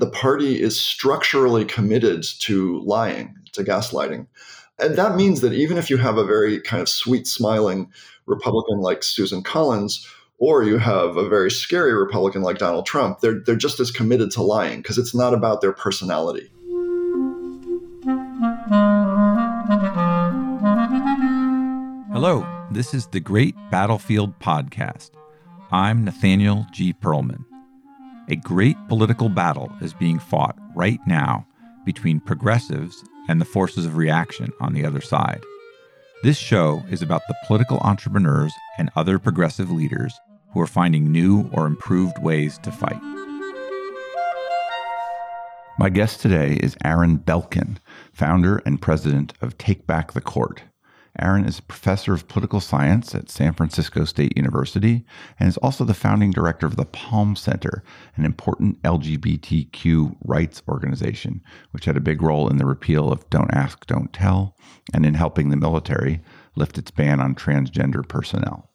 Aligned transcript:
the 0.00 0.10
party 0.10 0.60
is 0.60 0.80
structurally 0.80 1.62
committed 1.62 2.24
to 2.40 2.80
lying, 2.80 3.36
to 3.52 3.62
gaslighting. 3.62 4.26
And 4.78 4.96
that 4.96 5.14
means 5.14 5.42
that 5.42 5.52
even 5.52 5.76
if 5.76 5.90
you 5.90 5.98
have 5.98 6.16
a 6.16 6.24
very 6.24 6.58
kind 6.62 6.80
of 6.80 6.88
sweet 6.88 7.26
smiling 7.26 7.92
Republican 8.24 8.78
like 8.78 9.02
Susan 9.02 9.42
Collins, 9.42 10.08
or 10.38 10.62
you 10.62 10.78
have 10.78 11.18
a 11.18 11.28
very 11.28 11.50
scary 11.50 11.92
Republican 11.92 12.40
like 12.40 12.56
Donald 12.56 12.86
Trump, 12.86 13.20
they're, 13.20 13.40
they're 13.44 13.56
just 13.56 13.78
as 13.78 13.90
committed 13.90 14.30
to 14.30 14.42
lying 14.42 14.78
because 14.80 14.96
it's 14.96 15.14
not 15.14 15.34
about 15.34 15.60
their 15.60 15.72
personality. 15.72 16.50
Hello, 22.10 22.46
this 22.70 22.94
is 22.94 23.06
the 23.08 23.20
Great 23.20 23.54
Battlefield 23.70 24.38
Podcast. 24.38 25.10
I'm 25.70 26.04
Nathaniel 26.04 26.64
G. 26.72 26.94
Pearlman. 26.94 27.49
A 28.30 28.36
great 28.36 28.76
political 28.86 29.28
battle 29.28 29.72
is 29.80 29.92
being 29.92 30.20
fought 30.20 30.56
right 30.76 31.00
now 31.04 31.44
between 31.84 32.20
progressives 32.20 33.02
and 33.28 33.40
the 33.40 33.44
forces 33.44 33.84
of 33.84 33.96
reaction 33.96 34.52
on 34.60 34.72
the 34.72 34.84
other 34.84 35.00
side. 35.00 35.42
This 36.22 36.38
show 36.38 36.84
is 36.88 37.02
about 37.02 37.22
the 37.26 37.34
political 37.48 37.78
entrepreneurs 37.78 38.52
and 38.78 38.88
other 38.94 39.18
progressive 39.18 39.72
leaders 39.72 40.14
who 40.52 40.60
are 40.60 40.68
finding 40.68 41.10
new 41.10 41.50
or 41.52 41.66
improved 41.66 42.22
ways 42.22 42.56
to 42.58 42.70
fight. 42.70 43.02
My 45.76 45.88
guest 45.88 46.20
today 46.20 46.54
is 46.62 46.76
Aaron 46.84 47.18
Belkin, 47.18 47.78
founder 48.12 48.62
and 48.64 48.80
president 48.80 49.32
of 49.40 49.58
Take 49.58 49.88
Back 49.88 50.12
the 50.12 50.20
Court. 50.20 50.62
Aaron 51.18 51.44
is 51.44 51.58
a 51.58 51.62
professor 51.62 52.14
of 52.14 52.28
political 52.28 52.60
science 52.60 53.14
at 53.14 53.30
San 53.30 53.52
Francisco 53.52 54.04
State 54.04 54.36
University 54.36 55.04
and 55.38 55.48
is 55.48 55.56
also 55.58 55.84
the 55.84 55.94
founding 55.94 56.30
director 56.30 56.66
of 56.66 56.76
the 56.76 56.84
Palm 56.84 57.34
Center, 57.34 57.82
an 58.16 58.24
important 58.24 58.80
LGBTQ 58.82 60.16
rights 60.24 60.62
organization, 60.68 61.42
which 61.72 61.84
had 61.84 61.96
a 61.96 62.00
big 62.00 62.22
role 62.22 62.48
in 62.48 62.58
the 62.58 62.66
repeal 62.66 63.10
of 63.10 63.28
Don't 63.28 63.52
Ask, 63.52 63.86
Don't 63.86 64.12
Tell 64.12 64.56
and 64.94 65.04
in 65.04 65.14
helping 65.14 65.50
the 65.50 65.56
military 65.56 66.20
lift 66.54 66.78
its 66.78 66.90
ban 66.90 67.20
on 67.20 67.34
transgender 67.34 68.06
personnel. 68.06 68.70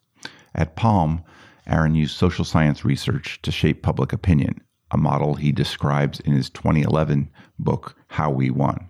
At 0.54 0.76
Palm, 0.76 1.24
Aaron 1.66 1.94
used 1.94 2.16
social 2.16 2.44
science 2.44 2.84
research 2.84 3.40
to 3.42 3.50
shape 3.50 3.82
public 3.82 4.12
opinion, 4.12 4.60
a 4.90 4.96
model 4.96 5.34
he 5.34 5.52
describes 5.52 6.20
in 6.20 6.32
his 6.32 6.48
2011 6.50 7.30
book, 7.58 7.96
How 8.08 8.30
We 8.30 8.50
Won. 8.50 8.88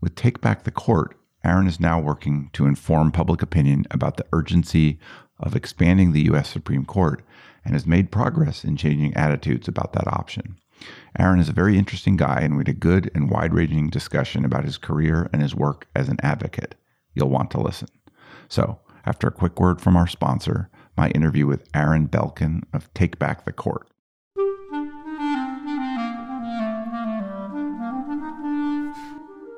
With 0.00 0.14
Take 0.14 0.40
Back 0.40 0.62
the 0.62 0.70
Court, 0.70 1.17
Aaron 1.44 1.66
is 1.66 1.80
now 1.80 2.00
working 2.00 2.50
to 2.52 2.66
inform 2.66 3.12
public 3.12 3.42
opinion 3.42 3.86
about 3.90 4.16
the 4.16 4.26
urgency 4.32 4.98
of 5.38 5.54
expanding 5.54 6.12
the 6.12 6.24
U.S. 6.24 6.48
Supreme 6.48 6.84
Court 6.84 7.22
and 7.64 7.74
has 7.74 7.86
made 7.86 8.10
progress 8.10 8.64
in 8.64 8.76
changing 8.76 9.14
attitudes 9.14 9.68
about 9.68 9.92
that 9.92 10.06
option. 10.08 10.56
Aaron 11.18 11.40
is 11.40 11.48
a 11.48 11.52
very 11.52 11.76
interesting 11.76 12.16
guy, 12.16 12.40
and 12.40 12.54
we 12.54 12.60
had 12.60 12.68
a 12.68 12.72
good 12.72 13.10
and 13.14 13.30
wide 13.30 13.52
ranging 13.52 13.88
discussion 13.88 14.44
about 14.44 14.64
his 14.64 14.78
career 14.78 15.28
and 15.32 15.42
his 15.42 15.54
work 15.54 15.86
as 15.94 16.08
an 16.08 16.18
advocate. 16.22 16.74
You'll 17.14 17.30
want 17.30 17.50
to 17.52 17.60
listen. 17.60 17.88
So, 18.48 18.78
after 19.04 19.26
a 19.26 19.32
quick 19.32 19.58
word 19.58 19.80
from 19.80 19.96
our 19.96 20.06
sponsor, 20.06 20.70
my 20.96 21.08
interview 21.10 21.46
with 21.46 21.68
Aaron 21.74 22.08
Belkin 22.08 22.62
of 22.72 22.92
Take 22.94 23.18
Back 23.18 23.44
the 23.44 23.52
Court. 23.52 23.88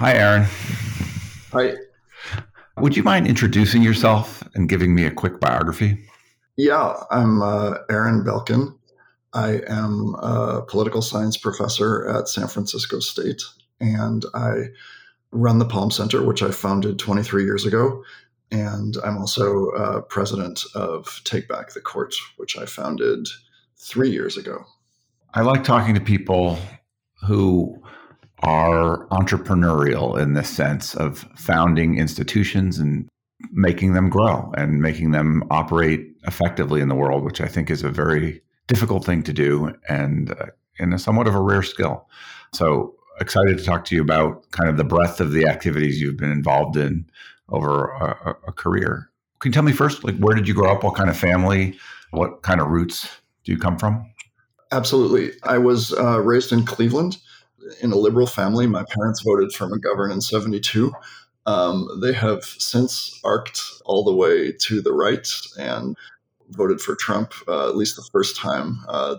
Hi, 0.00 0.14
Aaron. 0.14 0.46
Hi. 1.52 1.74
Would 2.78 2.96
you 2.96 3.02
mind 3.02 3.26
introducing 3.26 3.82
yourself 3.82 4.42
and 4.54 4.66
giving 4.66 4.94
me 4.94 5.04
a 5.04 5.10
quick 5.10 5.40
biography? 5.40 6.02
Yeah, 6.56 6.94
I'm 7.10 7.42
uh, 7.42 7.74
Aaron 7.90 8.24
Belkin. 8.24 8.74
I 9.34 9.60
am 9.68 10.14
a 10.14 10.62
political 10.66 11.02
science 11.02 11.36
professor 11.36 12.08
at 12.08 12.28
San 12.28 12.48
Francisco 12.48 13.00
State, 13.00 13.42
and 13.78 14.24
I 14.32 14.68
run 15.32 15.58
the 15.58 15.66
Palm 15.66 15.90
Center, 15.90 16.24
which 16.24 16.42
I 16.42 16.50
founded 16.50 16.98
23 16.98 17.44
years 17.44 17.66
ago. 17.66 18.02
And 18.50 18.96
I'm 19.04 19.18
also 19.18 19.68
uh, 19.72 20.00
president 20.00 20.62
of 20.74 21.20
Take 21.24 21.46
Back 21.46 21.74
the 21.74 21.80
Court, 21.82 22.14
which 22.38 22.56
I 22.56 22.64
founded 22.64 23.28
three 23.76 24.08
years 24.08 24.38
ago. 24.38 24.64
I 25.34 25.42
like 25.42 25.62
talking 25.62 25.94
to 25.94 26.00
people 26.00 26.58
who 27.26 27.79
are 28.42 29.06
entrepreneurial 29.08 30.20
in 30.20 30.34
the 30.34 30.44
sense 30.44 30.94
of 30.94 31.26
founding 31.36 31.98
institutions 31.98 32.78
and 32.78 33.08
making 33.52 33.94
them 33.94 34.08
grow 34.08 34.52
and 34.56 34.80
making 34.80 35.10
them 35.10 35.42
operate 35.50 36.14
effectively 36.26 36.80
in 36.80 36.88
the 36.88 36.94
world, 36.94 37.24
which 37.24 37.40
I 37.40 37.46
think 37.46 37.70
is 37.70 37.82
a 37.82 37.90
very 37.90 38.40
difficult 38.66 39.04
thing 39.04 39.22
to 39.24 39.32
do 39.32 39.74
and 39.88 40.32
uh, 40.32 40.46
a 40.78 40.98
somewhat 40.98 41.26
of 41.26 41.34
a 41.34 41.40
rare 41.40 41.62
skill. 41.62 42.08
So 42.52 42.94
excited 43.20 43.58
to 43.58 43.64
talk 43.64 43.84
to 43.86 43.94
you 43.94 44.00
about 44.00 44.50
kind 44.50 44.68
of 44.70 44.76
the 44.76 44.84
breadth 44.84 45.20
of 45.20 45.32
the 45.32 45.46
activities 45.46 46.00
you've 46.00 46.16
been 46.16 46.32
involved 46.32 46.76
in 46.76 47.04
over 47.50 47.90
a, 47.90 48.36
a 48.48 48.52
career. 48.52 49.10
Can 49.40 49.50
you 49.50 49.52
tell 49.52 49.62
me 49.62 49.72
first, 49.72 50.04
like 50.04 50.16
where 50.18 50.34
did 50.34 50.48
you 50.48 50.54
grow 50.54 50.72
up? 50.72 50.84
What 50.84 50.94
kind 50.94 51.10
of 51.10 51.18
family? 51.18 51.78
What 52.12 52.42
kind 52.42 52.60
of 52.60 52.68
roots 52.68 53.08
do 53.44 53.52
you 53.52 53.58
come 53.58 53.78
from? 53.78 54.04
Absolutely. 54.72 55.32
I 55.42 55.58
was 55.58 55.92
uh, 55.94 56.20
raised 56.20 56.52
in 56.52 56.64
Cleveland 56.64 57.18
in 57.80 57.92
a 57.92 57.96
liberal 57.96 58.26
family. 58.26 58.66
My 58.66 58.84
parents 58.90 59.22
voted 59.22 59.52
for 59.52 59.66
McGovern 59.66 60.12
in 60.12 60.20
72. 60.20 60.92
Um, 61.46 61.88
they 62.02 62.12
have 62.12 62.44
since 62.44 63.18
arced 63.24 63.82
all 63.84 64.04
the 64.04 64.14
way 64.14 64.52
to 64.52 64.80
the 64.80 64.92
right 64.92 65.26
and 65.58 65.96
voted 66.50 66.80
for 66.80 66.94
Trump 66.94 67.32
uh, 67.48 67.68
at 67.68 67.76
least 67.76 67.96
the 67.96 68.08
first 68.12 68.36
time. 68.36 68.84
Uh, 68.88 69.16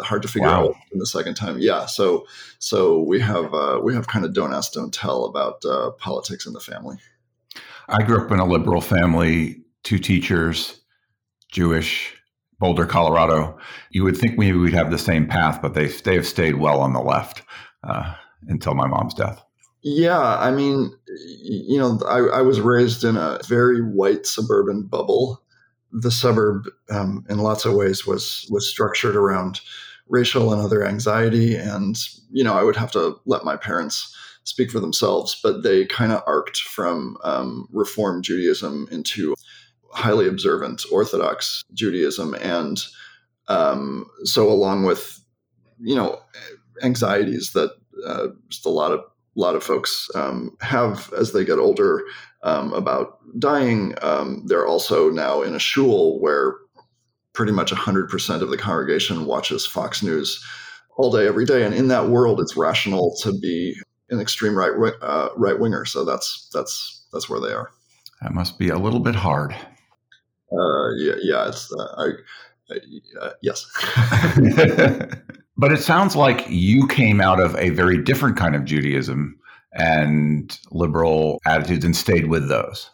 hard 0.00 0.22
to 0.22 0.28
figure 0.28 0.48
wow. 0.48 0.68
out 0.68 0.74
in 0.92 0.98
the 0.98 1.06
second 1.06 1.34
time. 1.34 1.58
Yeah, 1.58 1.86
so 1.86 2.26
so 2.58 3.00
we 3.00 3.20
have 3.20 3.54
uh, 3.54 3.80
we 3.82 3.94
have 3.94 4.06
kind 4.06 4.24
of 4.24 4.34
don't 4.34 4.52
ask, 4.52 4.72
don't 4.72 4.92
tell 4.92 5.24
about 5.24 5.64
uh, 5.64 5.90
politics 5.92 6.46
in 6.46 6.52
the 6.52 6.60
family. 6.60 6.98
I 7.88 8.02
grew 8.02 8.22
up 8.22 8.30
in 8.30 8.38
a 8.38 8.44
liberal 8.44 8.80
family, 8.80 9.62
two 9.82 9.98
teachers, 9.98 10.80
Jewish, 11.50 12.14
Boulder, 12.58 12.86
Colorado. 12.86 13.58
You 13.90 14.04
would 14.04 14.16
think 14.16 14.38
maybe 14.38 14.58
we'd 14.58 14.74
have 14.74 14.90
the 14.90 14.98
same 14.98 15.26
path, 15.26 15.62
but 15.62 15.74
they 15.74 15.88
they 15.88 16.14
have 16.14 16.26
stayed 16.26 16.56
well 16.56 16.80
on 16.80 16.92
the 16.92 17.02
left 17.02 17.42
uh, 17.84 18.14
until 18.48 18.74
my 18.74 18.86
mom's 18.86 19.14
death. 19.14 19.42
Yeah, 19.82 20.38
I 20.38 20.52
mean, 20.52 20.92
you 21.26 21.78
know, 21.78 21.98
I, 22.06 22.38
I, 22.38 22.42
was 22.42 22.60
raised 22.60 23.02
in 23.02 23.16
a 23.16 23.40
very 23.48 23.82
white 23.82 24.26
suburban 24.26 24.84
bubble. 24.84 25.42
The 25.90 26.12
suburb, 26.12 26.66
um, 26.88 27.24
in 27.28 27.38
lots 27.38 27.64
of 27.64 27.74
ways, 27.74 28.06
was 28.06 28.46
was 28.48 28.68
structured 28.68 29.16
around 29.16 29.60
racial 30.08 30.52
and 30.52 30.62
other 30.62 30.86
anxiety, 30.86 31.56
and 31.56 31.96
you 32.30 32.44
know, 32.44 32.54
I 32.54 32.62
would 32.62 32.76
have 32.76 32.92
to 32.92 33.18
let 33.26 33.44
my 33.44 33.56
parents 33.56 34.16
speak 34.44 34.70
for 34.70 34.78
themselves, 34.78 35.38
but 35.42 35.62
they 35.62 35.84
kind 35.86 36.12
of 36.12 36.22
arced 36.26 36.62
from 36.62 37.16
um, 37.24 37.68
Reform 37.72 38.22
Judaism 38.22 38.88
into 38.92 39.34
highly 39.90 40.28
observant 40.28 40.84
Orthodox 40.92 41.64
Judaism, 41.74 42.34
and 42.34 42.80
um, 43.48 44.06
so 44.22 44.48
along 44.48 44.84
with 44.84 45.20
you 45.80 45.96
know 45.96 46.20
anxieties 46.82 47.52
that 47.52 47.70
uh, 48.06 48.28
just 48.48 48.66
a 48.66 48.70
lot 48.70 48.92
of 48.92 49.00
a 49.00 49.40
lot 49.40 49.54
of 49.54 49.64
folks 49.64 50.10
um, 50.14 50.56
have 50.60 51.12
as 51.16 51.32
they 51.32 51.44
get 51.44 51.58
older 51.58 52.02
um, 52.42 52.72
about 52.74 53.18
dying. 53.38 53.94
Um, 54.02 54.42
they're 54.46 54.66
also 54.66 55.10
now 55.10 55.42
in 55.42 55.54
a 55.54 55.58
shul 55.58 56.20
where 56.20 56.56
pretty 57.32 57.52
much 57.52 57.72
100% 57.72 58.42
of 58.42 58.50
the 58.50 58.58
congregation 58.58 59.24
watches 59.24 59.66
Fox 59.66 60.02
News 60.02 60.44
all 60.96 61.10
day, 61.10 61.26
every 61.26 61.46
day. 61.46 61.64
And 61.64 61.74
in 61.74 61.88
that 61.88 62.08
world, 62.08 62.40
it's 62.40 62.56
rational 62.56 63.16
to 63.22 63.32
be 63.40 63.74
an 64.10 64.20
extreme 64.20 64.54
right 64.54 64.72
uh, 65.00 65.30
right 65.36 65.58
winger. 65.58 65.86
So 65.86 66.04
that's 66.04 66.50
that's 66.52 67.06
that's 67.12 67.28
where 67.28 67.40
they 67.40 67.52
are. 67.52 67.70
That 68.20 68.34
must 68.34 68.58
be 68.58 68.68
a 68.68 68.78
little 68.78 69.00
bit 69.00 69.14
hard. 69.14 69.54
Uh, 70.52 70.90
yeah, 70.98 71.14
yeah. 71.22 71.48
It's 71.48 71.72
uh, 71.72 71.86
I, 71.96 72.74
uh, 73.20 73.30
yes. 73.40 73.66
but 75.56 75.72
it 75.72 75.82
sounds 75.82 76.16
like 76.16 76.44
you 76.48 76.86
came 76.86 77.20
out 77.20 77.40
of 77.40 77.56
a 77.56 77.70
very 77.70 78.02
different 78.02 78.36
kind 78.36 78.54
of 78.54 78.64
Judaism 78.64 79.38
and 79.72 80.58
liberal 80.70 81.40
attitudes 81.46 81.84
and 81.84 81.96
stayed 81.96 82.28
with 82.28 82.48
those. 82.48 82.90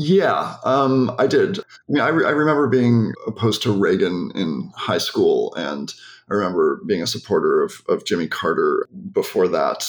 Yeah, 0.00 0.56
um, 0.64 1.12
I 1.18 1.26
did. 1.26 1.58
I 1.58 1.62
mean, 1.88 2.02
I, 2.02 2.08
re- 2.08 2.24
I 2.24 2.30
remember 2.30 2.68
being 2.68 3.12
opposed 3.26 3.62
to 3.62 3.72
Reagan 3.72 4.30
in 4.36 4.70
high 4.76 4.98
school, 4.98 5.52
and 5.56 5.92
I 6.30 6.34
remember 6.34 6.80
being 6.86 7.02
a 7.02 7.06
supporter 7.06 7.64
of, 7.64 7.82
of 7.88 8.04
Jimmy 8.04 8.28
Carter 8.28 8.86
before 9.12 9.48
that. 9.48 9.88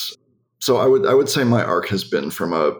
So 0.58 0.78
I 0.78 0.88
would 0.88 1.06
I 1.06 1.14
would 1.14 1.30
say 1.30 1.44
my 1.44 1.64
arc 1.64 1.88
has 1.90 2.04
been 2.04 2.32
from 2.32 2.54
a 2.54 2.76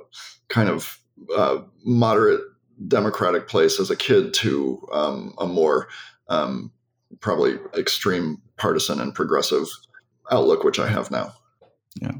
kind 0.48 0.70
of 0.70 1.00
uh, 1.36 1.60
moderate 1.86 2.42
democratic 2.88 3.48
place 3.48 3.80
as 3.80 3.92
a 3.92 3.96
kid 3.96 4.34
to 4.34 4.88
um, 4.92 5.34
a 5.38 5.46
more 5.46 5.88
um, 6.30 6.72
probably 7.20 7.58
extreme 7.78 8.42
partisan 8.58 9.00
and 9.00 9.14
progressive 9.14 9.68
outlook, 10.32 10.64
which 10.64 10.80
I 10.80 10.88
have 10.88 11.12
now. 11.12 11.34
Yeah, 12.02 12.12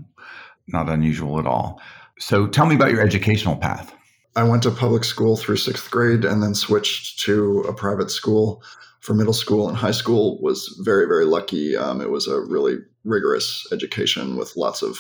not 0.68 0.90
unusual 0.90 1.40
at 1.40 1.48
all. 1.48 1.82
So 2.20 2.48
tell 2.48 2.66
me 2.66 2.76
about 2.76 2.92
your 2.92 3.02
educational 3.02 3.56
path. 3.56 3.94
I 4.36 4.44
went 4.44 4.64
to 4.64 4.72
public 4.72 5.04
school 5.04 5.36
through 5.36 5.58
sixth 5.58 5.90
grade 5.90 6.26
and 6.26 6.44
then 6.44 6.54
switched 6.54 7.20
to 7.22 7.62
a 7.62 7.74
private 7.74 8.12
school 8.12 8.64
for 9.00 9.14
middle 9.14 9.34
school 9.34 9.68
and 9.68 9.78
high 9.78 9.92
school. 9.92 10.40
Was 10.42 10.80
very 10.84 11.08
very 11.08 11.26
lucky. 11.26 11.76
Um, 11.76 12.02
it 12.02 12.10
was 12.10 12.28
a 12.28 12.40
really 12.40 12.78
rigorous 13.04 13.68
education 13.72 14.36
with 14.36 14.56
lots 14.56 14.82
of 14.82 14.98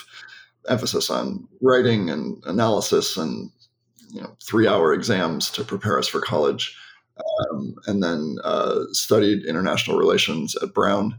emphasis 0.68 1.10
on 1.10 1.48
writing 1.62 2.10
and 2.10 2.44
analysis 2.46 3.18
and 3.18 3.52
you 4.10 4.22
know 4.22 4.36
three 4.44 4.68
hour 4.68 4.94
exams 4.94 5.50
to 5.52 5.64
prepare 5.64 6.00
us 6.00 6.08
for 6.08 6.22
college. 6.22 6.76
Um, 7.52 7.76
and 7.88 8.04
then 8.04 8.38
uh, 8.44 8.82
studied 8.92 9.46
international 9.46 9.98
relations 9.98 10.56
at 10.62 10.74
Brown. 10.74 11.18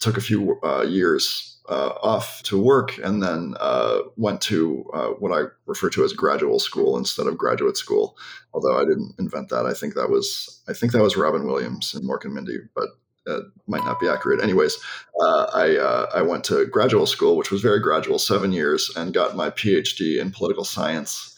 Took 0.00 0.16
a 0.16 0.20
few 0.20 0.58
uh, 0.62 0.82
years 0.82 1.54
uh, 1.68 1.92
off 2.02 2.42
to 2.42 2.60
work 2.60 2.98
and 2.98 3.22
then 3.22 3.54
uh, 3.58 4.00
went 4.16 4.40
to 4.42 4.84
uh, 4.92 5.08
what 5.18 5.32
I 5.32 5.44
refer 5.66 5.88
to 5.90 6.04
as 6.04 6.12
graduate 6.12 6.60
school 6.60 6.98
instead 6.98 7.26
of 7.26 7.38
graduate 7.38 7.76
school. 7.76 8.16
Although 8.52 8.78
I 8.78 8.84
didn't 8.84 9.14
invent 9.18 9.48
that, 9.48 9.66
I 9.66 9.72
think 9.72 9.94
that 9.94 10.10
was 10.10 10.62
I 10.68 10.72
think 10.72 10.92
that 10.92 11.02
was 11.02 11.16
Robin 11.16 11.46
Williams 11.46 11.94
and 11.94 12.08
Mork 12.08 12.24
and 12.24 12.34
Mindy, 12.34 12.58
but 12.74 12.88
it 13.26 13.44
might 13.66 13.84
not 13.84 14.00
be 14.00 14.08
accurate. 14.08 14.42
Anyways, 14.42 14.76
uh, 15.20 15.46
I 15.54 15.76
uh, 15.76 16.10
I 16.14 16.22
went 16.22 16.44
to 16.44 16.66
graduate 16.66 17.08
school, 17.08 17.36
which 17.36 17.50
was 17.50 17.62
very 17.62 17.80
gradual, 17.80 18.18
seven 18.18 18.52
years, 18.52 18.90
and 18.96 19.14
got 19.14 19.36
my 19.36 19.50
PhD 19.50 20.20
in 20.20 20.30
political 20.30 20.64
science 20.64 21.34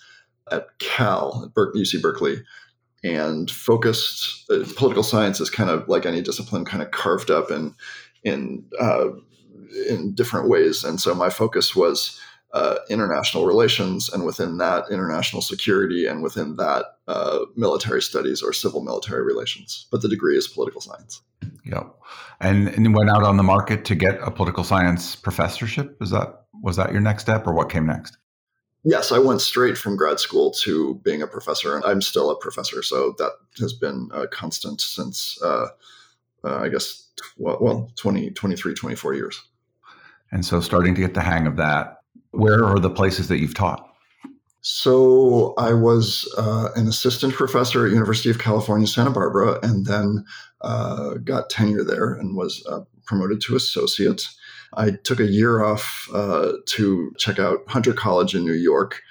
at 0.51 0.67
Cal 0.79 1.45
at 1.45 1.55
UC 1.55 2.03
Berkeley. 2.03 2.43
And 3.07 3.51
focused 3.51 4.51
uh, 4.51 4.65
political 4.77 5.03
science 5.03 5.41
is 5.41 5.51
kind 5.51 5.71
of 5.71 5.89
like 5.89 6.07
any 6.07 6.23
discipline, 6.23 6.65
kind 6.65 6.83
of 6.83 6.91
carved 6.91 7.31
up 7.31 7.51
in 7.51 7.75
in 8.25 8.65
in 9.89 10.15
different 10.15 10.49
ways. 10.49 10.85
And 10.85 11.01
so 11.01 11.15
my 11.15 11.31
focus 11.31 11.77
was 11.77 12.19
uh, 12.53 12.77
international 12.89 13.47
relations, 13.47 14.09
and 14.09 14.25
within 14.25 14.57
that, 14.59 14.85
international 14.91 15.43
security, 15.43 16.07
and 16.07 16.23
within 16.23 16.57
that, 16.57 16.87
uh, 17.07 17.41
military 17.57 18.01
studies 18.01 18.43
or 18.43 18.53
civil 18.53 18.83
military 18.83 19.23
relations. 19.23 19.87
But 19.91 20.01
the 20.01 20.09
degree 20.09 20.37
is 20.39 20.49
political 20.49 20.81
science. 20.81 21.21
Yeah, 21.65 21.83
And, 22.41 22.69
and 22.69 22.95
went 22.95 23.11
out 23.11 23.25
on 23.25 23.37
the 23.37 23.43
market 23.43 23.85
to 23.87 23.95
get 23.95 24.19
a 24.23 24.31
political 24.31 24.65
science 24.65 25.17
professorship. 25.17 25.97
Is 26.01 26.11
that 26.11 26.45
was 26.63 26.77
that 26.77 26.93
your 26.93 27.03
next 27.03 27.25
step, 27.25 27.47
or 27.47 27.53
what 27.53 27.69
came 27.69 27.87
next? 27.87 28.17
Yes, 28.89 29.11
I 29.11 29.19
went 29.19 29.41
straight 29.41 29.77
from 29.77 29.97
grad 29.97 30.21
school 30.21 30.53
to 30.63 30.95
being 31.03 31.21
a 31.21 31.27
professor, 31.27 31.75
and 31.75 31.85
I'm 31.85 32.01
still 32.01 32.31
a 32.31 32.39
professor. 32.39 32.85
So 32.85 33.17
that 33.19 33.33
has 33.59 33.73
been 33.73 34.09
a 34.15 34.29
constant 34.29 34.81
since, 34.81 35.43
uh, 35.43 35.67
uh 36.45 36.59
I 36.59 36.69
guess, 36.69 37.09
well, 37.37 37.59
well 37.61 37.91
20, 37.97 38.31
23, 38.31 38.75
24 38.75 39.15
years. 39.15 39.43
And 40.31 40.47
so 40.47 40.61
starting 40.61 40.95
to 40.95 41.01
get 41.01 41.15
the 41.15 41.21
hang 41.21 41.49
of 41.49 41.57
that, 41.57 42.03
where 42.31 42.65
are 42.65 42.79
the 42.79 42.89
places 42.89 43.27
that 43.27 43.39
you've 43.39 43.55
taught? 43.55 43.93
So 44.61 45.55
I 45.59 45.73
was 45.73 46.33
uh, 46.39 46.69
an 46.77 46.87
assistant 46.87 47.35
professor 47.35 47.87
at 47.87 47.93
University 47.93 48.31
of 48.31 48.39
California, 48.39 48.87
Santa 48.87 49.11
Barbara, 49.11 49.59
and 49.65 49.85
then 49.87 50.25
uh, 50.61 51.15
got 51.25 51.51
tenure 51.51 51.83
there 51.83 52.15
and 52.15 52.37
was 52.37 52.65
uh, 52.71 52.83
promoted 53.05 53.41
to 53.43 53.57
associate. 53.57 54.29
I 54.75 54.91
took 54.91 55.21
a 55.21 55.27
year 55.27 55.63
off 55.63 56.09
uh, 56.13 56.53
to 56.67 57.13
check 57.19 57.39
out 57.39 57.61
Hunter 57.69 57.93
College 57.93 58.35
in 58.35 58.45
New 58.45 58.53
York, 58.53 59.03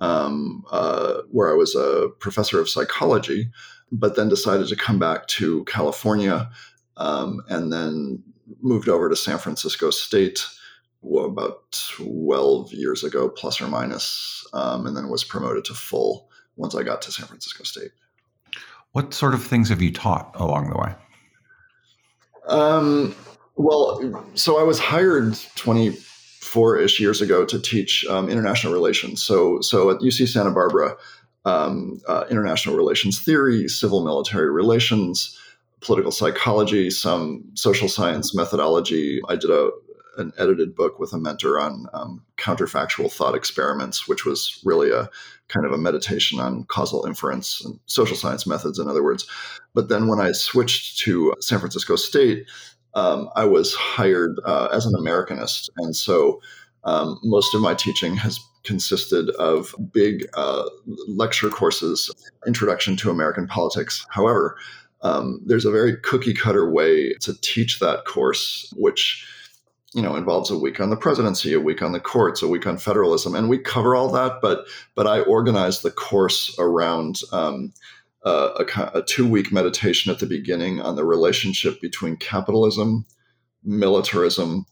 um, 0.00 0.64
uh, 0.70 1.22
where 1.30 1.50
I 1.50 1.54
was 1.54 1.74
a 1.74 2.08
professor 2.18 2.60
of 2.60 2.68
psychology, 2.68 3.50
but 3.92 4.16
then 4.16 4.28
decided 4.28 4.68
to 4.68 4.76
come 4.76 4.98
back 4.98 5.26
to 5.28 5.64
California 5.64 6.50
um, 6.96 7.40
and 7.48 7.72
then 7.72 8.22
moved 8.62 8.88
over 8.88 9.08
to 9.08 9.16
San 9.16 9.38
Francisco 9.38 9.90
State 9.90 10.46
well, 11.02 11.24
about 11.24 11.72
12 11.96 12.72
years 12.72 13.04
ago, 13.04 13.28
plus 13.28 13.60
or 13.60 13.68
minus, 13.68 14.46
um, 14.52 14.86
and 14.86 14.96
then 14.96 15.08
was 15.08 15.24
promoted 15.24 15.64
to 15.66 15.74
full 15.74 16.28
once 16.56 16.74
I 16.74 16.82
got 16.82 17.00
to 17.02 17.12
San 17.12 17.26
Francisco 17.26 17.64
State. 17.64 17.92
What 18.92 19.14
sort 19.14 19.34
of 19.34 19.42
things 19.42 19.68
have 19.68 19.80
you 19.80 19.92
taught 19.92 20.32
along 20.34 20.68
the 20.68 20.76
way? 20.76 20.94
Um, 22.48 23.14
well, 23.60 24.24
so 24.34 24.58
I 24.58 24.62
was 24.62 24.78
hired 24.78 25.38
24 25.56 26.78
ish 26.78 26.98
years 26.98 27.20
ago 27.20 27.44
to 27.44 27.60
teach 27.60 28.06
um, 28.06 28.28
international 28.28 28.72
relations. 28.72 29.22
So, 29.22 29.60
so 29.60 29.90
at 29.90 29.98
UC 29.98 30.28
Santa 30.28 30.50
Barbara, 30.50 30.96
um, 31.44 32.00
uh, 32.08 32.24
international 32.30 32.76
relations 32.76 33.20
theory, 33.20 33.68
civil 33.68 34.02
military 34.02 34.50
relations, 34.50 35.38
political 35.80 36.10
psychology, 36.10 36.90
some 36.90 37.44
social 37.54 37.88
science 37.88 38.34
methodology. 38.34 39.20
I 39.28 39.36
did 39.36 39.50
a 39.50 39.70
an 40.16 40.32
edited 40.38 40.74
book 40.74 40.98
with 40.98 41.12
a 41.12 41.18
mentor 41.18 41.60
on 41.60 41.86
um, 41.94 42.22
counterfactual 42.36 43.10
thought 43.10 43.34
experiments, 43.34 44.08
which 44.08 44.24
was 44.24 44.60
really 44.64 44.90
a 44.90 45.08
kind 45.48 45.64
of 45.64 45.72
a 45.72 45.78
meditation 45.78 46.40
on 46.40 46.64
causal 46.64 47.06
inference 47.06 47.64
and 47.64 47.78
social 47.86 48.16
science 48.16 48.46
methods, 48.46 48.78
in 48.78 48.88
other 48.88 49.02
words. 49.02 49.26
But 49.72 49.88
then 49.88 50.08
when 50.08 50.20
I 50.20 50.32
switched 50.32 50.98
to 51.00 51.34
San 51.40 51.58
Francisco 51.58 51.96
State, 51.96 52.46
um, 52.94 53.28
I 53.36 53.44
was 53.44 53.74
hired 53.74 54.38
uh, 54.44 54.68
as 54.72 54.86
an 54.86 54.94
Americanist. 54.94 55.68
And 55.78 55.94
so 55.94 56.40
um, 56.84 57.18
most 57.22 57.54
of 57.54 57.60
my 57.60 57.74
teaching 57.74 58.16
has 58.16 58.40
consisted 58.64 59.30
of 59.30 59.74
big 59.92 60.26
uh, 60.34 60.68
lecture 61.08 61.48
courses, 61.48 62.10
Introduction 62.46 62.96
to 62.96 63.10
American 63.10 63.46
Politics. 63.46 64.06
However, 64.10 64.56
um, 65.02 65.40
there's 65.44 65.64
a 65.64 65.70
very 65.70 65.96
cookie 65.96 66.34
cutter 66.34 66.70
way 66.70 67.14
to 67.20 67.38
teach 67.40 67.80
that 67.80 68.04
course, 68.04 68.72
which 68.76 69.26
you 69.92 70.02
know 70.02 70.14
involves 70.14 70.50
a 70.50 70.58
week 70.58 70.78
on 70.78 70.90
the 70.90 70.96
presidency 70.96 71.52
a 71.52 71.60
week 71.60 71.82
on 71.82 71.92
the 71.92 72.00
courts 72.00 72.42
a 72.42 72.48
week 72.48 72.64
on 72.64 72.78
federalism 72.78 73.34
and 73.34 73.48
we 73.48 73.58
cover 73.58 73.96
all 73.96 74.08
that 74.08 74.38
but 74.40 74.66
but 74.94 75.06
i 75.06 75.20
organize 75.22 75.82
the 75.82 75.90
course 75.90 76.54
around 76.60 77.20
um, 77.32 77.72
a, 78.24 78.64
a 78.94 79.02
two 79.02 79.28
week 79.28 79.52
meditation 79.52 80.12
at 80.12 80.18
the 80.18 80.26
beginning 80.26 80.80
on 80.80 80.96
the 80.96 81.04
relationship 81.04 81.80
between 81.80 82.16
capitalism 82.16 83.06
militarism 83.62 84.64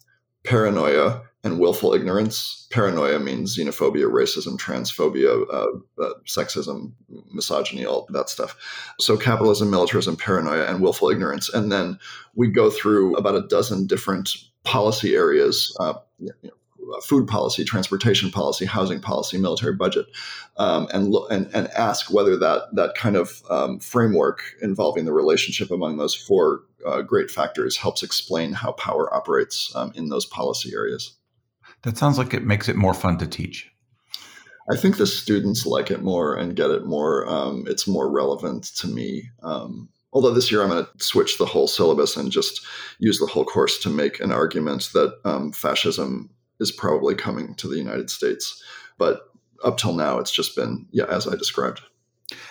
paranoia 0.44 1.22
and 1.44 1.60
willful 1.60 1.94
ignorance. 1.94 2.66
Paranoia 2.70 3.18
means 3.18 3.56
xenophobia 3.56 4.10
racism 4.10 4.58
transphobia 4.58 5.44
uh, 5.52 6.02
uh, 6.02 6.14
sexism 6.26 6.92
misogyny 7.32 7.86
all 7.86 8.08
that 8.10 8.28
stuff. 8.28 8.56
So 8.98 9.16
capitalism 9.16 9.70
militarism 9.70 10.16
paranoia 10.16 10.66
and 10.66 10.80
willful 10.80 11.10
ignorance. 11.10 11.48
And 11.48 11.70
then 11.70 11.98
we 12.34 12.48
go 12.48 12.70
through 12.70 13.16
about 13.16 13.36
a 13.36 13.46
dozen 13.46 13.86
different 13.86 14.30
policy 14.64 15.14
areas, 15.14 15.74
uh, 15.80 15.94
you 16.18 16.32
know, 16.42 16.50
food 17.02 17.26
policy, 17.26 17.64
transportation 17.64 18.30
policy, 18.30 18.64
housing 18.64 19.00
policy, 19.00 19.38
military 19.38 19.74
budget, 19.74 20.06
um, 20.56 20.88
and, 20.92 21.14
and 21.30 21.50
and 21.54 21.68
ask 21.68 22.12
whether 22.12 22.36
that 22.36 22.62
that 22.72 22.94
kind 22.94 23.16
of 23.16 23.42
um, 23.50 23.78
framework 23.78 24.42
involving 24.62 25.04
the 25.04 25.12
relationship 25.12 25.70
among 25.70 25.96
those 25.96 26.14
four 26.14 26.62
uh, 26.86 27.02
great 27.02 27.30
factors 27.30 27.76
helps 27.76 28.02
explain 28.02 28.52
how 28.52 28.72
power 28.72 29.12
operates 29.14 29.72
um, 29.74 29.92
in 29.94 30.08
those 30.08 30.26
policy 30.26 30.72
areas. 30.74 31.16
That 31.82 31.96
sounds 31.96 32.18
like 32.18 32.34
it 32.34 32.44
makes 32.44 32.68
it 32.68 32.76
more 32.76 32.94
fun 32.94 33.18
to 33.18 33.26
teach. 33.26 33.70
I 34.70 34.76
think 34.76 34.96
the 34.96 35.06
students 35.06 35.64
like 35.64 35.90
it 35.90 36.02
more 36.02 36.34
and 36.34 36.56
get 36.56 36.70
it 36.70 36.84
more. 36.84 37.26
Um, 37.28 37.64
it's 37.66 37.86
more 37.86 38.10
relevant 38.10 38.64
to 38.76 38.88
me. 38.88 39.30
Um, 39.42 39.88
although 40.12 40.34
this 40.34 40.50
year 40.50 40.62
I'm 40.62 40.68
going 40.68 40.84
to 40.84 41.04
switch 41.04 41.38
the 41.38 41.46
whole 41.46 41.66
syllabus 41.66 42.16
and 42.16 42.30
just 42.30 42.66
use 42.98 43.18
the 43.18 43.26
whole 43.26 43.44
course 43.44 43.78
to 43.80 43.90
make 43.90 44.20
an 44.20 44.32
argument 44.32 44.90
that 44.92 45.18
um, 45.24 45.52
fascism 45.52 46.30
is 46.60 46.72
probably 46.72 47.14
coming 47.14 47.54
to 47.56 47.68
the 47.68 47.76
United 47.76 48.10
States. 48.10 48.62
But 48.98 49.20
up 49.64 49.78
till 49.78 49.94
now, 49.94 50.18
it's 50.18 50.32
just 50.32 50.56
been, 50.56 50.86
yeah, 50.90 51.06
as 51.10 51.26
I 51.26 51.36
described. 51.36 51.80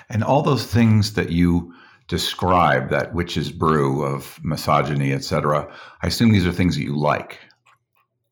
And 0.10 0.24
all 0.24 0.42
those 0.42 0.66
things 0.66 1.14
that 1.14 1.32
you 1.32 1.74
describe, 2.08 2.90
that 2.90 3.14
witch's 3.14 3.52
brew 3.52 4.04
of 4.04 4.40
misogyny, 4.44 5.12
et 5.12 5.24
cetera, 5.24 5.72
I 6.02 6.08
assume 6.08 6.32
these 6.32 6.46
are 6.46 6.52
things 6.52 6.76
that 6.76 6.84
you 6.84 6.98
like. 6.98 7.40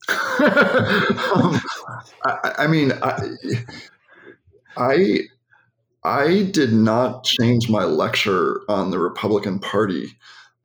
um, 0.10 1.60
I, 2.26 2.54
I, 2.60 2.68
mean, 2.68 2.94
I, 3.02 3.20
I 4.78 5.20
I 6.06 6.44
did 6.52 6.72
not 6.72 7.24
change 7.24 7.68
my 7.68 7.84
lecture 7.84 8.62
on 8.70 8.92
the 8.92 9.00
Republican 9.00 9.58
Party 9.58 10.16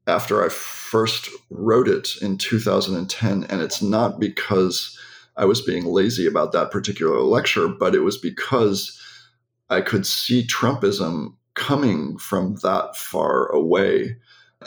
after 0.06 0.44
I 0.44 0.50
first 0.50 1.30
wrote 1.48 1.88
it 1.88 2.10
in 2.20 2.36
2010. 2.36 3.44
And 3.44 3.62
it's 3.62 3.80
not 3.80 4.20
because 4.20 4.98
I 5.36 5.44
was 5.44 5.60
being 5.60 5.86
lazy 5.86 6.26
about 6.26 6.52
that 6.52 6.70
particular 6.70 7.20
lecture, 7.20 7.68
but 7.68 7.94
it 7.94 8.00
was 8.00 8.18
because 8.18 9.00
I 9.68 9.80
could 9.80 10.06
see 10.06 10.46
Trumpism 10.46 11.34
coming 11.54 12.18
from 12.18 12.56
that 12.62 12.96
far 12.96 13.46
away. 13.46 14.16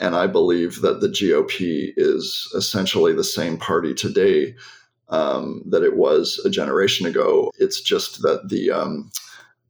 And 0.00 0.16
I 0.16 0.26
believe 0.26 0.80
that 0.80 1.00
the 1.00 1.08
GOP 1.08 1.92
is 1.96 2.50
essentially 2.54 3.12
the 3.12 3.24
same 3.24 3.56
party 3.56 3.94
today 3.94 4.56
um, 5.08 5.62
that 5.66 5.82
it 5.82 5.96
was 5.96 6.40
a 6.44 6.50
generation 6.50 7.06
ago. 7.06 7.52
It's 7.58 7.80
just 7.80 8.22
that 8.22 8.48
the 8.48 8.70
um, 8.70 9.10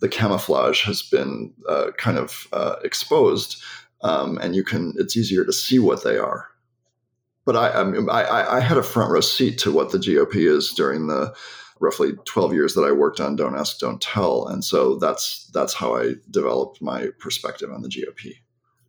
the 0.00 0.08
camouflage 0.08 0.84
has 0.84 1.02
been 1.02 1.52
uh, 1.68 1.90
kind 1.98 2.18
of 2.18 2.46
uh, 2.52 2.76
exposed, 2.84 3.62
um, 4.02 4.38
and 4.38 4.54
you 4.54 4.64
can 4.64 4.94
it's 4.96 5.16
easier 5.16 5.44
to 5.44 5.52
see 5.52 5.78
what 5.78 6.04
they 6.04 6.16
are. 6.16 6.48
But 7.44 7.56
I, 7.56 7.80
I, 7.80 7.84
mean, 7.84 8.08
I, 8.08 8.56
I 8.56 8.60
had 8.60 8.78
a 8.78 8.82
front 8.82 9.10
row 9.10 9.20
seat 9.20 9.58
to 9.58 9.72
what 9.72 9.92
the 9.92 9.98
GOP 9.98 10.36
is 10.36 10.70
during 10.70 11.08
the 11.08 11.34
roughly 11.80 12.12
12 12.24 12.54
years 12.54 12.74
that 12.74 12.82
I 12.82 12.92
worked 12.92 13.20
on 13.20 13.36
Don't 13.36 13.56
Ask, 13.56 13.78
Don't 13.78 14.00
Tell, 14.00 14.46
and 14.46 14.64
so 14.64 14.96
that's 14.96 15.50
that's 15.52 15.74
how 15.74 15.96
I 15.96 16.14
developed 16.30 16.80
my 16.80 17.08
perspective 17.18 17.70
on 17.70 17.82
the 17.82 17.88
GOP. 17.88 18.32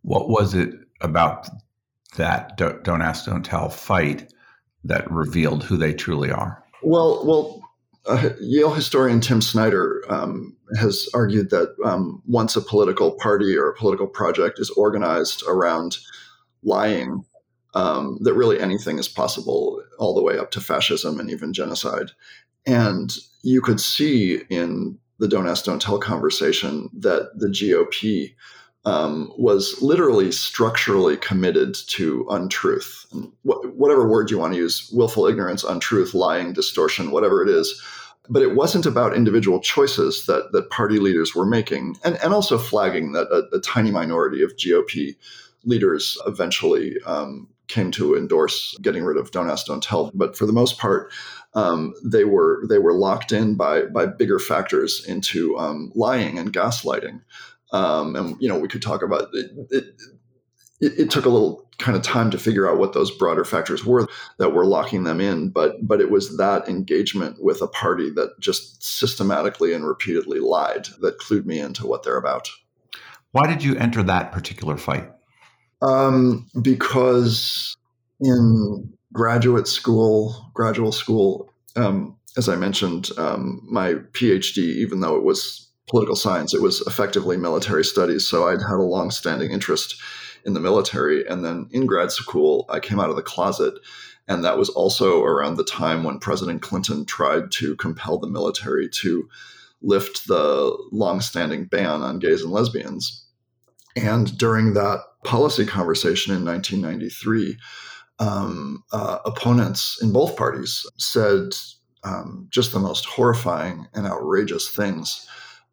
What 0.02 0.28
was 0.28 0.54
it 0.54 0.74
about 1.00 1.48
that 2.16 2.56
Don't 2.56 3.02
Ask, 3.02 3.26
Don't 3.26 3.44
Tell 3.44 3.68
fight 3.68 4.32
that 4.84 5.10
revealed 5.10 5.64
who 5.64 5.76
they 5.76 5.92
truly 5.92 6.30
are? 6.30 6.62
Well, 6.82 7.26
well, 7.26 7.62
uh, 8.06 8.30
Yale 8.40 8.72
historian 8.72 9.20
Tim 9.20 9.42
Snyder 9.42 10.02
um, 10.08 10.56
has 10.78 11.08
argued 11.12 11.50
that 11.50 11.74
um, 11.84 12.22
once 12.26 12.56
a 12.56 12.60
political 12.60 13.12
party 13.12 13.56
or 13.56 13.68
a 13.68 13.74
political 13.74 14.06
project 14.06 14.58
is 14.60 14.70
organized 14.70 15.42
around 15.48 15.98
lying, 16.62 17.24
um, 17.76 18.18
that 18.22 18.34
really 18.34 18.58
anything 18.58 18.98
is 18.98 19.06
possible, 19.06 19.82
all 19.98 20.14
the 20.14 20.22
way 20.22 20.38
up 20.38 20.50
to 20.52 20.60
fascism 20.60 21.20
and 21.20 21.30
even 21.30 21.52
genocide. 21.52 22.10
And 22.64 23.14
you 23.42 23.60
could 23.60 23.80
see 23.80 24.40
in 24.48 24.98
the 25.18 25.28
Don't 25.28 25.46
Ask, 25.46 25.66
Don't 25.66 25.80
Tell 25.80 25.98
conversation 25.98 26.88
that 26.94 27.38
the 27.38 27.48
GOP 27.48 28.34
um, 28.86 29.30
was 29.36 29.82
literally 29.82 30.32
structurally 30.32 31.18
committed 31.18 31.76
to 31.88 32.26
untruth. 32.30 33.04
Wh- 33.42 33.76
whatever 33.76 34.08
word 34.08 34.30
you 34.30 34.38
want 34.38 34.54
to 34.54 34.58
use 34.58 34.90
willful 34.92 35.26
ignorance, 35.26 35.62
untruth, 35.62 36.14
lying, 36.14 36.54
distortion, 36.54 37.10
whatever 37.10 37.42
it 37.42 37.50
is. 37.50 37.82
But 38.28 38.42
it 38.42 38.54
wasn't 38.54 38.86
about 38.86 39.14
individual 39.14 39.60
choices 39.60 40.24
that, 40.26 40.50
that 40.52 40.70
party 40.70 40.98
leaders 40.98 41.34
were 41.34 41.46
making, 41.46 41.98
and, 42.04 42.16
and 42.22 42.32
also 42.32 42.56
flagging 42.58 43.12
that 43.12 43.28
a, 43.28 43.54
a 43.54 43.60
tiny 43.60 43.90
minority 43.90 44.42
of 44.42 44.56
GOP 44.56 45.14
leaders 45.64 46.16
eventually 46.26 46.96
um, 47.04 47.48
came 47.68 47.90
to 47.92 48.16
endorse 48.16 48.76
getting 48.80 49.04
rid 49.04 49.16
of 49.16 49.30
Don't 49.30 49.50
Ask, 49.50 49.66
Don't 49.66 49.82
Tell. 49.82 50.10
But 50.14 50.36
for 50.36 50.46
the 50.46 50.52
most 50.52 50.78
part, 50.78 51.12
um, 51.54 51.94
they 52.04 52.24
were 52.24 52.64
they 52.68 52.78
were 52.78 52.94
locked 52.94 53.32
in 53.32 53.54
by 53.54 53.82
by 53.82 54.06
bigger 54.06 54.38
factors 54.38 55.04
into 55.06 55.56
um, 55.58 55.90
lying 55.94 56.38
and 56.38 56.52
gaslighting. 56.52 57.22
Um, 57.72 58.14
and 58.14 58.36
you 58.40 58.48
know, 58.48 58.58
we 58.58 58.68
could 58.68 58.82
talk 58.82 59.02
about 59.02 59.28
it, 59.32 59.50
it, 59.70 59.84
it, 60.80 61.00
it. 61.00 61.10
took 61.10 61.24
a 61.24 61.30
little 61.30 61.68
kind 61.78 61.96
of 61.96 62.02
time 62.02 62.30
to 62.30 62.38
figure 62.38 62.70
out 62.70 62.78
what 62.78 62.92
those 62.92 63.10
broader 63.10 63.44
factors 63.44 63.84
were 63.84 64.06
that 64.38 64.50
were 64.50 64.64
locking 64.64 65.04
them 65.04 65.20
in, 65.20 65.48
but 65.48 65.74
but 65.86 66.00
it 66.00 66.10
was 66.10 66.36
that 66.36 66.68
engagement 66.68 67.42
with 67.42 67.60
a 67.62 67.68
party 67.68 68.10
that 68.10 68.38
just 68.38 68.82
systematically 68.82 69.72
and 69.72 69.86
repeatedly 69.86 70.38
lied 70.38 70.86
that 71.00 71.18
clued 71.18 71.44
me 71.46 71.58
into 71.58 71.86
what 71.86 72.02
they're 72.02 72.18
about. 72.18 72.48
Why 73.32 73.46
did 73.46 73.64
you 73.64 73.76
enter 73.76 74.02
that 74.04 74.32
particular 74.32 74.76
fight? 74.76 75.10
Um, 75.82 76.46
because 76.60 77.76
in 78.20 78.92
graduate 79.12 79.68
school, 79.68 80.50
graduate 80.54 80.94
school, 80.94 81.50
um, 81.76 82.16
as 82.36 82.48
I 82.48 82.56
mentioned, 82.56 83.10
um, 83.18 83.62
my 83.64 83.94
PhD, 84.12 84.58
even 84.58 85.00
though 85.00 85.16
it 85.16 85.22
was 85.22 85.66
political 85.88 86.16
science. 86.16 86.52
It 86.52 86.62
was 86.62 86.80
effectively 86.82 87.36
military 87.36 87.84
studies. 87.84 88.26
So 88.26 88.48
I'd 88.48 88.60
had 88.60 88.78
a 88.78 88.82
long-standing 88.82 89.50
interest 89.50 90.00
in 90.44 90.54
the 90.54 90.60
military. 90.60 91.26
And 91.26 91.44
then 91.44 91.68
in 91.70 91.86
grad 91.86 92.10
school, 92.10 92.66
I 92.68 92.80
came 92.80 93.00
out 93.00 93.10
of 93.10 93.16
the 93.16 93.22
closet. 93.22 93.74
And 94.28 94.44
that 94.44 94.58
was 94.58 94.68
also 94.68 95.22
around 95.22 95.56
the 95.56 95.64
time 95.64 96.02
when 96.02 96.18
President 96.18 96.62
Clinton 96.62 97.04
tried 97.04 97.52
to 97.52 97.76
compel 97.76 98.18
the 98.18 98.26
military 98.26 98.88
to 98.88 99.28
lift 99.82 100.26
the 100.26 100.76
long-standing 100.90 101.66
ban 101.66 102.02
on 102.02 102.18
gays 102.18 102.42
and 102.42 102.50
lesbians. 102.50 103.24
And 103.96 104.36
during 104.36 104.74
that 104.74 105.00
policy 105.24 105.64
conversation 105.66 106.34
in 106.34 106.44
1993, 106.44 107.56
um, 108.18 108.84
uh, 108.92 109.18
opponents 109.24 109.98
in 110.02 110.12
both 110.12 110.36
parties 110.36 110.86
said 110.98 111.54
um, 112.04 112.46
just 112.50 112.72
the 112.72 112.78
most 112.78 113.04
horrifying 113.06 113.86
and 113.94 114.06
outrageous 114.06 114.68
things 114.68 115.26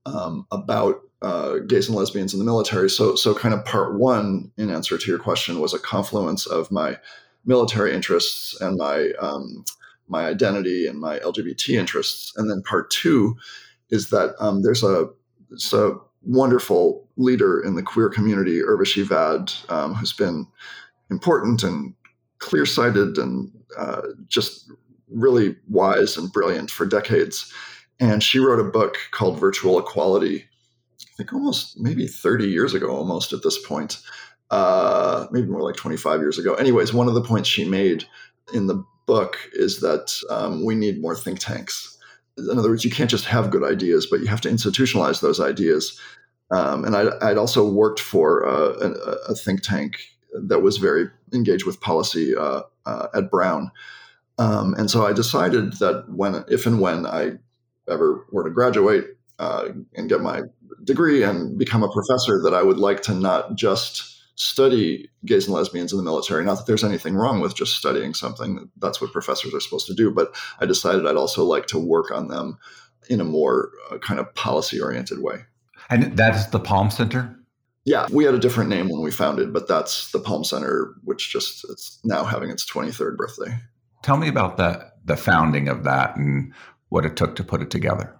um, 0.05 0.45
about 0.51 1.01
uh, 1.21 1.59
gays 1.67 1.87
and 1.87 1.97
lesbians 1.97 2.33
in 2.33 2.39
the 2.39 2.45
military. 2.45 2.89
So, 2.89 3.15
so 3.15 3.33
kind 3.33 3.53
of 3.53 3.63
part 3.63 3.97
one, 3.97 4.51
in 4.57 4.69
answer 4.69 4.97
to 4.97 5.07
your 5.09 5.19
question, 5.19 5.61
was 5.61 5.73
a 5.73 5.79
confluence 5.79 6.45
of 6.45 6.71
my 6.71 6.97
military 7.45 7.93
interests 7.93 8.59
and 8.59 8.77
my 8.77 9.11
um, 9.19 9.63
my 10.09 10.25
identity 10.25 10.85
and 10.85 10.99
my 10.99 11.19
LGBT 11.19 11.79
interests, 11.79 12.33
and 12.35 12.49
then 12.49 12.61
part 12.63 12.89
two 12.91 13.37
is 13.89 14.09
that 14.09 14.35
um, 14.39 14.61
there's 14.61 14.83
a 14.83 15.09
a 15.73 15.91
wonderful 16.23 17.07
leader 17.17 17.59
in 17.59 17.75
the 17.75 17.83
queer 17.83 18.09
community, 18.09 18.61
Urvashi 18.61 19.03
Vaid, 19.03 19.51
um, 19.69 19.93
who's 19.93 20.13
been 20.13 20.47
important 21.09 21.63
and 21.63 21.93
clear-sighted 22.39 23.17
and 23.17 23.51
uh, 23.77 24.01
just 24.27 24.71
really 25.09 25.55
wise 25.67 26.17
and 26.17 26.31
brilliant 26.31 26.71
for 26.71 26.85
decades. 26.85 27.51
And 27.99 28.23
she 28.23 28.39
wrote 28.39 28.59
a 28.59 28.69
book 28.69 28.97
called 29.11 29.39
Virtual 29.39 29.79
Equality, 29.79 30.43
I 31.01 31.15
think 31.15 31.33
almost 31.33 31.79
maybe 31.79 32.07
30 32.07 32.47
years 32.47 32.73
ago, 32.73 32.89
almost 32.89 33.33
at 33.33 33.43
this 33.43 33.63
point, 33.65 33.99
uh, 34.49 35.27
maybe 35.31 35.47
more 35.47 35.61
like 35.61 35.75
25 35.75 36.19
years 36.19 36.39
ago. 36.39 36.55
Anyways, 36.55 36.93
one 36.93 37.07
of 37.07 37.13
the 37.13 37.21
points 37.21 37.49
she 37.49 37.65
made 37.65 38.05
in 38.53 38.67
the 38.67 38.83
book 39.05 39.37
is 39.53 39.79
that 39.81 40.13
um, 40.29 40.65
we 40.65 40.75
need 40.75 41.01
more 41.01 41.15
think 41.15 41.39
tanks. 41.39 41.92
In 42.37 42.57
other 42.57 42.69
words, 42.69 42.83
you 42.83 42.91
can't 42.91 43.09
just 43.09 43.25
have 43.25 43.51
good 43.51 43.63
ideas, 43.63 44.07
but 44.09 44.19
you 44.19 44.27
have 44.27 44.41
to 44.41 44.49
institutionalize 44.49 45.21
those 45.21 45.39
ideas. 45.39 45.99
Um, 46.51 46.85
and 46.85 46.95
I'd, 46.95 47.13
I'd, 47.21 47.37
also 47.37 47.67
worked 47.67 47.99
for 47.99 48.45
uh, 48.45 48.73
a, 48.79 49.31
a, 49.31 49.35
think 49.35 49.61
tank 49.61 49.97
that 50.33 50.59
was 50.59 50.77
very 50.77 51.09
engaged 51.33 51.65
with 51.65 51.81
policy 51.81 52.35
uh, 52.35 52.61
uh, 52.85 53.07
at 53.15 53.31
Brown. 53.31 53.71
Um, 54.37 54.73
and 54.75 54.89
so 54.89 55.05
I 55.05 55.13
decided 55.13 55.73
that 55.73 56.05
when, 56.09 56.43
if 56.47 56.65
and 56.65 56.79
when 56.79 57.05
I 57.05 57.33
ever 57.89 58.25
were 58.31 58.43
to 58.43 58.49
graduate 58.49 59.05
uh, 59.39 59.69
and 59.95 60.09
get 60.09 60.21
my 60.21 60.41
degree 60.83 61.23
and 61.23 61.57
become 61.57 61.83
a 61.83 61.91
professor, 61.91 62.41
that 62.43 62.53
I 62.53 62.61
would 62.61 62.77
like 62.77 63.01
to 63.03 63.13
not 63.13 63.55
just 63.55 64.12
study 64.35 65.09
gays 65.25 65.45
and 65.45 65.53
lesbians 65.53 65.91
in 65.91 65.97
the 65.97 66.03
military. 66.03 66.43
Not 66.43 66.55
that 66.55 66.65
there's 66.65 66.83
anything 66.83 67.15
wrong 67.15 67.39
with 67.39 67.55
just 67.55 67.75
studying 67.75 68.13
something, 68.13 68.69
that's 68.77 68.99
what 68.99 69.11
professors 69.11 69.53
are 69.53 69.59
supposed 69.59 69.87
to 69.87 69.93
do, 69.93 70.11
but 70.11 70.35
I 70.59 70.65
decided 70.65 71.05
I'd 71.05 71.15
also 71.15 71.43
like 71.43 71.67
to 71.67 71.79
work 71.79 72.11
on 72.11 72.27
them 72.27 72.57
in 73.09 73.21
a 73.21 73.25
more 73.25 73.71
uh, 73.91 73.97
kind 73.99 74.19
of 74.19 74.33
policy 74.35 74.81
oriented 74.81 75.21
way. 75.21 75.45
And 75.89 76.17
that's 76.17 76.47
the 76.47 76.59
Palm 76.59 76.89
Center? 76.89 77.35
Yeah, 77.85 78.07
we 78.11 78.23
had 78.23 78.33
a 78.33 78.39
different 78.39 78.69
name 78.69 78.87
when 78.89 79.01
we 79.01 79.11
founded, 79.11 79.51
but 79.51 79.67
that's 79.67 80.11
the 80.11 80.19
Palm 80.19 80.43
Center, 80.43 80.95
which 81.03 81.31
just 81.31 81.65
it's 81.69 81.99
now 82.05 82.23
having 82.23 82.49
its 82.49 82.65
23rd 82.69 83.17
birthday. 83.17 83.57
Tell 84.03 84.17
me 84.17 84.27
about 84.27 84.57
the 84.57 84.91
the 85.05 85.17
founding 85.17 85.67
of 85.67 85.83
that 85.83 86.15
and 86.15 86.53
what 86.87 87.05
it 87.05 87.17
took 87.17 87.35
to 87.35 87.43
put 87.43 87.61
it 87.61 87.69
together. 87.69 88.15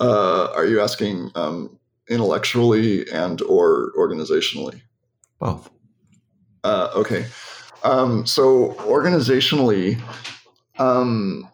Uh, 0.00 0.48
are 0.54 0.66
you 0.66 0.80
asking 0.80 1.30
um, 1.36 1.78
intellectually 2.08 3.08
and 3.12 3.40
or 3.42 3.92
organizationally? 3.96 4.82
Both. 5.42 5.70
Uh, 6.62 6.90
okay. 6.94 7.26
Um, 7.82 8.24
so 8.26 8.74
organizationally, 8.74 10.00
um, 10.78 11.48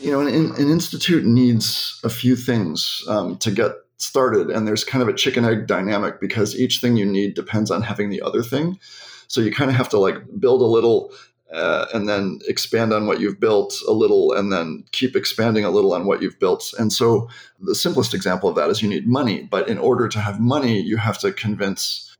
you 0.00 0.12
know, 0.12 0.20
an, 0.20 0.28
an, 0.28 0.70
institute 0.70 1.24
needs 1.24 2.00
a 2.04 2.08
few 2.08 2.36
things 2.36 3.02
um, 3.08 3.36
to 3.38 3.50
get 3.50 3.72
started, 3.96 4.48
and 4.48 4.68
there's 4.68 4.84
kind 4.84 5.02
of 5.02 5.08
a 5.08 5.12
chicken 5.12 5.44
egg 5.44 5.66
dynamic 5.66 6.20
because 6.20 6.54
each 6.54 6.80
thing 6.80 6.96
you 6.96 7.04
need 7.04 7.34
depends 7.34 7.68
on 7.72 7.82
having 7.82 8.10
the 8.10 8.22
other 8.22 8.44
thing. 8.44 8.78
So 9.26 9.40
you 9.40 9.50
kind 9.50 9.72
of 9.72 9.76
have 9.76 9.88
to 9.88 9.98
like 9.98 10.18
build 10.38 10.62
a 10.62 10.64
little 10.64 11.12
uh, 11.52 11.86
and 11.92 12.08
then 12.08 12.38
expand 12.46 12.92
on 12.92 13.08
what 13.08 13.18
you've 13.18 13.40
built 13.40 13.74
a 13.88 13.92
little 13.92 14.32
and 14.32 14.52
then 14.52 14.84
keep 14.92 15.16
expanding 15.16 15.64
a 15.64 15.70
little 15.70 15.94
on 15.94 16.06
what 16.06 16.22
you've 16.22 16.38
built. 16.38 16.72
And 16.78 16.92
so 16.92 17.28
the 17.58 17.74
simplest 17.74 18.14
example 18.14 18.48
of 18.48 18.54
that 18.54 18.70
is 18.70 18.82
you 18.82 18.88
need 18.88 19.08
money. 19.08 19.42
But 19.42 19.68
in 19.68 19.78
order 19.78 20.06
to 20.06 20.20
have 20.20 20.38
money, 20.38 20.80
you 20.80 20.96
have 20.96 21.18
to 21.18 21.32
convince 21.32 22.13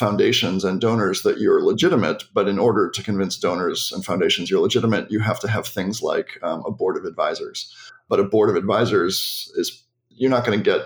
foundations 0.00 0.64
and 0.64 0.80
donors 0.80 1.22
that 1.22 1.38
you're 1.38 1.62
legitimate. 1.72 2.24
But 2.34 2.48
in 2.48 2.58
order 2.58 2.90
to 2.90 3.02
convince 3.02 3.38
donors 3.38 3.92
and 3.92 4.04
foundations 4.04 4.50
you're 4.50 4.66
legitimate, 4.68 5.10
you 5.12 5.20
have 5.20 5.40
to 5.40 5.48
have 5.48 5.66
things 5.66 6.02
like 6.02 6.28
um, 6.42 6.64
a 6.66 6.72
board 6.80 6.96
of 6.96 7.04
advisors. 7.04 7.72
But 8.08 8.20
a 8.20 8.30
board 8.34 8.50
of 8.50 8.56
advisors 8.56 9.52
is, 9.60 9.84
you're 10.08 10.34
not 10.36 10.44
going 10.46 10.58
to 10.58 10.70
get 10.70 10.80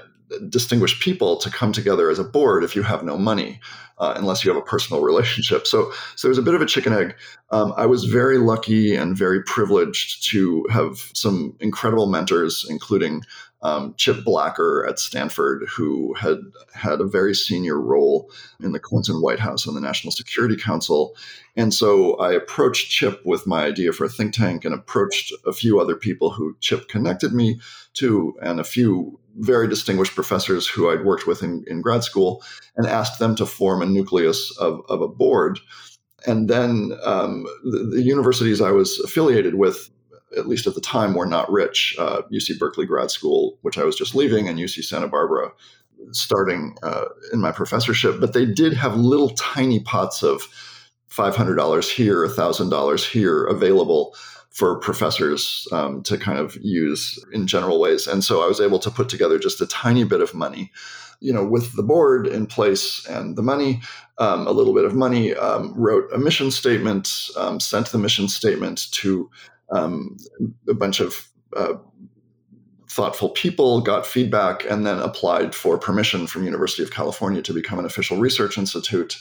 distinguished 0.49 1.03
people 1.03 1.37
to 1.37 1.51
come 1.51 1.73
together 1.73 2.11
as 2.11 2.19
a 2.19 2.25
board 2.25 2.65
if 2.65 2.75
you 2.77 2.83
have 2.83 3.05
no 3.05 3.17
money, 3.17 3.61
uh, 3.99 4.15
unless 4.17 4.45
you 4.45 4.53
have 4.53 4.63
a 4.63 4.67
personal 4.67 5.03
relationship. 5.03 5.67
So, 5.67 5.93
so 6.17 6.29
there's 6.29 6.39
a 6.39 6.43
bit 6.49 6.55
of 6.55 6.63
a 6.63 6.67
chicken 6.67 6.93
egg. 6.93 7.15
Um, 7.51 7.73
I 7.77 7.87
was 7.87 8.05
very 8.05 8.39
lucky 8.39 8.97
and 8.97 9.19
very 9.19 9.43
privileged 9.43 10.29
to 10.31 10.67
have 10.71 11.11
some 11.15 11.57
incredible 11.61 12.07
mentors, 12.07 12.67
including 12.69 13.23
um, 13.65 13.95
Chip 13.97 14.23
Blacker 14.25 14.87
at 14.87 14.99
Stanford, 14.99 15.67
who 15.75 16.13
had 16.15 16.39
had 16.75 17.01
a 17.01 17.07
very 17.07 17.35
senior 17.35 17.81
role 17.81 18.31
in 18.61 18.73
the 18.73 18.79
Clinton 18.79 19.23
White 19.23 19.41
House 19.41 19.67
and 19.67 19.75
the 19.75 19.81
National 19.81 20.13
Security 20.13 20.55
Council. 20.55 21.17
And 21.57 21.73
so 21.73 22.17
I 22.17 22.33
approached 22.33 22.91
Chip 22.91 23.25
with 23.25 23.47
my 23.47 23.65
idea 23.65 23.93
for 23.93 24.05
a 24.05 24.11
think 24.11 24.35
tank 24.35 24.67
and 24.67 24.75
approached 24.75 25.33
a 25.47 25.53
few 25.53 25.81
other 25.81 25.97
people 25.97 26.31
who 26.31 26.57
Chip 26.61 26.89
connected 26.89 27.33
me 27.33 27.59
to 27.95 28.37
and 28.43 28.61
a 28.61 28.65
few 28.65 29.19
very 29.37 29.67
distinguished 29.67 30.15
professors 30.15 30.69
who 30.69 30.91
I'd 30.91 31.05
worked 31.05 31.27
with 31.27 31.43
in, 31.43 31.65
in 31.67 31.81
grad 31.81 32.05
school 32.05 32.45
and 32.77 32.87
asked 32.87 33.19
them 33.19 33.35
to 33.37 33.47
form 33.47 33.81
a 33.81 33.87
nucleus 33.87 34.57
of, 34.59 34.83
of 34.89 35.01
a 35.01 35.09
board. 35.09 35.59
And 36.27 36.49
then 36.49 36.93
um, 37.03 37.45
the, 37.65 37.91
the 37.95 38.03
universities 38.03 38.61
I 38.61 38.71
was 38.71 39.01
affiliated 39.01 39.55
with 39.55 39.91
at 40.37 40.47
least 40.47 40.67
at 40.67 40.75
the 40.75 40.81
time, 40.81 41.15
were 41.15 41.27
not 41.27 41.51
rich. 41.51 41.95
Uh, 41.99 42.23
UC 42.33 42.59
Berkeley 42.59 42.87
grad 42.87 43.11
school, 43.11 43.59
which 43.63 43.79
I 43.79 43.85
was 43.85 43.97
just 43.97 44.15
leaving, 44.15 44.49
and 44.49 44.59
UC 44.59 44.85
Santa 44.85 45.09
Barbara 45.09 45.51
starting 46.13 46.77
uh, 46.83 47.07
in 47.33 47.41
my 47.41 47.53
professorship. 47.53 48.21
But 48.21 48.33
they 48.33 48.47
did 48.47 48.73
have 48.75 48.97
little 48.97 49.31
tiny 49.31 49.81
pots 49.81 50.23
of 50.23 50.43
$500 51.11 51.91
here, 51.91 52.27
$1,000 52.27 53.11
here 53.11 53.45
available 53.45 54.15
for 54.51 54.79
professors 54.79 55.67
um, 55.73 56.03
to 56.05 56.17
kind 56.17 56.39
of 56.39 56.57
use 56.63 57.19
in 57.33 57.47
general 57.47 57.81
ways. 57.81 58.07
And 58.07 58.23
so 58.23 58.43
I 58.43 58.47
was 58.47 58.61
able 58.61 58.79
to 58.81 58.91
put 58.91 59.09
together 59.09 59.39
just 59.39 59.61
a 59.61 59.67
tiny 59.67 60.05
bit 60.05 60.21
of 60.21 60.35
money. 60.35 60.71
You 61.21 61.33
know, 61.33 61.45
with 61.45 61.75
the 61.75 61.83
board 61.83 62.27
in 62.27 62.47
place 62.47 63.07
and 63.07 63.37
the 63.37 63.43
money, 63.43 63.81
um, 64.19 64.47
a 64.47 64.53
little 64.53 64.75
bit 64.75 64.85
of 64.85 64.95
money, 64.95 65.35
um, 65.35 65.73
wrote 65.75 66.05
a 66.13 66.19
mission 66.19 66.51
statement, 66.51 67.31
um, 67.37 67.59
sent 67.61 67.89
the 67.89 67.99
mission 67.99 68.29
statement 68.29 68.93
to 68.93 69.31
um, 69.71 70.17
a 70.69 70.75
bunch 70.75 71.01
of 71.01 71.29
uh, 71.57 71.75
thoughtful 72.91 73.31
people, 73.31 73.81
got 73.81 74.07
feedback, 74.07 74.65
and 74.71 74.87
then 74.87 74.99
applied 75.01 75.55
for 75.55 75.79
permission 75.79 76.27
from 76.27 76.45
University 76.45 76.83
of 76.83 76.93
California 76.93 77.43
to 77.43 77.53
become 77.53 77.79
an 77.79 77.85
official 77.85 78.19
research 78.19 78.57
institute. 78.57 79.17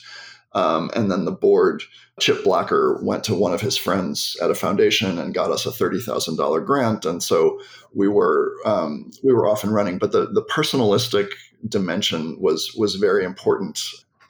Um, 0.55 0.91
and 0.95 1.09
then 1.09 1.25
the 1.25 1.31
board, 1.31 1.81
Chip 2.19 2.43
Blacker, 2.43 2.99
went 3.01 3.23
to 3.23 3.33
one 3.33 3.53
of 3.53 3.61
his 3.61 3.75
friends 3.75 4.37
at 4.41 4.51
a 4.51 4.55
foundation 4.55 5.17
and 5.17 5.33
got 5.33 5.49
us 5.49 5.65
a 5.65 5.71
thirty 5.71 5.99
thousand 5.99 6.37
dollar 6.37 6.61
grant. 6.61 7.05
And 7.05 7.23
so 7.23 7.59
we 7.93 8.07
were 8.07 8.53
um, 8.65 9.09
we 9.23 9.33
were 9.33 9.47
off 9.47 9.63
and 9.63 9.73
running. 9.73 9.97
But 9.97 10.11
the 10.11 10.27
the 10.27 10.43
personalistic 10.43 11.29
dimension 11.67 12.37
was 12.39 12.75
was 12.77 12.95
very 12.95 13.25
important 13.25 13.81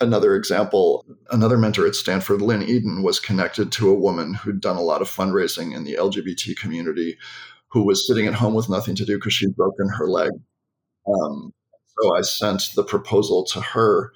another 0.02 0.36
example, 0.36 1.06
another 1.32 1.58
mentor 1.58 1.88
at 1.88 1.96
Stanford, 1.96 2.42
Lynn 2.42 2.64
Eden, 2.64 3.04
was 3.04 3.20
connected 3.20 3.72
to 3.74 3.90
a 3.90 3.96
woman 3.96 4.34
who'd 4.34 4.62
done 4.62 4.78
a 4.78 4.82
lot 4.82 5.02
of 5.02 5.10
fundraising 5.10 5.76
in 5.76 5.84
the 5.84 5.96
LGBT 5.96 6.56
community 6.58 7.18
who 7.70 7.84
was 7.84 8.08
sitting 8.08 8.28
at 8.28 8.36
home 8.36 8.54
with 8.54 8.70
nothing 8.70 8.96
to 8.96 9.06
do 9.06 9.18
because 9.18 9.34
she'd 9.34 9.56
broken 9.56 9.90
her 9.90 10.08
leg. 10.08 10.32
Um, 11.08 11.52
so 12.00 12.16
I 12.16 12.22
sent 12.22 12.70
the 12.76 12.84
proposal 12.84 13.44
to 13.46 13.62
her, 13.62 14.14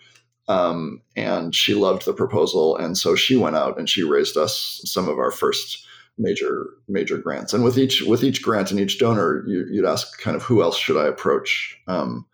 um, 0.47 1.01
and 1.15 1.53
she 1.53 1.73
loved 1.73 2.05
the 2.05 2.13
proposal. 2.13 2.77
And 2.77 2.97
so 2.97 3.15
she 3.15 3.35
went 3.35 3.55
out 3.55 3.77
and 3.77 3.89
she 3.89 4.03
raised 4.03 4.37
us 4.37 4.81
some 4.85 5.09
of 5.09 5.17
our 5.17 5.31
first 5.31 5.85
major 6.19 6.67
major 6.87 7.17
grants. 7.17 7.53
And 7.53 7.63
with 7.63 7.77
each 7.77 8.01
with 8.03 8.23
each 8.23 8.41
grant 8.41 8.71
and 8.71 8.79
each 8.79 8.99
donor, 8.99 9.43
you, 9.47 9.81
would 9.81 9.89
ask 9.89 10.19
kind 10.19 10.35
of 10.35 10.43
who 10.43 10.61
else 10.61 10.77
should 10.77 10.97
I 10.97 11.07
approach. 11.07 11.77
Um, 11.87 12.25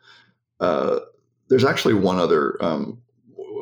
uh, 0.59 0.99
there's 1.49 1.65
actually 1.65 1.93
one 1.93 2.19
other 2.19 2.57
um, 2.63 3.01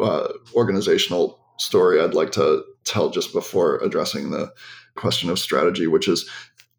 uh, 0.02 0.34
organizational 0.54 1.40
story 1.58 2.02
I'd 2.02 2.14
like 2.14 2.32
to 2.34 2.64
tell 2.84 3.10
just 3.10 3.34
before 3.34 3.78
addressing 3.78 4.32
the 4.32 4.52
question 4.96 5.30
of 5.30 5.40
strategy, 5.40 5.88
which 5.88 6.08
is 6.08 6.30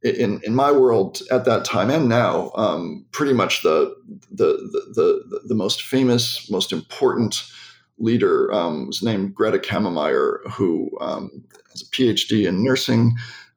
in 0.03 0.41
in 0.43 0.55
my 0.55 0.73
world 0.73 1.23
at 1.31 1.45
that 1.45 1.65
time 1.65 1.91
and 1.91 2.09
now, 2.09 2.51
um, 2.57 3.07
pretty 3.13 3.33
much 3.33 3.63
the, 3.63 3.95
the 4.31 4.47
the 4.47 5.23
the 5.31 5.41
the 5.49 5.55
most 5.55 5.83
famous, 5.83 6.51
most 6.51 6.73
important 6.73 7.45
leader 7.99 8.53
um, 8.53 8.89
was 8.89 9.03
named 9.03 9.35
Greta 9.35 9.59
Cammermeyer, 9.59 10.39
who 10.51 10.91
um, 11.01 11.45
has 11.71 11.83
a 11.83 11.87
PhD 11.87 12.49
in 12.49 12.65
nursing, 12.65 13.15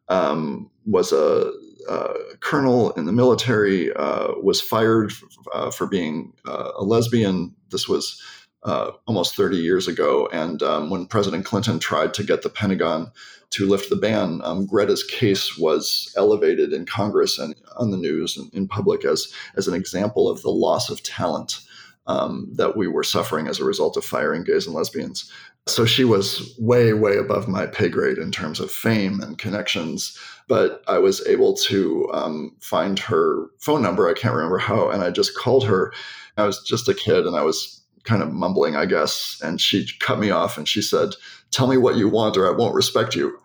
um, 0.10 0.70
was 0.86 1.12
a, 1.12 1.52
a, 1.90 2.14
colonel 2.42 2.92
in 2.92 3.06
the 3.06 3.12
military, 3.12 3.92
uh, 3.94 4.34
was 4.44 4.62
fired 4.62 5.12
uh, 5.54 5.72
for 5.72 5.88
being 5.88 6.34
uh, 6.46 6.72
a 6.78 6.84
lesbian. 6.84 7.56
This 7.72 7.88
was 7.88 8.22
uh, 8.66 8.92
almost 9.06 9.36
30 9.36 9.58
years 9.58 9.88
ago. 9.88 10.28
And 10.34 10.62
um, 10.64 10.90
when 10.90 11.06
President 11.06 11.46
Clinton 11.46 11.80
tried 11.80 12.14
to 12.16 12.24
get 12.24 12.42
the 12.42 12.50
Pentagon 12.50 13.12
to 13.52 13.68
lift 13.68 13.90
the 13.90 13.96
ban, 13.96 14.42
um, 14.44 14.66
Greta's 14.66 15.04
case 15.04 15.58
was 15.58 16.12
elevated 16.18 16.74
in 16.74 16.86
Congress 16.86 17.38
and 17.38 17.56
on 17.78 17.92
the 17.92 17.98
news 17.98 18.36
and 18.36 18.52
in 18.54 18.68
public 18.68 19.06
as, 19.06 19.32
as 19.56 19.68
an 19.68 19.76
example 19.76 20.28
of 20.28 20.42
the 20.42 20.50
loss 20.50 20.90
of 20.90 21.04
talent 21.04 21.62
um, 22.08 22.50
that 22.56 22.76
we 22.76 22.88
were 22.88 23.04
suffering 23.04 23.48
as 23.48 23.60
a 23.60 23.66
result 23.66 23.98
of 23.98 24.06
firing 24.06 24.44
gays 24.44 24.66
and 24.66 24.76
lesbians. 24.76 25.32
So 25.68 25.86
she 25.86 26.04
was 26.04 26.56
way, 26.60 26.94
way 26.94 27.18
above 27.18 27.48
my 27.48 27.66
pay 27.66 27.90
grade 27.90 28.18
in 28.18 28.32
terms 28.32 28.60
of 28.60 28.72
fame 28.72 29.20
and 29.22 29.38
connections. 29.38 30.18
But 30.48 30.84
I 30.88 31.00
was 31.00 31.26
able 31.28 31.56
to 31.56 32.08
um, 32.14 32.56
find 32.62 33.00
her 33.00 33.48
phone 33.60 33.82
number. 33.82 34.08
I 34.08 34.14
can't 34.14 34.36
remember 34.36 34.60
how. 34.60 34.90
And 34.90 35.04
I 35.04 35.10
just 35.10 35.36
called 35.36 35.66
her. 35.66 35.92
I 36.38 36.46
was 36.46 36.64
just 36.64 36.90
a 36.90 36.94
kid 36.94 37.26
and 37.26 37.36
I 37.36 37.42
was 37.44 37.85
kind 38.06 38.22
of 38.22 38.32
mumbling, 38.32 38.76
I 38.76 38.86
guess. 38.86 39.42
And 39.44 39.60
she 39.60 39.88
cut 40.00 40.20
me 40.20 40.30
off 40.30 40.58
and 40.58 40.68
she 40.68 40.82
said, 40.82 41.10
Tell 41.52 41.68
me 41.68 41.78
what 41.78 41.96
you 41.96 42.10
want 42.10 42.38
or 42.38 42.48
I 42.48 42.56
won't 42.56 42.76
respect 42.76 43.16
you. 43.16 43.38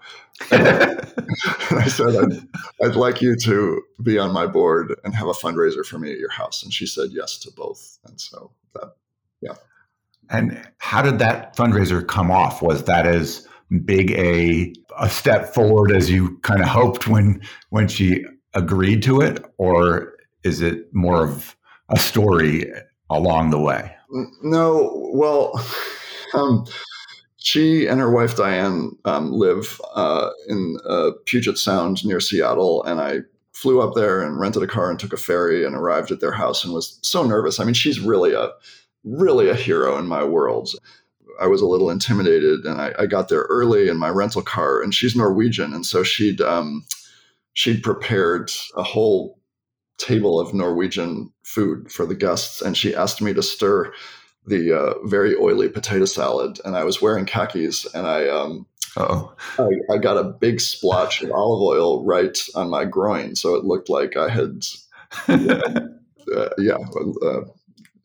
and 0.51 0.61
I 1.71 1.87
said, 1.87 2.17
I'd, 2.17 2.49
I'd, 2.83 2.97
like 2.97 3.21
you 3.21 3.37
to 3.37 3.83
be 4.03 4.19
on 4.19 4.33
my 4.33 4.47
board 4.47 4.99
and 5.05 5.15
have 5.15 5.29
a 5.29 5.33
fundraiser 5.33 5.85
for 5.85 5.99
me 5.99 6.13
at 6.13 6.19
your 6.19 6.31
house. 6.31 6.63
And 6.63 6.73
she 6.73 6.87
said 6.87 7.11
yes 7.13 7.39
to 7.39 7.51
both. 7.53 7.99
And 8.07 8.21
so 8.21 8.51
that, 8.75 8.95
yeah. 9.41 9.55
And 10.31 10.67
how 10.79 11.03
did 11.03 11.19
that 11.19 11.57
fundraiser 11.57 12.07
come 12.07 12.31
off? 12.31 12.63
Was 12.63 12.85
that 12.85 13.07
as 13.07 13.47
big 13.85 14.13
a, 14.13 14.73
a 14.99 15.09
step 15.09 15.53
forward 15.53 15.93
as 15.93 16.11
you 16.11 16.39
kind 16.39 16.63
of 16.63 16.69
hoped 16.69 17.07
when 17.07 17.41
when 17.69 17.89
she 17.89 18.25
agreed 18.55 19.03
to 19.05 19.21
it? 19.21 19.45
Or 19.59 20.15
is 20.43 20.63
it 20.63 20.93
more 20.95 21.23
of 21.23 21.55
a 21.91 21.99
story 21.99 22.73
along 23.11 23.51
the 23.51 23.61
way? 23.61 23.95
No, 24.43 25.11
well, 25.13 25.53
um, 26.35 26.67
she 27.39 27.87
and 27.87 28.01
her 28.01 28.11
wife 28.11 28.37
Diane 28.37 28.97
um, 29.05 29.33
live 29.33 29.81
uh, 29.95 30.31
in 30.49 30.77
uh, 30.89 31.11
Puget 31.27 31.59
Sound 31.59 32.05
near 32.05 32.21
Seattle, 32.21 32.83
and 32.85 33.01
I 33.01 33.21
flew 33.53 33.81
up 33.81 33.95
there 33.95 34.23
and 34.23 34.41
rented 34.41 34.63
a 34.63 34.67
car 34.67 34.91
and 34.91 34.99
took 34.99 35.13
a 35.13 35.19
ferry 35.19 35.65
and 35.65 35.75
arrived 35.75 36.11
at 36.11 36.21
their 36.21 36.33
house 36.33 36.65
and 36.65 36.73
was 36.73 36.99
so 37.03 37.23
nervous. 37.23 37.61
I 37.61 37.65
mean, 37.65 37.75
she's 37.75 38.01
really 38.01 38.33
a 38.33 38.51
really 39.05 39.49
a 39.49 39.55
hero 39.55 39.99
in 39.99 40.07
my 40.07 40.23
world. 40.23 40.71
I 41.41 41.47
was 41.47 41.63
a 41.63 41.67
little 41.67 41.91
intimidated, 41.91 42.65
and 42.67 42.81
I, 42.81 42.93
I 42.99 43.07
got 43.07 43.29
there 43.29 43.47
early 43.49 43.89
in 43.89 43.97
my 43.97 44.11
rental 44.11 44.43
car. 44.43 44.83
And 44.83 44.95
she's 44.95 45.17
Norwegian, 45.17 45.73
and 45.73 45.87
so 45.87 46.03
she'd 46.03 46.41
um, 46.41 46.85
she'd 47.55 47.83
prepared 47.83 48.51
a 48.77 48.83
whole 48.83 49.40
table 50.01 50.41
of 50.41 50.55
Norwegian 50.55 51.31
food 51.43 51.91
for 51.91 52.07
the 52.07 52.15
guests, 52.15 52.63
and 52.63 52.77
she 52.77 52.95
asked 52.95 53.23
me 53.23 53.35
to 53.35 53.43
stir 53.43 53.93
the 54.47 54.73
uh, 54.73 54.95
very 55.07 55.37
oily 55.37 55.69
potato 55.69 56.07
salad. 56.07 56.59
And 56.65 56.77
I 56.77 56.85
was 56.85 57.03
wearing 57.03 57.27
khakis, 57.27 57.87
and 57.95 58.07
I 58.07 58.29
um, 58.29 58.67
I, 58.97 59.69
I, 59.93 59.99
got 59.99 60.17
a 60.17 60.25
big 60.25 60.61
splotch 60.61 61.23
of 61.23 61.31
olive 61.31 61.63
oil 61.63 62.05
right 62.05 62.37
on 62.55 62.71
my 62.71 62.85
groin, 62.85 63.37
so 63.37 63.55
it 63.55 63.65
looked 63.65 63.89
like 63.89 64.17
I 64.17 64.29
had, 64.29 64.65
uh, 65.29 66.49
yeah, 66.59 66.79
uh, 67.23 67.43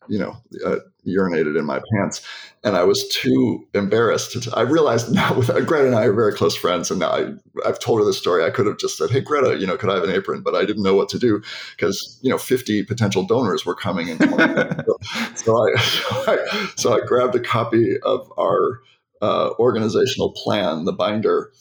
you 0.08 0.18
know, 0.18 0.36
uh, 0.64 0.76
urinated 1.06 1.58
in 1.58 1.64
my 1.64 1.80
pants. 1.92 2.26
And 2.64 2.76
I 2.76 2.84
was 2.84 3.06
too 3.08 3.66
embarrassed. 3.74 4.48
I 4.54 4.62
realized 4.62 5.12
now, 5.12 5.34
with 5.34 5.50
uh, 5.50 5.60
Greta 5.60 5.86
and 5.86 5.94
I 5.94 6.04
are 6.06 6.12
very 6.12 6.32
close 6.32 6.56
friends, 6.56 6.90
and 6.90 7.02
I, 7.02 7.32
I've 7.64 7.78
told 7.78 8.00
her 8.00 8.04
the 8.04 8.12
story. 8.12 8.44
I 8.44 8.50
could 8.50 8.66
have 8.66 8.78
just 8.78 8.98
said, 8.98 9.10
"Hey, 9.10 9.20
Greta, 9.20 9.58
you 9.58 9.66
know, 9.66 9.76
could 9.76 9.90
I 9.90 9.94
have 9.94 10.04
an 10.04 10.10
apron?" 10.10 10.42
But 10.42 10.54
I 10.54 10.64
didn't 10.64 10.82
know 10.82 10.94
what 10.94 11.08
to 11.10 11.18
do 11.18 11.42
because 11.76 12.18
you 12.22 12.30
know, 12.30 12.38
fifty 12.38 12.82
potential 12.82 13.24
donors 13.24 13.64
were 13.64 13.74
coming 13.74 14.08
in. 14.08 14.18
so, 14.18 14.26
so, 15.34 15.56
I, 15.56 15.78
so, 15.78 16.24
I, 16.26 16.68
so 16.76 16.94
I 16.94 17.06
grabbed 17.06 17.36
a 17.36 17.40
copy 17.40 18.00
of 18.00 18.32
our 18.38 18.80
uh, 19.22 19.50
organizational 19.58 20.32
plan, 20.32 20.84
the 20.84 20.92
binder, 20.92 21.52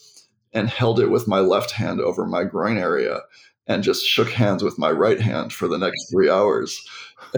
and 0.53 0.69
held 0.69 0.99
it 0.99 1.11
with 1.11 1.27
my 1.27 1.39
left 1.39 1.71
hand 1.71 2.01
over 2.01 2.25
my 2.25 2.43
groin 2.43 2.77
area, 2.77 3.21
and 3.67 3.83
just 3.83 4.05
shook 4.05 4.29
hands 4.29 4.63
with 4.63 4.79
my 4.79 4.89
right 4.89 5.21
hand 5.21 5.53
for 5.53 5.67
the 5.67 5.77
next 5.77 6.09
three 6.09 6.29
hours 6.29 6.83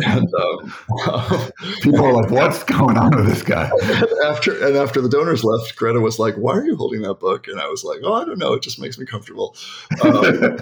and 0.06 0.34
um, 0.34 0.74
people 1.82 2.06
are 2.06 2.14
like, 2.14 2.32
"What's 2.32 2.64
going 2.64 2.98
on 2.98 3.16
with 3.16 3.26
this 3.28 3.44
guy?" 3.44 3.70
After 4.26 4.66
and 4.66 4.76
after 4.76 5.02
the 5.02 5.10
donors 5.10 5.44
left, 5.44 5.76
Greta 5.76 6.00
was 6.00 6.20
like, 6.20 6.36
"Why 6.36 6.54
are 6.54 6.66
you 6.66 6.76
holding 6.76 7.02
that 7.02 7.16
book?" 7.16 7.48
And 7.48 7.60
I 7.60 7.68
was 7.68 7.84
like, 7.84 8.00
"Oh, 8.04 8.14
I 8.14 8.26
don't 8.26 8.40
know. 8.40 8.54
It 8.54 8.62
just 8.62 8.80
makes 8.80 8.98
me 8.98 9.06
comfortable." 9.06 9.56
Um, 10.02 10.12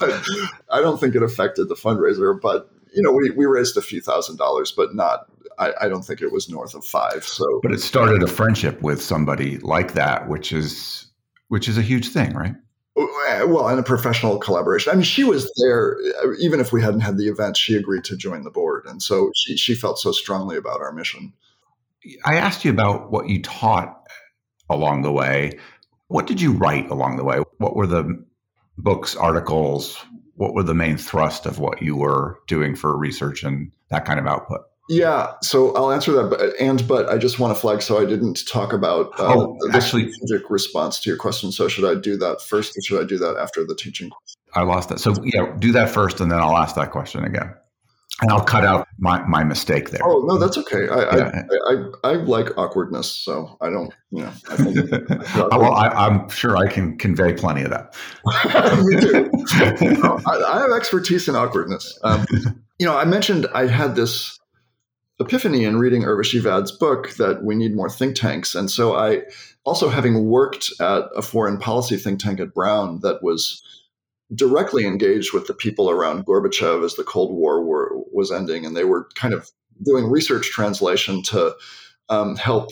but 0.00 0.26
I 0.70 0.80
don't 0.80 0.98
think 0.98 1.14
it 1.14 1.22
affected 1.22 1.68
the 1.68 1.74
fundraiser. 1.74 2.38
But 2.40 2.70
you 2.94 3.02
know, 3.02 3.12
we 3.12 3.30
we 3.30 3.46
raised 3.46 3.76
a 3.76 3.82
few 3.82 4.00
thousand 4.00 4.36
dollars, 4.36 4.72
but 4.72 4.94
not. 4.94 5.26
I, 5.58 5.72
I 5.82 5.88
don't 5.88 6.02
think 6.02 6.20
it 6.20 6.32
was 6.32 6.50
north 6.50 6.74
of 6.74 6.84
five. 6.84 7.24
So, 7.24 7.60
but 7.62 7.72
it 7.72 7.80
started 7.80 8.22
a 8.22 8.26
friendship 8.26 8.82
with 8.82 9.00
somebody 9.00 9.56
like 9.58 9.94
that, 9.94 10.28
which 10.28 10.52
is 10.52 11.06
which 11.48 11.68
is 11.68 11.78
a 11.78 11.82
huge 11.82 12.08
thing, 12.08 12.34
right? 12.34 12.54
Well, 12.96 13.68
and 13.68 13.78
a 13.78 13.82
professional 13.82 14.38
collaboration. 14.38 14.90
I 14.90 14.94
mean, 14.94 15.04
she 15.04 15.24
was 15.24 15.50
there, 15.62 15.96
uh, 16.24 16.32
even 16.40 16.60
if 16.60 16.72
we 16.72 16.80
hadn't 16.80 17.00
had 17.00 17.18
the 17.18 17.28
event, 17.28 17.56
she 17.56 17.74
agreed 17.74 18.04
to 18.04 18.16
join 18.16 18.42
the 18.42 18.50
board. 18.50 18.84
And 18.86 19.02
so 19.02 19.30
she, 19.36 19.56
she 19.56 19.74
felt 19.74 19.98
so 19.98 20.12
strongly 20.12 20.56
about 20.56 20.80
our 20.80 20.92
mission. 20.92 21.32
I 22.24 22.36
asked 22.36 22.64
you 22.64 22.70
about 22.70 23.10
what 23.10 23.28
you 23.28 23.42
taught 23.42 24.08
along 24.70 25.02
the 25.02 25.12
way. 25.12 25.58
What 26.08 26.26
did 26.26 26.40
you 26.40 26.52
write 26.52 26.88
along 26.90 27.16
the 27.16 27.24
way? 27.24 27.38
What 27.58 27.76
were 27.76 27.86
the 27.86 28.24
books, 28.78 29.16
articles? 29.16 29.98
What 30.34 30.54
were 30.54 30.62
the 30.62 30.74
main 30.74 30.96
thrust 30.96 31.46
of 31.46 31.58
what 31.58 31.82
you 31.82 31.96
were 31.96 32.38
doing 32.46 32.76
for 32.76 32.96
research 32.96 33.42
and 33.42 33.72
that 33.90 34.04
kind 34.04 34.20
of 34.20 34.26
output? 34.26 34.62
Yeah, 34.88 35.32
so 35.42 35.74
I'll 35.74 35.90
answer 35.90 36.12
that, 36.12 36.30
but, 36.30 36.60
and 36.60 36.86
but 36.86 37.08
I 37.08 37.18
just 37.18 37.40
want 37.40 37.54
to 37.54 37.60
flag 37.60 37.82
so 37.82 38.00
I 38.00 38.04
didn't 38.04 38.46
talk 38.46 38.72
about 38.72 39.18
uh, 39.18 39.34
oh, 39.34 39.56
the 39.60 39.76
actually, 39.76 40.12
strategic 40.12 40.48
response 40.48 41.00
to 41.00 41.10
your 41.10 41.18
question. 41.18 41.50
So 41.50 41.66
should 41.66 41.84
I 41.84 42.00
do 42.00 42.16
that 42.18 42.40
first, 42.40 42.76
or 42.76 42.82
should 42.82 43.02
I 43.02 43.06
do 43.06 43.18
that 43.18 43.36
after 43.36 43.64
the 43.64 43.74
teaching? 43.74 44.10
I 44.54 44.62
lost 44.62 44.88
that. 44.90 45.00
So 45.00 45.14
yeah, 45.24 45.54
do 45.58 45.72
that 45.72 45.90
first, 45.90 46.20
and 46.20 46.30
then 46.30 46.38
I'll 46.38 46.56
ask 46.56 46.76
that 46.76 46.92
question 46.92 47.24
again, 47.24 47.52
and 48.22 48.30
I'll 48.30 48.44
cut 48.44 48.64
out 48.64 48.86
my, 48.98 49.26
my 49.26 49.42
mistake 49.42 49.90
there. 49.90 50.02
Oh 50.04 50.24
no, 50.24 50.38
that's 50.38 50.56
okay. 50.56 50.88
I 50.88 51.16
yeah. 51.16 51.42
I, 51.68 51.72
I, 51.72 52.10
I, 52.10 52.12
like 52.14 52.56
awkwardness, 52.56 53.10
so 53.10 53.56
I 53.60 53.70
don't. 53.70 53.92
You 54.12 54.22
know. 54.22 54.32
I 54.50 54.56
think, 54.56 54.90
well, 55.50 55.74
I, 55.74 56.06
am 56.06 56.28
sure 56.28 56.56
I 56.56 56.68
can 56.68 56.96
convey 56.96 57.32
plenty 57.32 57.62
of 57.62 57.70
that. 57.70 57.96
Me 58.84 59.00
too. 59.00 59.30
I, 60.26 60.54
I, 60.54 60.60
have 60.60 60.70
expertise 60.70 61.28
in 61.28 61.34
awkwardness. 61.34 61.98
Um, 62.04 62.24
you 62.78 62.86
know, 62.86 62.96
I 62.96 63.04
mentioned 63.04 63.48
I 63.52 63.66
had 63.66 63.96
this 63.96 64.38
epiphany 65.18 65.64
in 65.64 65.78
reading 65.78 66.02
Urvashi 66.02 66.40
Vaid's 66.40 66.72
book 66.72 67.10
that 67.16 67.42
we 67.42 67.54
need 67.54 67.74
more 67.74 67.88
think 67.88 68.16
tanks. 68.16 68.54
And 68.54 68.70
so 68.70 68.94
I 68.96 69.22
also 69.64 69.88
having 69.88 70.26
worked 70.26 70.70
at 70.80 71.04
a 71.16 71.22
foreign 71.22 71.58
policy 71.58 71.96
think 71.96 72.20
tank 72.20 72.40
at 72.40 72.54
Brown 72.54 73.00
that 73.00 73.22
was 73.22 73.62
directly 74.34 74.86
engaged 74.86 75.32
with 75.32 75.46
the 75.46 75.54
people 75.54 75.88
around 75.88 76.26
Gorbachev 76.26 76.84
as 76.84 76.94
the 76.94 77.04
Cold 77.04 77.34
War 77.34 77.64
were, 77.64 77.90
was 78.12 78.32
ending, 78.32 78.66
and 78.66 78.76
they 78.76 78.84
were 78.84 79.08
kind 79.14 79.32
of 79.32 79.50
doing 79.84 80.10
research 80.10 80.50
translation 80.50 81.22
to 81.24 81.54
um, 82.08 82.36
help 82.36 82.70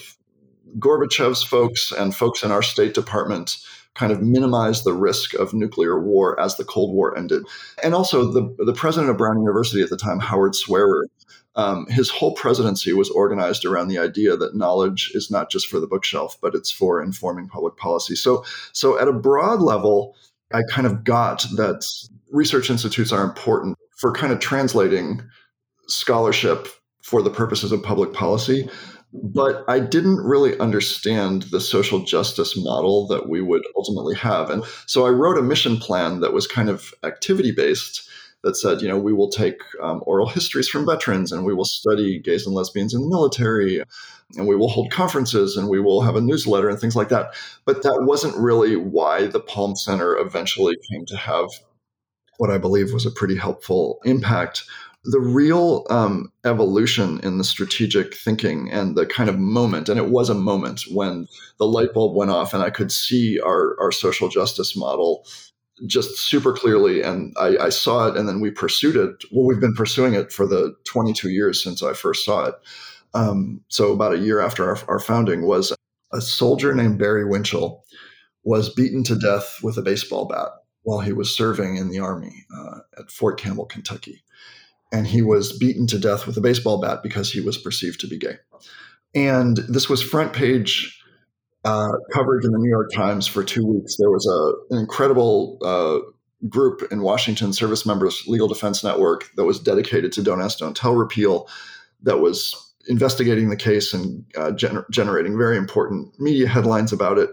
Gorbachev's 0.78 1.42
folks 1.42 1.92
and 1.92 2.14
folks 2.14 2.42
in 2.42 2.50
our 2.50 2.62
State 2.62 2.94
Department 2.94 3.56
kind 3.94 4.10
of 4.10 4.20
minimize 4.20 4.82
the 4.82 4.92
risk 4.92 5.34
of 5.34 5.54
nuclear 5.54 6.00
war 6.00 6.38
as 6.40 6.56
the 6.56 6.64
Cold 6.64 6.92
War 6.92 7.16
ended. 7.16 7.44
And 7.82 7.94
also, 7.94 8.30
the, 8.32 8.54
the 8.64 8.72
president 8.72 9.10
of 9.10 9.16
Brown 9.16 9.38
University 9.38 9.82
at 9.82 9.90
the 9.90 9.96
time, 9.96 10.18
Howard 10.18 10.56
Swearer, 10.56 11.06
um, 11.56 11.86
his 11.86 12.10
whole 12.10 12.34
presidency 12.34 12.92
was 12.92 13.10
organized 13.10 13.64
around 13.64 13.88
the 13.88 13.98
idea 13.98 14.36
that 14.36 14.56
knowledge 14.56 15.12
is 15.14 15.30
not 15.30 15.50
just 15.50 15.68
for 15.68 15.78
the 15.78 15.86
bookshelf, 15.86 16.36
but 16.40 16.54
it's 16.54 16.70
for 16.70 17.02
informing 17.02 17.48
public 17.48 17.76
policy. 17.76 18.16
So, 18.16 18.44
so 18.72 18.98
at 18.98 19.08
a 19.08 19.12
broad 19.12 19.60
level, 19.60 20.16
I 20.52 20.62
kind 20.70 20.86
of 20.86 21.04
got 21.04 21.42
that 21.56 21.86
research 22.30 22.70
institutes 22.70 23.12
are 23.12 23.24
important 23.24 23.78
for 23.96 24.12
kind 24.12 24.32
of 24.32 24.40
translating 24.40 25.22
scholarship 25.86 26.68
for 27.02 27.22
the 27.22 27.30
purposes 27.30 27.70
of 27.70 27.82
public 27.82 28.12
policy. 28.12 28.68
But 29.12 29.64
I 29.68 29.78
didn't 29.78 30.16
really 30.16 30.58
understand 30.58 31.42
the 31.44 31.60
social 31.60 32.04
justice 32.04 32.56
model 32.56 33.06
that 33.06 33.28
we 33.28 33.40
would 33.40 33.62
ultimately 33.76 34.16
have. 34.16 34.50
And 34.50 34.64
so 34.86 35.06
I 35.06 35.10
wrote 35.10 35.38
a 35.38 35.42
mission 35.42 35.76
plan 35.76 36.18
that 36.18 36.32
was 36.32 36.48
kind 36.48 36.68
of 36.68 36.92
activity 37.04 37.52
based 37.52 38.08
that 38.44 38.56
said, 38.56 38.80
you 38.80 38.88
know, 38.88 38.98
we 38.98 39.12
will 39.12 39.30
take 39.30 39.60
um, 39.82 40.02
oral 40.06 40.28
histories 40.36 40.68
from 40.68 40.86
veterans 40.86 41.32
and 41.32 41.44
we 41.44 41.54
will 41.54 41.64
study 41.64 42.20
gays 42.20 42.46
and 42.46 42.54
lesbians 42.54 42.94
in 42.94 43.00
the 43.00 43.08
military 43.08 43.82
and 44.36 44.46
we 44.46 44.56
will 44.56 44.68
hold 44.68 44.90
conferences 44.90 45.56
and 45.56 45.68
we 45.68 45.80
will 45.80 46.02
have 46.02 46.16
a 46.16 46.20
newsletter 46.20 46.68
and 46.68 46.78
things 46.78 46.96
like 46.96 47.08
that. 47.08 47.34
But 47.64 47.82
that 47.82 48.02
wasn't 48.02 48.36
really 48.36 48.76
why 48.76 49.26
the 49.26 49.40
Palm 49.40 49.76
Center 49.76 50.16
eventually 50.16 50.76
came 50.90 51.04
to 51.06 51.16
have 51.16 51.48
what 52.38 52.50
I 52.50 52.58
believe 52.58 52.92
was 52.92 53.06
a 53.06 53.10
pretty 53.10 53.36
helpful 53.36 54.00
impact. 54.04 54.64
The 55.04 55.20
real 55.20 55.86
um, 55.90 56.32
evolution 56.44 57.20
in 57.22 57.38
the 57.38 57.44
strategic 57.44 58.14
thinking 58.14 58.70
and 58.70 58.96
the 58.96 59.06
kind 59.06 59.28
of 59.28 59.38
moment, 59.38 59.88
and 59.88 59.98
it 59.98 60.08
was 60.08 60.30
a 60.30 60.34
moment 60.34 60.82
when 60.90 61.28
the 61.58 61.66
light 61.66 61.92
bulb 61.92 62.16
went 62.16 62.30
off 62.30 62.54
and 62.54 62.62
I 62.62 62.70
could 62.70 62.90
see 62.90 63.38
our, 63.40 63.76
our 63.80 63.92
social 63.92 64.28
justice 64.28 64.76
model 64.76 65.26
just 65.86 66.16
super 66.18 66.52
clearly 66.52 67.02
and 67.02 67.34
I, 67.36 67.56
I, 67.58 67.68
saw 67.68 68.06
it 68.06 68.16
and 68.16 68.28
then 68.28 68.40
we 68.40 68.50
pursued 68.50 68.96
it. 68.96 69.24
Well 69.32 69.44
we've 69.44 69.60
been 69.60 69.74
pursuing 69.74 70.14
it 70.14 70.32
for 70.32 70.46
the 70.46 70.74
22 70.84 71.30
years 71.30 71.62
since 71.62 71.82
i 71.82 71.92
first 71.92 72.24
saw 72.24 72.44
it. 72.46 72.54
Um, 73.12 73.60
so 73.68 73.92
about 73.92 74.14
a 74.14 74.18
year 74.18 74.40
after 74.40 74.64
our, 74.64 74.78
our, 74.88 74.98
founding 74.98 75.46
was 75.46 75.72
a 76.12 76.20
soldier 76.20 76.74
named 76.74 76.98
barry 76.98 77.24
winchell 77.24 77.84
was 78.44 78.72
beaten 78.72 79.02
to 79.04 79.16
death 79.16 79.58
with 79.62 79.76
a 79.76 79.82
baseball 79.82 80.26
bat 80.26 80.48
while 80.82 81.00
he 81.00 81.12
was 81.12 81.34
serving 81.34 81.76
in 81.76 81.88
the 81.88 81.98
army 81.98 82.44
uh, 82.56 82.78
at 82.98 83.10
fort 83.10 83.40
campbell 83.40 83.66
kentucky. 83.66 84.22
And 84.92 85.06
he 85.06 85.22
was 85.22 85.56
beaten 85.56 85.86
to 85.88 85.98
death 85.98 86.26
with 86.26 86.36
a 86.36 86.40
baseball 86.40 86.80
bat 86.80 87.02
because 87.02 87.32
he 87.32 87.40
was 87.40 87.58
perceived 87.58 88.00
to 88.00 88.06
be 88.06 88.18
gay. 88.18 88.36
And 89.14 89.56
this 89.68 89.88
was 89.88 90.02
front 90.02 90.32
page 90.32 91.00
uh, 91.64 91.92
coverage 92.12 92.44
in 92.44 92.52
the 92.52 92.58
New 92.58 92.70
York 92.70 92.90
Times 92.92 93.26
for 93.26 93.42
two 93.42 93.66
weeks. 93.66 93.96
There 93.96 94.10
was 94.10 94.26
a, 94.26 94.74
an 94.74 94.80
incredible 94.80 95.58
uh, 95.62 95.98
group 96.48 96.82
in 96.92 97.02
Washington, 97.02 97.52
Service 97.52 97.86
Members 97.86 98.24
Legal 98.26 98.48
Defense 98.48 98.84
Network, 98.84 99.30
that 99.36 99.44
was 99.44 99.58
dedicated 99.58 100.12
to 100.12 100.22
Don't 100.22 100.42
Ask, 100.42 100.58
Don't 100.58 100.76
Tell 100.76 100.94
repeal, 100.94 101.48
that 102.02 102.20
was 102.20 102.54
investigating 102.86 103.48
the 103.48 103.56
case 103.56 103.94
and 103.94 104.24
uh, 104.36 104.50
gener- 104.50 104.88
generating 104.90 105.38
very 105.38 105.56
important 105.56 106.18
media 106.20 106.46
headlines 106.46 106.92
about 106.92 107.18
it. 107.18 107.30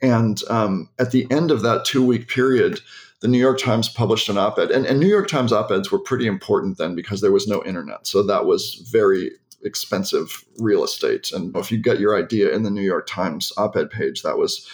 And 0.00 0.40
um, 0.48 0.88
at 0.98 1.10
the 1.10 1.26
end 1.30 1.50
of 1.50 1.62
that 1.62 1.84
two 1.84 2.04
week 2.04 2.28
period, 2.28 2.80
the 3.20 3.28
New 3.28 3.38
York 3.38 3.58
Times 3.58 3.88
published 3.88 4.28
an 4.28 4.38
op 4.38 4.58
ed. 4.58 4.70
And, 4.70 4.84
and 4.86 5.00
New 5.00 5.08
York 5.08 5.28
Times 5.28 5.52
op 5.52 5.70
eds 5.70 5.90
were 5.90 5.98
pretty 5.98 6.26
important 6.26 6.78
then 6.78 6.94
because 6.94 7.20
there 7.20 7.32
was 7.32 7.46
no 7.46 7.64
internet. 7.64 8.06
So 8.06 8.22
that 8.24 8.46
was 8.46 8.74
very 8.90 9.30
expensive 9.64 10.44
real 10.58 10.84
estate. 10.84 11.32
And 11.32 11.56
if 11.56 11.70
you 11.70 11.78
get 11.78 12.00
your 12.00 12.16
idea 12.16 12.54
in 12.54 12.62
the 12.62 12.70
New 12.70 12.82
York 12.82 13.06
Times 13.06 13.52
op-ed 13.56 13.90
page, 13.90 14.22
that 14.22 14.38
was 14.38 14.68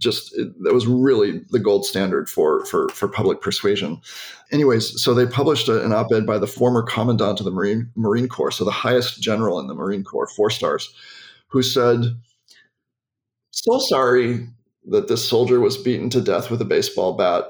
just 0.00 0.34
that 0.60 0.74
was 0.74 0.86
really 0.86 1.40
the 1.50 1.58
gold 1.58 1.86
standard 1.86 2.28
for 2.28 2.64
for 2.66 2.88
for 2.90 3.08
public 3.08 3.40
persuasion. 3.40 4.00
Anyways, 4.52 5.02
so 5.02 5.14
they 5.14 5.26
published 5.26 5.68
an 5.68 5.92
op-ed 5.92 6.26
by 6.26 6.38
the 6.38 6.46
former 6.46 6.82
commandant 6.82 7.40
of 7.40 7.44
the 7.44 7.50
Marine 7.50 7.90
Marine 7.96 8.28
Corps, 8.28 8.50
so 8.50 8.64
the 8.64 8.70
highest 8.70 9.22
general 9.22 9.58
in 9.58 9.66
the 9.66 9.74
Marine 9.74 10.04
Corps, 10.04 10.28
four 10.28 10.50
stars, 10.50 10.94
who 11.48 11.62
said, 11.62 12.04
"So 13.52 13.78
sorry 13.78 14.48
that 14.88 15.08
this 15.08 15.26
soldier 15.26 15.60
was 15.60 15.78
beaten 15.78 16.10
to 16.10 16.20
death 16.20 16.50
with 16.50 16.60
a 16.60 16.66
baseball 16.66 17.14
bat. 17.14 17.44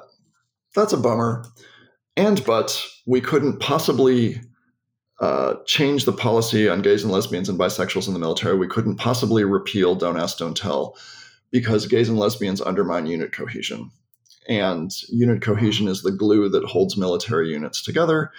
That's 0.75 0.93
a 0.93 0.99
bummer." 0.99 1.45
And 2.17 2.45
but 2.45 2.81
we 3.07 3.21
couldn't 3.21 3.59
possibly 3.59 4.41
uh, 5.21 5.55
change 5.65 6.05
the 6.05 6.13
policy 6.13 6.69
on 6.69 6.83
gays 6.83 7.03
and 7.03 7.13
lesbians 7.13 7.49
and 7.49 7.59
bisexuals 7.59 8.07
in 8.07 8.13
the 8.13 8.21
military. 8.21 8.57
We 8.57 8.69
couldn't 8.69 8.97
possibly 8.97 9.45
repeal 9.45 9.95
Don't 9.95 10.19
Ask, 10.19 10.39
Don't 10.39 10.57
Tell 10.57 10.97
because 11.51 11.87
gays 11.87 12.09
and 12.09 12.19
lesbians 12.19 12.61
undermine 12.61 13.07
unit 13.07 13.33
cohesion. 13.33 13.91
And 14.49 14.91
unit 15.09 15.43
cohesion 15.43 15.89
is 15.89 16.03
the 16.03 16.13
glue 16.13 16.49
that 16.51 16.65
holds 16.65 16.97
military 16.97 17.51
units 17.51 17.83
together. 17.83 18.31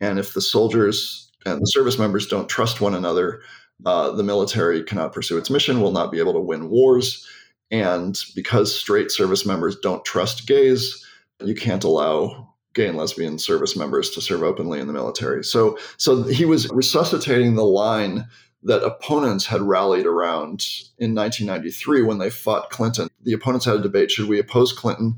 And 0.00 0.18
if 0.18 0.34
the 0.34 0.40
soldiers 0.40 1.30
and 1.46 1.60
the 1.60 1.66
service 1.66 1.98
members 1.98 2.26
don't 2.26 2.48
trust 2.48 2.80
one 2.80 2.94
another, 2.94 3.42
uh, 3.86 4.10
the 4.12 4.22
military 4.22 4.82
cannot 4.82 5.12
pursue 5.12 5.38
its 5.38 5.50
mission, 5.50 5.80
will 5.80 5.92
not 5.92 6.10
be 6.10 6.18
able 6.18 6.32
to 6.32 6.40
win 6.40 6.68
wars. 6.68 7.26
And 7.70 8.18
because 8.34 8.74
straight 8.74 9.10
service 9.10 9.46
members 9.46 9.76
don't 9.76 10.04
trust 10.04 10.46
gays, 10.46 11.04
you 11.42 11.54
can't 11.54 11.84
allow 11.84 12.53
gay 12.74 12.88
and 12.88 12.96
lesbian 12.96 13.38
service 13.38 13.76
members 13.76 14.10
to 14.10 14.20
serve 14.20 14.42
openly 14.42 14.80
in 14.80 14.86
the 14.86 14.92
military. 14.92 15.44
So, 15.44 15.78
so 15.96 16.24
he 16.24 16.44
was 16.44 16.68
resuscitating 16.70 17.54
the 17.54 17.64
line 17.64 18.26
that 18.64 18.82
opponents 18.82 19.46
had 19.46 19.60
rallied 19.60 20.06
around 20.06 20.66
in 20.98 21.14
1993 21.14 22.02
when 22.02 22.18
they 22.18 22.30
fought 22.30 22.70
Clinton. 22.70 23.08
The 23.22 23.32
opponents 23.32 23.66
had 23.66 23.76
a 23.76 23.82
debate: 23.82 24.10
should 24.10 24.28
we 24.28 24.38
oppose 24.38 24.72
Clinton 24.72 25.16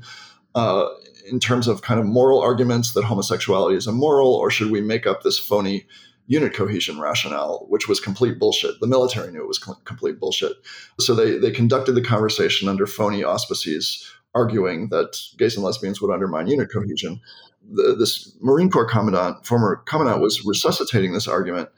uh, 0.55 0.87
in 1.29 1.39
terms 1.39 1.67
of 1.67 1.81
kind 1.81 1.99
of 1.99 2.05
moral 2.05 2.39
arguments 2.39 2.93
that 2.93 3.03
homosexuality 3.03 3.75
is 3.75 3.87
immoral, 3.87 4.33
or 4.33 4.49
should 4.51 4.71
we 4.71 4.81
make 4.81 5.07
up 5.07 5.23
this 5.23 5.39
phony 5.39 5.85
unit 6.27 6.53
cohesion 6.53 6.99
rationale, 6.99 7.65
which 7.69 7.87
was 7.87 8.01
complete 8.01 8.37
bullshit. 8.37 8.79
The 8.81 8.87
military 8.87 9.31
knew 9.31 9.41
it 9.41 9.47
was 9.47 9.59
complete 9.59 10.19
bullshit. 10.19 10.51
So 10.99 11.15
they, 11.15 11.37
they 11.37 11.51
conducted 11.51 11.93
the 11.93 12.01
conversation 12.01 12.67
under 12.67 12.85
phony 12.85 13.23
auspices, 13.23 14.05
arguing 14.35 14.89
that 14.89 15.17
gays 15.37 15.55
and 15.55 15.63
lesbians 15.63 16.01
would 16.01 16.13
undermine 16.13 16.47
unit 16.47 16.69
cohesion 16.71 17.21
the, 17.71 17.95
this 17.97 18.35
Marine 18.41 18.69
Corps 18.69 18.85
commandant, 18.85 19.45
former 19.45 19.77
commandant, 19.85 20.21
was 20.21 20.45
resuscitating 20.45 21.13
this 21.13 21.27
argument, 21.27 21.69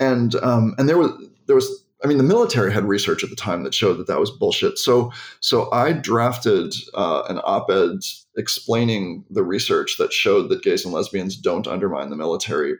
and 0.00 0.34
um, 0.36 0.74
and 0.78 0.88
there 0.88 0.98
was 0.98 1.10
there 1.46 1.56
was 1.56 1.84
I 2.04 2.06
mean 2.06 2.18
the 2.18 2.24
military 2.24 2.72
had 2.72 2.84
research 2.84 3.24
at 3.24 3.30
the 3.30 3.36
time 3.36 3.62
that 3.64 3.74
showed 3.74 3.98
that 3.98 4.06
that 4.06 4.20
was 4.20 4.30
bullshit. 4.30 4.78
So 4.78 5.12
so 5.40 5.70
I 5.72 5.92
drafted 5.92 6.74
uh, 6.94 7.22
an 7.28 7.40
op-ed 7.44 8.00
explaining 8.36 9.24
the 9.30 9.42
research 9.42 9.96
that 9.98 10.12
showed 10.12 10.48
that 10.48 10.62
gays 10.62 10.84
and 10.84 10.94
lesbians 10.94 11.36
don't 11.36 11.66
undermine 11.66 12.10
the 12.10 12.16
military, 12.16 12.74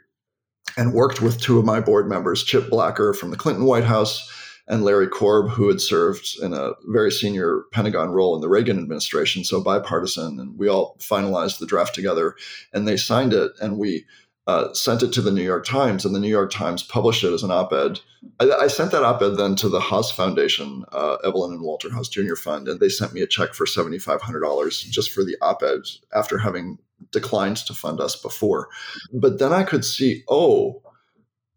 and 0.76 0.92
worked 0.92 1.20
with 1.20 1.40
two 1.40 1.58
of 1.58 1.64
my 1.64 1.80
board 1.80 2.08
members, 2.08 2.44
Chip 2.44 2.70
Blacker 2.70 3.12
from 3.14 3.30
the 3.30 3.36
Clinton 3.36 3.64
White 3.64 3.84
House 3.84 4.30
and 4.68 4.84
Larry 4.84 5.08
Korb, 5.08 5.50
who 5.50 5.68
had 5.68 5.80
served 5.80 6.36
in 6.42 6.52
a 6.52 6.72
very 6.84 7.10
senior 7.10 7.62
Pentagon 7.72 8.10
role 8.10 8.34
in 8.34 8.42
the 8.42 8.48
Reagan 8.48 8.78
administration, 8.78 9.42
so 9.42 9.62
bipartisan. 9.62 10.38
And 10.38 10.58
we 10.58 10.68
all 10.68 10.96
finalized 11.00 11.58
the 11.58 11.66
draft 11.66 11.94
together 11.94 12.36
and 12.72 12.86
they 12.86 12.98
signed 12.98 13.32
it. 13.32 13.52
And 13.62 13.78
we 13.78 14.04
uh, 14.46 14.72
sent 14.72 15.02
it 15.02 15.12
to 15.12 15.20
the 15.20 15.30
New 15.30 15.42
York 15.42 15.66
Times, 15.66 16.06
and 16.06 16.14
the 16.14 16.18
New 16.18 16.28
York 16.28 16.50
Times 16.50 16.82
published 16.82 17.22
it 17.22 17.34
as 17.34 17.42
an 17.42 17.50
op 17.50 17.70
ed. 17.70 18.00
I, 18.40 18.50
I, 18.50 18.66
sent 18.68 18.92
that 18.92 19.04
op 19.04 19.20
ed 19.20 19.36
then 19.36 19.54
to 19.56 19.68
the 19.68 19.78
Haas 19.78 20.10
Foundation, 20.10 20.86
uh, 20.90 21.16
Evelyn 21.22 21.52
and 21.52 21.60
Walter 21.60 21.92
Haas 21.92 22.08
Jr. 22.08 22.34
Fund, 22.34 22.66
and 22.66 22.80
they 22.80 22.88
sent 22.88 23.12
me 23.12 23.20
a 23.20 23.26
check 23.26 23.52
for 23.52 23.66
$7,500 23.66 24.88
just 24.88 25.12
for 25.12 25.22
the 25.22 25.36
op 25.42 25.62
ed 25.62 25.80
after 26.14 26.38
having 26.38 26.78
declined 27.12 27.58
to 27.58 27.74
fund 27.74 28.00
us 28.00 28.16
before. 28.16 28.68
But 29.12 29.38
then 29.38 29.52
I 29.52 29.64
could 29.64 29.84
see, 29.84 30.24
oh, 30.30 30.80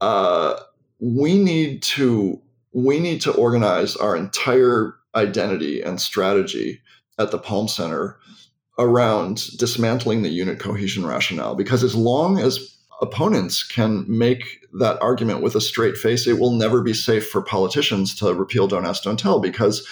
uh, 0.02 0.60
we 1.00 1.38
need 1.38 1.84
to 1.84 2.42
we 2.74 3.00
need 3.00 3.22
to 3.22 3.34
organize 3.34 3.96
our 3.96 4.16
entire 4.16 4.96
identity 5.16 5.82
and 5.82 6.00
strategy 6.00 6.82
at 7.20 7.32
the 7.32 7.38
Palm 7.38 7.68
Center 7.68 8.18
around 8.80 9.58
dismantling 9.58 10.22
the 10.22 10.30
unit 10.30 10.60
cohesion 10.60 11.06
rationale 11.06 11.56
because 11.56 11.84
as 11.84 11.96
long 11.96 12.40
as 12.40 12.78
opponents 13.02 13.64
can 13.64 14.06
make 14.08 14.44
that 14.80 15.02
argument 15.02 15.42
with 15.42 15.56
a 15.56 15.62
straight 15.62 15.98
face, 15.98 16.28
it 16.28 16.40
will 16.40 16.52
never 16.52 16.82
be 16.82 16.94
safe 16.94 17.28
for 17.28 17.42
politicians 17.42 18.16
to 18.16 18.34
repeal 18.34 18.68
Don't 18.68 18.86
Ask, 18.86 19.04
Don't 19.04 19.20
Tell 19.20 19.40
because 19.40 19.86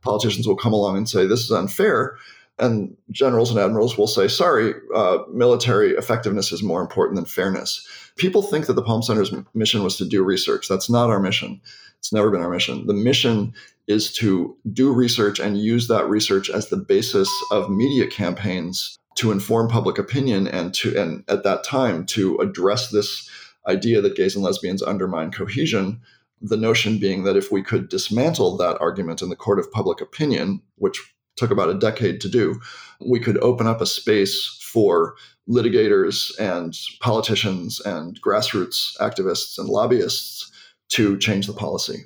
politicians 0.00 0.46
will 0.46 0.56
come 0.56 0.72
along 0.72 0.96
and 0.96 1.08
say 1.08 1.26
this 1.26 1.44
is 1.44 1.50
unfair. 1.50 2.16
And 2.58 2.96
generals 3.10 3.50
and 3.50 3.58
admirals 3.58 3.98
will 3.98 4.06
say, 4.06 4.28
sorry, 4.28 4.74
uh, 4.94 5.18
military 5.32 5.92
effectiveness 5.92 6.52
is 6.52 6.62
more 6.62 6.80
important 6.80 7.16
than 7.16 7.24
fairness. 7.24 7.86
People 8.16 8.42
think 8.42 8.66
that 8.66 8.74
the 8.74 8.82
Palm 8.82 9.02
Center's 9.02 9.32
mission 9.54 9.82
was 9.82 9.96
to 9.96 10.04
do 10.04 10.22
research. 10.22 10.68
That's 10.68 10.90
not 10.90 11.10
our 11.10 11.18
mission. 11.18 11.60
It's 12.02 12.12
never 12.12 12.32
been 12.32 12.42
our 12.42 12.50
mission. 12.50 12.88
The 12.88 12.94
mission 12.94 13.54
is 13.86 14.12
to 14.14 14.56
do 14.72 14.92
research 14.92 15.38
and 15.38 15.56
use 15.56 15.86
that 15.86 16.08
research 16.08 16.50
as 16.50 16.68
the 16.68 16.76
basis 16.76 17.30
of 17.52 17.70
media 17.70 18.08
campaigns 18.08 18.98
to 19.18 19.30
inform 19.30 19.68
public 19.68 19.98
opinion 19.98 20.48
and 20.48 20.74
to 20.74 21.00
and 21.00 21.22
at 21.28 21.44
that 21.44 21.62
time 21.62 22.04
to 22.06 22.38
address 22.38 22.90
this 22.90 23.30
idea 23.68 24.00
that 24.00 24.16
gays 24.16 24.34
and 24.34 24.44
lesbians 24.44 24.82
undermine 24.82 25.30
cohesion 25.30 26.00
the 26.40 26.56
notion 26.56 26.98
being 26.98 27.22
that 27.22 27.36
if 27.36 27.52
we 27.52 27.62
could 27.62 27.88
dismantle 27.88 28.56
that 28.56 28.80
argument 28.80 29.22
in 29.22 29.28
the 29.28 29.36
court 29.36 29.60
of 29.60 29.70
public 29.70 30.00
opinion 30.00 30.60
which 30.76 31.14
took 31.36 31.52
about 31.52 31.68
a 31.68 31.78
decade 31.78 32.20
to 32.20 32.28
do 32.28 32.60
we 33.00 33.20
could 33.20 33.38
open 33.38 33.66
up 33.66 33.80
a 33.80 33.86
space 33.86 34.58
for 34.60 35.14
litigators 35.48 36.36
and 36.38 36.76
politicians 37.00 37.80
and 37.80 38.20
grassroots 38.22 38.96
activists 38.98 39.58
and 39.58 39.68
lobbyists 39.68 40.51
to 40.92 41.16
change 41.18 41.46
the 41.46 41.52
policy. 41.52 42.04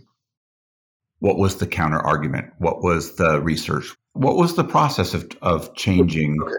What 1.18 1.38
was 1.38 1.56
the 1.56 1.66
counter 1.66 1.98
argument? 1.98 2.52
What 2.58 2.82
was 2.82 3.16
the 3.16 3.40
research? 3.40 3.94
What 4.12 4.36
was 4.36 4.54
the 4.54 4.64
process 4.64 5.14
of, 5.14 5.30
of 5.42 5.74
changing? 5.74 6.40
Okay. 6.42 6.54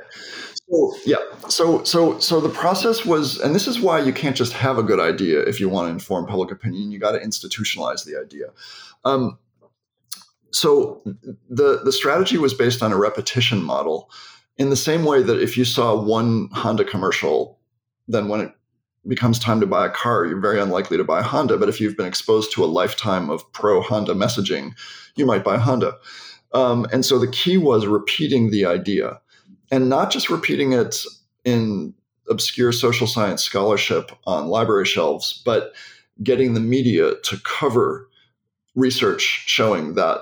so 0.70 0.94
yeah. 1.06 1.18
So 1.48 1.84
so 1.84 2.20
so 2.20 2.40
the 2.42 2.50
process 2.50 3.06
was 3.06 3.40
and 3.40 3.54
this 3.54 3.68
is 3.68 3.80
why 3.80 4.00
you 4.00 4.13
can't 4.13 4.36
just 4.36 4.54
have 4.54 4.78
a 4.78 4.84
good 4.84 5.00
idea 5.00 5.42
if 5.42 5.60
you 5.60 5.70
want 5.70 5.88
to 5.88 5.92
inform 5.92 6.26
public 6.26 6.52
opinion. 6.52 6.92
You 6.92 7.00
got 7.00 7.12
to 7.12 7.20
institutionalize 7.20 8.04
the 8.04 8.20
idea. 8.20 8.48
Um, 9.06 9.38
so 10.52 11.02
the 11.50 11.82
the 11.84 11.92
strategy 11.92 12.38
was 12.38 12.54
based 12.54 12.82
on 12.82 12.92
a 12.92 12.98
repetition 12.98 13.62
model 13.62 14.10
in 14.58 14.70
the 14.70 14.76
same 14.76 15.06
way 15.06 15.22
that 15.22 15.42
if 15.42 15.56
you 15.56 15.66
saw 15.66 15.96
one 15.96 16.50
honda 16.52 16.84
commercial 16.84 17.60
then 18.08 18.28
when 18.28 18.42
it 18.42 18.52
becomes 19.08 19.39
time 19.39 19.60
to 19.60 19.67
buy 19.67 19.86
a 19.86 19.89
car, 19.89 20.26
you're 20.26 20.39
very 20.39 20.60
unlikely 20.60 20.98
to 20.98 21.04
buy 21.04 21.20
a 21.20 21.24
Honda. 21.24 21.58
But 21.58 21.70
if 21.70 21.80
you've 21.80 21.98
been 21.98 22.06
exposed 22.06 22.52
to 22.54 22.63
a 22.63 22.67
lifetime 22.67 23.30
of 23.30 23.50
pro 23.54 23.82
Honda 23.82 24.13
messaging, 24.13 24.74
you 25.15 25.26
might 25.26 25.43
buy 25.43 25.56
a 25.56 25.60
Honda. 25.60 25.96
Um, 26.54 26.86
and 26.91 27.06
so 27.06 27.20
the 27.20 27.30
key 27.30 27.58
was 27.58 27.86
repeating 27.86 28.52
the 28.52 28.65
idea 28.65 29.20
and 29.72 29.89
not 29.89 30.12
just 30.12 30.30
repeating 30.30 30.74
it 30.74 31.04
in 31.43 31.93
obscure 32.30 32.72
social 32.72 33.08
science 33.08 33.43
scholarship 33.43 34.12
on 34.26 34.48
library 34.48 34.86
shelves, 34.86 35.41
but 35.46 35.74
getting 36.24 36.54
the 36.54 36.60
media 36.60 37.15
to 37.24 37.38
cover 37.43 38.10
research 38.76 39.22
showing 39.22 39.96
that 39.96 40.22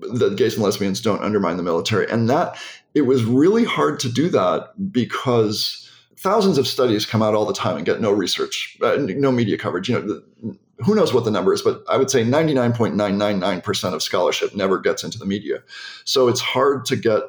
that 0.00 0.36
gays 0.36 0.54
and 0.54 0.62
lesbians 0.62 1.00
don't 1.00 1.22
undermine 1.22 1.56
the 1.56 1.62
military. 1.62 2.10
And 2.10 2.28
that 2.30 2.58
it 2.94 3.02
was 3.02 3.24
really 3.24 3.64
hard 3.64 4.00
to 4.00 4.10
do 4.10 4.28
that 4.30 4.70
because 4.90 5.89
thousands 6.20 6.58
of 6.58 6.66
studies 6.66 7.06
come 7.06 7.22
out 7.22 7.34
all 7.34 7.46
the 7.46 7.54
time 7.54 7.78
and 7.78 7.86
get 7.86 8.00
no 8.00 8.12
research, 8.12 8.76
uh, 8.82 8.96
no 8.98 9.32
media 9.32 9.56
coverage. 9.56 9.88
You 9.88 9.94
know, 9.94 10.02
the, 10.02 10.58
who 10.84 10.94
knows 10.94 11.14
what 11.14 11.24
the 11.24 11.30
number 11.30 11.52
is, 11.54 11.62
but 11.62 11.82
I 11.88 11.96
would 11.96 12.10
say 12.10 12.24
99.999% 12.24 13.94
of 13.94 14.02
scholarship 14.02 14.54
never 14.54 14.78
gets 14.78 15.02
into 15.02 15.18
the 15.18 15.24
media. 15.24 15.62
So 16.04 16.28
it's 16.28 16.40
hard 16.40 16.84
to 16.86 16.96
get 16.96 17.22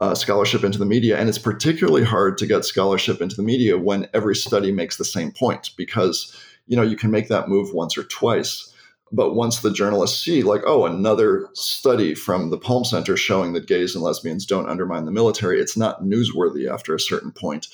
uh, 0.00 0.14
scholarship 0.14 0.64
into 0.64 0.78
the 0.78 0.86
media, 0.86 1.18
and 1.18 1.28
it's 1.28 1.38
particularly 1.38 2.04
hard 2.04 2.38
to 2.38 2.46
get 2.46 2.64
scholarship 2.64 3.20
into 3.20 3.36
the 3.36 3.42
media 3.42 3.76
when 3.76 4.08
every 4.14 4.34
study 4.34 4.72
makes 4.72 4.96
the 4.96 5.04
same 5.04 5.30
point 5.30 5.70
because 5.76 6.34
you 6.66 6.76
know 6.76 6.82
you 6.82 6.96
can 6.96 7.10
make 7.10 7.28
that 7.28 7.48
move 7.48 7.74
once 7.74 7.98
or 7.98 8.04
twice 8.04 8.72
but 9.12 9.34
once 9.34 9.60
the 9.60 9.72
journalists 9.72 10.22
see, 10.22 10.42
like, 10.42 10.62
oh, 10.66 10.86
another 10.86 11.48
study 11.54 12.14
from 12.14 12.50
the 12.50 12.58
Palm 12.58 12.84
Center 12.84 13.16
showing 13.16 13.52
that 13.52 13.66
gays 13.66 13.94
and 13.94 14.04
lesbians 14.04 14.46
don't 14.46 14.68
undermine 14.68 15.04
the 15.04 15.10
military, 15.10 15.60
it's 15.60 15.76
not 15.76 16.02
newsworthy 16.02 16.72
after 16.72 16.94
a 16.94 17.00
certain 17.00 17.32
point. 17.32 17.66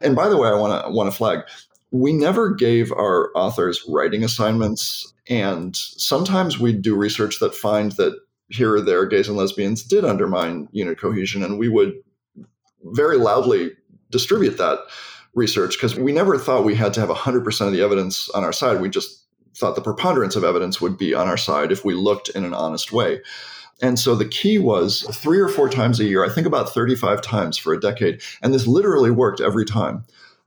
And 0.00 0.14
by 0.14 0.28
the 0.28 0.36
way, 0.36 0.48
I 0.48 0.54
want 0.54 0.84
to 0.84 0.90
want 0.90 1.10
to 1.10 1.16
flag, 1.16 1.40
we 1.90 2.12
never 2.12 2.54
gave 2.54 2.92
our 2.92 3.30
authors 3.34 3.84
writing 3.88 4.24
assignments, 4.24 5.12
and 5.28 5.74
sometimes 5.76 6.58
we 6.58 6.72
do 6.72 6.94
research 6.94 7.40
that 7.40 7.54
find 7.54 7.92
that 7.92 8.18
here 8.48 8.74
or 8.74 8.80
there 8.80 9.06
gays 9.06 9.28
and 9.28 9.36
lesbians 9.36 9.82
did 9.82 10.04
undermine 10.04 10.68
unit 10.72 10.98
cohesion, 10.98 11.42
and 11.42 11.58
we 11.58 11.68
would 11.68 11.94
very 12.84 13.16
loudly 13.16 13.72
distribute 14.10 14.58
that 14.58 14.78
research 15.34 15.74
because 15.74 15.96
we 15.96 16.12
never 16.12 16.38
thought 16.38 16.64
we 16.64 16.74
had 16.74 16.94
to 16.94 17.00
have 17.00 17.08
100% 17.08 17.66
of 17.66 17.72
the 17.72 17.82
evidence 17.82 18.28
on 18.30 18.44
our 18.44 18.52
side. 18.52 18.80
We 18.80 18.88
just 18.88 19.23
thought 19.56 19.74
the 19.74 19.80
preponderance 19.80 20.36
of 20.36 20.44
evidence 20.44 20.80
would 20.80 20.98
be 20.98 21.14
on 21.14 21.28
our 21.28 21.36
side 21.36 21.72
if 21.72 21.84
we 21.84 21.94
looked 21.94 22.28
in 22.30 22.44
an 22.44 22.54
honest 22.54 22.92
way. 22.92 23.20
And 23.82 23.98
so 23.98 24.14
the 24.14 24.28
key 24.28 24.58
was 24.58 25.02
three 25.12 25.40
or 25.40 25.48
four 25.48 25.68
times 25.68 25.98
a 25.98 26.04
year, 26.04 26.24
I 26.24 26.28
think 26.28 26.46
about 26.46 26.72
35 26.72 27.20
times 27.20 27.58
for 27.58 27.72
a 27.72 27.80
decade. 27.80 28.22
And 28.42 28.54
this 28.54 28.66
literally 28.66 29.10
worked 29.10 29.40
every 29.40 29.64
time. 29.64 30.04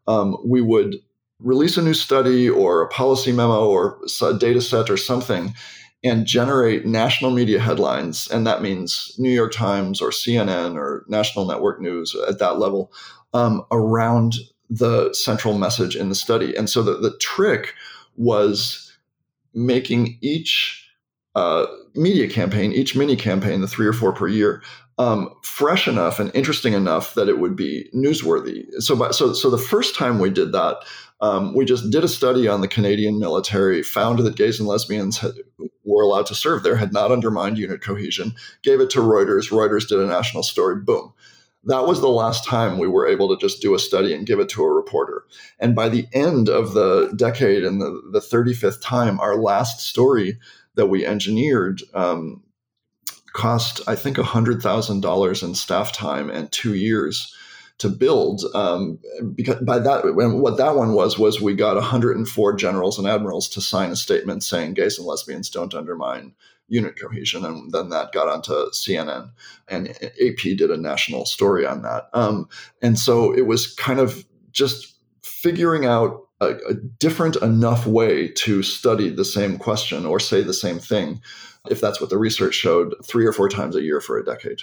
Um, 0.08 0.38
we 0.46 0.62
would 0.62 0.96
release 1.40 1.78
a 1.78 1.82
new 1.82 1.94
study 1.94 2.50
or 2.50 2.82
a 2.82 2.88
policy 2.88 3.32
memo 3.32 3.68
or 3.68 4.00
a 4.22 4.34
data 4.34 4.62
set 4.62 4.90
or 4.90 4.98
something 4.98 5.54
and 6.04 6.26
generate 6.26 6.86
national 6.86 7.32
media 7.32 7.60
headlines. 7.60 8.30
And 8.32 8.46
that 8.48 8.62
means 8.62 9.14
New 9.18 9.30
York 9.30 9.52
Times 9.52 10.02
or 10.02 10.10
CNN 10.10 10.76
or 10.76 11.04
National 11.08 11.46
Network 11.46 11.82
News 11.82 12.16
at 12.28 12.40
that 12.40 12.60
level 12.60 12.92
um, 13.34 13.64
around 13.72 14.36
the 14.70 15.14
central 15.14 15.58
message 15.58 15.96
in 15.96 16.10
the 16.10 16.16
study. 16.16 16.56
And 16.56 16.70
so 16.70 16.84
the, 16.84 16.98
the 16.98 17.18
trick 17.18 17.74
was 18.16 18.87
making 19.58 20.20
each 20.22 20.88
uh, 21.34 21.66
media 21.96 22.30
campaign, 22.30 22.72
each 22.72 22.96
mini 22.96 23.16
campaign, 23.16 23.60
the 23.62 23.68
three 23.68 23.88
or 23.88 23.94
four 23.94 24.14
per 24.14 24.28
year, 24.28 24.62
um, 25.00 25.34
fresh 25.44 25.88
enough 25.88 26.20
and 26.20 26.32
interesting 26.36 26.74
enough 26.74 27.16
that 27.16 27.28
it 27.28 27.40
would 27.40 27.56
be 27.56 27.90
newsworthy. 27.94 28.66
So, 28.80 28.96
by, 28.96 29.12
so, 29.12 29.34
so 29.34 29.50
the 29.50 29.58
first 29.58 29.96
time 29.96 30.20
we 30.20 30.30
did 30.30 30.52
that, 30.52 30.78
um, 31.22 31.56
we 31.56 31.66
just 31.66 31.90
did 31.90 32.04
a 32.04 32.08
study 32.08 32.48
on 32.48 32.62
the 32.62 32.68
Canadian 32.68 33.20
military, 33.20 33.82
found 33.82 34.20
that 34.20 34.36
gays 34.36 34.60
and 34.60 34.68
lesbians 34.68 35.18
had, 35.18 35.34
were 35.84 36.04
allowed 36.04 36.28
to 36.28 36.36
serve 36.36 36.62
there, 36.62 36.76
had 36.76 36.94
not 36.94 37.12
undermined 37.12 37.58
unit 37.58 37.82
cohesion, 37.82 38.36
gave 38.62 38.80
it 38.80 38.92
to 38.92 39.00
Reuters. 39.00 39.50
Reuters 39.50 39.88
did 39.88 40.00
a 40.00 40.06
national 40.06 40.44
story. 40.44 40.76
Boom 40.76 41.14
that 41.68 41.86
was 41.86 42.00
the 42.00 42.08
last 42.08 42.46
time 42.46 42.78
we 42.78 42.88
were 42.88 43.08
able 43.08 43.28
to 43.28 43.40
just 43.40 43.62
do 43.62 43.76
a 43.76 43.80
study 43.80 44.14
and 44.14 44.26
give 44.26 44.40
it 44.40 44.50
to 44.50 44.64
a 44.64 44.74
reporter. 44.74 45.26
And 45.60 45.76
by 45.76 45.90
the 45.90 46.08
end 46.14 46.50
of 46.50 46.74
the 46.74 47.14
decade 47.16 47.64
and 47.64 47.82
the, 47.82 48.02
the 48.12 48.20
35th 48.20 48.82
time, 48.82 49.20
our 49.20 49.36
last 49.36 49.82
story 49.82 50.40
that 50.76 50.88
we 50.88 51.06
engineered 51.06 51.82
um, 51.94 52.42
cost, 53.34 53.82
I 53.88 53.96
think, 53.96 54.18
$100,000 54.18 55.44
in 55.44 55.56
staff 55.56 55.92
time 55.92 56.30
and 56.30 56.52
two 56.52 56.74
years 56.74 57.36
to 57.80 57.90
build. 57.90 58.44
Um, 58.56 59.00
because 59.36 59.62
by 59.62 59.80
that, 59.80 60.04
what 60.16 60.58
that 60.58 60.76
one 60.76 60.94
was 60.94 61.20
was 61.20 61.42
we 61.42 61.54
got 61.54 61.76
104 61.76 62.54
generals 62.56 62.98
and 62.98 63.08
admirals 63.08 63.50
to 63.50 63.62
sign 63.62 63.92
a 63.92 63.96
statement 63.96 64.44
saying 64.44 64.74
gays 64.74 64.98
and 64.98 65.06
lesbians 65.06 65.50
don't 65.50 65.76
undermine 65.76 66.34
unit 66.68 67.00
cohesion, 67.00 67.46
and 67.46 67.72
then 67.72 67.90
that 67.90 68.12
got 68.12 68.28
onto 68.28 68.54
CNN, 68.72 69.32
and 69.68 69.90
AP 69.90 70.58
did 70.58 70.72
a 70.72 70.78
national 70.78 71.26
story 71.26 71.66
on 71.66 71.82
that. 71.84 72.10
Um, 72.14 72.50
and 72.82 73.00
so 73.00 73.34
it 73.34 73.46
was 73.46 73.74
kind 73.76 74.00
of 74.00 74.26
just 74.52 74.96
figuring 75.24 75.86
out 75.86 76.28
a, 76.42 76.56
a, 76.70 76.74
different 76.74 77.36
enough 77.38 77.88
way 77.88 78.28
to 78.30 78.62
study 78.62 79.10
the 79.10 79.26
same 79.26 79.58
question 79.58 80.06
or 80.06 80.20
say 80.20 80.42
the 80.42 80.54
same 80.54 80.80
thing, 80.80 81.22
if 81.70 81.82
that's 81.82 82.00
what 82.00 82.10
the 82.10 82.18
research 82.18 82.54
showed, 82.54 82.94
three 83.04 83.26
or 83.26 83.34
four 83.34 83.50
times 83.50 83.76
a 83.76 83.82
year 83.82 84.02
for 84.02 84.18
a 84.18 84.26
decade. 84.26 84.60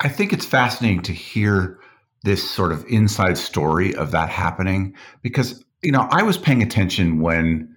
I 0.00 0.08
think 0.08 0.32
it's 0.32 0.46
fascinating 0.46 1.02
to 1.02 1.12
hear 1.12 1.78
this 2.24 2.48
sort 2.48 2.72
of 2.72 2.84
inside 2.88 3.36
story 3.38 3.94
of 3.94 4.10
that 4.12 4.28
happening 4.28 4.94
because 5.22 5.64
you 5.82 5.92
know 5.92 6.06
I 6.10 6.22
was 6.22 6.38
paying 6.38 6.62
attention 6.62 7.20
when 7.20 7.74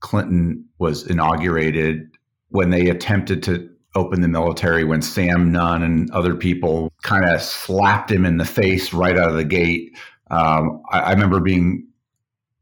Clinton 0.00 0.66
was 0.78 1.06
inaugurated 1.06 2.10
when 2.54 2.70
they 2.70 2.88
attempted 2.88 3.42
to 3.42 3.68
open 3.96 4.20
the 4.20 4.28
military, 4.28 4.84
when 4.84 5.02
Sam 5.02 5.50
Nunn 5.50 5.82
and 5.82 6.08
other 6.12 6.36
people 6.36 6.92
kind 7.02 7.24
of 7.24 7.42
slapped 7.42 8.12
him 8.12 8.24
in 8.24 8.36
the 8.36 8.44
face 8.44 8.92
right 8.92 9.18
out 9.18 9.28
of 9.28 9.34
the 9.34 9.44
gate. 9.44 9.98
Um, 10.30 10.80
I, 10.92 11.00
I 11.00 11.10
remember 11.10 11.40
being 11.40 11.88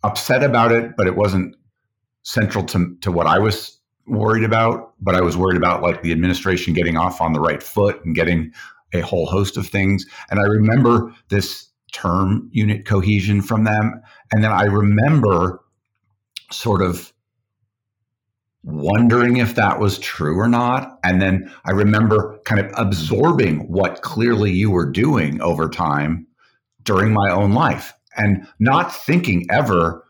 upset 0.03 0.43
about 0.43 0.73
it, 0.73 0.97
but 0.97 1.07
it 1.07 1.15
wasn't 1.15 1.55
central 2.23 2.65
to, 2.65 2.97
to 3.03 3.13
what 3.13 3.27
I 3.27 3.39
was 3.39 3.79
worried 4.07 4.45
about. 4.45 4.95
But 4.99 5.15
I 5.15 5.21
was 5.21 5.37
worried 5.37 5.59
about 5.59 5.83
like 5.83 6.01
the 6.01 6.13
administration 6.13 6.73
getting 6.73 6.97
off 6.97 7.21
on 7.21 7.35
the 7.35 7.41
right 7.41 7.63
foot 7.63 8.03
and 8.03 8.15
getting 8.15 8.51
a 8.95 9.01
whole 9.01 9.27
host 9.27 9.59
of 9.59 9.67
things. 9.67 10.07
And 10.31 10.41
I 10.41 10.45
remember 10.45 11.15
this 11.29 11.69
term 11.93 12.49
unit 12.51 12.87
cohesion 12.87 13.43
from 13.43 13.65
them. 13.65 14.01
And 14.33 14.43
then 14.43 14.53
I 14.53 14.65
remember 14.65 15.63
sort 16.51 16.81
of 16.81 17.12
wondering 18.65 19.39
if 19.39 19.55
that 19.57 19.81
was 19.81 19.99
true 19.99 20.39
or 20.39 20.49
not. 20.49 20.99
And 21.03 21.21
then 21.21 21.53
I 21.65 21.73
remember 21.73 22.39
kind 22.45 22.61
of 22.61 22.73
absorbing 22.77 23.69
what 23.69 24.03
clearly 24.03 24.53
you 24.53 24.71
were 24.71 24.91
doing 24.91 25.41
over 25.41 25.69
time 25.69 26.27
during 26.85 27.13
my 27.13 27.31
own 27.31 27.53
life 27.53 27.93
and 28.17 28.47
not 28.59 28.95
thinking 28.95 29.47
ever, 29.51 30.05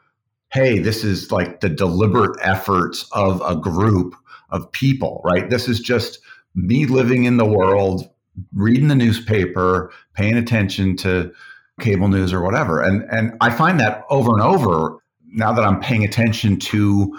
hey, 0.52 0.78
this 0.78 1.04
is 1.04 1.32
like 1.32 1.60
the 1.60 1.68
deliberate 1.68 2.38
efforts 2.42 3.08
of 3.12 3.42
a 3.46 3.56
group 3.56 4.14
of 4.50 4.70
people, 4.72 5.22
right? 5.24 5.48
This 5.48 5.68
is 5.68 5.80
just 5.80 6.18
me 6.54 6.84
living 6.84 7.24
in 7.24 7.38
the 7.38 7.46
world, 7.46 8.08
reading 8.52 8.88
the 8.88 8.94
newspaper, 8.94 9.90
paying 10.14 10.36
attention 10.36 10.96
to 10.98 11.32
cable 11.80 12.08
news 12.08 12.32
or 12.32 12.42
whatever. 12.42 12.82
And 12.82 13.02
and 13.10 13.34
I 13.40 13.50
find 13.50 13.80
that 13.80 14.04
over 14.10 14.32
and 14.32 14.42
over 14.42 14.98
now 15.28 15.52
that 15.52 15.64
I'm 15.64 15.80
paying 15.80 16.04
attention 16.04 16.58
to 16.58 17.18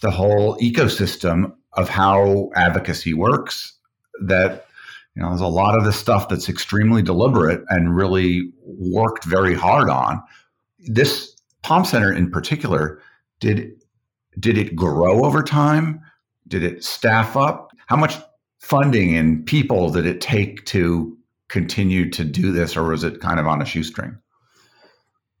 the 0.00 0.10
whole 0.10 0.56
ecosystem 0.58 1.52
of 1.74 1.88
how 1.88 2.50
advocacy 2.54 3.14
works 3.14 3.74
that 4.22 4.66
you 5.14 5.22
know 5.22 5.28
there's 5.28 5.40
a 5.40 5.46
lot 5.46 5.76
of 5.76 5.84
this 5.84 5.96
stuff 5.96 6.28
that's 6.28 6.48
extremely 6.48 7.02
deliberate 7.02 7.62
and 7.68 7.96
really 7.96 8.52
worked 8.64 9.24
very 9.24 9.54
hard 9.54 9.88
on. 9.88 10.22
This 10.78 11.34
palm 11.62 11.84
center 11.84 12.12
in 12.12 12.30
particular 12.30 13.00
did 13.40 13.72
did 14.38 14.56
it 14.56 14.76
grow 14.76 15.24
over 15.24 15.42
time? 15.42 16.00
Did 16.48 16.62
it 16.62 16.84
staff 16.84 17.36
up? 17.36 17.72
How 17.86 17.96
much 17.96 18.14
funding 18.60 19.16
and 19.16 19.44
people 19.44 19.90
did 19.90 20.06
it 20.06 20.20
take 20.20 20.64
to 20.66 21.16
continue 21.48 22.08
to 22.10 22.24
do 22.24 22.52
this 22.52 22.76
or 22.76 22.84
was 22.84 23.02
it 23.02 23.20
kind 23.20 23.40
of 23.40 23.46
on 23.46 23.60
a 23.60 23.64
shoestring? 23.64 24.16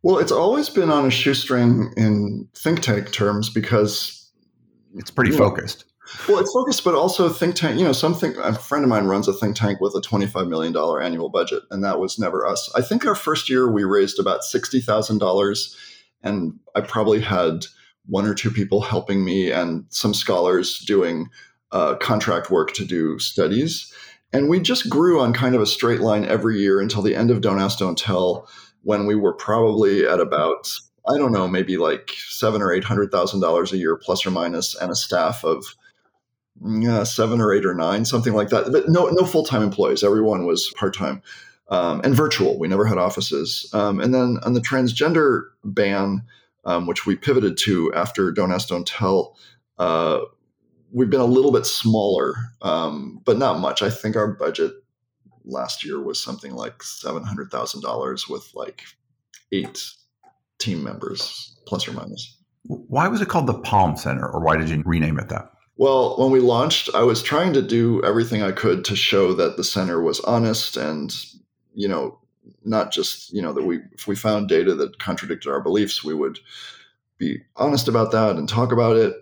Well 0.02 0.18
it's 0.18 0.32
always 0.32 0.68
been 0.68 0.90
on 0.90 1.06
a 1.06 1.10
shoestring 1.10 1.92
in 1.96 2.48
think 2.54 2.80
tank 2.80 3.12
terms 3.12 3.50
because 3.50 4.19
it's 4.94 5.10
pretty 5.10 5.32
focused. 5.32 5.84
Well, 6.28 6.38
it's 6.38 6.52
focused, 6.52 6.82
but 6.82 6.94
also 6.94 7.28
think 7.28 7.54
tank. 7.54 7.78
You 7.78 7.84
know, 7.84 7.92
something. 7.92 8.36
A 8.38 8.54
friend 8.54 8.84
of 8.84 8.90
mine 8.90 9.04
runs 9.04 9.28
a 9.28 9.32
think 9.32 9.56
tank 9.56 9.80
with 9.80 9.94
a 9.94 10.00
twenty-five 10.00 10.48
million 10.48 10.72
dollar 10.72 11.00
annual 11.00 11.28
budget, 11.28 11.62
and 11.70 11.84
that 11.84 12.00
was 12.00 12.18
never 12.18 12.46
us. 12.46 12.70
I 12.74 12.82
think 12.82 13.06
our 13.06 13.14
first 13.14 13.48
year 13.48 13.70
we 13.70 13.84
raised 13.84 14.18
about 14.18 14.42
sixty 14.42 14.80
thousand 14.80 15.18
dollars, 15.18 15.76
and 16.22 16.58
I 16.74 16.80
probably 16.80 17.20
had 17.20 17.66
one 18.06 18.26
or 18.26 18.34
two 18.34 18.50
people 18.50 18.80
helping 18.80 19.24
me 19.24 19.52
and 19.52 19.84
some 19.90 20.14
scholars 20.14 20.80
doing 20.80 21.28
uh, 21.70 21.94
contract 21.96 22.50
work 22.50 22.72
to 22.72 22.84
do 22.84 23.18
studies. 23.20 23.92
And 24.32 24.48
we 24.48 24.60
just 24.60 24.88
grew 24.88 25.20
on 25.20 25.32
kind 25.32 25.54
of 25.54 25.60
a 25.60 25.66
straight 25.66 26.00
line 26.00 26.24
every 26.24 26.58
year 26.58 26.80
until 26.80 27.02
the 27.02 27.14
end 27.14 27.30
of 27.30 27.40
Don't 27.40 27.60
Ask, 27.60 27.78
Don't 27.78 27.98
Tell, 27.98 28.48
when 28.82 29.06
we 29.06 29.14
were 29.14 29.34
probably 29.34 30.06
at 30.06 30.18
about 30.20 30.72
I 31.08 31.16
don't 31.16 31.32
know, 31.32 31.48
maybe 31.48 31.76
like 31.76 32.10
seven 32.28 32.62
or 32.62 32.72
eight 32.72 32.84
hundred 32.84 33.10
thousand 33.10 33.40
dollars 33.40 33.72
a 33.72 33.78
year, 33.78 33.96
plus 33.96 34.26
or 34.26 34.30
minus, 34.30 34.74
and 34.74 34.90
a 34.90 34.94
staff 34.94 35.44
of 35.44 35.64
yeah, 36.62 37.04
seven 37.04 37.40
or 37.40 37.52
eight 37.52 37.64
or 37.64 37.74
nine, 37.74 38.04
something 38.04 38.34
like 38.34 38.50
that. 38.50 38.70
But 38.70 38.88
no, 38.88 39.08
no 39.08 39.24
full 39.24 39.44
time 39.44 39.62
employees. 39.62 40.04
Everyone 40.04 40.46
was 40.46 40.72
part 40.76 40.94
time 40.94 41.22
um, 41.68 42.00
and 42.04 42.14
virtual. 42.14 42.58
We 42.58 42.68
never 42.68 42.84
had 42.84 42.98
offices. 42.98 43.68
Um, 43.72 44.00
and 44.00 44.12
then 44.12 44.38
on 44.42 44.52
the 44.52 44.60
transgender 44.60 45.44
ban, 45.64 46.22
um, 46.64 46.86
which 46.86 47.06
we 47.06 47.16
pivoted 47.16 47.56
to 47.58 47.92
after 47.94 48.30
Don't 48.32 48.52
Ask, 48.52 48.68
Don't 48.68 48.86
Tell, 48.86 49.36
uh, 49.78 50.20
we've 50.92 51.08
been 51.08 51.20
a 51.20 51.24
little 51.24 51.52
bit 51.52 51.64
smaller, 51.64 52.34
um, 52.60 53.20
but 53.24 53.38
not 53.38 53.60
much. 53.60 53.82
I 53.82 53.88
think 53.88 54.16
our 54.16 54.32
budget 54.32 54.72
last 55.44 55.84
year 55.84 56.00
was 56.02 56.20
something 56.22 56.52
like 56.52 56.82
seven 56.82 57.24
hundred 57.24 57.50
thousand 57.50 57.80
dollars 57.80 58.28
with 58.28 58.50
like 58.54 58.82
eight 59.52 59.92
team 60.60 60.84
members, 60.84 61.56
plus 61.66 61.88
or 61.88 61.92
minus. 61.92 62.36
Why 62.64 63.08
was 63.08 63.20
it 63.20 63.28
called 63.28 63.46
the 63.46 63.58
Palm 63.58 63.96
Center, 63.96 64.28
or 64.28 64.40
why 64.40 64.56
did 64.56 64.68
you 64.68 64.82
rename 64.84 65.18
it 65.18 65.28
that? 65.28 65.50
Well, 65.76 66.18
when 66.18 66.30
we 66.30 66.40
launched, 66.40 66.90
I 66.94 67.04
was 67.04 67.22
trying 67.22 67.54
to 67.54 67.62
do 67.62 68.02
everything 68.04 68.42
I 68.42 68.52
could 68.52 68.84
to 68.84 68.94
show 68.96 69.32
that 69.32 69.56
the 69.56 69.64
center 69.64 70.02
was 70.02 70.20
honest 70.20 70.76
and, 70.76 71.10
you 71.72 71.88
know, 71.88 72.18
not 72.64 72.92
just, 72.92 73.32
you 73.32 73.40
know, 73.40 73.54
that 73.54 73.64
we, 73.64 73.78
if 73.92 74.06
we 74.06 74.14
found 74.14 74.48
data 74.48 74.74
that 74.74 74.98
contradicted 74.98 75.50
our 75.50 75.62
beliefs, 75.62 76.04
we 76.04 76.12
would 76.12 76.38
be 77.16 77.38
honest 77.56 77.88
about 77.88 78.12
that 78.12 78.36
and 78.36 78.46
talk 78.46 78.72
about 78.72 78.96
it. 78.96 79.14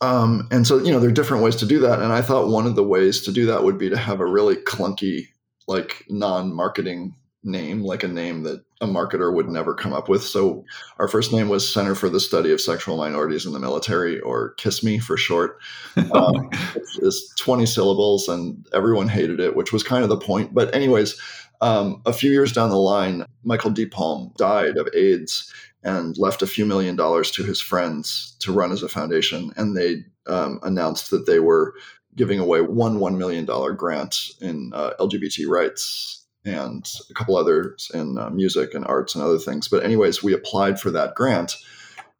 Um, 0.00 0.46
and 0.52 0.64
so, 0.66 0.78
you 0.78 0.92
know, 0.92 1.00
there 1.00 1.08
are 1.08 1.12
different 1.12 1.42
ways 1.42 1.56
to 1.56 1.66
do 1.66 1.80
that. 1.80 2.00
And 2.00 2.12
I 2.12 2.22
thought 2.22 2.48
one 2.48 2.66
of 2.66 2.76
the 2.76 2.84
ways 2.84 3.22
to 3.22 3.32
do 3.32 3.46
that 3.46 3.64
would 3.64 3.78
be 3.78 3.90
to 3.90 3.96
have 3.96 4.20
a 4.20 4.26
really 4.26 4.56
clunky, 4.56 5.28
like 5.66 6.04
non 6.08 6.54
marketing 6.54 7.16
name, 7.42 7.82
like 7.82 8.04
a 8.04 8.08
name 8.08 8.42
that 8.44 8.62
a 8.80 8.86
marketer 8.86 9.32
would 9.32 9.48
never 9.48 9.74
come 9.74 9.92
up 9.92 10.08
with. 10.08 10.22
So 10.22 10.64
our 10.98 11.08
first 11.08 11.32
name 11.32 11.48
was 11.48 11.70
Center 11.70 11.94
for 11.94 12.08
the 12.08 12.20
Study 12.20 12.52
of 12.52 12.60
Sexual 12.60 12.96
Minorities 12.98 13.46
in 13.46 13.52
the 13.52 13.58
Military, 13.58 14.20
or 14.20 14.54
KISS 14.54 14.82
Me 14.82 14.98
for 14.98 15.16
short. 15.16 15.58
Um, 16.12 16.50
it's 16.98 17.34
20 17.36 17.66
syllables, 17.66 18.28
and 18.28 18.66
everyone 18.72 19.08
hated 19.08 19.40
it, 19.40 19.56
which 19.56 19.72
was 19.72 19.82
kind 19.82 20.02
of 20.02 20.08
the 20.08 20.16
point. 20.16 20.54
But 20.54 20.74
anyways, 20.74 21.20
um, 21.60 22.02
a 22.06 22.12
few 22.12 22.30
years 22.30 22.52
down 22.52 22.70
the 22.70 22.76
line, 22.76 23.24
Michael 23.44 23.70
D. 23.70 23.86
Palm 23.86 24.32
died 24.36 24.76
of 24.76 24.88
AIDS 24.94 25.52
and 25.82 26.16
left 26.18 26.42
a 26.42 26.46
few 26.46 26.66
million 26.66 26.96
dollars 26.96 27.30
to 27.32 27.44
his 27.44 27.60
friends 27.60 28.36
to 28.40 28.52
run 28.52 28.72
as 28.72 28.82
a 28.82 28.88
foundation. 28.88 29.52
And 29.56 29.76
they 29.76 30.04
um, 30.26 30.58
announced 30.62 31.10
that 31.10 31.26
they 31.26 31.38
were 31.38 31.74
giving 32.14 32.40
away 32.40 32.60
one 32.60 32.98
$1 32.98 33.16
million 33.16 33.44
grant 33.76 34.30
in 34.40 34.72
uh, 34.74 34.92
LGBT 34.98 35.48
rights 35.48 36.25
and 36.46 36.88
a 37.10 37.14
couple 37.14 37.36
others 37.36 37.90
in 37.92 38.16
uh, 38.16 38.30
music 38.30 38.72
and 38.72 38.86
arts 38.86 39.14
and 39.14 39.22
other 39.22 39.38
things. 39.38 39.68
But 39.68 39.84
anyways, 39.84 40.22
we 40.22 40.32
applied 40.32 40.80
for 40.80 40.90
that 40.92 41.14
grant, 41.14 41.56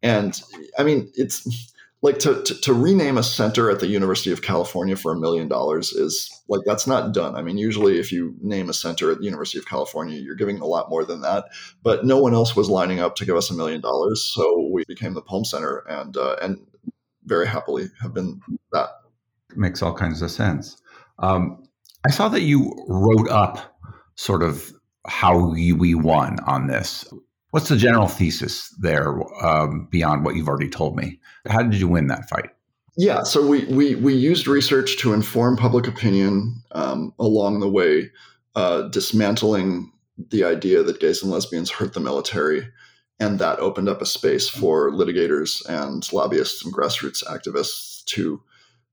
and 0.02 0.40
I 0.78 0.82
mean, 0.82 1.10
it's 1.14 1.72
like 2.02 2.18
to, 2.20 2.42
to, 2.42 2.60
to 2.60 2.74
rename 2.74 3.18
a 3.18 3.22
center 3.22 3.70
at 3.70 3.80
the 3.80 3.86
University 3.86 4.30
of 4.30 4.42
California 4.42 4.96
for 4.96 5.12
a 5.12 5.18
million 5.18 5.48
dollars 5.48 5.92
is 5.92 6.30
like 6.48 6.60
that's 6.66 6.86
not 6.86 7.14
done. 7.14 7.34
I 7.34 7.42
mean, 7.42 7.58
usually 7.58 7.98
if 7.98 8.12
you 8.12 8.34
name 8.40 8.68
a 8.68 8.74
center 8.74 9.10
at 9.10 9.18
the 9.18 9.24
University 9.24 9.58
of 9.58 9.66
California, 9.66 10.20
you're 10.20 10.34
giving 10.34 10.60
a 10.60 10.66
lot 10.66 10.90
more 10.90 11.04
than 11.04 11.22
that. 11.22 11.46
But 11.82 12.04
no 12.04 12.18
one 12.18 12.34
else 12.34 12.54
was 12.54 12.68
lining 12.68 13.00
up 13.00 13.16
to 13.16 13.24
give 13.24 13.36
us 13.36 13.50
a 13.50 13.54
million 13.54 13.80
dollars, 13.80 14.22
so 14.22 14.68
we 14.72 14.84
became 14.86 15.14
the 15.14 15.22
Palm 15.22 15.44
Center, 15.44 15.78
and 15.88 16.16
uh, 16.16 16.36
and 16.42 16.66
very 17.24 17.46
happily 17.46 17.88
have 18.00 18.14
been 18.14 18.40
that. 18.72 18.90
Makes 19.56 19.82
all 19.82 19.94
kinds 19.94 20.20
of 20.22 20.30
sense. 20.30 20.76
Um, 21.18 21.66
I 22.06 22.10
saw 22.10 22.28
that 22.28 22.42
you 22.42 22.72
wrote 22.86 23.28
up 23.30 23.75
sort 24.16 24.42
of 24.42 24.72
how 25.06 25.50
we 25.50 25.94
won 25.94 26.38
on 26.46 26.66
this. 26.66 27.04
What's 27.50 27.68
the 27.68 27.76
general 27.76 28.08
thesis 28.08 28.74
there 28.80 29.14
um, 29.44 29.88
beyond 29.90 30.24
what 30.24 30.34
you've 30.34 30.48
already 30.48 30.68
told 30.68 30.96
me? 30.96 31.20
How 31.46 31.62
did 31.62 31.80
you 31.80 31.88
win 31.88 32.08
that 32.08 32.28
fight? 32.28 32.50
Yeah, 32.98 33.22
so 33.22 33.46
we 33.46 33.64
we, 33.66 33.94
we 33.94 34.14
used 34.14 34.46
research 34.46 34.98
to 34.98 35.12
inform 35.12 35.56
public 35.56 35.86
opinion 35.86 36.62
um, 36.72 37.12
along 37.18 37.60
the 37.60 37.68
way, 37.68 38.10
uh, 38.54 38.82
dismantling 38.88 39.92
the 40.30 40.44
idea 40.44 40.82
that 40.82 41.00
gays 41.00 41.22
and 41.22 41.30
lesbians 41.30 41.70
hurt 41.70 41.92
the 41.92 42.00
military, 42.00 42.66
and 43.20 43.38
that 43.38 43.58
opened 43.58 43.90
up 43.90 44.00
a 44.00 44.06
space 44.06 44.48
for 44.48 44.90
litigators 44.90 45.64
and 45.68 46.10
lobbyists 46.10 46.64
and 46.64 46.74
grassroots 46.74 47.22
activists 47.24 48.02
to 48.06 48.42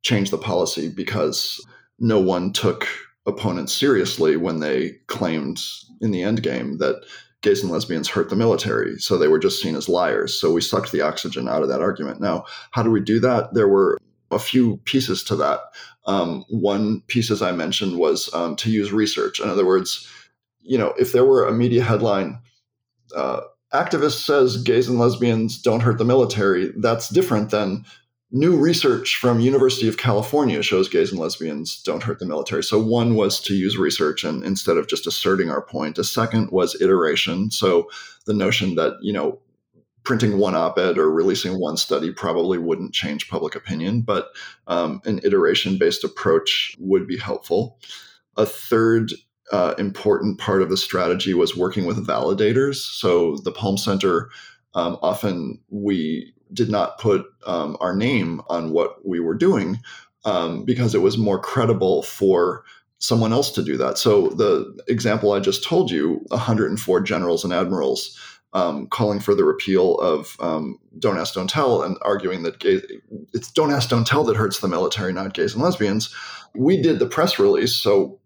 change 0.01 0.31
the 0.31 0.37
policy 0.37 0.89
because 0.89 1.65
no 1.97 2.19
one 2.19 2.51
took 2.51 2.85
opponents 3.25 3.73
seriously 3.73 4.35
when 4.35 4.59
they 4.59 4.91
claimed 5.07 5.61
in 6.01 6.11
the 6.11 6.23
end 6.23 6.43
game 6.43 6.77
that 6.79 7.03
gays 7.41 7.61
and 7.61 7.71
lesbians 7.71 8.09
hurt 8.09 8.29
the 8.29 8.35
military. 8.35 8.97
So 8.97 9.17
they 9.17 9.27
were 9.27 9.39
just 9.39 9.61
seen 9.61 9.75
as 9.75 9.89
liars. 9.89 10.33
So 10.33 10.51
we 10.51 10.61
sucked 10.61 10.91
the 10.91 11.01
oxygen 11.01 11.47
out 11.47 11.61
of 11.61 11.69
that 11.69 11.81
argument. 11.81 12.21
Now, 12.21 12.45
how 12.71 12.83
do 12.83 12.89
we 12.89 13.01
do 13.01 13.19
that? 13.19 13.53
There 13.53 13.67
were 13.67 13.97
a 14.31 14.39
few 14.39 14.77
pieces 14.85 15.23
to 15.25 15.35
that. 15.35 15.59
Um, 16.05 16.43
one 16.49 17.01
piece, 17.07 17.29
as 17.31 17.41
I 17.41 17.51
mentioned, 17.51 17.97
was 17.97 18.33
um, 18.33 18.55
to 18.57 18.71
use 18.71 18.91
research. 18.91 19.39
In 19.39 19.49
other 19.49 19.65
words, 19.65 20.07
you 20.61 20.77
know, 20.77 20.93
if 20.97 21.11
there 21.11 21.25
were 21.25 21.45
a 21.45 21.53
media 21.53 21.83
headline, 21.83 22.39
uh, 23.15 23.41
activist 23.73 24.25
says 24.25 24.61
gays 24.63 24.87
and 24.87 24.99
lesbians 24.99 25.61
don't 25.61 25.81
hurt 25.81 25.97
the 25.97 26.05
military, 26.05 26.71
that's 26.77 27.09
different 27.09 27.51
than 27.51 27.85
new 28.33 28.57
research 28.57 29.15
from 29.17 29.39
University 29.39 29.87
of 29.87 29.97
California 29.97 30.63
shows 30.63 30.89
gays 30.89 31.11
and 31.11 31.19
lesbians 31.19 31.81
don't 31.83 32.01
hurt 32.01 32.17
the 32.17 32.25
military. 32.25 32.63
So 32.63 32.83
one 32.83 33.13
was 33.13 33.39
to 33.41 33.53
use 33.53 33.77
research 33.77 34.23
and 34.23 34.43
instead 34.43 34.75
of 34.75 34.87
just 34.87 35.05
asserting 35.05 35.51
our 35.51 35.61
point. 35.61 35.99
A 35.99 36.03
second 36.03 36.49
was 36.49 36.75
iteration. 36.81 37.51
So 37.51 37.89
the 38.25 38.33
notion 38.33 38.73
that, 38.73 38.93
you 39.01 39.13
know, 39.13 39.39
printing 40.03 40.39
one 40.39 40.55
op 40.55 40.79
ed 40.79 40.97
or 40.97 41.11
releasing 41.11 41.59
one 41.59 41.77
study 41.77 42.11
probably 42.11 42.57
wouldn't 42.57 42.91
change 42.91 43.29
public 43.29 43.53
opinion, 43.55 44.01
but 44.01 44.29
um, 44.65 44.99
an 45.05 45.19
iteration 45.23 45.77
based 45.77 46.03
approach 46.03 46.75
would 46.79 47.07
be 47.07 47.17
helpful. 47.17 47.77
A 48.35 48.47
third 48.47 49.13
uh, 49.51 49.75
important 49.77 50.39
part 50.39 50.63
of 50.63 50.69
the 50.69 50.77
strategy 50.77 51.35
was 51.35 51.55
working 51.55 51.85
with 51.85 52.05
validators. 52.05 52.77
So 52.77 53.37
the 53.43 53.51
Palm 53.51 53.77
Center, 53.77 54.31
um, 54.73 54.97
often 55.03 55.59
we 55.69 56.33
did 56.53 56.69
not 56.69 56.99
put 56.99 57.25
um, 57.45 57.77
our 57.79 57.95
name 57.95 58.41
on 58.47 58.71
what 58.71 59.05
we 59.05 59.19
were 59.19 59.35
doing 59.35 59.79
um, 60.25 60.63
because 60.63 60.95
it 60.95 61.01
was 61.01 61.17
more 61.17 61.39
credible 61.39 62.03
for 62.03 62.63
someone 62.99 63.33
else 63.33 63.51
to 63.51 63.63
do 63.63 63.75
that. 63.77 63.97
So 63.97 64.29
the 64.29 64.79
example 64.87 65.33
I 65.33 65.39
just 65.39 65.63
told 65.63 65.91
you, 65.91 66.23
104 66.29 67.01
generals 67.01 67.43
and 67.43 67.53
admirals 67.53 68.17
um, 68.53 68.87
calling 68.87 69.19
for 69.19 69.35
the 69.35 69.43
repeal 69.43 69.95
of 69.95 70.37
um, 70.39 70.79
"Don't 70.99 71.17
Ask, 71.17 71.33
Don't 71.33 71.49
Tell" 71.49 71.81
and 71.81 71.97
arguing 72.03 72.43
that 72.43 72.59
gay, 72.59 72.81
it's 73.33 73.51
"Don't 73.51 73.71
Ask, 73.71 73.89
Don't 73.89 74.05
Tell" 74.05 74.23
that 74.25 74.37
hurts 74.37 74.59
the 74.59 74.67
military, 74.67 75.11
not 75.11 75.33
gays 75.33 75.53
and 75.53 75.63
lesbians. 75.63 76.13
We 76.55 76.81
did 76.81 76.99
the 76.99 77.07
press 77.07 77.39
release, 77.39 77.75
so 77.75 78.19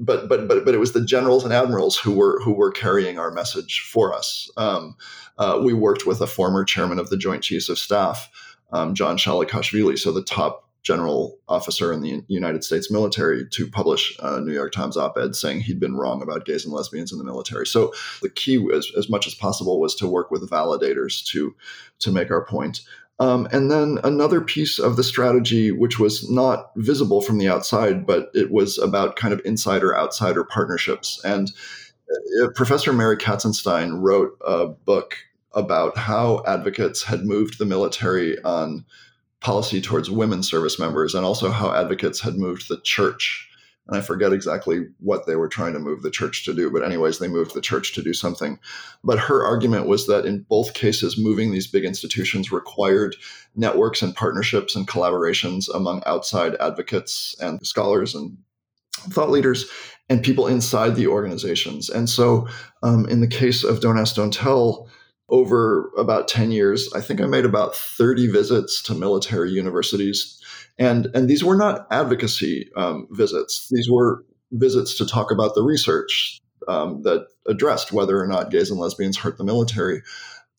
but 0.00 0.28
but 0.28 0.48
but 0.48 0.64
but 0.64 0.74
it 0.74 0.78
was 0.78 0.92
the 0.92 1.04
generals 1.04 1.44
and 1.44 1.52
admirals 1.52 1.96
who 1.96 2.12
were 2.12 2.40
who 2.42 2.52
were 2.52 2.72
carrying 2.72 3.18
our 3.18 3.30
message 3.30 3.80
for 3.80 4.14
us. 4.14 4.50
Um, 4.56 4.96
uh, 5.38 5.60
we 5.62 5.72
worked 5.72 6.06
with 6.06 6.20
a 6.20 6.26
former 6.26 6.64
chairman 6.64 6.98
of 6.98 7.10
the 7.10 7.16
Joint 7.16 7.42
Chiefs 7.42 7.68
of 7.68 7.78
Staff, 7.78 8.30
um, 8.72 8.94
John 8.94 9.16
Shalikashvili, 9.16 9.98
so 9.98 10.10
the 10.10 10.22
top 10.22 10.66
general 10.82 11.38
officer 11.48 11.92
in 11.92 12.00
the 12.00 12.22
United 12.28 12.64
States 12.64 12.90
military 12.90 13.46
to 13.50 13.66
publish 13.68 14.16
a 14.20 14.40
New 14.40 14.52
York 14.52 14.72
Times 14.72 14.96
op 14.96 15.18
ed 15.18 15.36
saying 15.36 15.60
he'd 15.60 15.78
been 15.78 15.94
wrong 15.94 16.22
about 16.22 16.46
gays 16.46 16.64
and 16.64 16.72
lesbians 16.72 17.12
in 17.12 17.18
the 17.18 17.24
military. 17.24 17.66
So 17.66 17.92
the 18.22 18.30
key, 18.30 18.66
as, 18.72 18.90
as 18.96 19.10
much 19.10 19.26
as 19.26 19.34
possible, 19.34 19.78
was 19.78 19.94
to 19.96 20.06
work 20.06 20.30
with 20.30 20.48
validators 20.48 21.22
to, 21.26 21.54
to 21.98 22.10
make 22.10 22.30
our 22.30 22.44
point. 22.44 22.80
Um, 23.20 23.46
and 23.52 23.70
then 23.70 23.98
another 24.02 24.40
piece 24.40 24.78
of 24.78 24.96
the 24.96 25.04
strategy, 25.04 25.70
which 25.70 25.98
was 25.98 26.28
not 26.30 26.72
visible 26.76 27.20
from 27.20 27.36
the 27.36 27.48
outside, 27.48 28.06
but 28.06 28.30
it 28.32 28.50
was 28.50 28.78
about 28.78 29.16
kind 29.16 29.34
of 29.34 29.42
insider 29.44 29.96
outsider 29.96 30.42
partnerships. 30.42 31.22
And 31.22 31.52
uh, 32.42 32.48
Professor 32.54 32.94
Mary 32.94 33.18
Katzenstein 33.18 34.00
wrote 34.00 34.38
a 34.44 34.66
book 34.66 35.18
about 35.52 35.98
how 35.98 36.42
advocates 36.46 37.02
had 37.02 37.26
moved 37.26 37.58
the 37.58 37.66
military 37.66 38.40
on 38.42 38.86
policy 39.40 39.82
towards 39.82 40.10
women 40.10 40.42
service 40.42 40.78
members 40.78 41.14
and 41.14 41.24
also 41.24 41.50
how 41.50 41.72
advocates 41.74 42.20
had 42.20 42.36
moved 42.36 42.68
the 42.68 42.80
church. 42.80 43.49
And 43.90 43.98
I 43.98 44.02
forget 44.02 44.32
exactly 44.32 44.86
what 45.00 45.26
they 45.26 45.34
were 45.34 45.48
trying 45.48 45.72
to 45.72 45.80
move 45.80 46.02
the 46.02 46.12
church 46.12 46.44
to 46.44 46.54
do, 46.54 46.70
but, 46.70 46.84
anyways, 46.84 47.18
they 47.18 47.26
moved 47.26 47.54
the 47.54 47.60
church 47.60 47.92
to 47.94 48.02
do 48.02 48.14
something. 48.14 48.56
But 49.02 49.18
her 49.18 49.44
argument 49.44 49.88
was 49.88 50.06
that 50.06 50.26
in 50.26 50.46
both 50.48 50.74
cases, 50.74 51.18
moving 51.18 51.50
these 51.50 51.66
big 51.66 51.84
institutions 51.84 52.52
required 52.52 53.16
networks 53.56 54.00
and 54.00 54.14
partnerships 54.14 54.76
and 54.76 54.86
collaborations 54.86 55.68
among 55.74 56.04
outside 56.06 56.54
advocates 56.60 57.34
and 57.40 57.66
scholars 57.66 58.14
and 58.14 58.38
thought 59.08 59.30
leaders 59.30 59.68
and 60.08 60.22
people 60.22 60.46
inside 60.46 60.94
the 60.94 61.08
organizations. 61.08 61.90
And 61.90 62.08
so, 62.08 62.46
um, 62.84 63.08
in 63.08 63.20
the 63.20 63.26
case 63.26 63.64
of 63.64 63.80
Don't 63.80 63.98
Ask, 63.98 64.14
Don't 64.14 64.32
Tell, 64.32 64.88
over 65.30 65.90
about 65.96 66.28
10 66.28 66.50
years, 66.50 66.88
I 66.94 67.00
think 67.00 67.20
I 67.20 67.26
made 67.26 67.44
about 67.44 67.74
30 67.74 68.28
visits 68.28 68.82
to 68.82 68.94
military 68.94 69.50
universities. 69.50 70.39
And, 70.78 71.06
and 71.14 71.28
these 71.28 71.44
were 71.44 71.56
not 71.56 71.86
advocacy 71.90 72.70
um, 72.76 73.06
visits, 73.10 73.68
these 73.70 73.88
were 73.90 74.24
visits 74.52 74.96
to 74.98 75.06
talk 75.06 75.30
about 75.30 75.54
the 75.54 75.62
research 75.62 76.40
um, 76.68 77.02
that 77.02 77.26
addressed 77.46 77.92
whether 77.92 78.20
or 78.20 78.26
not 78.26 78.50
gays 78.50 78.70
and 78.70 78.78
lesbians 78.78 79.16
hurt 79.16 79.38
the 79.38 79.44
military. 79.44 80.02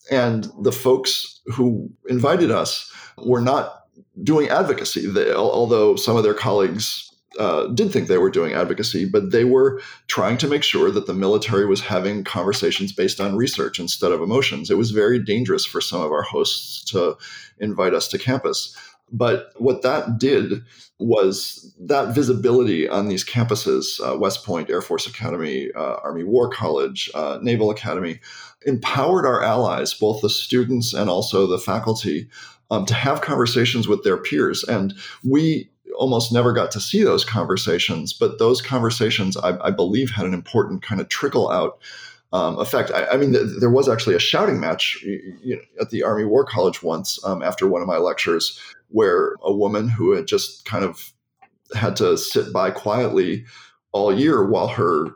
And 0.09 0.47
the 0.62 0.72
folks 0.72 1.41
who 1.45 1.89
invited 2.07 2.51
us 2.51 2.91
were 3.18 3.41
not 3.41 3.84
doing 4.24 4.49
advocacy, 4.49 5.07
they, 5.07 5.34
although 5.34 5.95
some 5.95 6.18
of 6.18 6.24
their 6.24 6.34
colleagues 6.34 7.07
uh, 7.39 7.68
did 7.68 7.91
think 7.91 8.07
they 8.07 8.18
were 8.18 8.30
doing 8.30 8.53
advocacy, 8.53 9.05
but 9.05 9.32
they 9.32 9.45
were 9.45 9.82
trying 10.07 10.38
to 10.38 10.47
make 10.47 10.64
sure 10.64 10.91
that 10.91 11.07
the 11.07 11.14
military 11.14 11.66
was 11.66 11.80
having 11.80 12.24
conversations 12.24 12.91
based 12.91 13.22
on 13.22 13.38
research 13.38 13.80
instead 13.80 14.12
of 14.12 14.22
emotions. 14.22 14.70
It 14.70 14.78
was 14.78 14.91
very 14.91 15.18
dangerous 15.18 15.66
for 15.66 15.80
some 15.80 16.01
of 16.01 16.12
our 16.12 16.24
hosts 16.24 16.84
to 16.91 17.18
invite 17.59 17.93
us 17.93 18.09
to 18.09 18.18
campus. 18.18 18.76
But 19.12 19.51
what 19.57 19.82
that 19.82 20.18
did 20.18 20.64
was 20.99 21.74
that 21.80 22.16
visibility 22.16 22.88
on 22.88 23.07
these 23.07 23.26
campuses 23.26 23.99
uh, 23.99 24.18
West 24.18 24.45
Point, 24.45 24.70
Air 24.70 24.82
Force 24.82 25.05
Academy, 25.05 25.70
uh, 25.76 25.95
Army 26.03 26.24
War 26.24 26.49
College, 26.49 27.09
uh, 27.14 27.39
Naval 27.41 27.72
Academy 27.72 28.20
empowered 28.66 29.26
our 29.26 29.43
allies, 29.43 29.93
both 29.93 30.22
the 30.22 30.30
students 30.30 30.93
and 30.93 31.09
also 31.09 31.47
the 31.47 31.57
faculty, 31.57 32.30
um, 32.70 32.86
to 32.86 32.93
have 32.93 33.22
conversations 33.22 33.88
with 33.88 34.03
their 34.03 34.18
peers. 34.18 34.64
And 34.64 34.93
we 35.24 35.70
almost 35.97 36.32
never 36.32 36.53
got 36.53 36.72
to 36.72 36.80
see 36.80 37.03
those 37.03 37.26
conversations, 37.26 38.14
but 38.14 38.39
those 38.39 38.62
conversations, 38.62 39.36
I, 39.36 39.57
I 39.59 39.72
believe, 39.72 40.09
had 40.09 40.26
an 40.26 40.34
important 40.34 40.82
kind 40.82 41.01
of 41.01 41.09
trickle 41.09 41.49
out 41.51 41.80
um, 42.34 42.57
effect. 42.59 42.91
I, 42.91 43.07
I 43.07 43.18
mean, 43.18 43.34
th- 43.34 43.59
there 43.59 43.70
was 43.70 43.89
actually 43.89 44.16
a 44.16 44.20
shouting 44.20 44.59
match 44.59 45.01
you 45.03 45.55
know, 45.55 45.62
at 45.82 45.89
the 45.89 46.03
Army 46.03 46.24
War 46.24 46.45
College 46.45 46.82
once 46.82 47.24
um, 47.26 47.41
after 47.41 47.68
one 47.68 47.82
of 47.82 47.88
my 47.88 47.97
lectures, 47.97 48.57
where 48.92 49.36
a 49.44 49.54
woman 49.54 49.89
who 49.89 50.12
had 50.12 50.28
just 50.28 50.66
kind 50.66 50.84
of 50.84 51.14
had 51.76 51.96
to 51.96 52.18
sit 52.18 52.52
by 52.52 52.70
quietly 52.72 53.46
all 53.92 54.18
year 54.18 54.46
while 54.46 54.68
her 54.68 55.08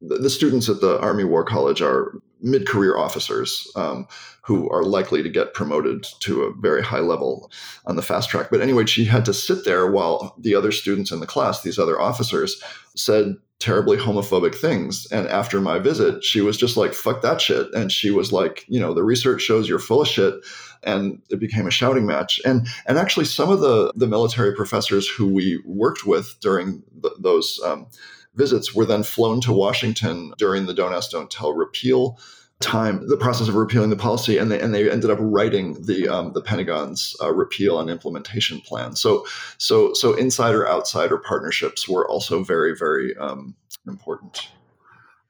the 0.00 0.30
students 0.30 0.68
at 0.68 0.80
the 0.80 1.00
Army 1.00 1.24
War 1.24 1.44
College 1.44 1.80
are 1.80 2.12
mid-career 2.42 2.98
officers 2.98 3.66
um, 3.74 4.06
who 4.42 4.68
are 4.70 4.84
likely 4.84 5.22
to 5.22 5.30
get 5.30 5.54
promoted 5.54 6.06
to 6.20 6.42
a 6.42 6.52
very 6.60 6.82
high 6.82 7.00
level 7.00 7.50
on 7.86 7.96
the 7.96 8.02
fast 8.02 8.28
track. 8.28 8.48
But 8.50 8.60
anyway, 8.60 8.84
she 8.84 9.06
had 9.06 9.24
to 9.24 9.32
sit 9.32 9.64
there 9.64 9.90
while 9.90 10.34
the 10.38 10.54
other 10.54 10.70
students 10.70 11.10
in 11.10 11.20
the 11.20 11.26
class, 11.26 11.62
these 11.62 11.78
other 11.78 11.98
officers, 11.98 12.62
said 12.94 13.36
terribly 13.64 13.96
homophobic 13.96 14.54
things. 14.54 15.06
And 15.10 15.26
after 15.26 15.58
my 15.58 15.78
visit, 15.78 16.22
she 16.22 16.42
was 16.42 16.58
just 16.58 16.76
like, 16.76 16.92
fuck 16.92 17.22
that 17.22 17.40
shit. 17.40 17.72
And 17.72 17.90
she 17.90 18.10
was 18.10 18.30
like, 18.30 18.66
you 18.68 18.78
know, 18.78 18.92
the 18.92 19.02
research 19.02 19.40
shows 19.40 19.70
you're 19.70 19.78
full 19.78 20.02
of 20.02 20.08
shit. 20.08 20.34
And 20.82 21.22
it 21.30 21.40
became 21.40 21.66
a 21.66 21.70
shouting 21.70 22.04
match. 22.04 22.42
And 22.44 22.66
and 22.84 22.98
actually, 22.98 23.24
some 23.24 23.50
of 23.50 23.60
the 23.60 23.90
the 23.96 24.06
military 24.06 24.54
professors 24.54 25.08
who 25.08 25.26
we 25.26 25.62
worked 25.64 26.04
with 26.04 26.36
during 26.40 26.82
the, 27.00 27.10
those 27.18 27.58
um, 27.64 27.86
visits 28.34 28.74
were 28.74 28.84
then 28.84 29.02
flown 29.02 29.40
to 29.40 29.52
Washington 29.54 30.34
during 30.36 30.66
the 30.66 30.74
Don't 30.74 30.92
Ask, 30.92 31.10
Don't 31.10 31.30
Tell 31.30 31.54
repeal 31.54 32.18
time, 32.64 33.06
the 33.08 33.16
process 33.16 33.48
of 33.48 33.54
repealing 33.54 33.90
the 33.90 33.96
policy, 33.96 34.38
and 34.38 34.50
they 34.50 34.60
and 34.60 34.74
they 34.74 34.90
ended 34.90 35.10
up 35.10 35.18
writing 35.20 35.82
the 35.82 36.08
um, 36.08 36.32
the 36.32 36.40
Pentagon's 36.40 37.14
uh, 37.22 37.32
repeal 37.32 37.78
and 37.78 37.90
implementation 37.90 38.60
plan. 38.60 38.96
So 38.96 39.26
so 39.58 39.92
so 39.92 40.14
insider 40.14 40.66
outsider 40.68 41.18
partnerships 41.18 41.88
were 41.88 42.08
also 42.08 42.42
very 42.42 42.74
very 42.76 43.16
um, 43.16 43.54
important. 43.86 44.48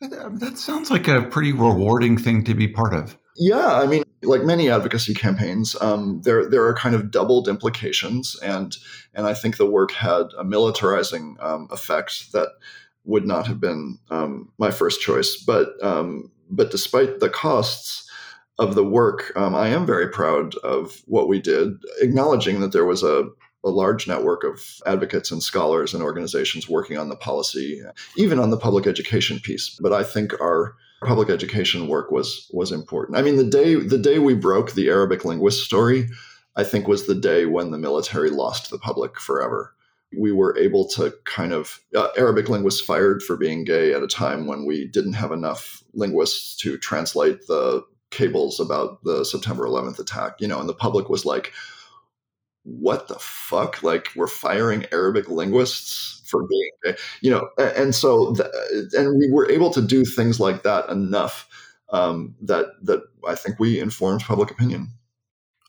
That 0.00 0.58
sounds 0.58 0.90
like 0.90 1.08
a 1.08 1.22
pretty 1.22 1.52
rewarding 1.52 2.18
thing 2.18 2.44
to 2.44 2.54
be 2.54 2.68
part 2.68 2.94
of. 2.94 3.16
Yeah, 3.36 3.80
I 3.80 3.86
mean, 3.86 4.04
like 4.22 4.42
many 4.42 4.70
advocacy 4.70 5.14
campaigns, 5.14 5.76
um, 5.80 6.20
there 6.22 6.48
there 6.48 6.64
are 6.66 6.74
kind 6.74 6.94
of 6.94 7.10
doubled 7.10 7.48
implications, 7.48 8.38
and 8.42 8.76
and 9.14 9.26
I 9.26 9.34
think 9.34 9.56
the 9.56 9.66
work 9.66 9.92
had 9.92 10.26
a 10.38 10.44
militarizing 10.44 11.42
um, 11.42 11.68
effect 11.70 12.32
that 12.32 12.48
would 13.04 13.26
not 13.26 13.46
have 13.46 13.60
been 13.60 13.98
um, 14.10 14.52
my 14.58 14.70
first 14.70 15.00
choice. 15.00 15.36
But 15.36 15.82
um, 15.82 16.30
but 16.50 16.70
despite 16.70 17.20
the 17.20 17.30
costs 17.30 18.08
of 18.58 18.74
the 18.74 18.84
work, 18.84 19.32
um, 19.36 19.54
I 19.54 19.68
am 19.68 19.86
very 19.86 20.08
proud 20.08 20.54
of 20.56 21.02
what 21.06 21.28
we 21.28 21.40
did, 21.40 21.74
acknowledging 22.00 22.60
that 22.60 22.72
there 22.72 22.84
was 22.84 23.02
a, 23.02 23.24
a 23.64 23.68
large 23.68 24.06
network 24.06 24.44
of 24.44 24.60
advocates 24.86 25.30
and 25.30 25.42
scholars 25.42 25.92
and 25.92 26.02
organizations 26.02 26.68
working 26.68 26.96
on 26.96 27.08
the 27.08 27.16
policy, 27.16 27.82
even 28.16 28.38
on 28.38 28.50
the 28.50 28.56
public 28.56 28.86
education 28.86 29.40
piece. 29.40 29.76
But 29.80 29.92
I 29.92 30.04
think 30.04 30.40
our 30.40 30.76
public 31.04 31.28
education 31.28 31.88
work 31.88 32.10
was 32.10 32.48
was 32.52 32.72
important. 32.72 33.18
I 33.18 33.22
mean, 33.22 33.36
the 33.36 33.44
day 33.44 33.74
the 33.74 33.98
day 33.98 34.18
we 34.18 34.34
broke 34.34 34.72
the 34.72 34.88
Arabic 34.88 35.24
linguist 35.24 35.64
story, 35.64 36.08
I 36.56 36.64
think 36.64 36.86
was 36.86 37.06
the 37.06 37.14
day 37.14 37.46
when 37.46 37.70
the 37.70 37.78
military 37.78 38.30
lost 38.30 38.70
the 38.70 38.78
public 38.78 39.18
forever 39.18 39.73
we 40.18 40.32
were 40.32 40.56
able 40.58 40.86
to 40.88 41.12
kind 41.24 41.52
of 41.52 41.80
uh, 41.96 42.08
Arabic 42.16 42.48
linguists 42.48 42.80
fired 42.80 43.22
for 43.22 43.36
being 43.36 43.64
gay 43.64 43.92
at 43.92 44.02
a 44.02 44.08
time 44.08 44.46
when 44.46 44.66
we 44.66 44.86
didn't 44.86 45.14
have 45.14 45.32
enough 45.32 45.82
linguists 45.94 46.56
to 46.56 46.76
translate 46.78 47.46
the 47.46 47.84
cables 48.10 48.60
about 48.60 49.02
the 49.04 49.24
September 49.24 49.66
11th 49.66 49.98
attack, 49.98 50.34
you 50.40 50.46
know, 50.46 50.60
and 50.60 50.68
the 50.68 50.74
public 50.74 51.08
was 51.08 51.24
like, 51.24 51.52
what 52.62 53.08
the 53.08 53.18
fuck? 53.18 53.82
Like, 53.82 54.08
we're 54.16 54.26
firing 54.26 54.86
Arabic 54.92 55.28
linguists 55.28 56.22
for 56.26 56.46
being 56.46 56.70
gay, 56.84 56.96
you 57.20 57.30
know, 57.30 57.48
and, 57.58 57.94
so, 57.94 58.34
and 58.92 59.18
we 59.18 59.30
were 59.30 59.50
able 59.50 59.70
to 59.70 59.82
do 59.82 60.04
things 60.04 60.40
like 60.40 60.62
that 60.62 60.88
enough 60.88 61.48
um, 61.90 62.34
that, 62.42 62.66
that 62.82 63.02
I 63.28 63.34
think 63.34 63.58
we 63.58 63.78
informed 63.78 64.22
public 64.22 64.50
opinion. 64.50 64.88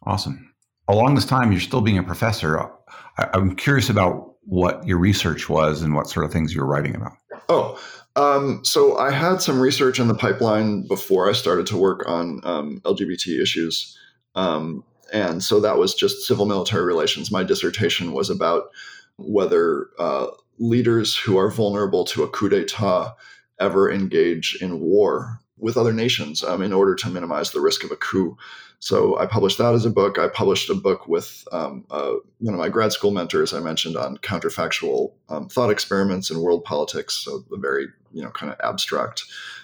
Awesome. 0.04 0.54
Along 0.88 1.16
this 1.16 1.26
time, 1.26 1.52
you're 1.52 1.62
still 1.62 1.82
being 1.82 1.98
a 1.98 2.04
professor. 2.04 2.70
I'm 3.18 3.56
curious 3.56 3.90
about 3.90 4.35
what 4.46 4.86
your 4.86 4.98
research 4.98 5.50
was 5.50 5.82
and 5.82 5.96
what 5.96 6.10
sort 6.10 6.26
of 6.26 6.32
things 6.32 6.54
you 6.54 6.62
were 6.62 6.68
writing 6.68 6.96
about. 6.96 7.14
Oh, 7.50 7.80
um, 8.16 8.64
so 8.64 8.98
I 8.98 9.12
had 9.12 9.42
some 9.42 9.60
research 9.60 10.00
in 10.00 10.08
the 10.08 10.16
pipeline 10.16 10.88
before 10.88 11.30
I 11.30 11.34
started 11.34 11.68
to 11.68 11.78
work 11.78 12.08
on 12.08 12.40
um, 12.44 12.82
LGBT 12.86 13.42
issues. 13.42 13.98
Um, 14.36 14.84
and 15.12 15.44
so 15.44 15.60
that 15.60 15.78
was 15.78 15.94
just 15.94 16.26
civil 16.26 16.46
military 16.46 16.86
relations. 16.86 17.32
My 17.32 17.44
dissertation 17.44 18.14
was 18.14 18.30
about 18.30 18.70
whether 19.18 19.88
uh, 20.00 20.28
leaders 20.60 21.16
who 21.16 21.38
are 21.38 21.52
vulnerable 21.52 22.06
to 22.06 22.24
a 22.24 22.30
coup 22.30 22.50
d'etat 22.50 23.16
ever 23.60 23.92
engage 23.92 24.58
in 24.62 24.80
war 24.80 25.40
with 25.58 25.78
other 25.78 25.94
nations 25.94 26.44
um, 26.44 26.62
in 26.62 26.74
order 26.74 26.96
to 26.96 27.10
minimize 27.10 27.52
the 27.52 27.62
risk 27.62 27.84
of 27.84 27.92
a 27.92 27.96
coup. 27.96 28.38
So 28.80 29.18
I 29.18 29.26
published 29.26 29.58
that 29.58 29.74
as 29.74 29.86
a 29.86 29.90
book. 29.90 30.20
I 30.20 30.28
published 30.28 30.70
a 30.70 30.76
book 30.76 31.08
with 31.08 31.48
um, 31.52 31.86
uh, 31.90 32.14
one 32.40 32.54
of 32.54 32.60
my 32.60 32.70
grad 32.70 32.92
school 32.92 33.12
mentors 33.12 33.54
I 33.54 33.60
mentioned 33.60 33.96
on 33.96 34.18
counterfactual 34.18 35.14
um, 35.30 35.48
thought 35.48 35.72
experiments 35.72 36.30
in 36.30 36.42
world 36.42 36.64
politics. 36.64 37.16
So 37.16 37.44
a 37.54 37.58
very 37.58 37.88
you 38.12 38.22
know 38.22 38.32
kind 38.32 38.52
of 38.52 38.60
abstract 38.62 39.24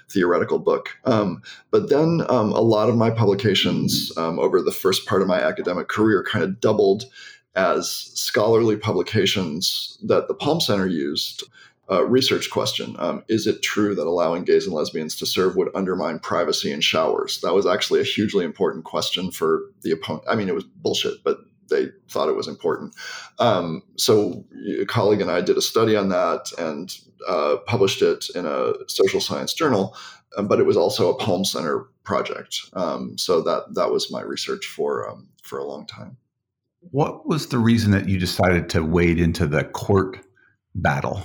theoretical 0.09 0.59
book. 0.59 0.89
Um, 1.05 1.41
but 1.71 1.89
then 1.89 2.25
um, 2.29 2.51
a 2.51 2.61
lot 2.61 2.89
of 2.89 2.97
my 2.97 3.09
publications 3.09 4.11
um, 4.17 4.39
over 4.39 4.61
the 4.61 4.71
first 4.71 5.05
part 5.05 5.21
of 5.21 5.27
my 5.27 5.41
academic 5.41 5.87
career 5.87 6.23
kind 6.23 6.43
of 6.43 6.59
doubled 6.59 7.05
as 7.55 7.89
scholarly 7.89 8.77
publications 8.77 9.97
that 10.03 10.27
the 10.27 10.33
Palm 10.33 10.61
Center 10.61 10.87
used 10.87 11.43
uh, 11.89 12.05
research 12.05 12.49
question. 12.49 12.95
Um, 12.99 13.23
is 13.27 13.47
it 13.47 13.61
true 13.61 13.95
that 13.95 14.07
allowing 14.07 14.43
gays 14.43 14.65
and 14.65 14.75
lesbians 14.75 15.15
to 15.17 15.25
serve 15.25 15.55
would 15.55 15.69
undermine 15.75 16.19
privacy 16.19 16.71
in 16.71 16.81
showers? 16.81 17.39
That 17.41 17.53
was 17.53 17.65
actually 17.65 18.01
a 18.01 18.05
hugely 18.05 18.45
important 18.45 18.85
question 18.85 19.31
for 19.31 19.61
the 19.81 19.91
opponent. 19.91 20.25
I 20.29 20.35
mean, 20.35 20.47
it 20.47 20.55
was 20.55 20.63
bullshit, 20.63 21.23
but 21.23 21.39
they 21.69 21.87
thought 22.09 22.29
it 22.29 22.35
was 22.35 22.47
important. 22.47 22.95
Um, 23.39 23.81
so 23.97 24.45
a 24.79 24.85
colleague 24.85 25.21
and 25.21 25.31
I 25.31 25.41
did 25.41 25.57
a 25.57 25.61
study 25.61 25.95
on 25.95 26.09
that 26.09 26.51
and 26.57 26.93
uh, 27.27 27.57
published 27.65 28.01
it 28.01 28.25
in 28.35 28.45
a 28.45 28.73
social 28.87 29.21
science 29.21 29.53
journal. 29.53 29.95
Um, 30.37 30.47
but 30.47 30.59
it 30.59 30.65
was 30.65 30.77
also 30.77 31.09
a 31.09 31.17
Palm 31.17 31.43
Center 31.43 31.87
project. 32.03 32.57
Um, 32.73 33.17
so 33.17 33.41
that 33.41 33.73
that 33.73 33.91
was 33.91 34.11
my 34.11 34.21
research 34.21 34.65
for 34.65 35.09
um, 35.09 35.27
for 35.43 35.59
a 35.59 35.65
long 35.65 35.85
time. 35.85 36.17
What 36.79 37.27
was 37.27 37.47
the 37.47 37.57
reason 37.57 37.91
that 37.91 38.07
you 38.07 38.17
decided 38.17 38.69
to 38.69 38.83
wade 38.83 39.19
into 39.19 39.45
the 39.45 39.65
court 39.65 40.17
battle? 40.73 41.23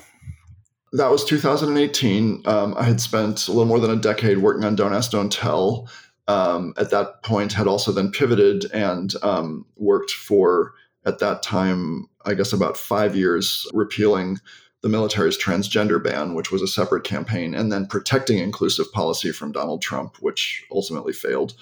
That 0.93 1.11
was 1.11 1.25
2018. 1.25 2.43
Um, 2.47 2.75
I 2.77 2.85
had 2.85 3.01
spent 3.01 3.49
a 3.49 3.53
little 3.53 3.67
more 3.67 3.81
than 3.81 3.91
a 3.91 3.97
decade 3.97 4.39
working 4.39 4.65
on 4.65 4.77
Don't 4.77 4.95
Ask, 4.95 5.11
Don't 5.11 5.33
Tell. 5.33 5.89
Um, 6.29 6.75
at 6.77 6.91
that 6.91 7.23
point, 7.23 7.53
had 7.53 7.69
also 7.69 7.93
then 7.93 8.11
pivoted 8.11 8.71
and 8.73 9.13
um, 9.23 9.65
worked 9.77 10.11
for, 10.11 10.73
at 11.05 11.21
that 11.21 11.43
time, 11.43 12.07
I 12.25 12.35
guess 12.35 12.53
about 12.53 12.77
five 12.77 13.15
years, 13.15 13.67
repealing 13.73 14.39
the 14.83 14.89
military's 14.89 15.39
transgender 15.39 16.03
ban, 16.03 16.35
which 16.35 16.51
was 16.51 16.63
a 16.63 16.69
separate 16.69 17.05
campaign, 17.05 17.55
and 17.55 17.73
then 17.73 17.87
protecting 17.87 18.39
inclusive 18.39 18.91
policy 18.93 19.33
from 19.33 19.53
Donald 19.53 19.83
Trump, 19.83 20.17
which 20.21 20.65
ultimately 20.71 21.13
failed. 21.13 21.55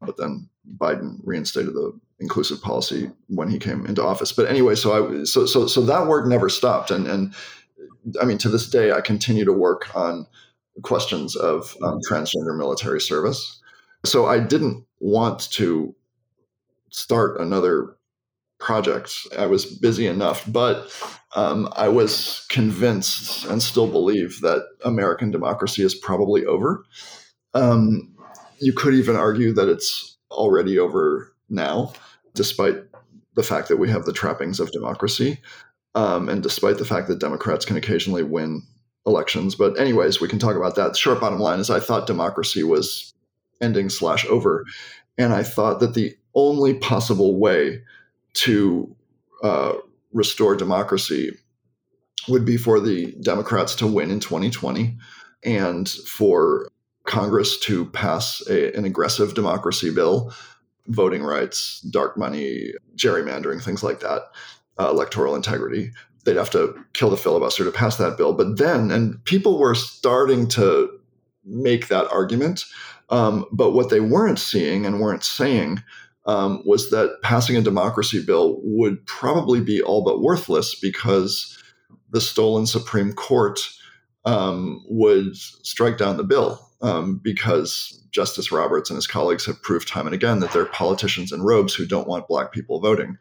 But 0.00 0.16
then 0.16 0.48
Biden 0.78 1.20
reinstated 1.24 1.74
the 1.74 1.98
inclusive 2.20 2.62
policy 2.62 3.10
when 3.28 3.48
he 3.48 3.58
came 3.58 3.84
into 3.86 4.02
office. 4.02 4.32
But 4.32 4.48
anyway, 4.48 4.74
so 4.74 5.20
I 5.20 5.24
so 5.24 5.46
so 5.46 5.66
so 5.66 5.82
that 5.82 6.06
work 6.06 6.26
never 6.26 6.48
stopped, 6.48 6.90
and 6.90 7.06
and 7.06 7.34
I 8.20 8.24
mean, 8.24 8.38
to 8.38 8.48
this 8.48 8.68
day, 8.68 8.92
I 8.92 9.00
continue 9.00 9.44
to 9.44 9.52
work 9.52 9.94
on 9.94 10.26
questions 10.82 11.36
of 11.36 11.76
um, 11.82 11.98
transgender 12.08 12.56
military 12.56 13.00
service. 13.00 13.60
So 14.04 14.26
I 14.26 14.38
didn't 14.38 14.84
want 15.00 15.50
to 15.52 15.94
start 16.90 17.40
another 17.40 17.96
project. 18.58 19.14
I 19.36 19.46
was 19.46 19.64
busy 19.64 20.06
enough, 20.06 20.44
but 20.50 20.90
um, 21.34 21.68
I 21.76 21.88
was 21.88 22.46
convinced 22.48 23.46
and 23.46 23.62
still 23.62 23.86
believe 23.86 24.40
that 24.42 24.64
American 24.84 25.30
democracy 25.30 25.82
is 25.82 25.94
probably 25.94 26.44
over. 26.44 26.84
Um, 27.54 28.14
you 28.60 28.72
could 28.72 28.94
even 28.94 29.16
argue 29.16 29.52
that 29.54 29.68
it's 29.68 30.18
already 30.30 30.78
over 30.78 31.34
now, 31.48 31.92
despite 32.34 32.76
the 33.34 33.42
fact 33.42 33.68
that 33.68 33.78
we 33.78 33.88
have 33.90 34.04
the 34.04 34.12
trappings 34.12 34.60
of 34.60 34.70
democracy. 34.72 35.40
Um, 35.94 36.28
and 36.28 36.42
despite 36.42 36.78
the 36.78 36.84
fact 36.84 37.08
that 37.08 37.18
Democrats 37.18 37.64
can 37.64 37.76
occasionally 37.76 38.22
win 38.22 38.62
elections, 39.06 39.54
but 39.54 39.78
anyways, 39.78 40.20
we 40.20 40.28
can 40.28 40.38
talk 40.38 40.56
about 40.56 40.76
that. 40.76 40.92
The 40.92 40.98
short 40.98 41.20
bottom 41.20 41.40
line 41.40 41.58
is, 41.58 41.70
I 41.70 41.80
thought 41.80 42.06
democracy 42.06 42.62
was 42.62 43.12
ending 43.60 43.90
slash 43.90 44.24
over, 44.26 44.64
and 45.18 45.32
I 45.32 45.42
thought 45.42 45.80
that 45.80 45.94
the 45.94 46.16
only 46.34 46.74
possible 46.74 47.38
way 47.38 47.82
to 48.32 48.94
uh, 49.42 49.72
restore 50.12 50.54
democracy 50.54 51.36
would 52.28 52.44
be 52.44 52.56
for 52.56 52.80
the 52.80 53.12
Democrats 53.22 53.74
to 53.76 53.86
win 53.86 54.10
in 54.10 54.20
2020 54.20 54.96
and 55.44 55.88
for 55.88 56.68
Congress 57.04 57.58
to 57.60 57.86
pass 57.86 58.42
a, 58.48 58.76
an 58.76 58.84
aggressive 58.84 59.34
democracy 59.34 59.92
bill, 59.92 60.32
voting 60.88 61.22
rights, 61.22 61.80
dark 61.80 62.16
money, 62.16 62.72
gerrymandering, 62.96 63.62
things 63.62 63.82
like 63.82 64.00
that, 64.00 64.22
uh, 64.80 64.88
electoral 64.88 65.34
integrity. 65.34 65.90
They'd 66.24 66.36
have 66.36 66.50
to 66.50 66.74
kill 66.92 67.10
the 67.10 67.16
filibuster 67.16 67.64
to 67.64 67.70
pass 67.70 67.96
that 67.96 68.16
bill. 68.16 68.32
But 68.32 68.58
then, 68.58 68.90
and 68.90 69.22
people 69.24 69.58
were 69.58 69.74
starting 69.74 70.48
to 70.48 70.90
make 71.44 71.88
that 71.88 72.10
argument. 72.10 72.64
Um, 73.10 73.44
but 73.52 73.72
what 73.72 73.90
they 73.90 74.00
weren't 74.00 74.38
seeing 74.38 74.86
and 74.86 75.00
weren't 75.00 75.24
saying 75.24 75.82
um, 76.26 76.62
was 76.64 76.90
that 76.90 77.18
passing 77.22 77.56
a 77.56 77.62
democracy 77.62 78.24
bill 78.24 78.60
would 78.62 79.04
probably 79.06 79.60
be 79.60 79.82
all 79.82 80.04
but 80.04 80.20
worthless 80.20 80.74
because 80.74 81.58
the 82.10 82.20
stolen 82.20 82.66
Supreme 82.66 83.12
Court 83.12 83.60
um, 84.24 84.84
would 84.88 85.36
strike 85.36 85.96
down 85.96 86.16
the 86.16 86.24
bill 86.24 86.70
um, 86.82 87.20
because 87.22 88.02
Justice 88.10 88.52
Roberts 88.52 88.90
and 88.90 88.96
his 88.96 89.06
colleagues 89.06 89.46
have 89.46 89.62
proved 89.62 89.88
time 89.88 90.06
and 90.06 90.14
again 90.14 90.40
that 90.40 90.52
they're 90.52 90.66
politicians 90.66 91.32
in 91.32 91.42
robes 91.42 91.74
who 91.74 91.86
don't 91.86 92.08
want 92.08 92.28
black 92.28 92.52
people 92.52 92.80
voting. 92.80 93.16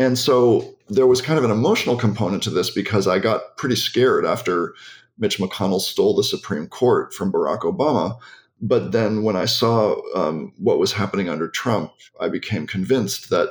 And 0.00 0.18
so 0.18 0.78
there 0.88 1.06
was 1.06 1.20
kind 1.20 1.38
of 1.38 1.44
an 1.44 1.50
emotional 1.50 1.94
component 1.94 2.42
to 2.44 2.50
this 2.50 2.70
because 2.70 3.06
I 3.06 3.18
got 3.18 3.58
pretty 3.58 3.76
scared 3.76 4.24
after 4.24 4.72
Mitch 5.18 5.36
McConnell 5.36 5.78
stole 5.78 6.16
the 6.16 6.24
Supreme 6.24 6.68
Court 6.68 7.12
from 7.12 7.30
Barack 7.30 7.60
Obama. 7.60 8.18
But 8.62 8.92
then 8.92 9.24
when 9.24 9.36
I 9.36 9.44
saw 9.44 10.00
um, 10.14 10.54
what 10.56 10.78
was 10.78 10.90
happening 10.90 11.28
under 11.28 11.48
Trump, 11.48 11.92
I 12.18 12.30
became 12.30 12.66
convinced 12.66 13.28
that 13.28 13.50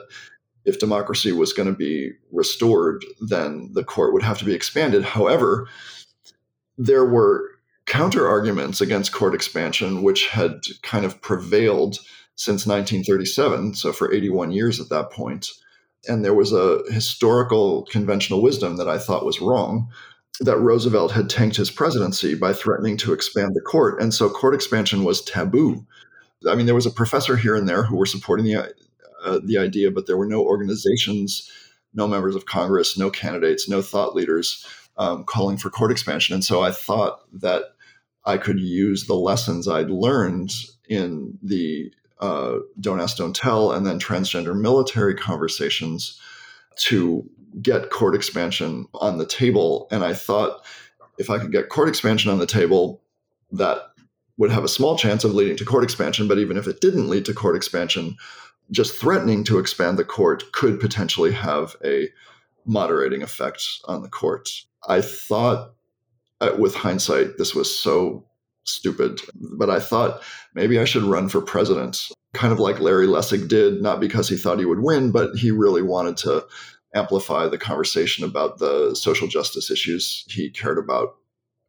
if 0.66 0.80
democracy 0.80 1.32
was 1.32 1.54
going 1.54 1.70
to 1.70 1.78
be 1.78 2.14
restored, 2.32 3.06
then 3.22 3.70
the 3.74 3.84
court 3.84 4.12
would 4.14 4.24
have 4.24 4.40
to 4.40 4.46
be 4.46 4.56
expanded. 4.56 5.04
However, 5.04 5.68
there 6.80 7.06
were 7.06 7.48
counter 7.86 8.28
arguments 8.28 8.82
against 8.82 9.14
court 9.14 9.36
expansion, 9.36 10.02
which 10.02 10.28
had 10.30 10.62
kind 10.82 11.06
of 11.06 11.22
prevailed 11.22 12.00
since 12.34 12.66
1937, 12.66 13.76
so 13.76 13.94
for 13.94 14.12
81 14.12 14.50
years 14.50 14.80
at 14.80 14.90
that 14.90 15.12
point 15.12 15.48
and 16.08 16.24
there 16.24 16.34
was 16.34 16.54
a 16.54 16.82
historical 16.90 17.84
conventional 17.92 18.42
wisdom 18.42 18.78
that 18.78 18.88
I 18.88 18.98
thought 18.98 19.26
was 19.26 19.42
wrong 19.42 19.90
that 20.40 20.58
Roosevelt 20.58 21.12
had 21.12 21.30
tanked 21.30 21.58
his 21.58 21.70
presidency 21.70 22.34
by 22.34 22.54
threatening 22.54 22.96
to 22.98 23.12
expand 23.12 23.52
the 23.54 23.62
court. 23.62 24.02
And 24.02 24.14
so 24.14 24.30
court 24.30 24.56
expansion 24.56 25.04
was 25.04 25.22
taboo. 25.22 25.86
I 26.48 26.56
mean, 26.56 26.66
there 26.66 26.76
was 26.76 26.86
a 26.86 26.92
professor 26.92 27.36
here 27.36 27.56
and 27.56 27.68
there 27.68 27.84
who 27.84 27.98
were 27.98 28.06
supporting 28.06 28.46
the, 28.46 28.74
uh, 29.26 29.40
the 29.44 29.58
idea, 29.58 29.92
but 29.92 30.08
there 30.08 30.16
were 30.16 30.26
no 30.26 30.42
organizations, 30.42 31.52
no 31.94 32.08
members 32.08 32.36
of 32.36 32.46
Congress, 32.46 32.98
no 32.98 33.10
candidates, 33.10 33.68
no 33.68 33.82
thought 33.82 34.16
leaders 34.16 34.66
um, 34.98 35.26
calling 35.26 35.58
for 35.58 35.70
court 35.70 35.92
expansion. 35.92 36.34
And 36.34 36.44
so 36.44 36.62
I 36.62 36.72
thought 36.72 37.22
that 37.42 37.64
I 38.26 38.38
could 38.38 38.60
use 38.60 39.06
the 39.06 39.16
lessons 39.16 39.68
I'd 39.68 39.90
learned 39.90 40.52
in 40.88 41.38
the 41.42 41.92
uh, 42.20 42.58
Don't 42.80 43.02
Ask, 43.02 43.18
Don't 43.18 43.36
Tell, 43.36 43.72
and 43.72 43.86
then 43.86 44.00
transgender 44.00 44.60
military 44.60 45.16
conversations 45.16 46.20
to 46.78 47.30
get 47.62 47.90
court 47.90 48.16
expansion 48.16 48.88
on 48.96 49.18
the 49.18 49.26
table. 49.26 49.88
And 49.92 50.04
I 50.04 50.14
thought 50.14 50.66
if 51.18 51.30
I 51.30 51.40
could 51.40 51.52
get 51.52 51.70
court 51.70 51.90
expansion 51.90 52.32
on 52.32 52.40
the 52.40 52.46
table, 52.46 53.02
that 53.52 53.80
would 54.38 54.52
have 54.52 54.64
a 54.64 54.70
small 54.70 54.98
chance 54.98 55.24
of 55.24 55.34
leading 55.34 55.58
to 55.58 55.66
court 55.66 55.84
expansion. 55.84 56.28
But 56.28 56.40
even 56.40 56.58
if 56.58 56.68
it 56.68 56.82
didn't 56.82 57.10
lead 57.10 57.26
to 57.26 57.34
court 57.34 57.56
expansion, 57.56 58.16
just 58.72 58.96
threatening 58.96 59.44
to 59.46 59.60
expand 59.60 59.98
the 59.98 60.06
court 60.06 60.52
could 60.52 60.80
potentially 60.80 61.32
have 61.32 61.76
a 61.84 62.10
moderating 62.66 63.24
effect 63.24 63.64
on 63.86 64.04
the 64.04 64.10
court. 64.10 64.50
I 64.88 65.02
thought, 65.02 65.74
uh, 66.40 66.52
with 66.58 66.76
hindsight, 66.76 67.38
this 67.38 67.56
was 67.56 67.78
so 67.78 68.26
stupid. 68.70 69.22
But 69.36 69.70
I 69.70 69.80
thought 69.80 70.22
maybe 70.54 70.80
I 70.80 70.86
should 70.86 71.04
run 71.04 71.30
for 71.30 71.42
president, 71.42 72.10
kind 72.34 72.54
of 72.54 72.60
like 72.60 72.80
Larry 72.80 73.08
Lessig 73.08 73.48
did, 73.48 73.82
not 73.82 74.00
because 74.00 74.30
he 74.30 74.38
thought 74.38 74.60
he 74.60 74.66
would 74.66 74.84
win, 74.84 75.12
but 75.12 75.36
he 75.36 75.52
really 75.52 75.82
wanted 75.82 76.18
to 76.18 76.46
amplify 76.96 77.48
the 77.48 77.58
conversation 77.58 78.26
about 78.26 78.58
the 78.60 78.96
social 78.96 79.28
justice 79.28 79.70
issues 79.70 80.26
he 80.30 80.50
cared 80.50 80.78
about. 80.78 81.16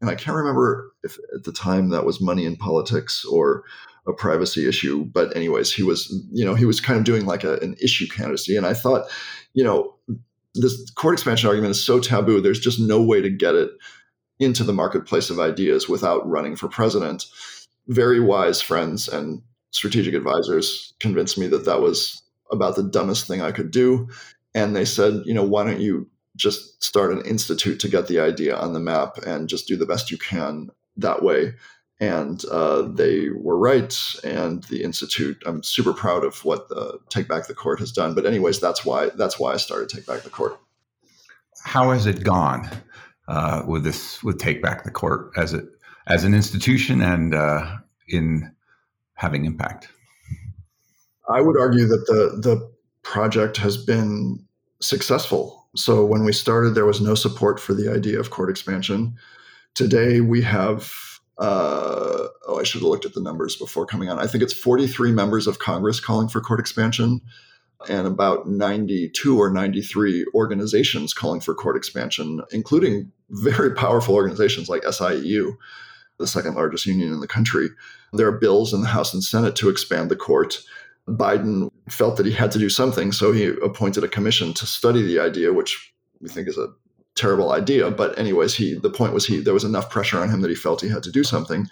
And 0.00 0.08
I 0.08 0.14
can't 0.14 0.36
remember 0.36 0.92
if 1.02 1.18
at 1.34 1.44
the 1.44 1.52
time 1.52 1.90
that 1.90 2.06
was 2.06 2.20
money 2.20 2.46
in 2.46 2.56
politics 2.56 3.24
or 3.24 3.64
a 4.06 4.12
privacy 4.12 4.66
issue. 4.66 5.04
But 5.04 5.36
anyways, 5.36 5.72
he 5.72 5.82
was, 5.82 6.10
you 6.32 6.44
know, 6.44 6.54
he 6.54 6.64
was 6.64 6.80
kind 6.80 6.98
of 6.98 7.04
doing 7.04 7.26
like 7.26 7.44
a, 7.44 7.58
an 7.58 7.76
issue 7.82 8.06
candidacy. 8.08 8.56
And 8.56 8.66
I 8.66 8.72
thought, 8.72 9.10
you 9.52 9.62
know, 9.62 9.94
this 10.54 10.90
court 10.90 11.14
expansion 11.14 11.48
argument 11.48 11.72
is 11.72 11.84
so 11.84 12.00
taboo. 12.00 12.40
There's 12.40 12.60
just 12.60 12.80
no 12.80 13.02
way 13.02 13.20
to 13.20 13.30
get 13.30 13.54
it 13.54 13.70
into 14.40 14.64
the 14.64 14.72
marketplace 14.72 15.30
of 15.30 15.38
ideas 15.38 15.88
without 15.88 16.28
running 16.28 16.56
for 16.56 16.68
president. 16.68 17.26
Very 17.86 18.20
wise 18.20 18.60
friends 18.60 19.06
and 19.06 19.42
strategic 19.70 20.14
advisors 20.14 20.94
convinced 20.98 21.38
me 21.38 21.46
that 21.46 21.66
that 21.66 21.80
was 21.80 22.22
about 22.50 22.74
the 22.74 22.82
dumbest 22.82 23.26
thing 23.26 23.42
I 23.42 23.52
could 23.52 23.70
do. 23.70 24.08
And 24.54 24.74
they 24.74 24.84
said, 24.84 25.22
you 25.24 25.34
know, 25.34 25.44
why 25.44 25.64
don't 25.64 25.80
you 25.80 26.08
just 26.36 26.82
start 26.82 27.12
an 27.12 27.22
institute 27.24 27.78
to 27.80 27.88
get 27.88 28.08
the 28.08 28.18
idea 28.18 28.56
on 28.56 28.72
the 28.72 28.80
map 28.80 29.18
and 29.18 29.48
just 29.48 29.68
do 29.68 29.76
the 29.76 29.86
best 29.86 30.10
you 30.10 30.18
can 30.18 30.70
that 30.96 31.22
way? 31.22 31.54
And 32.00 32.42
uh, 32.50 32.82
they 32.82 33.28
were 33.28 33.58
right. 33.58 33.96
And 34.24 34.64
the 34.64 34.82
institute, 34.82 35.42
I'm 35.44 35.62
super 35.62 35.92
proud 35.92 36.24
of 36.24 36.42
what 36.46 36.68
the 36.70 36.98
Take 37.10 37.28
Back 37.28 37.46
the 37.46 37.54
Court 37.54 37.78
has 37.78 37.92
done. 37.92 38.14
But 38.14 38.24
anyways, 38.24 38.58
that's 38.58 38.86
why 38.86 39.10
that's 39.10 39.38
why 39.38 39.52
I 39.52 39.58
started 39.58 39.90
Take 39.90 40.06
Back 40.06 40.22
the 40.22 40.30
Court. 40.30 40.58
How 41.62 41.90
has 41.90 42.06
it 42.06 42.24
gone 42.24 42.70
uh, 43.30 43.62
with 43.66 43.84
this 43.84 44.22
with 44.22 44.38
Take 44.38 44.60
Back 44.60 44.82
the 44.84 44.90
Court 44.90 45.30
as 45.36 45.54
it 45.54 45.64
as 46.06 46.24
an 46.24 46.34
institution 46.34 47.00
and 47.00 47.34
uh, 47.34 47.76
in 48.08 48.52
having 49.14 49.44
impact? 49.44 49.88
I 51.28 51.40
would 51.40 51.58
argue 51.58 51.86
that 51.86 52.06
the 52.06 52.40
the 52.40 52.70
project 53.02 53.56
has 53.58 53.76
been 53.76 54.44
successful. 54.80 55.68
So 55.76 56.04
when 56.04 56.24
we 56.24 56.32
started, 56.32 56.74
there 56.74 56.84
was 56.84 57.00
no 57.00 57.14
support 57.14 57.60
for 57.60 57.72
the 57.72 57.92
idea 57.92 58.18
of 58.18 58.30
court 58.30 58.50
expansion. 58.50 59.14
Today 59.74 60.20
we 60.20 60.42
have 60.42 60.92
uh, 61.38 62.26
oh, 62.48 62.58
I 62.58 62.64
should 62.64 62.80
have 62.80 62.88
looked 62.88 63.06
at 63.06 63.14
the 63.14 63.22
numbers 63.22 63.54
before 63.54 63.86
coming 63.86 64.10
on. 64.10 64.18
I 64.18 64.26
think 64.26 64.42
it's 64.42 64.52
43 64.52 65.12
members 65.12 65.46
of 65.46 65.60
Congress 65.60 66.00
calling 66.00 66.28
for 66.28 66.40
court 66.40 66.60
expansion 66.60 67.20
and 67.88 68.06
about 68.06 68.48
92 68.48 69.38
or 69.38 69.50
93 69.50 70.26
organizations 70.34 71.14
calling 71.14 71.40
for 71.40 71.54
court 71.54 71.76
expansion, 71.76 72.42
including 72.50 73.10
very 73.30 73.74
powerful 73.74 74.14
organizations 74.14 74.68
like 74.68 74.82
SEIU, 74.82 75.56
the 76.18 76.26
second 76.26 76.54
largest 76.54 76.86
union 76.86 77.12
in 77.12 77.20
the 77.20 77.26
country. 77.26 77.68
There 78.12 78.26
are 78.26 78.38
bills 78.38 78.74
in 78.74 78.82
the 78.82 78.88
House 78.88 79.14
and 79.14 79.24
Senate 79.24 79.56
to 79.56 79.68
expand 79.68 80.10
the 80.10 80.16
court. 80.16 80.60
Biden 81.08 81.70
felt 81.88 82.16
that 82.16 82.26
he 82.26 82.32
had 82.32 82.52
to 82.52 82.58
do 82.58 82.68
something, 82.68 83.12
so 83.12 83.32
he 83.32 83.46
appointed 83.46 84.04
a 84.04 84.08
commission 84.08 84.52
to 84.54 84.66
study 84.66 85.02
the 85.02 85.18
idea, 85.18 85.52
which 85.52 85.92
we 86.20 86.28
think 86.28 86.48
is 86.48 86.58
a 86.58 86.68
terrible 87.14 87.52
idea. 87.52 87.90
But 87.90 88.18
anyways, 88.18 88.54
he 88.54 88.74
the 88.74 88.90
point 88.90 89.14
was 89.14 89.26
he 89.26 89.40
there 89.40 89.54
was 89.54 89.64
enough 89.64 89.90
pressure 89.90 90.18
on 90.18 90.28
him 90.28 90.40
that 90.42 90.50
he 90.50 90.54
felt 90.54 90.82
he 90.82 90.88
had 90.88 91.02
to 91.04 91.10
do 91.10 91.24
something. 91.24 91.66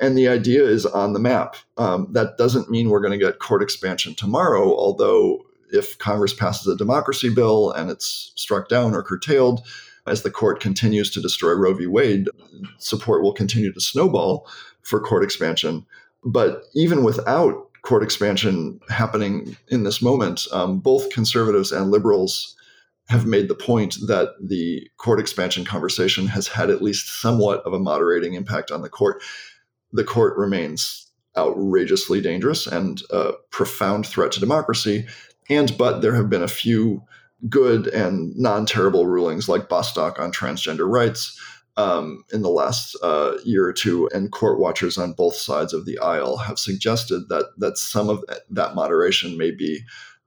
And 0.00 0.16
the 0.16 0.28
idea 0.28 0.62
is 0.64 0.84
on 0.84 1.12
the 1.12 1.18
map. 1.18 1.56
Um, 1.78 2.08
that 2.12 2.36
doesn't 2.36 2.70
mean 2.70 2.90
we're 2.90 3.00
going 3.00 3.18
to 3.18 3.24
get 3.24 3.38
court 3.38 3.62
expansion 3.62 4.14
tomorrow, 4.14 4.76
although 4.76 5.42
if 5.72 5.98
Congress 5.98 6.34
passes 6.34 6.66
a 6.66 6.76
democracy 6.76 7.28
bill 7.28 7.72
and 7.72 7.90
it's 7.90 8.32
struck 8.36 8.68
down 8.68 8.94
or 8.94 9.02
curtailed, 9.02 9.66
as 10.06 10.22
the 10.22 10.30
court 10.30 10.60
continues 10.60 11.10
to 11.10 11.20
destroy 11.20 11.52
Roe 11.52 11.74
v. 11.74 11.86
Wade, 11.86 12.28
support 12.78 13.22
will 13.22 13.32
continue 13.32 13.72
to 13.72 13.80
snowball 13.80 14.48
for 14.82 15.00
court 15.00 15.24
expansion. 15.24 15.84
But 16.24 16.62
even 16.74 17.02
without 17.02 17.70
court 17.82 18.02
expansion 18.02 18.80
happening 18.88 19.56
in 19.68 19.82
this 19.82 20.02
moment, 20.02 20.46
um, 20.52 20.78
both 20.78 21.10
conservatives 21.10 21.72
and 21.72 21.90
liberals 21.90 22.56
have 23.08 23.26
made 23.26 23.48
the 23.48 23.54
point 23.54 23.96
that 24.06 24.34
the 24.40 24.88
court 24.96 25.20
expansion 25.20 25.64
conversation 25.64 26.26
has 26.26 26.48
had 26.48 26.70
at 26.70 26.82
least 26.82 27.20
somewhat 27.20 27.60
of 27.62 27.72
a 27.72 27.78
moderating 27.78 28.34
impact 28.34 28.70
on 28.70 28.82
the 28.82 28.88
court. 28.88 29.22
The 29.92 30.04
court 30.04 30.36
remains 30.36 31.10
outrageously 31.36 32.20
dangerous 32.20 32.66
and 32.66 33.02
a 33.10 33.32
profound 33.50 34.06
threat 34.06 34.32
to 34.32 34.40
democracy. 34.40 35.06
And 35.50 35.76
but 35.76 36.00
there 36.00 36.14
have 36.14 36.30
been 36.30 36.42
a 36.42 36.48
few 36.48 37.02
good 37.48 37.86
and 37.88 38.34
non-terrible 38.36 39.06
rulings 39.06 39.48
like 39.48 39.68
Bostock 39.68 40.18
on 40.18 40.32
transgender 40.32 40.88
rights 40.90 41.38
um, 41.76 42.24
in 42.32 42.42
the 42.42 42.48
last 42.48 42.96
uh, 43.02 43.36
year 43.44 43.66
or 43.66 43.72
two, 43.72 44.08
and 44.14 44.32
court 44.32 44.58
watchers 44.58 44.96
on 44.96 45.12
both 45.12 45.34
sides 45.34 45.74
of 45.74 45.84
the 45.84 45.98
aisle 45.98 46.38
have 46.38 46.58
suggested 46.58 47.28
that 47.28 47.50
that 47.58 47.76
some 47.76 48.08
of 48.08 48.24
that 48.48 48.74
moderation 48.74 49.36
may 49.36 49.50
be 49.50 49.80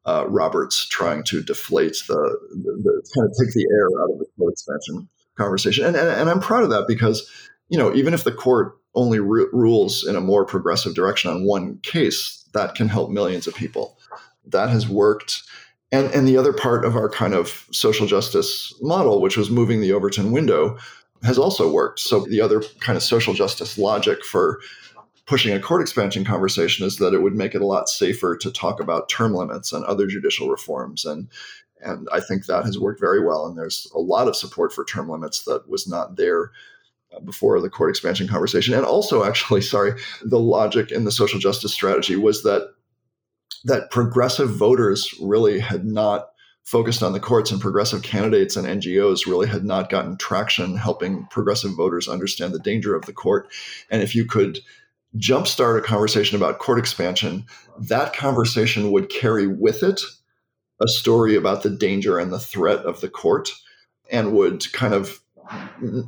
uh, 0.05 0.25
Roberts 0.27 0.87
trying 0.87 1.23
to 1.23 1.41
deflate 1.41 1.97
the, 2.07 2.39
the, 2.51 2.81
the, 2.83 3.11
kind 3.15 3.27
of 3.27 3.35
take 3.39 3.53
the 3.53 3.67
air 3.71 4.01
out 4.01 4.11
of 4.13 4.19
the 4.19 4.25
court 4.37 4.53
expansion 4.53 5.09
conversation. 5.37 5.85
And, 5.85 5.95
and, 5.95 6.07
and 6.07 6.29
I'm 6.29 6.39
proud 6.39 6.63
of 6.63 6.69
that 6.69 6.85
because, 6.87 7.29
you 7.69 7.77
know, 7.77 7.93
even 7.93 8.13
if 8.13 8.23
the 8.23 8.31
court 8.31 8.78
only 8.95 9.19
rules 9.19 10.05
in 10.05 10.15
a 10.15 10.21
more 10.21 10.45
progressive 10.45 10.95
direction 10.95 11.31
on 11.31 11.45
one 11.45 11.77
case, 11.83 12.43
that 12.53 12.75
can 12.75 12.87
help 12.87 13.11
millions 13.11 13.47
of 13.47 13.55
people. 13.55 13.97
That 14.45 14.69
has 14.69 14.87
worked. 14.87 15.43
And, 15.91 16.11
and 16.13 16.27
the 16.27 16.37
other 16.37 16.53
part 16.53 16.85
of 16.85 16.95
our 16.95 17.09
kind 17.09 17.33
of 17.33 17.65
social 17.71 18.07
justice 18.07 18.73
model, 18.81 19.21
which 19.21 19.37
was 19.37 19.49
moving 19.49 19.81
the 19.81 19.93
Overton 19.93 20.31
window, 20.31 20.77
has 21.23 21.37
also 21.37 21.71
worked. 21.71 21.99
So 21.99 22.25
the 22.25 22.41
other 22.41 22.63
kind 22.79 22.95
of 22.95 23.03
social 23.03 23.33
justice 23.33 23.77
logic 23.77 24.23
for 24.23 24.59
pushing 25.29 25.53
a 25.53 25.59
court 25.59 25.81
expansion 25.81 26.25
conversation 26.25 26.85
is 26.85 26.97
that 26.97 27.13
it 27.13 27.21
would 27.21 27.35
make 27.35 27.53
it 27.53 27.61
a 27.61 27.65
lot 27.65 27.87
safer 27.87 28.35
to 28.35 28.51
talk 28.51 28.79
about 28.79 29.09
term 29.09 29.35
limits 29.35 29.71
and 29.71 29.85
other 29.85 30.07
judicial 30.07 30.49
reforms 30.49 31.05
and 31.05 31.27
and 31.81 32.09
I 32.11 32.19
think 32.19 32.45
that 32.45 32.65
has 32.65 32.79
worked 32.79 32.99
very 32.99 33.23
well 33.23 33.45
and 33.45 33.55
there's 33.55 33.89
a 33.95 33.99
lot 33.99 34.27
of 34.27 34.35
support 34.35 34.73
for 34.73 34.83
term 34.83 35.07
limits 35.07 35.43
that 35.43 35.69
was 35.69 35.87
not 35.87 36.15
there 36.15 36.51
Uh, 37.11 37.19
before 37.21 37.59
the 37.59 37.71
court 37.71 37.89
expansion 37.89 38.27
conversation. 38.27 38.75
And 38.75 38.85
also 38.85 39.23
actually 39.23 39.61
sorry 39.75 39.93
the 40.23 40.39
logic 40.39 40.91
in 40.91 41.05
the 41.05 41.11
social 41.11 41.39
justice 41.39 41.73
strategy 41.73 42.15
was 42.15 42.43
that 42.43 42.71
that 43.63 43.89
progressive 43.89 44.51
voters 44.51 45.11
really 45.19 45.59
had 45.59 45.85
not 45.85 46.27
focused 46.63 47.01
on 47.01 47.13
the 47.13 47.19
courts 47.19 47.49
and 47.49 47.59
progressive 47.59 48.03
candidates 48.03 48.55
and 48.55 48.67
NGOs 48.67 49.25
really 49.25 49.47
had 49.47 49.65
not 49.65 49.89
gotten 49.89 50.17
traction 50.17 50.77
helping 50.77 51.25
progressive 51.31 51.71
voters 51.75 52.07
understand 52.07 52.53
the 52.53 52.59
danger 52.59 52.93
of 52.93 53.07
the 53.07 53.13
court. 53.13 53.51
And 53.89 54.03
if 54.03 54.13
you 54.13 54.23
could 54.23 54.59
jumpstart 55.17 55.79
a 55.79 55.81
conversation 55.81 56.37
about 56.37 56.59
court 56.59 56.77
expansion, 56.77 57.45
that 57.79 58.13
conversation 58.13 58.91
would 58.91 59.09
carry 59.09 59.47
with 59.47 59.81
it 59.81 60.01
a 60.79 60.87
story 60.87 61.35
about 61.35 61.63
the 61.63 61.71
danger 61.71 62.19
and 62.19 62.31
the 62.31 62.39
threat 62.39 62.85
of 62.85 63.01
the 63.01 63.09
court 63.09 63.49
and 64.11 64.33
would 64.33 64.71
kind 64.71 64.93
of 64.93 65.19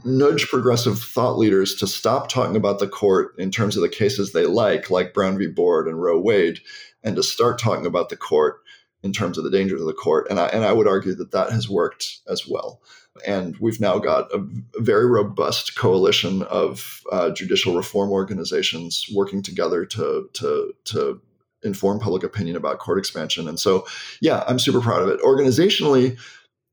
nudge 0.04 0.48
progressive 0.48 1.00
thought 1.00 1.38
leaders 1.38 1.76
to 1.76 1.88
stop 1.88 2.30
talking 2.30 2.56
about 2.56 2.80
the 2.80 2.88
court 2.88 3.34
in 3.38 3.52
terms 3.52 3.76
of 3.76 3.82
the 3.82 3.90
cases 3.90 4.32
they 4.32 4.46
like, 4.46 4.90
like 4.90 5.14
Brown 5.14 5.38
v. 5.38 5.48
Board 5.48 5.88
and 5.88 6.02
Roe 6.02 6.20
Wade, 6.20 6.60
and 7.04 7.16
to 7.16 7.24
start 7.24 7.60
talking 7.60 7.86
about 7.86 8.10
the 8.10 8.18
court 8.18 8.62
in 9.04 9.12
terms 9.12 9.38
of 9.38 9.44
the 9.44 9.50
dangers 9.50 9.82
of 9.82 9.88
the 9.88 9.94
court. 9.94 10.28
And 10.30 10.40
I, 10.40 10.48
and 10.48 10.64
I 10.64 10.74
would 10.74 10.88
argue 10.88 11.16
that 11.16 11.32
that 11.32 11.52
has 11.52 11.70
worked 11.70 12.20
as 12.30 12.48
well. 12.48 12.82
And 13.26 13.58
we've 13.58 13.82
now 13.82 13.98
got 14.00 14.32
a, 14.34 14.46
very 14.78 15.06
robust 15.06 15.76
coalition 15.76 16.44
of 16.44 17.02
uh, 17.12 17.32
judicial 17.32 17.76
reform 17.76 18.12
organizations 18.12 19.06
working 19.14 19.42
together 19.42 19.86
to, 19.86 20.30
to, 20.34 20.74
to 20.86 21.22
inform 21.64 22.00
public 22.00 22.24
opinion 22.24 22.56
about 22.56 22.80
court 22.80 22.98
expansion. 22.98 23.48
And 23.48 23.60
so, 23.60 23.86
yeah, 24.22 24.44
I'm 24.48 24.60
super 24.60 24.82
proud 24.82 25.02
of 25.02 25.10
it. 25.10 25.20
Organizationally, 25.22 26.18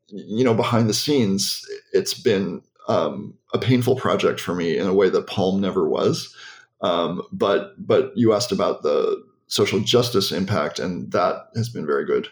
you 0.09 0.44
know, 0.44 0.54
behind 0.54 0.88
the 0.88 0.94
scenes, 0.94 1.64
it's 1.92 2.14
been 2.14 2.62
um, 2.88 3.34
a 3.52 3.59
painful 3.59 3.96
project 3.96 4.40
for 4.40 4.54
me 4.54 4.76
in 4.76 4.86
a 4.86 4.94
way 4.94 5.09
that 5.11 5.26
Palm 5.26 5.61
never 5.61 5.88
was. 5.88 6.34
Um, 6.80 7.22
but 7.32 7.74
but 7.78 8.12
you 8.16 8.32
asked 8.32 8.52
about 8.52 8.82
the 8.82 9.22
social 9.48 9.80
justice 9.80 10.32
impact, 10.32 10.78
and 10.78 11.11
that 11.12 11.48
has 11.56 11.68
been 11.68 11.86
very 11.86 12.04
good. 12.04 12.28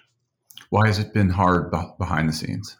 Why 0.71 0.87
has 0.87 0.99
it 0.99 1.13
been 1.13 1.31
hard 1.31 1.71
behind 1.99 2.29
the 2.29 2.33
scenes? 2.33 2.77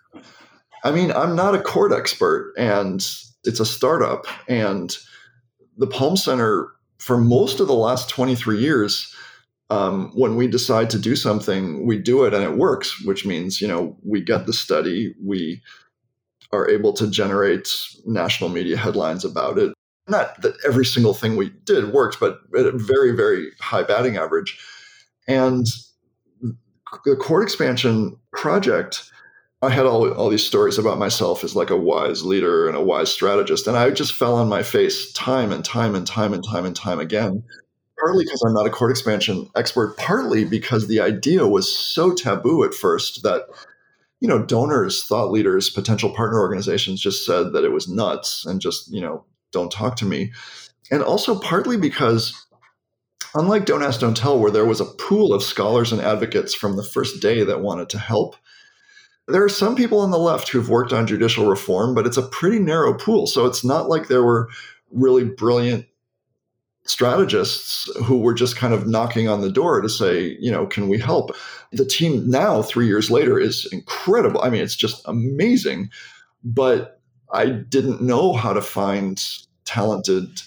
I 0.85 0.91
mean, 0.93 1.13
I'm 1.13 1.35
not 1.35 1.55
a 1.55 1.61
court 1.61 1.93
expert, 1.93 2.55
and 2.57 3.01
it's 3.45 3.61
a 3.61 3.67
startup, 3.67 4.27
and 4.49 4.97
the 5.77 5.87
Palm 5.87 6.17
Center 6.17 6.73
for 6.99 7.19
most 7.19 7.61
of 7.61 7.67
the 7.67 7.75
last 7.75 8.09
23 8.09 8.59
years. 8.59 9.13
Um, 9.69 10.13
when 10.15 10.37
we 10.37 10.47
decide 10.47 10.91
to 10.91 10.99
do 10.99 11.17
something, 11.17 11.85
we 11.85 11.99
do 11.99 12.25
it 12.25 12.33
and 12.33 12.45
it 12.45 12.57
works, 12.57 13.05
which 13.05 13.27
means, 13.27 13.61
you 13.61 13.67
know, 13.67 13.97
we 14.05 14.21
get 14.21 14.47
the 14.47 14.53
study, 14.53 15.15
we 15.25 15.61
are 16.53 16.69
able 16.69 16.93
to 16.93 17.11
generate 17.11 17.77
national 18.05 18.49
media 18.51 18.77
headlines 18.77 19.25
about 19.25 19.59
it 19.59 19.73
not 20.09 20.41
that 20.43 20.57
every 20.67 20.85
single 20.85 21.15
thing 21.15 21.37
we 21.37 21.51
did 21.65 21.93
worked, 21.93 22.21
but 22.21 22.41
at 22.57 22.67
a 22.67 22.73
very, 22.73 23.13
very 23.13 23.51
high 23.61 23.83
batting 23.83 24.17
average. 24.17 24.59
And 25.27 25.67
the 27.05 27.17
court 27.17 27.43
expansion 27.43 28.17
project, 28.33 29.11
I 29.63 29.71
had 29.71 29.87
all, 29.87 30.13
all 30.13 30.29
these 30.29 30.47
stories 30.47 30.79
about 30.79 30.99
myself 30.99 31.43
as 31.43 31.57
like 31.57 31.71
a 31.71 31.77
wise 31.77 32.25
leader 32.25 32.69
and 32.69 32.77
a 32.77 32.83
wise 32.83 33.11
strategist. 33.11 33.67
And 33.67 33.77
I 33.77 33.91
just 33.91 34.13
fell 34.13 34.37
on 34.37 34.49
my 34.49 34.63
face 34.63 35.13
time 35.13 35.51
and 35.51 35.65
time 35.65 35.95
and 35.95 36.07
time 36.07 36.33
and 36.33 36.45
time 36.45 36.65
and 36.65 36.77
time 36.77 37.01
again. 37.01 37.43
Partly 37.99 38.25
because 38.25 38.43
I'm 38.43 38.53
not 38.53 38.67
a 38.67 38.71
court 38.71 38.91
expansion 38.91 39.49
expert, 39.57 39.97
partly 39.97 40.45
because 40.45 40.87
the 40.87 41.01
idea 41.01 41.47
was 41.47 41.75
so 41.75 42.13
taboo 42.13 42.63
at 42.65 42.75
first 42.75 43.23
that 43.23 43.47
you 44.21 44.29
know 44.29 44.45
donors 44.45 45.05
thought 45.05 45.31
leaders 45.31 45.71
potential 45.71 46.11
partner 46.11 46.41
organizations 46.41 47.01
just 47.01 47.25
said 47.25 47.53
that 47.53 47.65
it 47.65 47.73
was 47.73 47.89
nuts 47.89 48.45
and 48.45 48.61
just 48.61 48.91
you 48.93 49.01
know 49.01 49.25
don't 49.53 49.73
talk 49.73 49.97
to 49.97 50.05
me. 50.05 50.33
And 50.91 51.03
also 51.03 51.39
partly 51.39 51.77
because 51.77 52.47
unlike 53.35 53.67
Don't 53.67 53.83
Ask, 53.83 54.01
Don't 54.01 54.17
Tell, 54.17 54.39
where 54.39 54.51
there 54.51 54.65
was 54.65 54.81
a 54.81 54.85
pool 54.85 55.33
of 55.33 55.43
scholars 55.43 55.93
and 55.93 56.01
advocates 56.01 56.55
from 56.55 56.77
the 56.77 56.85
first 56.85 57.21
day 57.21 57.45
that 57.45 57.61
wanted 57.61 57.89
to 57.91 57.99
help, 57.99 58.37
there 59.29 59.45
are 59.45 59.49
some 59.49 59.75
people 59.75 60.01
on 60.01 60.11
the 60.11 60.19
left 60.19 60.49
who've 60.49 60.69
worked 60.69 60.93
on 60.93 61.07
judicial 61.07 61.47
reform, 61.47 61.95
but 61.95 62.07
it's 62.07 62.17
a 62.17 62.29
pretty 62.29 62.59
narrow 62.59 62.95
pool. 62.95 63.27
So 63.27 63.47
it's 63.47 63.65
not 63.65 63.89
like 63.89 64.09
there 64.09 64.23
were 64.23 64.49
really 64.91 65.25
brilliant 65.25 65.87
strategists 66.87 67.91
who 68.05 68.19
were 68.19 68.35
just 68.35 68.57
kind 68.57 68.73
of 68.73 68.87
knocking 68.87 69.29
on 69.29 69.41
the 69.41 69.51
door 69.51 69.81
to 69.81 69.89
say, 69.89 70.37
you 70.41 70.51
know, 70.51 70.67
can 70.67 70.89
we 70.89 70.99
help? 70.99 71.37
The 71.73 71.85
team 71.85 72.29
now, 72.31 72.63
three 72.63 72.87
years 72.87 73.11
later, 73.11 73.39
is 73.39 73.69
incredible. 73.73 74.41
I 74.43 74.51
mean, 74.51 74.63
it's 74.63 74.77
just 74.77 75.03
amazing. 75.07 75.91
But 76.45 77.01
I 77.33 77.47
didn't 77.47 78.01
know 78.01 78.33
how 78.33 78.53
to 78.53 78.63
find 78.63 79.23
talented 79.65 80.43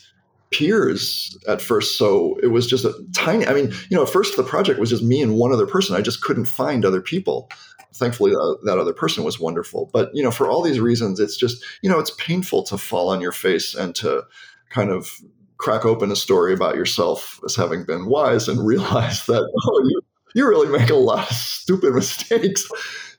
peers 0.52 1.38
at 1.48 1.62
first. 1.62 1.98
So 1.98 2.38
it 2.42 2.48
was 2.48 2.66
just 2.66 2.86
a 2.86 2.94
tiny, 3.14 3.46
I 3.46 3.54
mean, 3.54 3.72
you 3.90 3.98
know, 3.98 4.04
at 4.04 4.10
first 4.10 4.36
the 4.36 4.44
project 4.44 4.80
was 4.80 4.90
just 4.90 5.04
me 5.04 5.22
and 5.22 5.36
one 5.36 5.52
other 5.52 5.68
person. 5.68 5.96
I 5.96 6.02
just 6.02 6.22
couldn't 6.22 6.46
find 6.46 6.86
other 6.86 7.02
people. 7.02 7.50
Thankfully, 7.94 8.32
uh, 8.34 8.54
that 8.64 8.78
other 8.80 8.94
person 8.94 9.24
was 9.24 9.40
wonderful. 9.40 9.90
But, 9.92 10.10
you 10.14 10.24
know, 10.24 10.32
for 10.32 10.50
all 10.50 10.62
these 10.62 10.80
reasons, 10.80 11.20
it's 11.20 11.36
just, 11.36 11.64
you 11.82 11.90
know, 11.90 12.00
it's 12.00 12.12
painful 12.12 12.64
to 12.64 12.78
fall 12.78 13.10
on 13.10 13.20
your 13.20 13.32
face 13.32 13.76
and 13.76 13.94
to 13.96 14.24
kind 14.70 14.90
of 14.90 15.20
crack 15.60 15.86
open 15.86 16.12
a 16.12 16.16
story 16.16 16.54
about 16.54 16.76
yourself 16.76 17.40
as 17.46 17.56
having 17.56 17.84
been 17.86 18.08
wise 18.08 18.48
and 18.48 18.66
realize 18.66 19.26
that, 19.28 19.42
oh, 19.42 19.82
you, 19.86 20.02
you 20.34 20.48
really 20.48 20.68
make 20.68 20.90
a 20.90 20.96
lot 20.96 21.30
of 21.30 21.36
stupid 21.38 21.94
mistakes. 21.96 22.68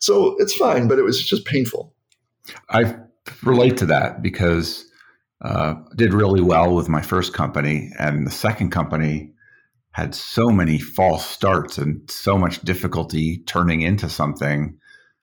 So 0.00 0.34
it's 0.38 0.56
fine, 0.56 0.88
but 0.88 0.98
it 0.98 1.02
was 1.02 1.24
just 1.24 1.44
painful. 1.44 1.94
I 2.68 2.96
relate 3.44 3.76
to 3.76 3.86
that 3.86 4.22
because 4.22 4.86
uh, 5.42 5.74
did 5.94 6.12
really 6.12 6.40
well 6.40 6.74
with 6.74 6.88
my 6.88 7.02
first 7.02 7.32
company, 7.32 7.90
and 7.98 8.26
the 8.26 8.30
second 8.30 8.70
company 8.70 9.32
had 9.92 10.14
so 10.14 10.48
many 10.50 10.78
false 10.78 11.26
starts 11.26 11.76
and 11.78 12.08
so 12.10 12.38
much 12.38 12.60
difficulty 12.62 13.38
turning 13.46 13.82
into 13.82 14.08
something. 14.08 14.76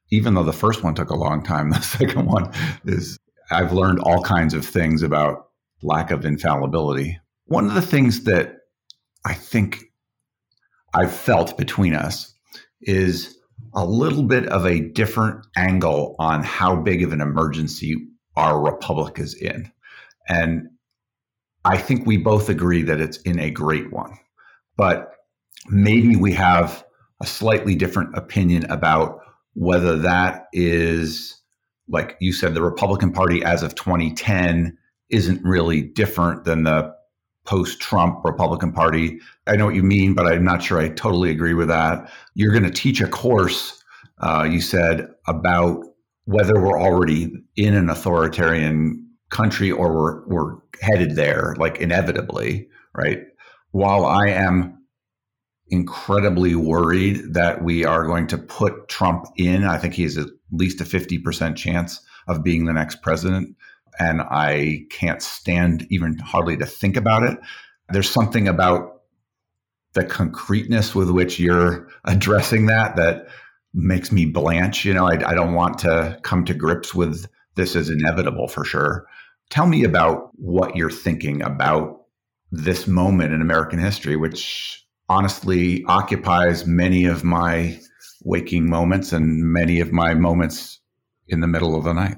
Even 0.10 0.36
though 0.36 0.44
the 0.44 0.54
first 0.54 0.84
one 0.84 0.96
took 0.96 1.10
a 1.10 1.16
long 1.16 1.44
time, 1.44 1.70
the 1.72 1.82
second 1.82 2.26
one 2.26 2.52
is. 2.86 3.18
I've 3.50 3.72
learned 3.72 4.00
all 4.00 4.22
kinds 4.22 4.54
of 4.54 4.66
things 4.66 5.02
about 5.02 5.47
lack 5.82 6.12
of 6.12 6.26
infallibility. 6.26 7.20
One 7.46 7.68
of 7.68 7.74
the 7.74 7.82
things 7.82 8.24
that 8.24 8.58
I 9.26 9.34
think 9.34 9.84
I've 10.94 11.14
felt 11.14 11.58
between 11.58 11.94
us 11.94 12.34
is 12.82 13.38
a 13.74 13.86
little 13.86 14.24
bit 14.24 14.48
of 14.48 14.66
a 14.66 14.80
different 14.80 15.46
angle 15.56 16.16
on 16.20 16.44
how 16.44 16.76
big 16.76 17.04
of 17.04 17.12
an 17.12 17.22
emergency 17.22 17.96
our 18.36 18.60
republic 18.60 19.20
is 19.20 19.34
in. 19.34 19.72
And 20.28 20.70
I 21.66 21.78
think 21.78 22.06
we 22.06 22.18
both 22.18 22.50
agree 22.50 22.84
that 22.84 23.02
it's 23.02 23.18
in 23.22 23.40
a 23.40 23.52
great 23.52 23.92
one. 23.92 24.18
But 24.78 25.12
maybe 25.68 26.16
we 26.16 26.34
have 26.34 26.86
a 27.22 27.26
slightly 27.26 27.76
different 27.76 28.16
opinion 28.16 28.66
about 28.72 29.20
whether 29.54 29.98
that 29.98 30.46
is, 30.54 31.42
like 31.90 32.16
you 32.20 32.32
said, 32.32 32.54
the 32.54 32.62
Republican 32.62 33.12
Party 33.12 33.44
as 33.44 33.64
of 33.64 33.76
2010 33.76 34.78
isn't 35.10 35.44
really 35.44 35.82
different 35.82 36.44
than 36.44 36.64
the 36.64 36.94
post 37.46 37.80
Trump 37.80 38.24
Republican 38.26 38.74
Party. 38.74 39.20
I 39.48 39.56
know 39.56 39.66
what 39.66 39.76
you 39.76 39.84
mean, 39.84 40.14
but 40.14 40.28
I'm 40.28 40.44
not 40.44 40.62
sure 40.62 40.80
I 40.80 40.90
totally 40.90 41.32
agree 41.32 41.54
with 41.54 41.70
that. 41.70 42.12
You're 42.36 42.52
going 42.52 42.64
to 42.64 42.72
teach 42.72 43.00
a 43.00 43.08
course, 43.08 43.84
uh, 44.20 44.48
you 44.50 44.62
said, 44.62 45.08
about 45.28 45.84
whether 46.26 46.60
we're 46.60 46.80
already 46.80 47.34
in 47.56 47.74
an 47.74 47.90
authoritarian 47.90 49.08
country 49.30 49.72
or 49.72 49.94
we're, 49.94 50.28
we're 50.28 50.58
headed 50.82 51.16
there, 51.16 51.56
like 51.58 51.78
inevitably, 51.78 52.68
right? 52.94 53.20
While 53.72 54.06
I 54.06 54.28
am 54.28 54.78
incredibly 55.70 56.56
worried 56.56 57.34
that 57.34 57.64
we 57.64 57.86
are 57.86 58.06
going 58.06 58.28
to 58.28 58.38
put 58.38 58.88
Trump 58.90 59.26
in, 59.38 59.64
I 59.64 59.78
think 59.78 59.94
he 59.94 60.04
has 60.04 60.18
at 60.18 60.28
least 60.52 60.82
a 60.82 60.86
50% 60.86 61.56
chance 61.56 62.02
of 62.28 62.44
being 62.44 62.66
the 62.66 62.74
next 62.74 63.02
president. 63.02 63.56
And 64.00 64.22
I 64.22 64.86
can't 64.90 65.22
stand 65.22 65.88
even 65.90 66.18
hardly 66.20 66.58
to 66.58 66.66
think 66.66 66.96
about 66.98 67.24
it. 67.24 67.38
There's 67.90 68.10
something 68.10 68.48
about 68.48 69.02
the 69.94 70.04
concreteness 70.06 70.94
with 70.94 71.10
which 71.10 71.40
you're 71.40 71.88
addressing 72.06 72.68
that 72.68 72.96
that 72.98 73.28
makes 73.74 74.12
me 74.12 74.26
blanch. 74.26 74.86
You 74.86 74.94
know, 74.94 75.08
I, 75.08 75.30
I 75.30 75.34
don't 75.34 75.54
want 75.54 75.80
to 75.80 76.20
come 76.22 76.46
to 76.46 76.54
grips 76.54 76.94
with 76.94 77.26
this 77.56 77.76
as 77.76 77.90
inevitable 77.90 78.48
for 78.48 78.64
sure. 78.64 79.08
Tell 79.50 79.66
me 79.66 79.84
about 79.84 80.30
what 80.36 80.76
you're 80.76 80.92
thinking 80.92 81.42
about 81.42 82.02
this 82.52 82.88
moment 82.88 83.34
in 83.34 83.42
American 83.42 83.80
history, 83.80 84.16
which 84.16 84.86
honestly 85.10 85.84
occupies 85.86 86.66
many 86.66 87.06
of 87.06 87.24
my 87.24 87.80
waking 88.24 88.70
moments 88.70 89.14
and 89.14 89.44
many 89.52 89.80
of 89.80 89.92
my 89.92 90.14
moments 90.14 90.80
in 91.28 91.40
the 91.40 91.48
middle 91.48 91.76
of 91.76 91.84
the 91.84 91.94
night. 91.94 92.18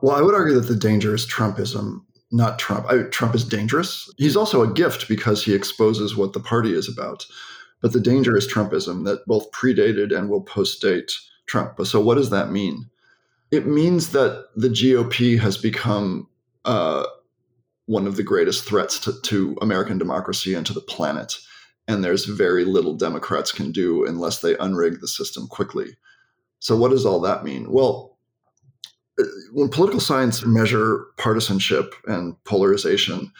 Well, 0.00 0.16
I 0.16 0.22
would 0.22 0.34
argue 0.34 0.54
that 0.54 0.68
the 0.68 0.76
danger 0.76 1.14
is 1.14 1.26
Trumpism, 1.26 2.02
not 2.30 2.58
Trump. 2.58 2.86
I, 2.88 3.02
Trump 3.10 3.34
is 3.34 3.44
dangerous. 3.44 4.12
He's 4.18 4.36
also 4.36 4.62
a 4.62 4.72
gift 4.72 5.08
because 5.08 5.44
he 5.44 5.54
exposes 5.54 6.16
what 6.16 6.32
the 6.32 6.40
party 6.40 6.72
is 6.72 6.88
about. 6.88 7.26
But 7.82 7.92
the 7.92 8.00
danger 8.00 8.36
is 8.36 8.50
Trumpism 8.50 9.04
that 9.04 9.26
both 9.26 9.50
predated 9.52 10.16
and 10.16 10.28
will 10.28 10.42
postdate 10.42 11.12
Trump. 11.46 11.78
So, 11.86 12.00
what 12.00 12.16
does 12.16 12.30
that 12.30 12.50
mean? 12.50 12.90
it 13.50 13.66
means 13.66 14.10
that 14.10 14.46
the 14.56 14.68
GOP 14.68 15.38
has 15.38 15.56
become 15.56 16.28
uh, 16.64 17.06
one 17.86 18.06
of 18.06 18.16
the 18.16 18.22
greatest 18.22 18.64
threats 18.64 18.98
to, 19.00 19.12
to, 19.22 19.56
American 19.62 19.98
democracy 19.98 20.54
and 20.54 20.66
to 20.66 20.72
the 20.72 20.80
planet. 20.80 21.34
And 21.88 22.02
there's 22.02 22.24
very 22.24 22.64
little 22.64 22.94
Democrats 22.94 23.52
can 23.52 23.70
do 23.70 24.04
unless 24.04 24.40
they 24.40 24.54
unrig 24.54 25.00
the 25.00 25.06
system 25.06 25.46
quickly. 25.46 25.96
So, 26.58 26.76
what 26.76 26.90
does 26.90 27.06
all 27.06 27.20
that 27.20 27.44
mean? 27.44 27.70
Well, 27.70 28.15
when 29.52 29.68
political 29.68 30.00
science 30.00 30.44
measure 30.44 31.06
partisanship 31.16 31.94
and 32.06 32.42
polarization, 32.44 33.32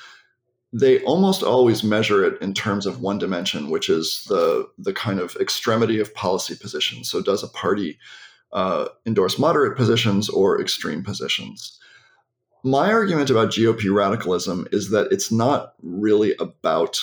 they 0.73 1.03
almost 1.05 1.43
always 1.43 1.85
measure 1.85 2.25
it 2.25 2.41
in 2.41 2.55
terms 2.55 2.87
of 2.87 3.01
one 3.01 3.19
dimension, 3.19 3.71
which 3.71 3.89
is 3.89 4.25
the 4.29 4.69
the 4.79 4.93
kind 4.93 5.21
of 5.21 5.37
extremity 5.37 6.01
of 6.01 6.15
policy 6.15 6.55
positions. 6.57 7.11
So, 7.11 7.21
does 7.21 7.43
a 7.43 7.49
party 7.49 7.99
uh, 8.53 8.89
endorse 9.05 9.39
moderate 9.39 9.77
positions 9.77 10.29
or 10.29 10.61
extreme 10.61 11.03
positions. 11.03 11.79
My 12.65 12.91
argument 12.91 13.31
about 13.31 13.51
GOP 13.51 13.95
radicalism 13.95 14.67
is 14.73 14.91
that 14.91 15.09
it's 15.13 15.31
not 15.31 15.75
really 15.83 16.35
about 16.41 16.99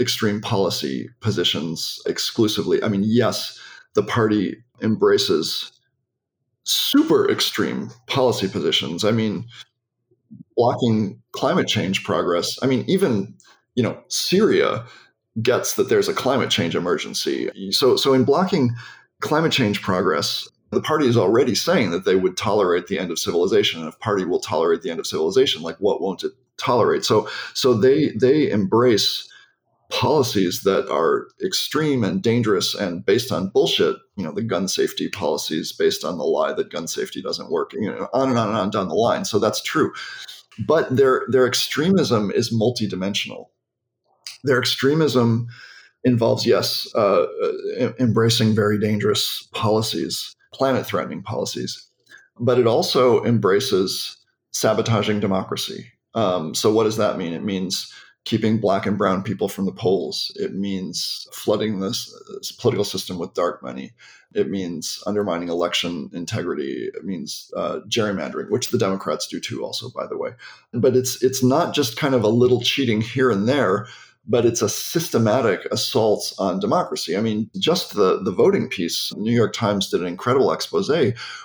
extreme 0.00 0.40
policy 0.40 1.08
positions 1.20 2.00
exclusively. 2.06 2.82
I 2.82 2.88
mean, 2.88 3.02
yes, 3.04 3.58
the 3.94 4.02
party 4.02 4.62
embraces 4.82 5.72
super 6.64 7.30
extreme 7.30 7.90
policy 8.06 8.48
positions. 8.48 9.04
I 9.04 9.10
mean, 9.10 9.46
blocking 10.56 11.20
climate 11.32 11.68
change 11.68 12.04
progress. 12.04 12.58
I 12.62 12.66
mean, 12.66 12.84
even, 12.88 13.34
you 13.74 13.82
know, 13.82 13.98
Syria 14.08 14.84
gets 15.42 15.74
that 15.74 15.88
there's 15.88 16.08
a 16.08 16.14
climate 16.14 16.50
change 16.50 16.74
emergency. 16.74 17.50
So 17.72 17.96
so 17.96 18.14
in 18.14 18.24
blocking 18.24 18.74
climate 19.20 19.52
change 19.52 19.82
progress, 19.82 20.48
the 20.74 20.80
party 20.80 21.06
is 21.06 21.16
already 21.16 21.54
saying 21.54 21.90
that 21.90 22.04
they 22.04 22.16
would 22.16 22.36
tolerate 22.36 22.88
the 22.88 22.98
end 22.98 23.10
of 23.10 23.18
civilization 23.18 23.80
and 23.80 23.88
if 23.88 23.98
party 24.00 24.24
will 24.24 24.40
tolerate 24.40 24.82
the 24.82 24.90
end 24.90 25.00
of 25.00 25.06
civilization 25.06 25.62
like 25.62 25.76
what 25.78 26.00
won't 26.00 26.24
it 26.24 26.32
tolerate 26.56 27.04
so 27.04 27.28
so 27.54 27.74
they 27.74 28.10
they 28.10 28.50
embrace 28.50 29.28
policies 29.90 30.62
that 30.62 30.90
are 30.90 31.28
extreme 31.44 32.02
and 32.04 32.22
dangerous 32.22 32.74
and 32.74 33.04
based 33.04 33.30
on 33.30 33.48
bullshit 33.48 33.96
you 34.16 34.24
know 34.24 34.32
the 34.32 34.42
gun 34.42 34.68
safety 34.68 35.08
policies 35.08 35.72
based 35.72 36.04
on 36.04 36.18
the 36.18 36.24
lie 36.24 36.52
that 36.52 36.70
gun 36.70 36.86
safety 36.86 37.20
doesn't 37.22 37.50
work 37.50 37.72
you 37.72 37.90
know 37.90 38.08
on 38.12 38.28
and 38.28 38.38
on 38.38 38.48
and 38.48 38.56
on 38.56 38.70
down 38.70 38.88
the 38.88 38.94
line 38.94 39.24
so 39.24 39.38
that's 39.38 39.62
true 39.62 39.92
but 40.66 40.94
their 40.94 41.24
their 41.28 41.46
extremism 41.46 42.30
is 42.30 42.52
multidimensional 42.52 43.46
their 44.44 44.58
extremism 44.58 45.48
involves 46.04 46.46
yes 46.46 46.86
uh, 46.94 47.26
embracing 47.98 48.54
very 48.54 48.78
dangerous 48.78 49.48
policies 49.52 50.34
planet 50.54 50.86
threatening 50.86 51.22
policies, 51.22 51.86
but 52.38 52.58
it 52.58 52.66
also 52.66 53.22
embraces 53.24 54.16
sabotaging 54.52 55.20
democracy. 55.20 55.86
Um, 56.14 56.54
so, 56.54 56.72
what 56.72 56.84
does 56.84 56.96
that 56.96 57.18
mean? 57.18 57.34
It 57.34 57.44
means 57.44 57.92
keeping 58.24 58.58
black 58.58 58.86
and 58.86 58.96
brown 58.96 59.22
people 59.22 59.48
from 59.48 59.66
the 59.66 59.72
polls. 59.72 60.32
It 60.36 60.54
means 60.54 61.28
flooding 61.32 61.80
this, 61.80 62.12
this, 62.34 62.52
political 62.52 62.84
system 62.84 63.18
with 63.18 63.34
dark 63.34 63.62
money. 63.62 63.92
It 64.34 64.48
means 64.48 65.02
undermining 65.06 65.48
election 65.48 66.10
integrity. 66.12 66.90
It 66.94 67.04
means 67.04 67.52
uh, 67.56 67.80
gerrymandering, 67.88 68.50
which 68.50 68.70
the 68.70 68.78
Democrats 68.78 69.28
do 69.28 69.40
too, 69.40 69.62
also, 69.62 69.90
by 69.90 70.06
the 70.06 70.16
way. 70.16 70.30
But 70.72 70.96
it's 70.96 71.22
it's 71.22 71.42
not 71.42 71.74
just 71.74 71.96
kind 71.96 72.14
of 72.14 72.24
a 72.24 72.28
little 72.28 72.60
cheating 72.60 73.00
here 73.00 73.30
and 73.30 73.48
there 73.48 73.86
but 74.26 74.46
it's 74.46 74.62
a 74.62 74.68
systematic 74.68 75.66
assault 75.70 76.32
on 76.38 76.60
democracy. 76.60 77.16
I 77.16 77.20
mean, 77.20 77.50
just 77.58 77.94
the, 77.94 78.22
the 78.22 78.32
voting 78.32 78.68
piece, 78.68 79.12
New 79.16 79.32
York 79.32 79.52
Times 79.52 79.90
did 79.90 80.00
an 80.00 80.06
incredible 80.06 80.50
expose 80.50 80.90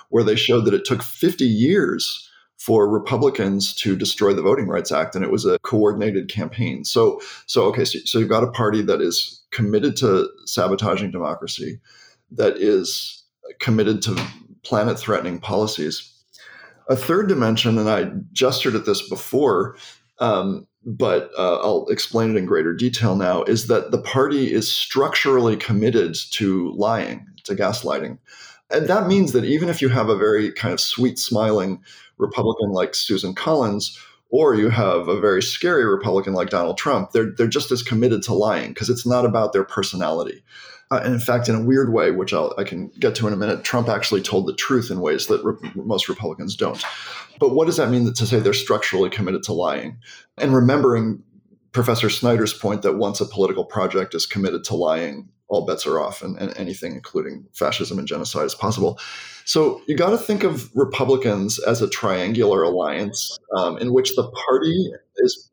where 0.08 0.24
they 0.24 0.36
showed 0.36 0.64
that 0.64 0.74
it 0.74 0.86
took 0.86 1.02
50 1.02 1.44
years 1.44 2.29
for 2.60 2.86
Republicans 2.86 3.74
to 3.74 3.96
destroy 3.96 4.34
the 4.34 4.42
Voting 4.42 4.68
Rights 4.68 4.92
Act, 4.92 5.14
and 5.14 5.24
it 5.24 5.30
was 5.30 5.46
a 5.46 5.58
coordinated 5.60 6.28
campaign. 6.28 6.84
So, 6.84 7.18
so 7.46 7.64
okay, 7.64 7.86
so, 7.86 7.98
so 8.04 8.18
you've 8.18 8.28
got 8.28 8.44
a 8.44 8.50
party 8.50 8.82
that 8.82 9.00
is 9.00 9.42
committed 9.50 9.96
to 9.96 10.28
sabotaging 10.44 11.10
democracy, 11.10 11.80
that 12.32 12.58
is 12.58 13.24
committed 13.60 14.02
to 14.02 14.22
planet 14.62 14.98
threatening 14.98 15.38
policies. 15.38 16.12
A 16.90 16.96
third 16.96 17.28
dimension, 17.28 17.78
and 17.78 17.88
I 17.88 18.10
gestured 18.34 18.74
at 18.74 18.84
this 18.84 19.08
before, 19.08 19.76
um, 20.18 20.66
but 20.84 21.30
uh, 21.38 21.60
I'll 21.62 21.86
explain 21.88 22.32
it 22.32 22.36
in 22.36 22.44
greater 22.44 22.74
detail 22.74 23.16
now, 23.16 23.42
is 23.44 23.68
that 23.68 23.90
the 23.90 24.02
party 24.02 24.52
is 24.52 24.70
structurally 24.70 25.56
committed 25.56 26.14
to 26.32 26.72
lying, 26.72 27.26
to 27.44 27.54
gaslighting. 27.54 28.18
And 28.70 28.86
that 28.86 29.08
means 29.08 29.32
that 29.32 29.44
even 29.44 29.68
if 29.68 29.82
you 29.82 29.88
have 29.88 30.08
a 30.08 30.16
very 30.16 30.52
kind 30.52 30.72
of 30.72 30.80
sweet 30.80 31.18
smiling 31.18 31.82
Republican 32.20 32.70
like 32.70 32.94
Susan 32.94 33.34
Collins, 33.34 33.98
or 34.30 34.54
you 34.54 34.68
have 34.68 35.08
a 35.08 35.18
very 35.20 35.42
scary 35.42 35.84
Republican 35.84 36.34
like 36.34 36.50
Donald 36.50 36.78
Trump, 36.78 37.10
they're, 37.12 37.32
they're 37.36 37.48
just 37.48 37.72
as 37.72 37.82
committed 37.82 38.22
to 38.22 38.34
lying 38.34 38.68
because 38.68 38.88
it's 38.88 39.06
not 39.06 39.24
about 39.24 39.52
their 39.52 39.64
personality. 39.64 40.42
Uh, 40.92 41.00
and 41.04 41.14
in 41.14 41.20
fact, 41.20 41.48
in 41.48 41.54
a 41.54 41.62
weird 41.62 41.92
way, 41.92 42.10
which 42.10 42.32
I'll, 42.32 42.52
i 42.58 42.64
can 42.64 42.88
get 42.98 43.14
to 43.16 43.26
in 43.28 43.32
a 43.32 43.36
minute, 43.36 43.62
Trump 43.62 43.88
actually 43.88 44.22
told 44.22 44.46
the 44.46 44.54
truth 44.54 44.90
in 44.90 45.00
ways 45.00 45.26
that 45.26 45.44
re- 45.44 45.70
most 45.76 46.08
Republicans 46.08 46.56
don't. 46.56 46.82
But 47.38 47.54
what 47.54 47.66
does 47.66 47.76
that 47.76 47.90
mean 47.90 48.12
to 48.12 48.26
say 48.26 48.40
they're 48.40 48.52
structurally 48.52 49.08
committed 49.08 49.44
to 49.44 49.52
lying? 49.52 49.98
And 50.36 50.54
remembering 50.54 51.22
Professor 51.72 52.10
Snyder's 52.10 52.52
point 52.52 52.82
that 52.82 52.96
once 52.96 53.20
a 53.20 53.26
political 53.26 53.64
project 53.64 54.14
is 54.14 54.26
committed 54.26 54.64
to 54.64 54.74
lying, 54.74 55.28
all 55.50 55.66
bets 55.66 55.86
are 55.86 56.00
off 56.00 56.22
and, 56.22 56.38
and 56.38 56.56
anything, 56.56 56.92
including 56.92 57.44
fascism 57.52 57.98
and 57.98 58.08
genocide, 58.08 58.46
is 58.46 58.54
possible. 58.54 58.98
So 59.44 59.82
you 59.86 59.96
got 59.96 60.10
to 60.10 60.18
think 60.18 60.44
of 60.44 60.70
Republicans 60.74 61.58
as 61.58 61.82
a 61.82 61.90
triangular 61.90 62.62
alliance 62.62 63.36
um, 63.56 63.76
in 63.78 63.92
which 63.92 64.14
the 64.14 64.30
party 64.48 64.92
is 65.18 65.50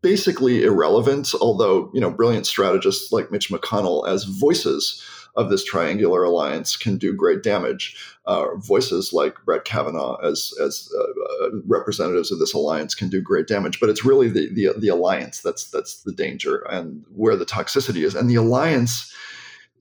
basically 0.00 0.62
irrelevant, 0.62 1.32
although 1.40 1.90
you 1.92 2.00
know 2.00 2.10
brilliant 2.10 2.46
strategists 2.46 3.12
like 3.12 3.30
Mitch 3.30 3.50
McConnell 3.50 4.06
as 4.06 4.24
voices 4.24 5.02
of 5.34 5.48
this 5.48 5.64
triangular 5.64 6.24
alliance 6.24 6.76
can 6.76 6.98
do 6.98 7.14
great 7.14 7.42
damage. 7.42 7.96
Uh, 8.26 8.54
voices 8.56 9.12
like 9.12 9.34
Brett 9.44 9.64
Kavanaugh 9.64 10.16
as 10.16 10.52
as 10.62 10.88
uh, 10.96 11.46
uh, 11.46 11.50
representatives 11.66 12.30
of 12.30 12.38
this 12.38 12.54
alliance 12.54 12.94
can 12.94 13.08
do 13.08 13.20
great 13.20 13.48
damage. 13.48 13.80
But 13.80 13.88
it's 13.88 14.04
really 14.04 14.28
the, 14.28 14.52
the 14.52 14.78
the 14.78 14.88
alliance 14.88 15.40
that's 15.40 15.70
that's 15.70 16.02
the 16.02 16.12
danger 16.12 16.58
and 16.70 17.04
where 17.14 17.36
the 17.36 17.46
toxicity 17.46 18.04
is. 18.04 18.14
And 18.14 18.30
the 18.30 18.36
alliance 18.36 19.12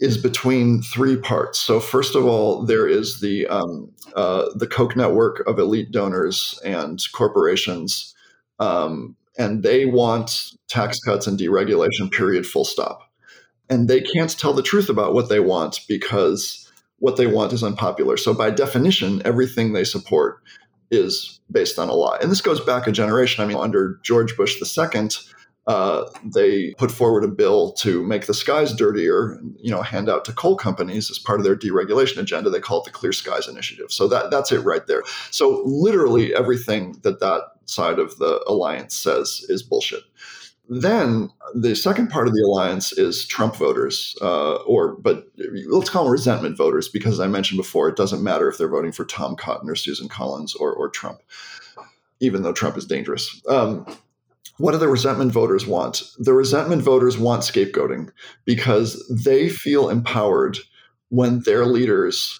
is 0.02 0.18
between 0.18 0.82
three 0.82 1.16
parts. 1.16 1.60
So 1.60 1.80
first 1.80 2.16
of 2.16 2.26
all, 2.26 2.64
there 2.64 2.88
is 2.88 3.22
the 3.22 3.48
um, 3.48 3.90
uh, 4.16 4.48
the 4.56 4.68
Koch 4.68 4.98
network 4.98 5.48
of 5.48 5.60
elite 5.60 5.92
donors 5.92 6.60
and 6.66 7.02
corporations, 7.14 8.14
um, 8.60 9.16
and 9.38 9.64
they 9.64 9.86
want 9.86 10.52
tax 10.68 11.00
cuts 11.00 11.28
and 11.28 11.40
deregulation. 11.40 12.12
Period. 12.12 12.46
Full 12.46 12.66
stop 12.66 13.12
and 13.72 13.88
they 13.88 14.02
can't 14.02 14.38
tell 14.38 14.52
the 14.52 14.62
truth 14.62 14.90
about 14.90 15.14
what 15.14 15.30
they 15.30 15.40
want 15.40 15.80
because 15.88 16.70
what 17.00 17.16
they 17.16 17.26
want 17.26 17.54
is 17.54 17.64
unpopular. 17.64 18.18
So 18.18 18.34
by 18.34 18.52
definition, 18.52 19.22
everything 19.24 19.72
they 19.72 19.86
support 19.86 20.40
is 20.92 21.40
based 21.50 21.80
on 21.80 21.88
a 21.88 21.94
lie. 21.94 22.18
And 22.22 22.30
this 22.30 22.42
goes 22.42 22.60
back 22.60 22.86
a 22.86 22.92
generation. 22.92 23.42
I 23.42 23.48
mean, 23.48 23.56
under 23.56 23.98
George 24.04 24.36
Bush 24.36 24.62
II, 24.62 25.08
uh, 25.68 26.06
they 26.24 26.74
put 26.78 26.92
forward 26.92 27.24
a 27.24 27.28
bill 27.28 27.72
to 27.74 28.04
make 28.04 28.26
the 28.26 28.34
skies 28.34 28.74
dirtier, 28.74 29.40
you 29.58 29.70
know, 29.70 29.82
hand 29.82 30.10
out 30.10 30.26
to 30.26 30.34
coal 30.34 30.56
companies 30.56 31.12
as 31.12 31.20
part 31.20 31.40
of 31.40 31.46
their 31.46 31.56
deregulation 31.56 32.18
agenda. 32.18 32.50
They 32.50 32.60
call 32.60 32.82
it 32.82 32.86
the 32.86 32.92
Clear 32.92 33.14
Skies 33.14 33.48
Initiative. 33.48 33.92
So 33.92 34.08
that 34.08 34.32
that's 34.32 34.52
it 34.52 34.60
right 34.60 34.86
there. 34.88 35.04
So 35.30 35.62
literally 35.66 36.34
everything 36.34 36.98
that 37.04 37.20
that 37.20 37.44
side 37.66 38.00
of 38.00 38.18
the 38.18 38.44
alliance 38.48 38.96
says 38.96 39.46
is 39.50 39.64
bullshit. 39.64 40.04
Then 40.68 41.30
the 41.54 41.76
second 41.76 42.10
part 42.10 42.28
of 42.28 42.34
the 42.34 42.44
alliance 42.48 42.94
is 42.94 43.26
Trump 43.26 43.56
voters, 43.58 44.16
uh, 44.22 44.56
or 44.56 44.96
but 44.96 45.28
let's 45.70 45.90
call 45.90 46.06
them 46.06 46.12
resentment 46.12 46.58
voters, 46.58 46.88
because 46.88 47.20
I 47.20 47.28
mentioned 47.28 47.58
before, 47.58 47.90
it 47.90 47.98
doesn't 47.98 48.24
matter 48.24 48.48
if 48.48 48.58
they're 48.58 48.70
voting 48.70 48.94
for 48.94 49.04
Tom 49.04 49.36
Cotton 49.36 49.70
or 49.70 49.76
Susan 49.76 50.08
Collins 50.08 50.56
or, 50.56 50.74
or 50.74 50.90
Trump, 50.90 51.20
even 52.22 52.44
though 52.44 52.54
Trump 52.54 52.78
is 52.78 52.86
dangerous. 52.86 53.42
Um, 53.50 53.86
what 54.62 54.72
do 54.72 54.78
the 54.78 54.88
resentment 54.88 55.32
voters 55.32 55.66
want? 55.66 56.04
The 56.20 56.34
resentment 56.34 56.84
voters 56.84 57.18
want 57.18 57.42
scapegoating 57.42 58.12
because 58.46 59.04
they 59.24 59.50
feel 59.50 59.90
empowered 59.90 60.58
when 61.10 61.42
their 61.42 61.66
leaders 61.66 62.40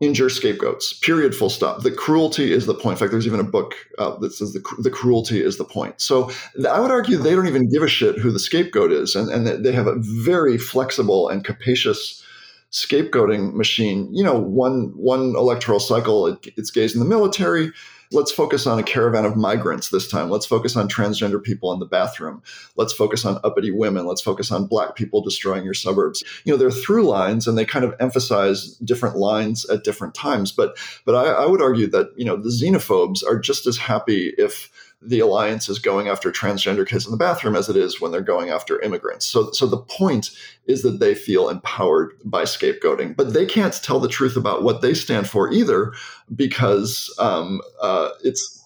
injure 0.00 0.30
scapegoats. 0.30 0.92
Period. 0.92 1.34
Full 1.34 1.50
stop. 1.50 1.82
The 1.82 1.90
cruelty 1.90 2.52
is 2.52 2.66
the 2.66 2.74
point. 2.74 2.94
In 2.94 2.98
fact, 2.98 3.10
there's 3.10 3.26
even 3.26 3.40
a 3.40 3.44
book 3.44 3.74
uh, 3.98 4.16
that 4.18 4.32
says 4.32 4.52
the, 4.52 4.62
the 4.78 4.90
cruelty 4.90 5.42
is 5.42 5.58
the 5.58 5.64
point. 5.64 6.00
So 6.00 6.30
I 6.68 6.80
would 6.80 6.90
argue 6.90 7.16
they 7.16 7.34
don't 7.34 7.48
even 7.48 7.70
give 7.70 7.82
a 7.82 7.88
shit 7.88 8.18
who 8.18 8.30
the 8.30 8.38
scapegoat 8.38 8.92
is, 8.92 9.16
and, 9.16 9.28
and 9.30 9.64
they 9.64 9.72
have 9.72 9.88
a 9.88 9.96
very 9.98 10.56
flexible 10.56 11.28
and 11.28 11.44
capacious 11.44 12.24
scapegoating 12.72 13.54
machine. 13.54 14.08
You 14.12 14.24
know, 14.24 14.38
one 14.38 14.92
one 14.96 15.34
electoral 15.36 15.80
cycle, 15.80 16.26
it, 16.26 16.48
it's 16.56 16.70
gays 16.70 16.94
in 16.94 17.00
the 17.00 17.06
military 17.06 17.72
let's 18.12 18.32
focus 18.32 18.66
on 18.66 18.78
a 18.78 18.82
caravan 18.82 19.24
of 19.24 19.36
migrants 19.36 19.90
this 19.90 20.08
time. 20.08 20.30
Let's 20.30 20.46
focus 20.46 20.76
on 20.76 20.88
transgender 20.88 21.42
people 21.42 21.72
in 21.72 21.78
the 21.78 21.86
bathroom. 21.86 22.42
Let's 22.76 22.92
focus 22.92 23.24
on 23.24 23.40
uppity 23.44 23.70
women. 23.70 24.06
Let's 24.06 24.22
focus 24.22 24.50
on 24.50 24.66
black 24.66 24.96
people 24.96 25.20
destroying 25.20 25.64
your 25.64 25.74
suburbs. 25.74 26.24
You 26.44 26.52
know, 26.52 26.56
there 26.56 26.68
are 26.68 26.72
through 26.72 27.06
lines 27.06 27.46
and 27.46 27.56
they 27.56 27.64
kind 27.64 27.84
of 27.84 27.94
emphasize 28.00 28.74
different 28.76 29.16
lines 29.16 29.68
at 29.68 29.84
different 29.84 30.14
times. 30.14 30.52
But 30.52 30.76
but 31.04 31.14
I, 31.14 31.44
I 31.44 31.46
would 31.46 31.62
argue 31.62 31.88
that, 31.88 32.12
you 32.16 32.24
know, 32.24 32.36
the 32.36 32.50
xenophobes 32.50 33.24
are 33.24 33.38
just 33.38 33.66
as 33.66 33.76
happy 33.76 34.34
if 34.38 34.70
the 35.00 35.20
alliance 35.20 35.68
is 35.68 35.78
going 35.78 36.08
after 36.08 36.32
transgender 36.32 36.86
kids 36.86 37.06
in 37.06 37.12
the 37.12 37.16
bathroom 37.16 37.54
as 37.54 37.68
it 37.68 37.76
is 37.76 38.00
when 38.00 38.10
they're 38.10 38.20
going 38.20 38.50
after 38.50 38.80
immigrants. 38.80 39.26
So, 39.26 39.52
so 39.52 39.66
the 39.66 39.78
point 39.78 40.30
is 40.66 40.82
that 40.82 40.98
they 40.98 41.14
feel 41.14 41.48
empowered 41.48 42.14
by 42.24 42.42
scapegoating, 42.42 43.16
but 43.16 43.32
they 43.32 43.46
can't 43.46 43.72
tell 43.82 44.00
the 44.00 44.08
truth 44.08 44.36
about 44.36 44.64
what 44.64 44.82
they 44.82 44.94
stand 44.94 45.28
for 45.28 45.52
either 45.52 45.92
because 46.34 47.14
um, 47.20 47.60
uh, 47.80 48.10
it's 48.24 48.58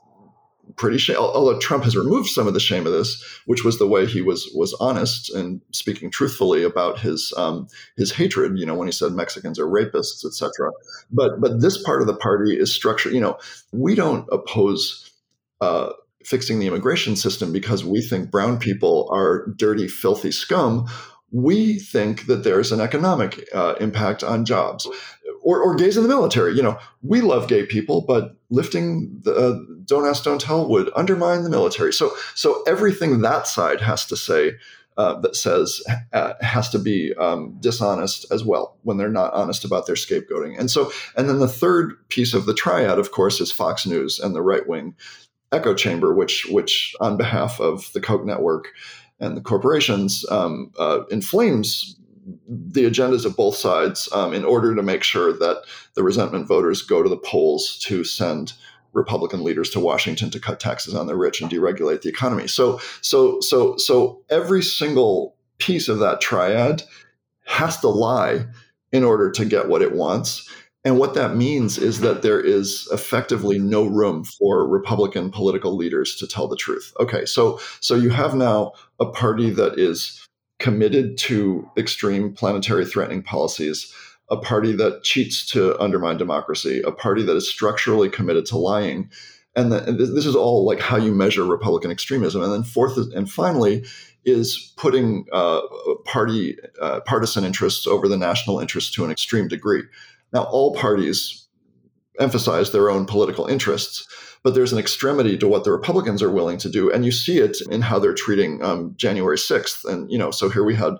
pretty 0.76 0.99
shame. 0.99 1.16
Although 1.16 1.59
Trump 1.59 1.85
has 1.85 1.97
removed 1.97 2.28
some 2.28 2.47
of 2.47 2.55
the 2.55 2.61
shame 2.61 2.87
of 2.87 2.93
this, 2.93 3.22
which 3.47 3.64
was 3.64 3.78
the 3.78 3.87
way 3.87 4.07
he 4.07 4.22
was 4.22 4.51
was 4.55 4.74
honest 4.74 5.33
and 5.35 5.61
speaking 5.72 6.11
truthfully 6.11 6.62
about 6.62 6.99
his 6.99 7.33
um, 7.37 7.68
his 7.97 8.12
hatred. 8.12 8.59
You 8.59 8.66
know, 8.66 8.74
when 8.74 8.89
he 8.89 8.93
said 8.93 9.12
Mexicans 9.12 9.59
are 9.59 9.66
rapists, 9.66 10.24
etc. 10.24 10.70
But 11.11 11.41
but 11.41 11.61
this 11.61 11.83
part 11.83 12.01
of 12.01 12.07
the 12.07 12.16
party 12.16 12.59
is 12.59 12.72
structured. 12.72 13.12
You 13.12 13.20
know, 13.20 13.39
we 13.72 13.95
don't 13.95 14.26
oppose. 14.33 15.11
Uh, 15.61 15.93
fixing 16.24 16.58
the 16.58 16.66
immigration 16.66 17.16
system 17.16 17.52
because 17.52 17.84
we 17.84 18.00
think 18.00 18.30
brown 18.30 18.58
people 18.58 19.08
are 19.12 19.46
dirty, 19.56 19.88
filthy 19.88 20.30
scum. 20.30 20.86
We 21.30 21.78
think 21.78 22.26
that 22.26 22.44
there's 22.44 22.72
an 22.72 22.80
economic 22.80 23.48
uh, 23.54 23.74
impact 23.80 24.22
on 24.22 24.44
jobs. 24.44 24.88
Or, 25.44 25.60
or, 25.60 25.74
gays 25.74 25.96
in 25.96 26.04
the 26.04 26.08
military. 26.08 26.54
You 26.54 26.62
know, 26.62 26.78
we 27.02 27.20
love 27.20 27.48
gay 27.48 27.66
people, 27.66 28.02
but 28.02 28.36
lifting 28.50 29.20
the 29.24 29.34
uh, 29.34 29.58
don't 29.86 30.06
ask, 30.06 30.22
don't 30.22 30.40
tell 30.40 30.68
would 30.68 30.88
undermine 30.94 31.42
the 31.42 31.50
military. 31.50 31.92
So, 31.92 32.12
so 32.36 32.62
everything 32.64 33.22
that 33.22 33.48
side 33.48 33.80
has 33.80 34.06
to 34.06 34.16
say 34.16 34.52
uh, 34.96 35.18
that 35.20 35.34
says 35.34 35.82
uh, 36.12 36.34
has 36.40 36.68
to 36.70 36.78
be 36.78 37.14
um, 37.14 37.56
dishonest 37.60 38.30
as 38.30 38.44
well 38.44 38.76
when 38.82 38.98
they're 38.98 39.08
not 39.08 39.32
honest 39.32 39.64
about 39.64 39.86
their 39.86 39.96
scapegoating. 39.96 40.58
And 40.58 40.70
so, 40.70 40.92
and 41.16 41.28
then 41.28 41.38
the 41.38 41.48
third 41.48 41.96
piece 42.08 42.34
of 42.34 42.46
the 42.46 42.54
triad, 42.54 42.98
of 42.98 43.10
course, 43.10 43.40
is 43.40 43.50
Fox 43.50 43.86
News 43.86 44.18
and 44.18 44.34
the 44.34 44.42
right 44.42 44.66
wing 44.68 44.94
echo 45.53 45.74
chamber, 45.74 46.14
which 46.14 46.46
which 46.50 46.94
on 47.00 47.16
behalf 47.16 47.61
of 47.61 47.92
the 47.92 48.00
Koch 48.00 48.24
network 48.24 48.68
and 49.20 49.36
the 49.36 49.40
corporations 49.40 50.24
um, 50.30 50.72
uh, 50.78 51.05
inflames 51.11 51.96
the 52.46 52.84
agendas 52.84 53.24
of 53.24 53.36
both 53.36 53.57
sides 53.57 54.09
um, 54.12 54.32
in 54.32 54.44
order 54.44 54.74
to 54.74 54.82
make 54.82 55.03
sure 55.03 55.32
that 55.32 55.62
the 55.94 56.03
resentment 56.03 56.46
voters 56.46 56.82
go 56.82 57.03
to 57.03 57.09
the 57.09 57.16
polls 57.16 57.78
to 57.80 58.05
send 58.05 58.53
Republican 58.92 59.42
leaders 59.42 59.70
to 59.70 59.80
Washington 59.80 60.30
to 60.30 60.40
cut 60.40 60.61
taxes 60.61 60.94
on 60.94 61.07
the 61.07 61.16
rich 61.16 61.40
and 61.40 61.50
deregulate 61.50 62.03
the 62.03 62.09
economy. 62.09 62.46
So 62.46 62.80
so 63.00 63.40
so 63.40 63.76
so 63.76 64.22
every 64.28 64.62
single 64.62 65.36
piece 65.59 65.88
of 65.88 65.98
that 66.00 66.20
triad 66.20 66.82
has 67.44 67.78
to 67.80 67.88
lie 67.88 68.46
in 68.92 69.05
order 69.05 69.30
to 69.30 69.44
get 69.44 69.68
what 69.68 69.82
it 69.82 69.92
wants. 69.92 70.48
And 70.85 70.99
what 70.99 71.14
that 71.14 71.37
means 71.37 71.78
is 71.78 72.01
that 72.01 72.22
there 72.22 72.41
is 72.41 72.89
effectively 72.91 73.59
no 73.59 73.85
room 73.85 74.24
for 74.24 74.66
Republican 74.66 75.30
political 75.30 75.76
leaders 75.76 76.16
to 76.16 76.26
tell 76.26 76.49
the 76.49 76.57
truth. 76.57 76.93
Okay, 76.99 77.24
so 77.24 77.61
so 77.80 77.95
you 77.95 78.11
have 78.11 78.35
now 78.35 78.72
a 78.99 79.07
party 79.07 79.51
that 79.51 79.78
is 79.78 80.26
committed 80.59 81.18
to 81.18 81.68
extreme 81.76 82.33
planetary 82.33 82.85
threatening 82.85 83.22
policies, 83.22 83.93
a 84.30 84.37
party 84.37 84.72
that 84.72 85.03
cheats 85.03 85.47
to 85.49 85.78
undermine 85.80 86.16
democracy, 86.16 86.83
a 86.85 86.93
party 86.93 87.22
that 87.22 87.37
is 87.37 87.49
structurally 87.49 88.09
committed 88.09 88.47
to 88.47 88.57
lying. 88.57 89.11
And, 89.55 89.70
the, 89.70 89.85
and 89.85 89.99
this 89.99 90.24
is 90.24 90.35
all 90.35 90.64
like 90.64 90.80
how 90.80 90.97
you 90.97 91.12
measure 91.12 91.45
Republican 91.45 91.91
extremism. 91.91 92.43
And 92.43 92.53
then 92.53 92.62
fourth 92.62 92.97
and 92.97 93.30
finally 93.30 93.85
is 94.24 94.72
putting 94.76 95.26
uh, 95.33 95.61
party 96.05 96.57
uh, 96.80 97.01
partisan 97.01 97.45
interests 97.45 97.87
over 97.87 98.09
the 98.09 98.16
national 98.16 98.61
interest 98.61 98.95
to 98.95 99.05
an 99.05 99.11
extreme 99.11 99.49
degree. 99.49 99.83
Now, 100.33 100.45
all 100.45 100.74
parties 100.74 101.47
emphasize 102.18 102.72
their 102.72 102.91
own 102.91 103.07
political 103.07 103.47
interests, 103.47 104.07
but 104.43 104.55
there's 104.55 104.72
an 104.72 104.78
extremity 104.78 105.39
to 105.39 105.49
what 105.49 105.64
the 105.64 105.72
Republicans 105.72 106.22
are 106.22 106.30
willing 106.30 106.59
to 106.59 106.68
do, 106.68 106.91
and 106.91 107.05
you 107.05 107.12
see 107.12 107.39
it 107.39 107.59
in 107.70 107.83
how 107.83 107.99
they're 107.99 108.14
treating 108.14 108.62
um, 108.62 108.95
January 108.97 109.37
6th. 109.37 109.85
And 109.85 110.11
you 110.11 110.18
know, 110.18 110.30
so 110.30 110.49
here 110.49 110.64
we 110.64 110.74
had 110.74 110.95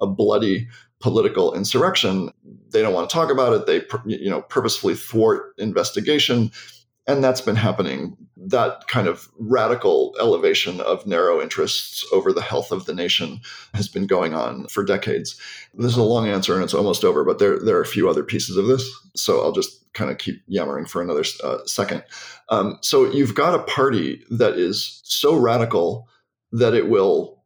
a 0.00 0.06
bloody 0.06 0.68
political 1.00 1.54
insurrection. 1.54 2.30
They 2.70 2.82
don't 2.82 2.92
want 2.94 3.08
to 3.08 3.14
talk 3.14 3.30
about 3.30 3.52
it. 3.52 3.66
They, 3.66 3.82
you 4.06 4.28
know, 4.30 4.42
purposefully 4.42 4.94
thwart 4.94 5.54
investigation 5.58 6.50
and 7.08 7.24
that's 7.24 7.40
been 7.40 7.56
happening. 7.56 8.16
That 8.36 8.86
kind 8.86 9.08
of 9.08 9.28
radical 9.38 10.14
elevation 10.20 10.80
of 10.82 11.06
narrow 11.06 11.40
interests 11.40 12.06
over 12.12 12.32
the 12.32 12.42
health 12.42 12.70
of 12.70 12.84
the 12.84 12.94
nation 12.94 13.40
has 13.74 13.88
been 13.88 14.06
going 14.06 14.34
on 14.34 14.68
for 14.68 14.84
decades. 14.84 15.40
This 15.74 15.92
is 15.92 15.96
a 15.96 16.02
long 16.02 16.28
answer 16.28 16.54
and 16.54 16.62
it's 16.62 16.74
almost 16.74 17.04
over 17.04 17.24
but 17.24 17.38
there, 17.38 17.58
there 17.58 17.76
are 17.78 17.82
a 17.82 17.86
few 17.86 18.08
other 18.08 18.22
pieces 18.22 18.56
of 18.56 18.66
this. 18.66 18.88
So 19.16 19.42
i'll 19.42 19.52
just 19.52 19.92
kind 19.94 20.10
of 20.10 20.18
keep 20.18 20.42
yammering 20.46 20.84
for 20.84 21.02
another 21.02 21.24
uh, 21.42 21.58
second. 21.64 22.04
Um, 22.50 22.78
so 22.82 23.10
you've 23.10 23.34
got 23.34 23.58
a 23.58 23.64
party 23.64 24.22
that 24.30 24.54
is 24.54 25.00
so 25.02 25.34
radical 25.34 26.06
that 26.52 26.74
it 26.74 26.88
will 26.88 27.37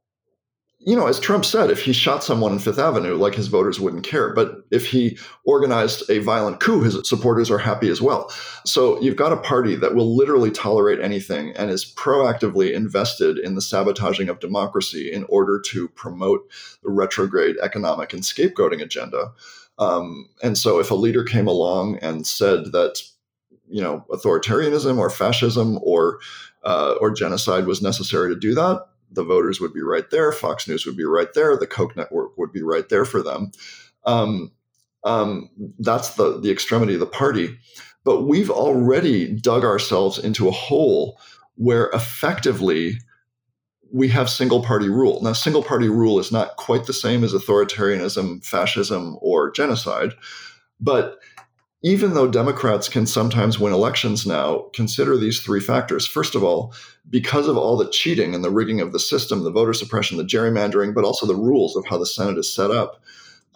you 0.84 0.96
know, 0.96 1.06
as 1.06 1.20
Trump 1.20 1.44
said, 1.44 1.70
if 1.70 1.82
he 1.82 1.92
shot 1.92 2.24
someone 2.24 2.52
in 2.52 2.58
Fifth 2.58 2.78
Avenue, 2.78 3.14
like 3.14 3.34
his 3.34 3.46
voters 3.46 3.78
wouldn't 3.78 4.04
care. 4.04 4.34
But 4.34 4.64
if 4.72 4.86
he 4.86 5.16
organized 5.44 6.10
a 6.10 6.18
violent 6.18 6.58
coup, 6.58 6.82
his 6.82 6.98
supporters 7.08 7.52
are 7.52 7.58
happy 7.58 7.88
as 7.88 8.02
well. 8.02 8.32
So 8.66 9.00
you've 9.00 9.16
got 9.16 9.32
a 9.32 9.36
party 9.36 9.76
that 9.76 9.94
will 9.94 10.16
literally 10.16 10.50
tolerate 10.50 10.98
anything 10.98 11.52
and 11.56 11.70
is 11.70 11.84
proactively 11.94 12.72
invested 12.72 13.38
in 13.38 13.54
the 13.54 13.62
sabotaging 13.62 14.28
of 14.28 14.40
democracy 14.40 15.12
in 15.12 15.24
order 15.28 15.60
to 15.66 15.86
promote 15.88 16.50
the 16.82 16.90
retrograde 16.90 17.56
economic 17.62 18.12
and 18.12 18.22
scapegoating 18.22 18.82
agenda. 18.82 19.30
Um, 19.78 20.30
and 20.42 20.58
so 20.58 20.80
if 20.80 20.90
a 20.90 20.96
leader 20.96 21.22
came 21.22 21.46
along 21.46 21.98
and 21.98 22.26
said 22.26 22.72
that, 22.72 23.00
you 23.68 23.82
know, 23.82 24.04
authoritarianism 24.10 24.98
or 24.98 25.10
fascism 25.10 25.78
or 25.82 26.18
uh, 26.64 26.94
or 27.00 27.10
genocide 27.10 27.66
was 27.66 27.82
necessary 27.82 28.32
to 28.32 28.38
do 28.38 28.54
that, 28.54 28.86
the 29.14 29.24
voters 29.24 29.60
would 29.60 29.72
be 29.72 29.82
right 29.82 30.10
there. 30.10 30.32
Fox 30.32 30.66
News 30.66 30.86
would 30.86 30.96
be 30.96 31.04
right 31.04 31.32
there. 31.34 31.56
The 31.56 31.66
Koch 31.66 31.96
network 31.96 32.36
would 32.38 32.52
be 32.52 32.62
right 32.62 32.88
there 32.88 33.04
for 33.04 33.22
them. 33.22 33.52
Um, 34.04 34.52
um, 35.04 35.50
that's 35.78 36.14
the 36.14 36.40
the 36.40 36.50
extremity 36.50 36.94
of 36.94 37.00
the 37.00 37.06
party. 37.06 37.58
But 38.04 38.22
we've 38.22 38.50
already 38.50 39.32
dug 39.32 39.64
ourselves 39.64 40.18
into 40.18 40.48
a 40.48 40.52
hole 40.52 41.18
where 41.54 41.88
effectively 41.90 42.98
we 43.92 44.08
have 44.08 44.28
single 44.30 44.62
party 44.62 44.88
rule. 44.88 45.20
Now, 45.22 45.34
single 45.34 45.62
party 45.62 45.88
rule 45.88 46.18
is 46.18 46.32
not 46.32 46.56
quite 46.56 46.86
the 46.86 46.92
same 46.92 47.22
as 47.22 47.34
authoritarianism, 47.34 48.44
fascism, 48.44 49.18
or 49.20 49.50
genocide, 49.50 50.14
but 50.80 51.18
even 51.82 52.14
though 52.14 52.28
Democrats 52.28 52.88
can 52.88 53.06
sometimes 53.06 53.58
win 53.58 53.72
elections 53.72 54.26
now, 54.26 54.66
consider 54.72 55.16
these 55.16 55.40
three 55.40 55.60
factors. 55.60 56.06
First 56.06 56.34
of 56.34 56.44
all, 56.44 56.74
because 57.09 57.48
of 57.48 57.57
all 57.57 57.76
the 57.76 57.90
cheating 57.90 58.34
and 58.34 58.44
the 58.44 58.50
rigging 58.50 58.80
of 58.80 58.92
the 58.92 58.98
system, 58.98 59.42
the 59.42 59.50
voter 59.50 59.72
suppression, 59.72 60.16
the 60.16 60.24
gerrymandering, 60.24 60.94
but 60.94 61.05
also 61.05 61.26
the 61.26 61.34
rules 61.34 61.76
of 61.76 61.84
how 61.86 61.98
the 61.98 62.07
Senate 62.07 62.38
is 62.38 62.53
set 62.53 62.70
up, 62.70 63.03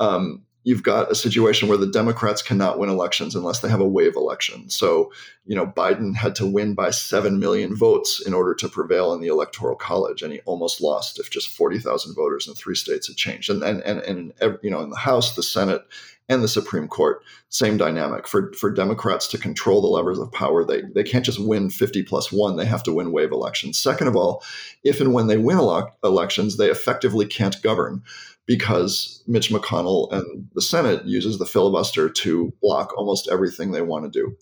um, 0.00 0.42
you've 0.66 0.82
got 0.82 1.12
a 1.12 1.14
situation 1.14 1.68
where 1.68 1.78
the 1.78 1.86
Democrats 1.86 2.42
cannot 2.42 2.76
win 2.76 2.90
elections 2.90 3.36
unless 3.36 3.60
they 3.60 3.68
have 3.68 3.80
a 3.80 3.86
wave 3.86 4.16
election. 4.16 4.68
So, 4.68 5.12
you 5.44 5.54
know, 5.54 5.64
Biden 5.64 6.16
had 6.16 6.34
to 6.34 6.46
win 6.46 6.74
by 6.74 6.90
7 6.90 7.38
million 7.38 7.76
votes 7.76 8.20
in 8.20 8.34
order 8.34 8.52
to 8.56 8.68
prevail 8.68 9.14
in 9.14 9.20
the 9.20 9.28
electoral 9.28 9.76
college, 9.76 10.22
and 10.22 10.32
he 10.32 10.40
almost 10.40 10.80
lost 10.80 11.20
if 11.20 11.30
just 11.30 11.50
40,000 11.50 12.16
voters 12.16 12.48
in 12.48 12.54
three 12.54 12.74
states 12.74 13.06
had 13.06 13.16
changed. 13.16 13.48
And, 13.48 13.62
and, 13.62 13.80
and, 13.82 14.00
and, 14.40 14.58
you 14.60 14.70
know, 14.70 14.80
in 14.80 14.90
the 14.90 14.96
House, 14.96 15.36
the 15.36 15.42
Senate, 15.44 15.82
and 16.28 16.42
the 16.42 16.48
Supreme 16.48 16.88
Court, 16.88 17.22
same 17.48 17.76
dynamic. 17.76 18.26
For 18.26 18.52
for 18.54 18.70
Democrats 18.70 19.28
to 19.28 19.38
control 19.38 19.80
the 19.80 19.86
levers 19.88 20.18
of 20.18 20.32
power, 20.32 20.64
they 20.64 20.82
they 20.94 21.04
can't 21.04 21.24
just 21.24 21.40
win 21.40 21.70
50 21.70 22.02
plus 22.02 22.32
one, 22.32 22.56
they 22.56 22.66
have 22.66 22.82
to 22.84 22.92
win 22.92 23.12
wave 23.12 23.32
elections. 23.32 23.78
Second 23.78 24.08
of 24.08 24.16
all, 24.16 24.42
if 24.84 25.00
and 25.00 25.12
when 25.12 25.26
they 25.26 25.38
win 25.38 25.58
ele- 25.58 25.96
elections, 26.02 26.56
they 26.56 26.70
effectively 26.70 27.26
can't 27.26 27.62
govern 27.62 28.02
because 28.46 29.22
Mitch 29.26 29.50
McConnell 29.50 30.12
and 30.12 30.48
the 30.54 30.62
Senate 30.62 31.04
uses 31.04 31.38
the 31.38 31.46
filibuster 31.46 32.08
to 32.08 32.52
block 32.62 32.96
almost 32.96 33.28
everything 33.30 33.72
they 33.72 33.82
want 33.82 34.04
to 34.04 34.20
do. 34.20 34.36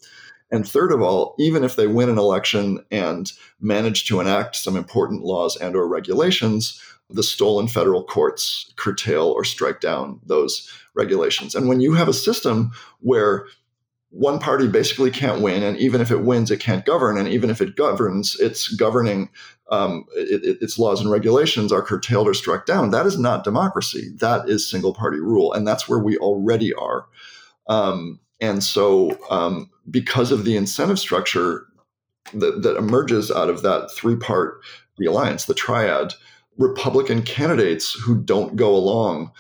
And 0.51 0.69
third 0.69 0.93
of 0.93 1.03
all, 1.03 1.35
even 1.39 1.65
if 1.65 1.77
they 1.77 1.87
win 1.87 2.11
an 2.11 2.19
election 2.19 2.85
and 2.91 3.33
manage 3.61 4.07
to 4.07 4.21
enact 4.21 4.57
some 4.57 4.77
important 4.77 5.23
laws 5.23 5.57
and 5.57 5.75
or 5.75 5.89
regulations, 5.89 6.81
the 7.11 7.23
stolen 7.23 7.67
federal 7.67 8.05
courts 8.05 8.73
curtail 8.77 9.27
or 9.27 9.45
strike 9.45 9.81
down 9.81 10.21
those 10.25 10.71
regulations. 10.95 11.55
And 11.55 11.69
when 11.69 11.81
you 11.81 11.95
have 11.95 12.09
a 12.09 12.13
system 12.13 12.73
where 13.01 13.47
one 14.11 14.39
party 14.39 14.69
basically 14.69 15.11
can't 15.11 15.43
win, 15.43 15.63
and 15.65 15.77
even 15.77 16.01
if 16.01 16.11
it 16.11 16.23
wins, 16.23 16.51
it 16.51 16.61
can't 16.61 16.85
govern, 16.85 17.19
and 17.19 17.29
even 17.29 17.51
if 17.51 17.61
it 17.61 17.75
governs, 17.75 18.39
its 18.39 18.69
governing 18.69 19.29
um, 19.71 20.05
it, 20.15 20.59
its 20.61 20.79
laws 20.79 21.01
and 21.01 21.11
regulations 21.11 21.73
are 21.73 21.83
curtailed 21.83 22.29
or 22.29 22.35
struck 22.35 22.67
down. 22.67 22.91
That 22.91 23.07
is 23.07 23.19
not 23.19 23.45
democracy. 23.45 24.11
That 24.21 24.49
is 24.49 24.69
single 24.69 24.95
party 24.95 25.19
rule, 25.19 25.53
and 25.53 25.67
that's 25.67 25.89
where 25.89 25.99
we 25.99 26.17
already 26.19 26.73
are. 26.75 27.07
Um, 27.67 28.21
and 28.41 28.63
so, 28.63 29.19
um, 29.31 29.71
because 29.91 30.31
of 30.33 30.45
the 30.45 30.57
incentive 30.57 30.99
structure 30.99 31.67
that, 32.35 32.63
that 32.63 32.77
emerges 32.77 33.31
out 33.31 33.49
of 33.49 33.63
that 33.63 33.91
three 33.91 34.17
part 34.17 34.61
the 34.99 35.07
alliance, 35.07 35.47
the 35.47 35.55
triad, 35.55 36.13
Republican 36.57 37.23
candidates 37.23 37.95
who 37.95 38.15
don't 38.21 38.55
go 38.55 38.75
along 38.77 39.33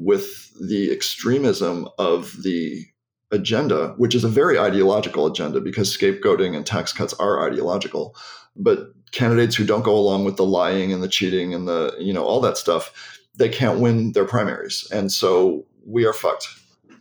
with 0.00 0.50
the 0.66 0.90
extremism 0.90 1.86
of 1.98 2.42
the 2.42 2.86
agenda, 3.30 3.94
which 3.98 4.14
is 4.14 4.24
a 4.24 4.28
very 4.28 4.58
ideological 4.58 5.26
agenda 5.26 5.60
because 5.60 5.94
scapegoating 5.94 6.56
and 6.56 6.64
tax 6.64 6.92
cuts 6.92 7.12
are 7.14 7.46
ideological. 7.46 8.16
But 8.56 8.92
candidates 9.12 9.54
who 9.54 9.64
don't 9.64 9.84
go 9.84 9.94
along 9.94 10.24
with 10.24 10.36
the 10.36 10.44
lying 10.44 10.92
and 10.92 11.02
the 11.02 11.08
cheating 11.08 11.52
and 11.52 11.68
the, 11.68 11.94
you 11.98 12.12
know, 12.12 12.24
all 12.24 12.40
that 12.40 12.56
stuff, 12.56 13.18
they 13.36 13.48
can't 13.48 13.78
win 13.78 14.12
their 14.12 14.24
primaries. 14.24 14.88
And 14.90 15.12
so 15.12 15.66
we 15.86 16.06
are 16.06 16.12
fucked 16.14 16.48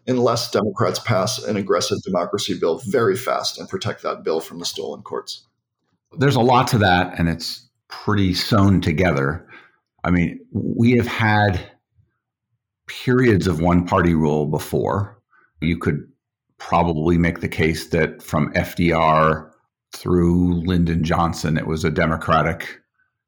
unless 0.06 0.52
Democrats 0.52 1.00
pass 1.00 1.40
an 1.40 1.56
aggressive 1.56 2.02
democracy 2.04 2.60
bill 2.60 2.82
very 2.88 3.16
fast 3.16 3.58
and 3.58 3.70
protect 3.70 4.04
that 4.04 4.24
bill 4.24 4.42
from 4.42 4.60
the 4.60 4.66
stolen 4.66 5.02
courts. 5.04 5.46
There's 6.18 6.36
a 6.36 6.42
lot 6.42 6.68
to 6.70 6.80
that, 6.80 7.18
and 7.18 7.30
it's 7.30 7.70
pretty 7.88 8.34
sewn 8.34 8.82
together. 8.82 9.48
I 10.04 10.12
mean, 10.12 10.40
we 10.52 10.94
have 10.94 11.08
had 11.08 11.60
periods 12.90 13.48
of 13.48 13.62
one 13.62 13.86
party 13.86 14.14
rule 14.14 14.46
before. 14.46 15.22
You 15.62 15.78
could 15.78 16.02
probably 16.58 17.18
make 17.18 17.40
the 17.40 17.48
case 17.48 17.90
that 17.90 18.22
from 18.22 18.52
FDR 18.54 19.50
through 19.96 20.62
Lyndon 20.66 21.04
Johnson, 21.04 21.58
it 21.58 21.68
was 21.68 21.86
a 21.86 21.90
Democratic 21.90 22.80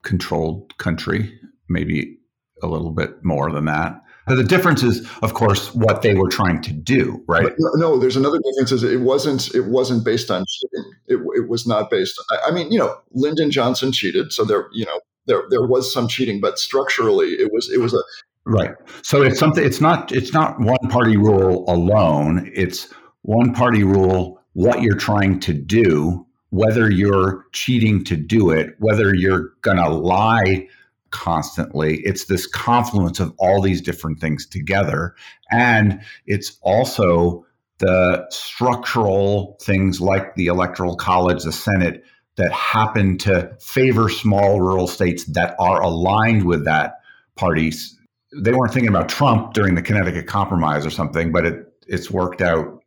controlled 0.04 0.78
country, 0.78 1.40
maybe 1.70 2.18
a 2.62 2.68
little 2.68 2.92
bit 2.92 3.24
more 3.24 3.52
than 3.52 3.66
that. 3.66 4.02
But 4.28 4.36
the 4.36 4.44
difference 4.44 4.84
is, 4.84 5.08
of 5.24 5.34
course, 5.34 5.74
what 5.74 6.04
they 6.04 6.14
were 6.14 6.30
trying 6.30 6.62
to 6.62 6.72
do, 6.72 7.24
right? 7.28 7.52
No, 7.58 7.98
there's 7.98 8.16
another 8.16 8.38
difference. 8.38 8.72
Is 8.72 8.84
it 8.84 9.02
wasn't 9.02 9.54
it 9.56 9.66
wasn't 9.66 10.06
based 10.06 10.30
on 10.30 10.46
cheating. 10.48 10.92
It, 11.08 11.16
it 11.36 11.50
was 11.50 11.66
not 11.66 11.90
based. 11.90 12.22
I, 12.30 12.50
I 12.50 12.52
mean, 12.52 12.72
you 12.72 12.78
know, 12.78 12.96
Lyndon 13.12 13.50
Johnson 13.50 13.92
cheated, 13.92 14.32
so 14.32 14.46
there, 14.46 14.68
you 14.74 14.86
know, 14.86 15.00
there 15.26 15.44
there 15.50 15.66
was 15.66 15.92
some 15.92 16.08
cheating, 16.08 16.40
but 16.40 16.60
structurally, 16.60 17.30
it 17.30 17.52
was 17.52 17.70
it 17.72 17.80
was 17.80 17.94
a 17.96 18.04
Right. 18.52 18.72
So 19.02 19.22
it's 19.24 19.40
something. 19.40 19.64
It's 19.64 19.80
not. 19.80 20.12
It's 20.12 20.34
not 20.34 20.60
one 20.60 20.90
party 20.90 21.16
rule 21.16 21.64
alone. 21.70 22.52
It's 22.54 22.94
one 23.22 23.54
party 23.54 23.84
rule. 23.84 24.42
What 24.54 24.82
you're 24.82 24.98
trying 24.98 25.40
to 25.42 25.54
do, 25.54 26.28
whether 26.50 26.92
you're 26.92 27.46
cheating 27.54 28.04
to 28.04 28.18
do 28.18 28.50
it, 28.50 28.76
whether 28.80 29.16
you're 29.16 29.54
going 29.62 29.78
to 29.78 29.88
lie 29.88 30.68
constantly. 31.12 32.02
It's 32.04 32.26
this 32.26 32.46
confluence 32.46 33.22
of 33.22 33.34
all 33.38 33.62
these 33.62 33.82
different 33.82 34.20
things 34.20 34.46
together, 34.46 35.16
and 35.50 36.02
it's 36.26 36.58
also 36.62 37.46
the 37.78 38.26
structural 38.32 39.58
things 39.62 40.02
like 40.02 40.36
the 40.36 40.48
electoral 40.48 40.98
college, 40.98 41.44
the 41.44 41.54
Senate, 41.54 42.04
that 42.36 42.52
happen 42.52 43.18
to 43.20 43.50
favor 43.62 44.10
small 44.10 44.60
rural 44.60 44.88
states 44.88 45.24
that 45.26 45.56
are 45.58 45.82
aligned 45.82 46.44
with 46.44 46.66
that 46.66 46.96
party's 47.38 47.98
they 48.36 48.54
weren't 48.54 48.74
thinking 48.74 48.90
about 48.90 49.10
Trump 49.10 49.54
during 49.54 49.76
the 49.76 49.82
Connecticut 49.82 50.28
Compromise 50.28 50.86
or 50.86 50.90
something, 50.90 51.32
but 51.32 51.46
it 51.46 51.68
it's 51.88 52.10
worked 52.10 52.42
out 52.42 52.84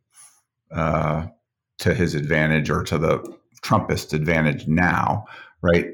uh, 0.71 1.27
to 1.79 1.93
his 1.93 2.15
advantage 2.15 2.69
or 2.69 2.83
to 2.83 2.97
the 2.97 3.37
Trumpist 3.61 4.13
advantage 4.13 4.67
now, 4.67 5.25
right? 5.61 5.87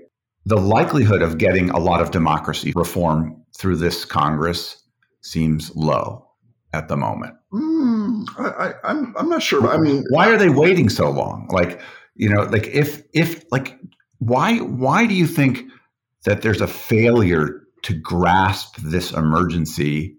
The 0.45 0.57
likelihood 0.57 1.21
of 1.21 1.37
getting 1.37 1.69
a 1.69 1.79
lot 1.79 2.01
of 2.01 2.11
democracy 2.11 2.73
reform 2.75 3.43
through 3.57 3.77
this 3.77 4.05
Congress 4.05 4.83
seems 5.21 5.75
low 5.75 6.27
at 6.73 6.87
the 6.87 6.97
moment. 6.97 7.35
Mm, 7.53 8.25
I, 8.37 8.67
am 8.67 8.73
I'm, 8.83 9.17
I'm 9.17 9.29
not 9.29 9.43
sure. 9.43 9.67
I 9.67 9.77
mean, 9.77 10.03
why 10.09 10.29
are 10.29 10.37
they 10.37 10.49
waiting 10.49 10.89
so 10.89 11.09
long? 11.09 11.47
Like, 11.51 11.81
you 12.15 12.29
know, 12.29 12.43
like 12.43 12.67
if 12.67 13.03
if 13.13 13.43
like 13.51 13.77
why 14.19 14.57
why 14.57 15.05
do 15.05 15.13
you 15.13 15.27
think 15.27 15.63
that 16.23 16.41
there's 16.41 16.61
a 16.61 16.67
failure 16.67 17.60
to 17.83 17.93
grasp 17.93 18.77
this 18.77 19.11
emergency 19.11 20.17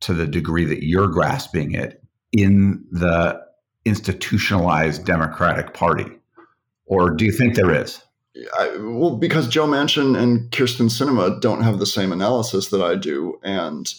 to 0.00 0.14
the 0.14 0.26
degree 0.26 0.64
that 0.64 0.84
you're 0.84 1.08
grasping 1.08 1.72
it 1.72 2.02
in 2.32 2.84
the 2.90 3.40
institutionalized 3.84 5.04
Democratic 5.04 5.74
Party? 5.74 6.06
Or 6.86 7.10
do 7.10 7.24
you 7.24 7.32
think 7.32 7.54
there 7.54 7.74
is? 7.74 8.02
I, 8.58 8.76
well, 8.78 9.16
because 9.16 9.48
Joe 9.48 9.66
Manchin 9.66 10.18
and 10.18 10.50
Kyrsten 10.50 10.90
Sinema 10.90 11.40
don't 11.40 11.62
have 11.62 11.78
the 11.78 11.86
same 11.86 12.12
analysis 12.12 12.68
that 12.68 12.82
I 12.82 12.94
do, 12.94 13.38
and 13.42 13.92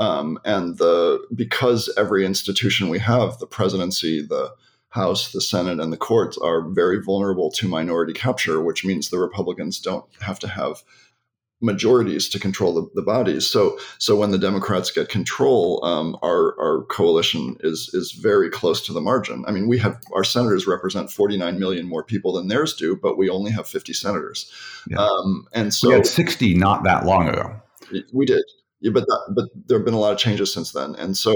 Um, 0.00 0.40
and 0.44 0.76
the 0.78 1.24
because 1.36 1.88
every 1.96 2.26
institution 2.26 2.88
we 2.88 2.98
have, 2.98 3.38
the 3.38 3.46
presidency, 3.46 4.26
the 4.26 4.50
House, 4.88 5.30
the 5.30 5.40
Senate, 5.40 5.80
and 5.80 5.92
the 5.92 5.96
courts 5.96 6.36
are 6.38 6.68
very 6.68 7.00
vulnerable 7.00 7.48
to 7.52 7.68
minority 7.68 8.12
capture, 8.12 8.60
which 8.60 8.84
means 8.84 9.08
the 9.08 9.20
Republicans 9.20 9.80
don't 9.80 10.04
have 10.20 10.40
to 10.40 10.48
have 10.48 10.82
majorities 11.64 12.28
to 12.28 12.38
control 12.38 12.74
the, 12.74 12.88
the 12.94 13.02
bodies. 13.02 13.46
So, 13.46 13.78
so 13.98 14.16
when 14.16 14.30
the 14.30 14.38
Democrats 14.38 14.90
get 14.90 15.08
control, 15.08 15.84
um, 15.84 16.16
our 16.22 16.54
our 16.60 16.84
coalition 16.84 17.56
is 17.60 17.90
is 17.94 18.12
very 18.12 18.50
close 18.50 18.84
to 18.86 18.92
the 18.92 19.00
margin. 19.00 19.44
I 19.46 19.50
mean, 19.50 19.66
we 19.66 19.78
have 19.78 20.00
our 20.14 20.24
senators 20.24 20.66
represent 20.66 21.10
49 21.10 21.58
million 21.58 21.88
more 21.88 22.04
people 22.04 22.34
than 22.34 22.48
theirs 22.48 22.74
do, 22.74 22.96
but 22.96 23.16
we 23.16 23.30
only 23.30 23.50
have 23.50 23.66
50 23.66 23.92
senators. 23.94 24.52
Yeah. 24.88 24.98
Um, 24.98 25.46
and 25.52 25.72
so 25.72 25.88
we 25.88 25.94
had 25.94 26.06
60 26.06 26.54
not 26.54 26.84
that 26.84 27.06
long 27.06 27.28
ago. 27.28 27.54
We 28.12 28.26
did. 28.26 28.44
Yeah, 28.80 28.90
but 28.92 29.06
that, 29.06 29.32
but 29.34 29.48
there 29.66 29.78
have 29.78 29.84
been 29.84 29.94
a 29.94 29.98
lot 29.98 30.12
of 30.12 30.18
changes 30.18 30.52
since 30.52 30.72
then, 30.72 30.94
and 30.96 31.16
so 31.16 31.34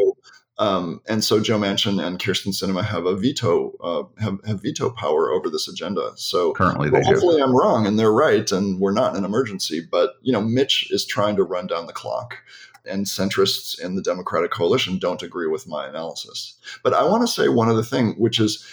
um, 0.58 1.00
and 1.08 1.22
so 1.22 1.40
Joe 1.40 1.58
Manchin 1.58 2.04
and 2.04 2.18
Kyrsten 2.18 2.48
Sinema 2.48 2.84
have 2.84 3.06
a 3.06 3.14
veto 3.14 3.72
uh, 3.80 4.22
have, 4.22 4.38
have 4.44 4.62
veto 4.62 4.90
power 4.90 5.30
over 5.30 5.48
this 5.48 5.68
agenda. 5.68 6.10
So 6.16 6.52
currently, 6.52 6.90
well, 6.90 7.02
hopefully, 7.04 7.36
do. 7.36 7.44
I'm 7.44 7.56
wrong 7.56 7.86
and 7.86 7.96
they're 7.98 8.12
right, 8.12 8.50
and 8.50 8.80
we're 8.80 8.92
not 8.92 9.12
in 9.12 9.18
an 9.18 9.24
emergency. 9.24 9.80
But 9.88 10.14
you 10.22 10.32
know, 10.32 10.40
Mitch 10.40 10.90
is 10.90 11.06
trying 11.06 11.36
to 11.36 11.44
run 11.44 11.68
down 11.68 11.86
the 11.86 11.92
clock, 11.92 12.38
and 12.84 13.06
centrists 13.06 13.78
in 13.80 13.94
the 13.94 14.02
Democratic 14.02 14.50
coalition 14.50 14.98
don't 14.98 15.22
agree 15.22 15.46
with 15.46 15.68
my 15.68 15.86
analysis. 15.86 16.56
But 16.82 16.92
I 16.92 17.04
want 17.04 17.22
to 17.22 17.32
say 17.32 17.48
one 17.48 17.68
other 17.68 17.84
thing, 17.84 18.14
which 18.18 18.40
is 18.40 18.64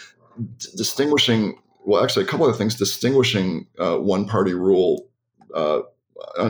d- 0.58 0.70
distinguishing. 0.76 1.60
Well, 1.86 2.04
actually, 2.04 2.26
a 2.26 2.28
couple 2.28 2.50
of 2.50 2.58
things 2.58 2.74
distinguishing 2.74 3.68
uh, 3.78 3.98
one 3.98 4.26
party 4.26 4.56
rule. 4.56 5.08
Uh, 5.54 5.82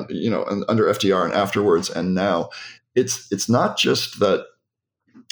you 0.10 0.30
know, 0.30 0.46
under 0.70 0.86
FDR 0.86 1.26
and 1.26 1.34
afterwards 1.34 1.90
and 1.90 2.16
now, 2.16 2.50
it's 2.96 3.30
it's 3.34 3.50
not 3.50 3.78
just 3.78 4.22
that. 4.22 4.46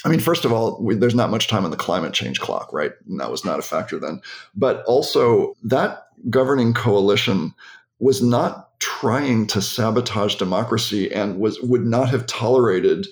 I 0.04 0.10
mean, 0.10 0.20
first 0.20 0.44
of 0.44 0.52
all, 0.52 0.78
we, 0.82 0.94
there's 0.94 1.14
not 1.14 1.30
much 1.30 1.48
time 1.48 1.64
on 1.64 1.70
the 1.70 1.76
climate 1.76 2.12
change 2.12 2.40
clock, 2.40 2.72
right? 2.72 2.92
And 3.08 3.18
that 3.20 3.30
was 3.30 3.44
not 3.44 3.58
a 3.58 3.62
factor 3.62 3.98
then. 3.98 4.20
But 4.54 4.84
also, 4.84 5.54
that 5.62 6.08
governing 6.28 6.74
coalition 6.74 7.54
was 7.98 8.22
not 8.22 8.78
trying 8.80 9.46
to 9.46 9.62
sabotage 9.62 10.34
democracy 10.34 11.12
and 11.12 11.38
was 11.38 11.60
would 11.60 11.86
not 11.86 12.10
have 12.10 12.26
tolerated 12.26 13.06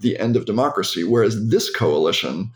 the 0.00 0.18
end 0.18 0.36
of 0.36 0.46
democracy. 0.46 1.04
Whereas 1.04 1.48
this 1.48 1.70
coalition 1.74 2.50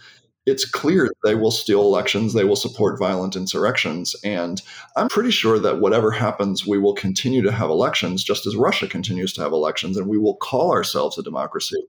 it's 0.44 0.64
clear 0.64 1.08
they 1.22 1.34
will 1.34 1.52
steal 1.52 1.82
elections, 1.82 2.32
they 2.32 2.44
will 2.44 2.56
support 2.56 2.98
violent 2.98 3.36
insurrections. 3.36 4.16
And 4.24 4.60
I'm 4.96 5.08
pretty 5.08 5.30
sure 5.30 5.58
that 5.60 5.80
whatever 5.80 6.10
happens, 6.10 6.66
we 6.66 6.78
will 6.78 6.94
continue 6.94 7.42
to 7.42 7.52
have 7.52 7.70
elections, 7.70 8.24
just 8.24 8.46
as 8.46 8.56
Russia 8.56 8.88
continues 8.88 9.32
to 9.34 9.42
have 9.42 9.52
elections, 9.52 9.96
and 9.96 10.08
we 10.08 10.18
will 10.18 10.36
call 10.36 10.72
ourselves 10.72 11.16
a 11.16 11.22
democracy. 11.22 11.80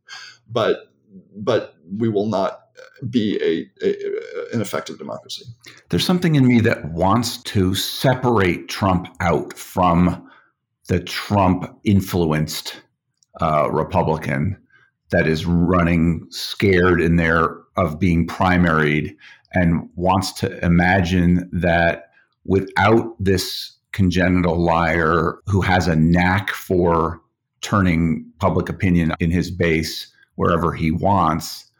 But 0.47 0.92
but 1.35 1.75
we 1.97 2.09
will 2.09 2.27
not 2.27 2.59
be 3.09 3.37
a, 3.41 3.85
a, 3.85 4.55
an 4.55 4.61
effective 4.61 4.97
democracy. 4.97 5.45
There's 5.89 6.05
something 6.05 6.35
in 6.35 6.47
me 6.47 6.59
that 6.61 6.91
wants 6.91 7.37
to 7.43 7.75
separate 7.75 8.69
Trump 8.69 9.07
out 9.19 9.57
from 9.57 10.29
the 10.87 10.99
Trump 10.99 11.65
influenced 11.83 12.81
uh, 13.41 13.69
Republican 13.71 14.57
that 15.11 15.27
is 15.27 15.45
running 15.45 16.25
scared 16.29 17.01
in 17.01 17.15
there 17.17 17.57
of 17.77 17.99
being 17.99 18.27
primaried 18.27 19.15
and 19.53 19.89
wants 19.95 20.31
to 20.33 20.63
imagine 20.65 21.49
that 21.53 22.09
without 22.45 23.15
this 23.19 23.77
congenital 23.91 24.57
liar 24.57 25.37
who 25.47 25.61
has 25.61 25.87
a 25.87 25.95
knack 25.95 26.49
for 26.49 27.21
turning 27.61 28.25
public 28.39 28.67
opinion 28.69 29.13
in 29.19 29.31
his 29.31 29.51
base 29.51 30.12
wherever 30.35 30.73
he 30.73 30.91
wants 30.91 31.71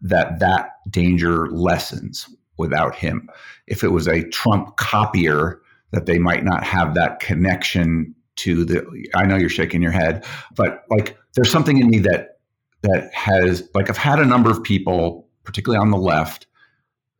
that 0.00 0.38
that 0.38 0.70
danger 0.90 1.50
lessens 1.50 2.28
without 2.58 2.94
him 2.94 3.28
if 3.66 3.82
it 3.84 3.92
was 3.92 4.06
a 4.06 4.28
trump 4.30 4.76
copier 4.76 5.60
that 5.92 6.06
they 6.06 6.18
might 6.18 6.44
not 6.44 6.64
have 6.64 6.94
that 6.94 7.20
connection 7.20 8.14
to 8.36 8.64
the 8.64 8.84
i 9.14 9.24
know 9.24 9.36
you're 9.36 9.48
shaking 9.48 9.82
your 9.82 9.92
head 9.92 10.24
but 10.54 10.84
like 10.90 11.16
there's 11.34 11.50
something 11.50 11.78
in 11.78 11.88
me 11.88 11.98
that 11.98 12.36
that 12.82 13.12
has 13.12 13.68
like 13.74 13.88
I've 13.88 13.96
had 13.96 14.18
a 14.18 14.24
number 14.24 14.50
of 14.50 14.62
people, 14.62 15.28
particularly 15.44 15.80
on 15.80 15.90
the 15.90 15.98
left, 15.98 16.46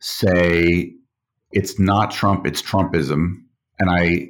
say 0.00 0.92
it's 1.52 1.78
not 1.78 2.10
Trump, 2.10 2.46
it's 2.46 2.62
Trumpism, 2.62 3.42
and 3.78 3.90
I 3.90 4.28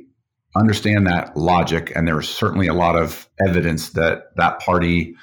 understand 0.55 1.07
that 1.07 1.37
logic. 1.37 1.93
And 1.95 2.09
there's 2.09 2.28
certainly 2.28 2.66
a 2.66 2.74
lot 2.74 2.97
of 2.97 3.28
evidence 3.47 3.91
that 3.91 4.34
that 4.37 4.61
party 4.61 5.14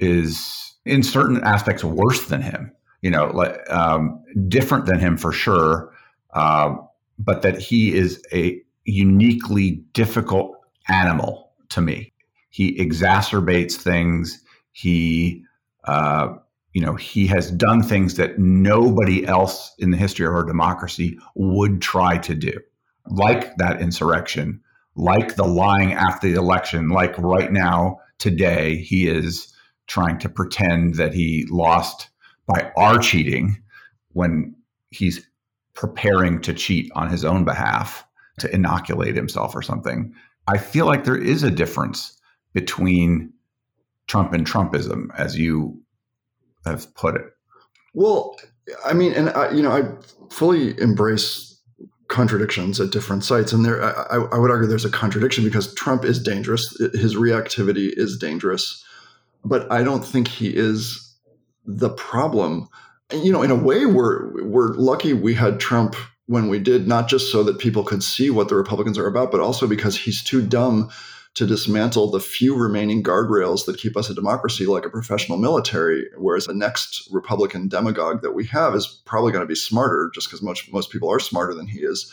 is, 0.00 0.74
in 0.84 1.02
certain 1.02 1.42
aspects, 1.44 1.84
worse 1.84 2.26
than 2.26 2.42
him. 2.42 2.72
You 3.02 3.10
know, 3.10 3.26
like 3.28 3.58
um, 3.70 4.22
different 4.48 4.84
than 4.84 4.98
him 4.98 5.16
for 5.16 5.32
sure, 5.32 5.90
uh, 6.34 6.76
but 7.18 7.42
that 7.42 7.58
he 7.58 7.94
is 7.94 8.22
a 8.32 8.60
uniquely 8.84 9.82
difficult 9.94 10.56
animal 10.88 11.50
to 11.70 11.80
me. 11.80 12.12
He 12.50 12.76
exacerbates 12.76 13.74
things 13.74 14.44
he, 14.72 15.44
uh, 15.84 16.34
you 16.72 16.80
know, 16.80 16.94
he 16.94 17.26
has 17.26 17.50
done 17.50 17.82
things 17.82 18.14
that 18.14 18.38
nobody 18.38 19.26
else 19.26 19.74
in 19.78 19.90
the 19.90 19.96
history 19.96 20.26
of 20.26 20.32
our 20.32 20.44
democracy 20.44 21.18
would 21.34 21.80
try 21.80 22.18
to 22.18 22.34
do, 22.34 22.52
like 23.06 23.56
that 23.56 23.80
insurrection, 23.80 24.60
like 24.94 25.36
the 25.36 25.46
lying 25.46 25.92
after 25.92 26.28
the 26.28 26.38
election, 26.38 26.90
like 26.90 27.16
right 27.18 27.52
now, 27.52 27.98
today, 28.18 28.76
he 28.76 29.08
is 29.08 29.52
trying 29.90 30.18
to 30.20 30.28
pretend 30.28 30.94
that 30.94 31.12
he 31.12 31.44
lost 31.50 32.08
by 32.46 32.70
our 32.76 32.96
cheating 32.98 33.60
when 34.12 34.54
he's 34.90 35.28
preparing 35.74 36.40
to 36.40 36.54
cheat 36.54 36.90
on 36.94 37.10
his 37.10 37.24
own 37.24 37.44
behalf 37.44 38.04
to 38.38 38.54
inoculate 38.54 39.16
himself 39.16 39.54
or 39.54 39.62
something. 39.62 40.14
I 40.46 40.58
feel 40.58 40.86
like 40.86 41.04
there 41.04 41.20
is 41.20 41.42
a 41.42 41.50
difference 41.50 42.16
between 42.52 43.32
Trump 44.06 44.32
and 44.32 44.46
Trumpism, 44.46 45.08
as 45.18 45.36
you 45.36 45.80
have 46.64 46.92
put 46.94 47.16
it? 47.16 47.26
Well, 47.92 48.36
I 48.84 48.92
mean, 48.92 49.12
and 49.12 49.30
I, 49.30 49.50
you 49.50 49.62
know, 49.62 49.70
I 49.70 49.82
fully 50.32 50.78
embrace 50.80 51.58
contradictions 52.08 52.80
at 52.80 52.90
different 52.90 53.24
sites, 53.24 53.52
and 53.52 53.64
there, 53.64 53.82
I, 53.82 54.16
I 54.16 54.38
would 54.38 54.50
argue 54.50 54.68
there's 54.68 54.84
a 54.84 54.90
contradiction 54.90 55.44
because 55.44 55.74
Trump 55.74 56.04
is 56.04 56.22
dangerous. 56.22 56.76
His 56.92 57.14
reactivity 57.14 57.92
is 57.96 58.18
dangerous, 58.18 58.84
but 59.44 59.70
I 59.70 59.82
don't 59.82 60.04
think 60.04 60.28
he 60.28 60.48
is 60.48 61.14
the 61.64 61.90
problem. 61.90 62.68
You 63.12 63.32
know, 63.32 63.42
in 63.42 63.50
a 63.50 63.56
way, 63.56 63.86
we're 63.86 64.44
we're 64.44 64.74
lucky 64.74 65.12
we 65.12 65.34
had 65.34 65.60
Trump 65.60 65.96
when 66.26 66.48
we 66.48 66.60
did, 66.60 66.86
not 66.86 67.08
just 67.08 67.32
so 67.32 67.42
that 67.42 67.58
people 67.58 67.82
could 67.82 68.04
see 68.04 68.30
what 68.30 68.48
the 68.48 68.54
Republicans 68.54 68.96
are 68.96 69.06
about, 69.08 69.32
but 69.32 69.40
also 69.40 69.66
because 69.66 69.96
he's 69.96 70.22
too 70.22 70.46
dumb 70.46 70.88
to 71.34 71.46
dismantle 71.46 72.10
the 72.10 72.20
few 72.20 72.56
remaining 72.56 73.02
guardrails 73.02 73.64
that 73.66 73.78
keep 73.78 73.96
us 73.96 74.10
a 74.10 74.14
democracy 74.14 74.66
like 74.66 74.84
a 74.84 74.90
professional 74.90 75.38
military, 75.38 76.04
whereas 76.16 76.46
the 76.46 76.54
next 76.54 77.08
Republican 77.12 77.68
demagogue 77.68 78.22
that 78.22 78.32
we 78.32 78.44
have 78.46 78.74
is 78.74 79.02
probably 79.04 79.30
going 79.32 79.42
to 79.42 79.48
be 79.48 79.54
smarter 79.54 80.10
just 80.14 80.28
because 80.28 80.42
most, 80.42 80.72
most 80.72 80.90
people 80.90 81.08
are 81.08 81.20
smarter 81.20 81.54
than 81.54 81.66
he 81.66 81.80
is. 81.80 82.12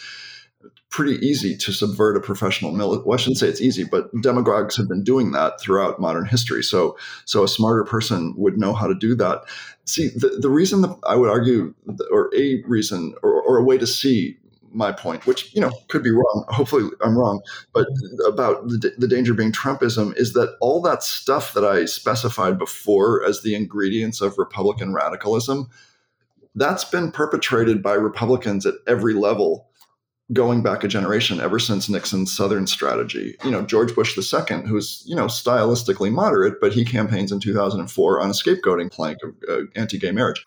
Pretty 0.89 1.15
easy 1.25 1.55
to 1.57 1.71
subvert 1.71 2.17
a 2.17 2.21
professional 2.21 2.71
military. 2.71 3.05
Well, 3.05 3.17
I 3.17 3.21
shouldn't 3.21 3.37
say 3.37 3.47
it's 3.47 3.61
easy, 3.61 3.83
but 3.83 4.09
demagogues 4.21 4.77
have 4.77 4.87
been 4.87 5.03
doing 5.03 5.31
that 5.31 5.59
throughout 5.59 5.99
modern 5.99 6.25
history. 6.25 6.63
So, 6.63 6.97
so 7.25 7.43
a 7.43 7.47
smarter 7.47 7.83
person 7.83 8.33
would 8.37 8.57
know 8.57 8.73
how 8.73 8.87
to 8.87 8.95
do 8.95 9.13
that. 9.15 9.43
See, 9.85 10.09
the, 10.09 10.37
the 10.39 10.49
reason 10.49 10.81
that 10.81 10.97
I 11.07 11.15
would 11.15 11.29
argue, 11.29 11.73
or 12.11 12.31
a 12.35 12.63
reason, 12.65 13.13
or, 13.21 13.41
or 13.41 13.57
a 13.57 13.63
way 13.63 13.77
to 13.77 13.87
see 13.87 14.37
my 14.71 14.91
point, 14.91 15.25
which 15.25 15.53
you 15.53 15.61
know 15.61 15.71
could 15.87 16.03
be 16.03 16.11
wrong. 16.11 16.45
Hopefully, 16.49 16.89
I'm 17.03 17.17
wrong. 17.17 17.41
But 17.73 17.87
about 18.25 18.67
the, 18.67 18.93
the 18.97 19.07
danger 19.07 19.33
being 19.33 19.51
Trumpism 19.51 20.15
is 20.17 20.33
that 20.33 20.55
all 20.61 20.81
that 20.81 21.03
stuff 21.03 21.53
that 21.53 21.65
I 21.65 21.85
specified 21.85 22.57
before 22.57 23.23
as 23.23 23.41
the 23.41 23.55
ingredients 23.55 24.21
of 24.21 24.37
Republican 24.37 24.93
radicalism, 24.93 25.69
that's 26.55 26.83
been 26.83 27.11
perpetrated 27.11 27.81
by 27.81 27.93
Republicans 27.93 28.65
at 28.65 28.75
every 28.87 29.13
level, 29.13 29.66
going 30.33 30.61
back 30.61 30.83
a 30.83 30.87
generation, 30.87 31.39
ever 31.39 31.59
since 31.59 31.87
Nixon's 31.87 32.35
Southern 32.35 32.67
strategy. 32.67 33.35
You 33.43 33.51
know, 33.51 33.61
George 33.61 33.95
Bush 33.95 34.17
II, 34.17 34.61
who's 34.65 35.03
you 35.05 35.15
know 35.15 35.25
stylistically 35.25 36.11
moderate, 36.11 36.59
but 36.59 36.73
he 36.73 36.83
campaigns 36.83 37.31
in 37.31 37.39
2004 37.39 38.19
on 38.19 38.29
a 38.29 38.33
scapegoating 38.33 38.91
plank 38.91 39.19
of 39.23 39.35
uh, 39.49 39.63
anti-gay 39.75 40.11
marriage. 40.11 40.45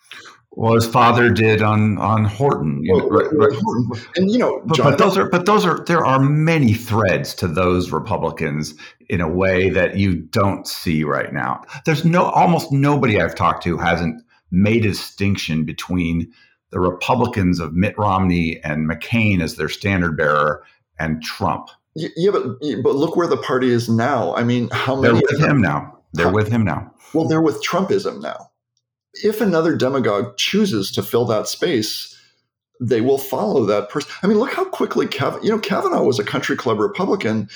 Well, 0.52 0.74
his 0.74 0.86
father 0.86 1.30
did 1.30 1.62
on 1.62 1.96
on 1.98 2.24
Horton, 2.24 2.82
you 2.82 2.98
know, 2.98 3.08
right, 3.08 3.28
right. 3.32 4.08
and 4.16 4.30
you 4.30 4.38
know, 4.38 4.60
but, 4.66 4.78
but, 4.78 4.98
those 4.98 5.16
are 5.16 5.28
but 5.28 5.46
those 5.46 5.64
are 5.64 5.84
there 5.84 6.04
are 6.04 6.18
many 6.18 6.74
threads 6.74 7.34
to 7.36 7.46
those 7.46 7.92
Republicans 7.92 8.74
in 9.08 9.20
a 9.20 9.28
way 9.28 9.70
that 9.70 9.96
you 9.96 10.16
don't 10.16 10.66
see 10.66 11.04
right 11.04 11.32
now. 11.32 11.62
There's 11.86 12.04
no 12.04 12.24
almost 12.24 12.72
nobody 12.72 13.20
I've 13.20 13.36
talked 13.36 13.62
to 13.64 13.78
hasn't 13.78 14.22
made 14.50 14.84
a 14.84 14.88
distinction 14.88 15.64
between 15.64 16.32
the 16.70 16.80
Republicans 16.80 17.60
of 17.60 17.74
Mitt 17.74 17.96
Romney 17.98 18.60
and 18.62 18.88
McCain 18.88 19.42
as 19.42 19.56
their 19.56 19.68
standard 19.68 20.16
bearer 20.16 20.64
and 20.98 21.22
Trump. 21.22 21.68
Yeah, 21.94 22.30
but 22.30 22.60
but 22.82 22.94
look 22.94 23.16
where 23.16 23.26
the 23.26 23.36
party 23.36 23.70
is 23.70 23.88
now. 23.88 24.34
I 24.36 24.44
mean, 24.44 24.68
how 24.70 24.94
many? 24.94 25.14
They're 25.14 25.38
with 25.38 25.40
him 25.40 25.60
now 25.60 25.98
They're 26.12 26.32
with 26.32 26.48
him 26.48 26.64
now. 26.64 26.92
Well, 27.12 27.26
they're 27.26 27.42
with 27.42 27.62
Trumpism 27.64 28.20
now. 28.22 28.50
If 29.14 29.40
another 29.40 29.76
demagogue 29.76 30.36
chooses 30.36 30.92
to 30.92 31.02
fill 31.02 31.24
that 31.26 31.48
space, 31.48 32.16
they 32.80 33.00
will 33.00 33.18
follow 33.18 33.66
that 33.66 33.90
person. 33.90 34.10
I 34.22 34.28
mean, 34.28 34.38
look 34.38 34.52
how 34.52 34.64
quickly 34.64 35.08
you 35.42 35.50
know 35.50 35.58
Kavanaugh 35.58 36.04
was 36.04 36.18
a 36.18 36.24
country 36.24 36.56
club 36.56 36.78
Republican. 36.78 37.48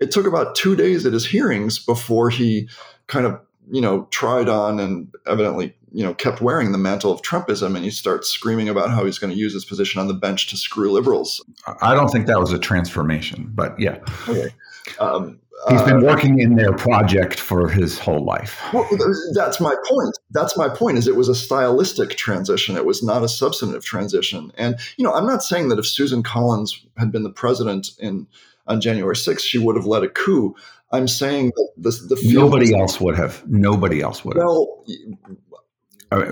It 0.00 0.10
took 0.10 0.26
about 0.26 0.56
two 0.56 0.74
days 0.74 1.06
at 1.06 1.12
his 1.12 1.26
hearings 1.26 1.78
before 1.78 2.30
he 2.30 2.68
kind 3.06 3.26
of 3.26 3.38
you 3.70 3.80
know 3.80 4.08
tried 4.10 4.48
on 4.48 4.80
and 4.80 5.12
evidently 5.26 5.74
you 5.92 6.02
know 6.02 6.14
kept 6.14 6.40
wearing 6.40 6.72
the 6.72 6.78
mantle 6.78 7.12
of 7.12 7.22
Trumpism, 7.22 7.76
and 7.76 7.84
he 7.84 7.90
starts 7.90 8.28
screaming 8.28 8.68
about 8.68 8.90
how 8.90 9.04
he's 9.04 9.18
going 9.18 9.32
to 9.32 9.38
use 9.38 9.52
his 9.52 9.64
position 9.64 10.00
on 10.00 10.08
the 10.08 10.14
bench 10.14 10.48
to 10.48 10.56
screw 10.56 10.90
liberals. 10.90 11.44
I 11.80 11.94
don't 11.94 12.08
think 12.08 12.26
that 12.26 12.40
was 12.40 12.52
a 12.52 12.58
transformation, 12.58 13.50
but 13.54 13.78
yeah. 13.78 13.98
Okay. 14.28 14.54
Um, 14.98 15.38
He's 15.70 15.82
been 15.82 16.04
uh, 16.04 16.08
working 16.08 16.40
in 16.40 16.56
their 16.56 16.72
project 16.72 17.38
for 17.38 17.68
his 17.68 17.96
whole 17.96 18.24
life. 18.24 18.60
Well, 18.72 18.88
that's 19.34 19.60
my 19.60 19.76
point. 19.88 20.18
That's 20.32 20.56
my 20.56 20.68
point. 20.68 20.98
Is 20.98 21.06
it 21.06 21.14
was 21.14 21.28
a 21.28 21.36
stylistic 21.36 22.16
transition. 22.16 22.76
It 22.76 22.84
was 22.84 23.02
not 23.02 23.22
a 23.22 23.28
substantive 23.28 23.84
transition. 23.84 24.50
And 24.56 24.76
you 24.96 25.04
know, 25.04 25.12
I'm 25.12 25.26
not 25.26 25.44
saying 25.44 25.68
that 25.68 25.78
if 25.78 25.86
Susan 25.86 26.24
Collins 26.24 26.84
had 26.96 27.12
been 27.12 27.22
the 27.22 27.30
president 27.30 27.90
in 28.00 28.26
on 28.66 28.80
January 28.80 29.14
6th, 29.14 29.40
she 29.40 29.58
would 29.58 29.76
have 29.76 29.86
led 29.86 30.02
a 30.02 30.08
coup. 30.08 30.56
I'm 30.90 31.08
saying 31.08 31.52
that 31.56 31.68
the, 31.76 31.90
the 32.14 32.32
nobody 32.32 32.76
else 32.76 33.00
would 33.00 33.16
have. 33.16 33.46
Nobody 33.48 34.00
else 34.00 34.24
would 34.24 34.36
have. 34.36 34.44
Well, 34.44 34.84
uh, 34.88 35.58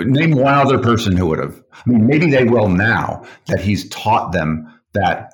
name 0.05 0.33
one 0.33 0.55
other 0.55 0.79
person 0.79 1.17
who 1.17 1.27
would 1.27 1.39
have. 1.39 1.63
I 1.73 1.91
mean, 1.91 2.07
maybe 2.07 2.31
they 2.31 2.45
will 2.45 2.69
now 2.69 3.25
that 3.47 3.61
he's 3.61 3.89
taught 3.89 4.33
them 4.33 4.73
that 4.93 5.33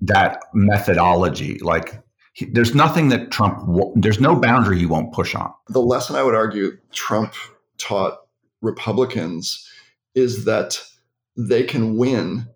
that 0.00 0.38
methodology. 0.54 1.58
Like, 1.58 2.02
he, 2.32 2.46
there's 2.46 2.74
nothing 2.74 3.08
that 3.10 3.30
Trump. 3.30 3.62
There's 3.94 4.20
no 4.20 4.36
boundary 4.36 4.78
he 4.78 4.86
won't 4.86 5.12
push 5.12 5.34
on. 5.34 5.52
The 5.68 5.80
lesson 5.80 6.16
I 6.16 6.22
would 6.22 6.34
argue 6.34 6.78
Trump 6.92 7.34
taught 7.78 8.18
Republicans 8.62 9.68
is 10.14 10.44
that 10.44 10.82
they 11.36 11.62
can 11.62 11.96
win 11.96 12.48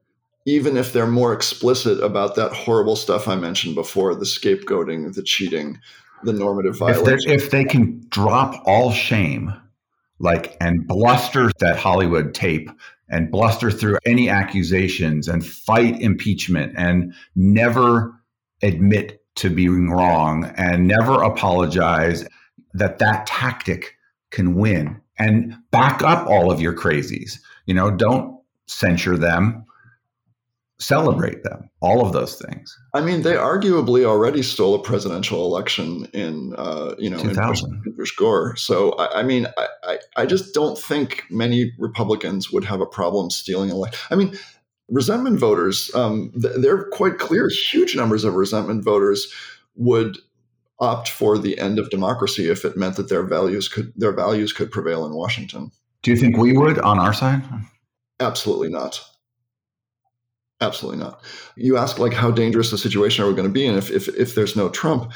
even 0.47 0.77
if 0.77 0.93
they're 0.93 1.07
more 1.07 1.33
explicit 1.33 2.03
about 2.03 2.35
that 2.35 2.53
horrible 2.53 2.97
stuff 2.97 3.29
I 3.29 3.37
mentioned 3.37 3.75
before 3.75 4.15
the 4.15 4.25
scapegoating, 4.25 5.15
the 5.15 5.23
cheating, 5.23 5.79
the 6.25 6.33
normative 6.33 6.79
violence. 6.79 7.25
If, 7.27 7.43
if 7.43 7.51
they 7.51 7.65
can 7.65 8.07
drop 8.09 8.63
all 8.65 8.91
shame 8.91 9.53
like 10.21 10.57
and 10.61 10.87
bluster 10.87 11.51
that 11.59 11.79
Hollywood 11.79 12.35
tape 12.35 12.71
and 13.09 13.31
bluster 13.31 13.71
through 13.71 13.99
any 14.07 14.29
accusations 14.29 15.27
and 15.27 15.45
fight 15.45 16.01
impeachment 16.01 16.75
and 16.77 17.13
never 17.35 18.15
admit 18.63 19.25
to 19.37 19.51
being 19.51 19.91
wrong 19.91 20.53
and 20.57 20.87
never 20.87 21.23
apologize 21.23 22.27
that 22.75 22.99
that 22.99 23.27
tactic 23.27 23.97
can 24.31 24.55
win. 24.55 25.01
And 25.19 25.57
back 25.71 26.03
up 26.03 26.27
all 26.27 26.53
of 26.53 26.61
your 26.61 26.75
crazies. 26.75 27.41
You 27.67 27.75
know 27.75 27.91
don't 27.91 28.39
censure 28.67 29.17
them 29.17 29.65
celebrate 30.81 31.45
them 31.45 31.69
all 31.81 32.05
of 32.05 32.13
those 32.13 32.37
things. 32.37 32.77
I 32.95 33.01
mean 33.01 33.23
they 33.23 33.35
arguably 33.35 34.05
already 34.05 34.43
stole 34.43 34.75
a 34.75 34.83
presidential 34.83 35.45
election 35.45 36.07
in 36.13 36.55
uh, 36.57 36.95
you 36.99 37.11
know 37.11 37.19
2000. 37.19 37.83
in 37.87 37.93
Bush, 37.93 38.17
Gore. 38.17 38.57
So 38.57 38.93
I, 38.93 39.21
I 39.21 39.23
mean 39.23 39.47
I, 39.59 39.67
I, 39.85 39.99
I 40.17 40.27
just 40.27 40.55
don't 40.55 40.79
think 40.79 41.25
many 41.31 41.73
republicans 41.79 42.51
would 42.51 42.65
have 42.65 42.81
a 42.81 42.87
problem 42.87 43.31
stealing 43.31 43.71
election 43.71 44.01
i 44.11 44.15
mean 44.17 44.37
resentment 44.89 45.39
voters 45.39 45.95
um, 45.95 46.33
they're 46.35 46.89
quite 46.91 47.19
clear 47.19 47.49
huge 47.71 47.95
numbers 47.95 48.25
of 48.25 48.35
resentment 48.35 48.83
voters 48.83 49.33
would 49.77 50.19
opt 50.81 51.09
for 51.09 51.37
the 51.37 51.59
end 51.59 51.79
of 51.79 51.91
democracy 51.91 52.49
if 52.49 52.65
it 52.65 52.77
meant 52.77 52.97
that 52.97 53.11
their 53.11 53.23
values 53.23 53.69
could 53.69 53.93
their 53.97 54.13
values 54.13 54.53
could 54.53 54.71
prevail 54.71 55.05
in 55.05 55.15
washington. 55.15 55.71
Do 56.03 56.11
you 56.11 56.17
think 56.17 56.39
we 56.39 56.57
would 56.57 56.79
on 56.79 56.99
our 56.99 57.13
side? 57.13 57.43
Absolutely 58.19 58.71
not 58.71 59.01
Absolutely 60.61 61.03
not. 61.03 61.23
You 61.57 61.79
ask 61.79 61.99
like 61.99 62.13
how 62.13 62.31
dangerous 62.31 62.73
a 62.73 62.79
situation 62.79 63.25
are 63.25 63.29
we 63.29 63.35
going 63.35 63.49
to 63.49 63.53
be 63.53 63.67
in 63.67 63.77
if, 63.77 63.91
if 63.91 64.09
if 64.09 64.35
there's 64.35 64.57
no 64.57 64.69
Trump? 64.69 65.13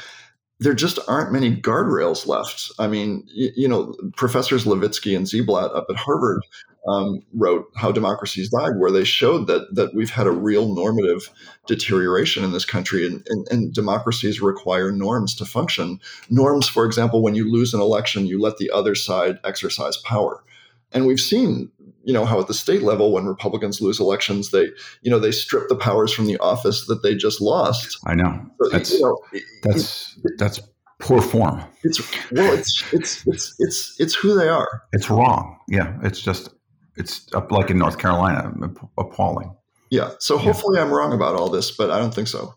There 0.59 0.73
just 0.73 0.99
aren't 1.07 1.33
many 1.33 1.55
guardrails 1.55 2.25
left. 2.25 2.71
I 2.79 2.87
mean, 2.87 3.23
you, 3.27 3.51
you 3.55 3.67
know, 3.67 3.93
professors 4.15 4.65
Levitsky 4.65 5.15
and 5.15 5.27
Ziblatt 5.27 5.75
up 5.75 5.85
at 5.89 5.97
Harvard 5.97 6.41
um, 6.87 7.19
wrote 7.33 7.65
"How 7.75 7.91
Democracies 7.91 8.49
Died," 8.49 8.73
where 8.79 8.91
they 8.91 9.03
showed 9.03 9.45
that 9.47 9.75
that 9.75 9.93
we've 9.93 10.09
had 10.09 10.25
a 10.25 10.31
real 10.31 10.73
normative 10.73 11.29
deterioration 11.67 12.43
in 12.43 12.51
this 12.51 12.65
country, 12.65 13.05
and, 13.05 13.23
and, 13.29 13.47
and 13.51 13.73
democracies 13.73 14.41
require 14.41 14.91
norms 14.91 15.35
to 15.35 15.45
function. 15.45 15.99
Norms, 16.29 16.67
for 16.67 16.85
example, 16.85 17.21
when 17.21 17.35
you 17.35 17.51
lose 17.51 17.73
an 17.73 17.81
election, 17.81 18.25
you 18.25 18.41
let 18.41 18.57
the 18.57 18.71
other 18.71 18.95
side 18.95 19.39
exercise 19.43 19.97
power. 19.97 20.43
And 20.91 21.05
we've 21.05 21.19
seen 21.19 21.69
you 22.05 22.13
know 22.13 22.23
how 22.23 22.39
at 22.39 22.47
the 22.47 22.53
state 22.53 22.83
level 22.83 23.11
when 23.11 23.25
republicans 23.25 23.81
lose 23.81 23.99
elections 23.99 24.51
they 24.51 24.69
you 25.01 25.11
know 25.11 25.19
they 25.19 25.31
strip 25.31 25.67
the 25.67 25.75
powers 25.75 26.13
from 26.13 26.27
the 26.27 26.37
office 26.37 26.85
that 26.87 27.03
they 27.03 27.15
just 27.15 27.41
lost. 27.41 27.97
I 28.05 28.15
know. 28.15 28.45
So, 28.61 28.69
that's 28.69 28.93
you 28.93 29.01
know, 29.01 29.17
that's 29.63 30.17
it, 30.23 30.33
that's 30.37 30.61
poor 30.99 31.21
form. 31.21 31.63
It's 31.83 31.99
well 32.31 32.53
it's 32.53 32.83
it's 32.93 33.27
it's 33.27 33.55
it's 33.59 33.95
it's 33.99 34.15
who 34.15 34.37
they 34.37 34.47
are. 34.47 34.83
It's 34.93 35.09
wrong. 35.09 35.57
Yeah 35.67 35.97
it's 36.03 36.21
just 36.21 36.49
it's 36.95 37.27
up 37.33 37.51
like 37.51 37.69
in 37.69 37.77
north 37.77 37.97
carolina 37.97 38.53
appalling. 38.97 39.53
Yeah 39.89 40.11
so 40.19 40.37
hopefully 40.37 40.77
yeah. 40.77 40.85
i'm 40.85 40.93
wrong 40.93 41.13
about 41.13 41.35
all 41.35 41.49
this 41.49 41.71
but 41.71 41.91
i 41.91 41.99
don't 41.99 42.13
think 42.13 42.27
so. 42.27 42.53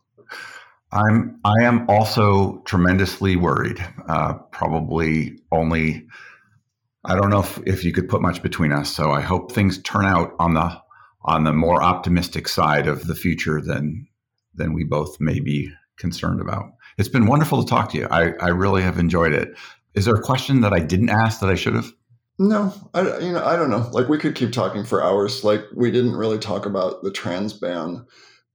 I'm 0.92 1.38
i 1.44 1.64
am 1.64 1.88
also 1.88 2.62
tremendously 2.64 3.36
worried 3.36 3.84
uh, 4.08 4.34
probably 4.52 5.38
only 5.52 6.06
I 7.04 7.14
don't 7.14 7.30
know 7.30 7.40
if, 7.40 7.60
if 7.66 7.84
you 7.84 7.92
could 7.92 8.08
put 8.08 8.22
much 8.22 8.42
between 8.42 8.72
us. 8.72 8.94
So 8.94 9.12
I 9.12 9.20
hope 9.20 9.52
things 9.52 9.80
turn 9.82 10.04
out 10.04 10.34
on 10.38 10.54
the 10.54 10.80
on 11.22 11.44
the 11.44 11.52
more 11.52 11.82
optimistic 11.82 12.48
side 12.48 12.86
of 12.86 13.06
the 13.06 13.14
future 13.14 13.60
than 13.60 14.06
than 14.54 14.72
we 14.72 14.84
both 14.84 15.20
may 15.20 15.40
be 15.40 15.70
concerned 15.98 16.40
about. 16.40 16.70
It's 16.96 17.08
been 17.08 17.26
wonderful 17.26 17.62
to 17.62 17.68
talk 17.68 17.90
to 17.92 17.98
you. 17.98 18.08
I, 18.10 18.32
I 18.40 18.48
really 18.48 18.82
have 18.82 18.98
enjoyed 18.98 19.32
it. 19.32 19.56
Is 19.94 20.04
there 20.04 20.14
a 20.14 20.22
question 20.22 20.62
that 20.62 20.72
I 20.72 20.80
didn't 20.80 21.10
ask 21.10 21.40
that 21.40 21.50
I 21.50 21.54
should 21.54 21.74
have? 21.74 21.92
No, 22.38 22.72
I 22.94 23.18
you 23.18 23.32
know 23.32 23.44
I 23.44 23.56
don't 23.56 23.70
know. 23.70 23.88
Like 23.92 24.08
we 24.08 24.18
could 24.18 24.34
keep 24.34 24.52
talking 24.52 24.84
for 24.84 25.02
hours. 25.02 25.42
Like 25.42 25.62
we 25.74 25.90
didn't 25.90 26.16
really 26.16 26.38
talk 26.38 26.66
about 26.66 27.02
the 27.02 27.10
trans 27.10 27.52
ban. 27.52 28.06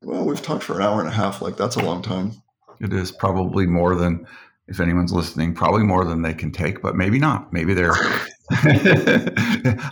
Well, 0.02 0.26
we've 0.26 0.42
talked 0.42 0.64
for 0.64 0.78
an 0.78 0.86
hour 0.86 1.00
and 1.00 1.10
a 1.10 1.14
half. 1.14 1.42
Like 1.42 1.58
that's 1.58 1.76
a 1.76 1.84
long 1.84 2.02
time. 2.02 2.32
It 2.80 2.94
is 2.94 3.12
probably 3.12 3.68
more 3.68 3.96
than 3.96 4.26
if 4.68 4.80
anyone's 4.80 5.14
listening, 5.14 5.54
probably 5.54 5.84
more 5.84 6.06
than 6.06 6.22
they 6.22 6.34
can 6.34 6.52
take, 6.52 6.82
but 6.82 6.96
maybe 6.96 7.20
not. 7.20 7.52
Maybe 7.52 7.74
they're. 7.74 7.94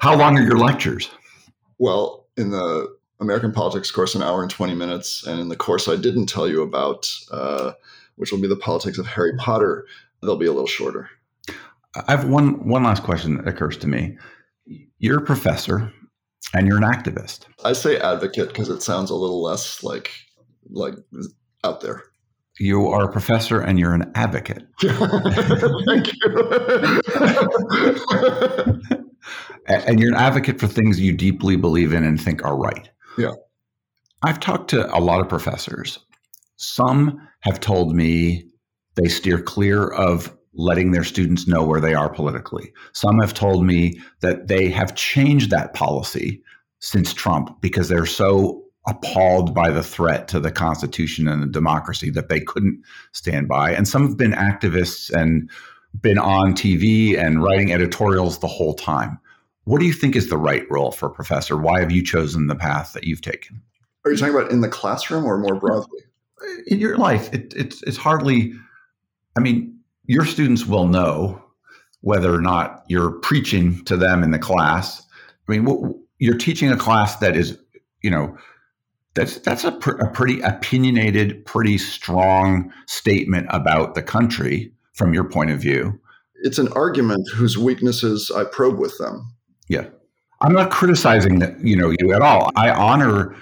How 0.01 0.15
long 0.15 0.37
are 0.37 0.43
your 0.43 0.57
lectures? 0.57 1.09
Well, 1.77 2.27
in 2.37 2.51
the 2.51 2.87
American 3.21 3.51
politics 3.51 3.91
course, 3.91 4.15
an 4.15 4.23
hour 4.23 4.41
and 4.41 4.51
20 4.51 4.73
minutes. 4.75 5.25
And 5.25 5.39
in 5.39 5.49
the 5.49 5.55
course 5.55 5.87
I 5.87 5.95
didn't 5.95 6.25
tell 6.25 6.47
you 6.47 6.63
about, 6.63 7.09
uh, 7.31 7.73
which 8.15 8.31
will 8.31 8.41
be 8.41 8.47
the 8.47 8.55
politics 8.55 8.97
of 8.97 9.05
Harry 9.05 9.33
Potter, 9.37 9.85
they'll 10.21 10.37
be 10.37 10.47
a 10.47 10.51
little 10.51 10.67
shorter. 10.67 11.09
I 12.07 12.11
have 12.11 12.27
one, 12.27 12.67
one 12.67 12.83
last 12.83 13.03
question 13.03 13.37
that 13.37 13.47
occurs 13.47 13.77
to 13.77 13.87
me. 13.87 14.17
You're 14.99 15.19
a 15.19 15.25
professor 15.25 15.91
and 16.53 16.67
you're 16.67 16.77
an 16.77 16.83
activist. 16.83 17.45
I 17.63 17.73
say 17.73 17.99
advocate 17.99 18.49
because 18.49 18.69
it 18.69 18.81
sounds 18.81 19.09
a 19.09 19.15
little 19.15 19.41
less 19.41 19.83
like 19.83 20.11
like 20.69 20.93
out 21.63 21.81
there 21.81 22.03
you 22.61 22.87
are 22.87 23.05
a 23.05 23.11
professor 23.11 23.59
and 23.59 23.79
you're 23.79 23.93
an 23.93 24.11
advocate. 24.15 24.63
Thank 24.81 26.13
you. 26.13 26.51
and 29.67 29.99
you're 29.99 30.09
an 30.09 30.15
advocate 30.15 30.59
for 30.59 30.67
things 30.67 30.99
you 30.99 31.13
deeply 31.13 31.55
believe 31.55 31.93
in 31.93 32.03
and 32.03 32.21
think 32.21 32.45
are 32.45 32.55
right. 32.55 32.89
Yeah. 33.17 33.33
I've 34.23 34.39
talked 34.39 34.69
to 34.69 34.95
a 34.95 34.99
lot 34.99 35.19
of 35.19 35.29
professors. 35.29 35.99
Some 36.57 37.27
have 37.41 37.59
told 37.59 37.95
me 37.95 38.45
they 38.95 39.07
steer 39.07 39.41
clear 39.41 39.87
of 39.87 40.35
letting 40.53 40.91
their 40.91 41.03
students 41.03 41.47
know 41.47 41.63
where 41.63 41.81
they 41.81 41.93
are 41.93 42.09
politically. 42.09 42.73
Some 42.93 43.19
have 43.19 43.33
told 43.33 43.65
me 43.65 43.99
that 44.21 44.47
they 44.47 44.69
have 44.69 44.95
changed 44.95 45.49
that 45.49 45.73
policy 45.73 46.43
since 46.79 47.13
Trump 47.13 47.61
because 47.61 47.89
they're 47.89 48.05
so 48.05 48.63
appalled 48.87 49.53
by 49.53 49.69
the 49.69 49.83
threat 49.83 50.27
to 50.27 50.39
the 50.39 50.51
Constitution 50.51 51.27
and 51.27 51.41
the 51.41 51.47
democracy 51.47 52.09
that 52.09 52.29
they 52.29 52.39
couldn't 52.39 52.81
stand 53.11 53.47
by. 53.47 53.71
And 53.71 53.87
some 53.87 54.07
have 54.07 54.17
been 54.17 54.31
activists 54.31 55.11
and 55.11 55.49
been 55.99 56.17
on 56.17 56.53
TV 56.53 57.17
and 57.17 57.43
writing 57.43 57.71
editorials 57.71 58.39
the 58.39 58.47
whole 58.47 58.73
time. 58.73 59.19
What 59.65 59.79
do 59.79 59.85
you 59.85 59.93
think 59.93 60.15
is 60.15 60.29
the 60.29 60.37
right 60.37 60.65
role 60.71 60.91
for 60.91 61.07
a 61.07 61.13
professor? 61.13 61.57
Why 61.57 61.79
have 61.81 61.91
you 61.91 62.03
chosen 62.03 62.47
the 62.47 62.55
path 62.55 62.93
that 62.93 63.03
you've 63.03 63.21
taken? 63.21 63.61
Are 64.05 64.11
you 64.11 64.17
talking 64.17 64.33
about 64.33 64.51
in 64.51 64.61
the 64.61 64.67
classroom 64.67 65.25
or 65.25 65.37
more 65.37 65.55
broadly? 65.55 65.99
In 66.65 66.79
your 66.79 66.97
life, 66.97 67.31
it, 67.33 67.53
it's 67.55 67.83
it's 67.83 67.97
hardly. 67.97 68.53
I 69.37 69.41
mean, 69.41 69.79
your 70.05 70.25
students 70.25 70.65
will 70.65 70.87
know 70.87 71.41
whether 72.01 72.33
or 72.33 72.41
not 72.41 72.83
you're 72.87 73.11
preaching 73.11 73.83
to 73.85 73.95
them 73.95 74.23
in 74.23 74.31
the 74.31 74.39
class. 74.39 75.05
I 75.47 75.57
mean, 75.57 76.03
you're 76.17 76.37
teaching 76.37 76.71
a 76.71 76.77
class 76.77 77.17
that 77.17 77.35
is, 77.35 77.59
you 78.01 78.09
know, 78.09 78.35
that's 79.13 79.39
that's 79.39 79.63
a, 79.63 79.71
pr- 79.71 79.97
a 79.97 80.09
pretty 80.11 80.39
opinionated, 80.41 81.45
pretty 81.45 81.77
strong 81.77 82.71
statement 82.87 83.47
about 83.49 83.95
the 83.95 84.03
country 84.03 84.71
from 84.93 85.13
your 85.13 85.23
point 85.23 85.51
of 85.51 85.59
view. 85.59 85.99
it's 86.43 86.57
an 86.59 86.67
argument 86.69 87.27
whose 87.35 87.57
weaknesses 87.57 88.31
I 88.31 88.43
probe 88.43 88.79
with 88.79 88.97
them. 88.97 89.33
Yeah. 89.67 89.85
I'm 90.41 90.53
not 90.53 90.71
criticizing 90.71 91.39
that, 91.39 91.59
you 91.63 91.75
know, 91.75 91.93
you 91.99 92.13
at 92.13 92.21
all. 92.21 92.51
I 92.55 92.71
honor 92.71 93.35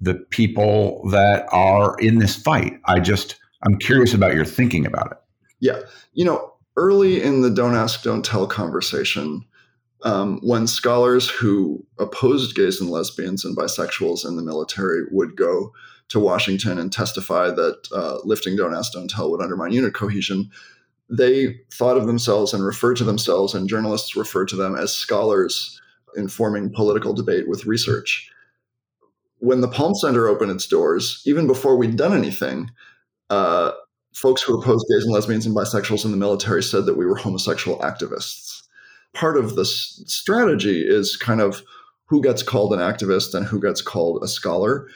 the 0.00 0.14
people 0.14 1.08
that 1.10 1.46
are 1.52 1.96
in 2.00 2.18
this 2.18 2.34
fight. 2.34 2.80
I 2.86 2.98
just 3.00 3.36
I'm 3.62 3.78
curious 3.78 4.14
about 4.14 4.34
your 4.34 4.44
thinking 4.44 4.86
about 4.86 5.12
it. 5.12 5.18
Yeah. 5.60 5.80
You 6.14 6.24
know, 6.24 6.54
early 6.76 7.22
in 7.22 7.42
the 7.42 7.50
don't 7.50 7.76
ask, 7.76 8.02
don't 8.02 8.24
tell 8.24 8.46
conversation, 8.46 9.44
um, 10.02 10.40
when 10.42 10.66
scholars 10.66 11.28
who 11.28 11.84
opposed 11.98 12.54
gays 12.54 12.80
and 12.80 12.90
lesbians 12.90 13.44
and 13.44 13.56
bisexuals 13.56 14.26
in 14.26 14.36
the 14.36 14.42
military 14.42 15.02
would 15.10 15.36
go 15.36 15.72
to 16.08 16.18
Washington 16.18 16.78
and 16.78 16.92
testify 16.92 17.50
that 17.50 17.88
uh, 17.94 18.18
lifting 18.24 18.56
don't 18.56 18.74
ask, 18.74 18.92
don't 18.92 19.10
tell 19.10 19.30
would 19.30 19.42
undermine 19.42 19.72
unit 19.72 19.94
cohesion, 19.94 20.50
they 21.08 21.56
thought 21.72 21.96
of 21.96 22.06
themselves 22.06 22.54
and 22.54 22.64
referred 22.64 22.96
to 22.96 23.04
themselves, 23.04 23.54
and 23.54 23.68
journalists 23.68 24.16
referred 24.16 24.48
to 24.48 24.56
them 24.56 24.76
as 24.76 24.94
scholars 24.94 25.80
informing 26.16 26.72
political 26.72 27.12
debate 27.12 27.48
with 27.48 27.66
research. 27.66 28.30
When 29.38 29.60
the 29.60 29.68
Palm 29.68 29.94
Center 29.94 30.28
opened 30.28 30.50
its 30.50 30.66
doors, 30.66 31.22
even 31.26 31.46
before 31.46 31.76
we'd 31.76 31.96
done 31.96 32.16
anything, 32.16 32.70
uh, 33.28 33.72
folks 34.14 34.42
who 34.42 34.58
opposed 34.58 34.86
gays 34.90 35.04
and 35.04 35.12
lesbians 35.12 35.46
and 35.46 35.56
bisexuals 35.56 36.04
in 36.04 36.10
the 36.10 36.16
military 36.16 36.62
said 36.62 36.86
that 36.86 36.96
we 36.96 37.06
were 37.06 37.16
homosexual 37.16 37.78
activists. 37.78 38.49
Part 39.12 39.36
of 39.36 39.56
the 39.56 39.64
strategy 39.64 40.86
is 40.86 41.16
kind 41.16 41.40
of 41.40 41.62
who 42.06 42.22
gets 42.22 42.42
called 42.42 42.72
an 42.72 42.80
activist 42.80 43.34
and 43.34 43.46
who 43.46 43.60
gets 43.60 43.82
called 43.82 44.22
a 44.22 44.28
scholar. 44.28 44.88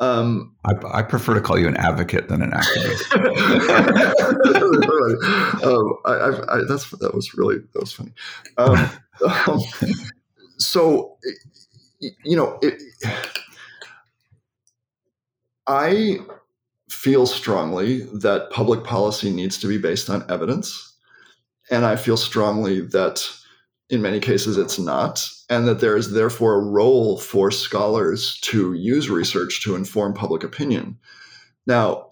Um, 0.00 0.54
I, 0.64 0.98
I, 0.98 1.02
prefer 1.02 1.34
to 1.34 1.40
call 1.40 1.58
you 1.58 1.66
an 1.66 1.76
advocate 1.76 2.28
than 2.28 2.40
an 2.40 2.52
activist. 2.52 3.12
um, 5.64 5.94
I, 6.04 6.54
I, 6.54 6.60
that's 6.68 6.88
that 6.90 7.14
was 7.14 7.34
really 7.34 7.58
that 7.58 7.80
was 7.80 7.92
funny. 7.92 8.12
Um, 8.58 8.90
um 9.48 9.60
so, 10.58 11.16
you 12.00 12.36
know, 12.36 12.58
it, 12.62 12.80
I 15.66 16.18
feel 16.88 17.26
strongly 17.26 18.02
that 18.14 18.50
public 18.50 18.84
policy 18.84 19.30
needs 19.30 19.58
to 19.58 19.66
be 19.66 19.78
based 19.78 20.10
on 20.10 20.28
evidence. 20.30 20.87
And 21.70 21.84
I 21.84 21.96
feel 21.96 22.16
strongly 22.16 22.80
that 22.80 23.28
in 23.90 24.02
many 24.02 24.20
cases 24.20 24.56
it's 24.56 24.78
not, 24.78 25.26
and 25.48 25.66
that 25.66 25.80
there 25.80 25.96
is 25.96 26.12
therefore 26.12 26.54
a 26.56 26.64
role 26.64 27.18
for 27.18 27.50
scholars 27.50 28.38
to 28.42 28.74
use 28.74 29.08
research 29.08 29.62
to 29.64 29.74
inform 29.74 30.12
public 30.12 30.44
opinion. 30.44 30.98
Now, 31.66 32.10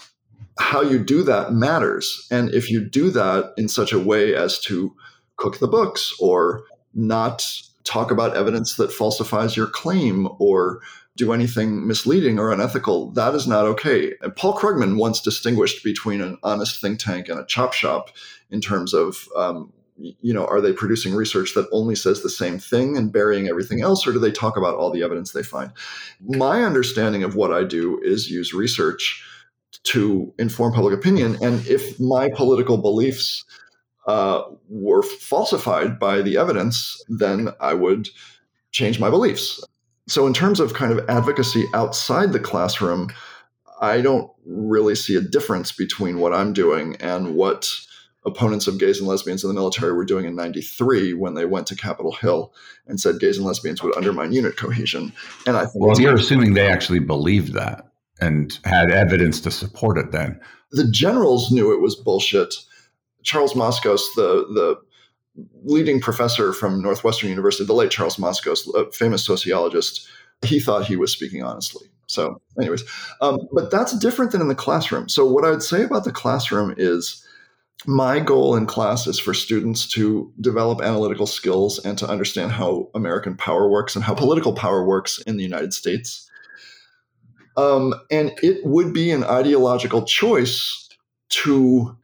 how 0.58 0.80
you 0.80 0.98
do 0.98 1.22
that 1.24 1.52
matters. 1.52 2.26
And 2.30 2.52
if 2.54 2.70
you 2.70 2.82
do 2.82 3.10
that 3.10 3.52
in 3.58 3.68
such 3.68 3.92
a 3.92 3.98
way 3.98 4.34
as 4.34 4.58
to 4.60 4.94
cook 5.36 5.58
the 5.58 5.68
books 5.68 6.14
or 6.18 6.64
not 6.94 7.46
talk 7.84 8.10
about 8.10 8.36
evidence 8.36 8.76
that 8.76 8.92
falsifies 8.92 9.56
your 9.56 9.66
claim 9.66 10.28
or 10.38 10.80
do 11.16 11.32
anything 11.32 11.86
misleading 11.86 12.38
or 12.38 12.52
unethical, 12.52 13.10
that 13.12 13.34
is 13.34 13.46
not 13.46 13.64
okay. 13.64 14.12
And 14.20 14.36
Paul 14.36 14.54
Krugman 14.54 14.98
once 14.98 15.20
distinguished 15.20 15.82
between 15.82 16.20
an 16.20 16.38
honest 16.42 16.80
think 16.80 16.98
tank 17.00 17.28
and 17.28 17.40
a 17.40 17.46
chop 17.46 17.72
shop 17.72 18.10
in 18.50 18.60
terms 18.60 18.94
of, 18.94 19.28
um, 19.36 19.72
you 19.98 20.34
know, 20.34 20.44
are 20.46 20.60
they 20.60 20.72
producing 20.72 21.14
research 21.14 21.54
that 21.54 21.68
only 21.72 21.94
says 21.94 22.22
the 22.22 22.28
same 22.28 22.58
thing 22.58 22.96
and 22.96 23.12
burying 23.12 23.48
everything 23.48 23.80
else, 23.80 24.06
or 24.06 24.12
do 24.12 24.18
they 24.18 24.30
talk 24.30 24.56
about 24.56 24.76
all 24.76 24.90
the 24.90 25.02
evidence 25.02 25.32
they 25.32 25.42
find? 25.42 25.72
My 26.20 26.62
understanding 26.62 27.22
of 27.22 27.34
what 27.34 27.52
I 27.52 27.64
do 27.64 27.98
is 28.02 28.30
use 28.30 28.52
research 28.52 29.24
to 29.84 30.32
inform 30.38 30.74
public 30.74 30.94
opinion. 30.94 31.38
And 31.42 31.66
if 31.66 31.98
my 31.98 32.28
political 32.34 32.76
beliefs 32.76 33.44
uh, 34.06 34.42
were 34.68 35.02
falsified 35.02 35.98
by 35.98 36.22
the 36.22 36.36
evidence, 36.36 37.02
then 37.08 37.48
I 37.60 37.74
would 37.74 38.08
change 38.70 39.00
my 39.00 39.10
beliefs. 39.10 39.64
So, 40.08 40.26
in 40.26 40.34
terms 40.34 40.60
of 40.60 40.74
kind 40.74 40.92
of 40.92 41.08
advocacy 41.08 41.66
outside 41.74 42.32
the 42.32 42.40
classroom, 42.40 43.10
I 43.80 44.00
don't 44.00 44.30
really 44.44 44.94
see 44.94 45.16
a 45.16 45.20
difference 45.20 45.72
between 45.72 46.18
what 46.18 46.32
I'm 46.32 46.52
doing 46.52 46.96
and 47.00 47.34
what 47.34 47.68
opponents 48.24 48.66
of 48.66 48.78
gays 48.78 48.98
and 48.98 49.08
lesbians 49.08 49.44
in 49.44 49.48
the 49.48 49.54
military 49.54 49.92
were 49.92 50.04
doing 50.04 50.24
in 50.24 50.34
93 50.34 51.14
when 51.14 51.34
they 51.34 51.46
went 51.46 51.66
to 51.68 51.76
Capitol 51.76 52.12
Hill 52.12 52.52
and 52.86 53.00
said 53.00 53.20
gays 53.20 53.38
and 53.38 53.46
lesbians 53.46 53.82
would 53.82 53.96
undermine 53.96 54.32
unit 54.32 54.56
cohesion. 54.56 55.12
And 55.46 55.56
I 55.56 55.66
think 55.66 55.84
Well, 55.84 56.00
you're 56.00 56.16
assuming 56.16 56.54
they 56.54 56.68
actually 56.68 56.98
believed 56.98 57.52
that 57.54 57.86
and 58.20 58.58
had 58.64 58.90
evidence 58.90 59.40
to 59.40 59.50
support 59.50 59.98
it 59.98 60.10
then. 60.10 60.40
The 60.72 60.90
generals 60.90 61.52
knew 61.52 61.72
it 61.72 61.80
was 61.80 61.94
bullshit. 61.94 62.54
Charles 63.22 63.54
Moskos, 63.54 64.00
the 64.16 64.46
the 64.54 64.80
leading 65.64 66.00
professor 66.00 66.52
from 66.52 66.82
Northwestern 66.82 67.28
University, 67.28 67.64
the 67.64 67.74
late 67.74 67.90
Charles 67.90 68.16
Moskos, 68.16 68.66
a 68.74 68.90
famous 68.92 69.24
sociologist, 69.24 70.08
he 70.42 70.60
thought 70.60 70.86
he 70.86 70.96
was 70.96 71.12
speaking 71.12 71.42
honestly. 71.42 71.88
So, 72.08 72.40
anyways, 72.60 72.84
um, 73.20 73.38
but 73.52 73.70
that's 73.70 73.98
different 73.98 74.32
than 74.32 74.40
in 74.40 74.48
the 74.48 74.54
classroom. 74.54 75.08
So, 75.08 75.26
what 75.26 75.44
I 75.44 75.50
would 75.50 75.62
say 75.62 75.82
about 75.82 76.04
the 76.04 76.12
classroom 76.12 76.74
is 76.76 77.24
my 77.84 78.20
goal 78.20 78.54
in 78.56 78.66
class 78.66 79.06
is 79.06 79.18
for 79.18 79.34
students 79.34 79.86
to 79.88 80.32
develop 80.40 80.80
analytical 80.80 81.26
skills 81.26 81.84
and 81.84 81.98
to 81.98 82.08
understand 82.08 82.52
how 82.52 82.88
American 82.94 83.36
power 83.36 83.68
works 83.68 83.96
and 83.96 84.04
how 84.04 84.14
political 84.14 84.52
power 84.52 84.84
works 84.84 85.20
in 85.22 85.36
the 85.36 85.42
United 85.42 85.74
States. 85.74 86.30
Um, 87.56 87.94
and 88.10 88.32
it 88.42 88.64
would 88.64 88.92
be 88.92 89.10
an 89.10 89.24
ideological 89.24 90.04
choice 90.04 90.88
to 91.28 91.96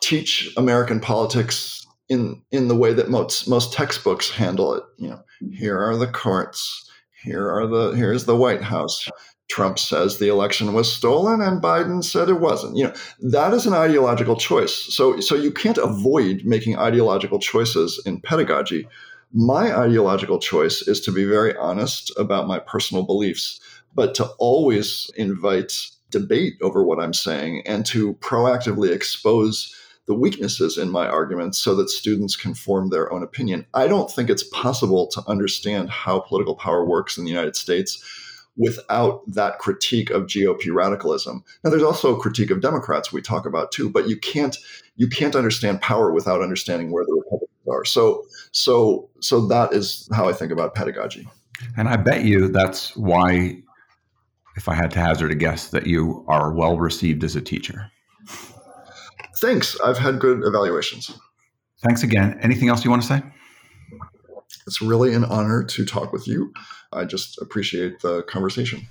teach 0.00 0.52
American 0.56 1.00
politics 1.00 1.85
in 2.08 2.42
in 2.50 2.68
the 2.68 2.76
way 2.76 2.92
that 2.92 3.10
most 3.10 3.48
most 3.48 3.72
textbooks 3.72 4.30
handle 4.30 4.74
it. 4.74 4.84
You 4.98 5.10
know, 5.10 5.16
mm-hmm. 5.16 5.52
here 5.52 5.78
are 5.78 5.96
the 5.96 6.06
courts. 6.06 6.90
Here 7.22 7.50
are 7.50 7.66
the 7.66 7.90
here's 7.92 8.24
the 8.24 8.36
White 8.36 8.62
House. 8.62 9.08
Trump 9.48 9.78
says 9.78 10.18
the 10.18 10.28
election 10.28 10.72
was 10.72 10.92
stolen 10.92 11.40
and 11.40 11.62
Biden 11.62 12.02
said 12.02 12.28
it 12.28 12.40
wasn't. 12.40 12.76
You 12.76 12.84
know, 12.84 12.94
that 13.30 13.52
is 13.52 13.64
an 13.64 13.74
ideological 13.74 14.36
choice. 14.36 14.72
So 14.72 15.20
so 15.20 15.34
you 15.34 15.52
can't 15.52 15.78
avoid 15.78 16.42
making 16.44 16.78
ideological 16.78 17.38
choices 17.38 18.02
in 18.06 18.20
pedagogy. 18.20 18.88
My 19.32 19.76
ideological 19.76 20.38
choice 20.38 20.82
is 20.82 21.00
to 21.02 21.12
be 21.12 21.24
very 21.24 21.56
honest 21.56 22.12
about 22.16 22.48
my 22.48 22.58
personal 22.58 23.04
beliefs, 23.04 23.60
but 23.94 24.14
to 24.16 24.26
always 24.38 25.10
invite 25.16 25.72
debate 26.10 26.54
over 26.62 26.84
what 26.84 27.00
I'm 27.00 27.12
saying 27.12 27.62
and 27.66 27.84
to 27.86 28.14
proactively 28.14 28.92
expose 28.92 29.74
the 30.06 30.14
weaknesses 30.14 30.78
in 30.78 30.90
my 30.90 31.06
arguments 31.06 31.58
so 31.58 31.74
that 31.74 31.90
students 31.90 32.36
can 32.36 32.54
form 32.54 32.90
their 32.90 33.12
own 33.12 33.22
opinion. 33.22 33.66
I 33.74 33.88
don't 33.88 34.10
think 34.10 34.30
it's 34.30 34.44
possible 34.44 35.08
to 35.08 35.22
understand 35.26 35.90
how 35.90 36.20
political 36.20 36.54
power 36.54 36.84
works 36.84 37.18
in 37.18 37.24
the 37.24 37.30
United 37.30 37.56
States 37.56 38.02
without 38.56 39.22
that 39.26 39.58
critique 39.58 40.10
of 40.10 40.24
GOP 40.24 40.72
radicalism. 40.72 41.44
Now 41.62 41.70
there's 41.70 41.82
also 41.82 42.16
a 42.16 42.20
critique 42.20 42.50
of 42.50 42.60
Democrats 42.60 43.12
we 43.12 43.20
talk 43.20 43.46
about 43.46 43.72
too, 43.72 43.90
but 43.90 44.08
you 44.08 44.16
can't 44.16 44.56
you 44.96 45.08
can't 45.08 45.36
understand 45.36 45.82
power 45.82 46.12
without 46.12 46.40
understanding 46.40 46.90
where 46.90 47.04
the 47.04 47.12
Republicans 47.12 47.50
are. 47.70 47.84
So 47.84 48.24
so 48.52 49.10
so 49.20 49.46
that 49.46 49.72
is 49.72 50.08
how 50.14 50.28
I 50.28 50.32
think 50.32 50.52
about 50.52 50.74
pedagogy. 50.74 51.28
And 51.76 51.88
I 51.88 51.96
bet 51.96 52.24
you 52.24 52.48
that's 52.48 52.96
why 52.96 53.58
if 54.56 54.68
I 54.68 54.74
had 54.74 54.90
to 54.92 55.00
hazard 55.00 55.32
a 55.32 55.34
guess 55.34 55.68
that 55.68 55.86
you 55.86 56.24
are 56.28 56.52
well 56.52 56.78
received 56.78 57.24
as 57.24 57.36
a 57.36 57.42
teacher. 57.42 57.90
Thanks. 59.38 59.78
I've 59.80 59.98
had 59.98 60.18
good 60.18 60.42
evaluations. 60.44 61.16
Thanks 61.82 62.02
again. 62.02 62.38
Anything 62.42 62.68
else 62.68 62.84
you 62.84 62.90
want 62.90 63.02
to 63.02 63.08
say? 63.08 63.22
It's 64.66 64.80
really 64.80 65.12
an 65.14 65.24
honor 65.24 65.62
to 65.62 65.84
talk 65.84 66.12
with 66.12 66.26
you. 66.26 66.52
I 66.92 67.04
just 67.04 67.40
appreciate 67.40 68.00
the 68.00 68.22
conversation. 68.22 68.88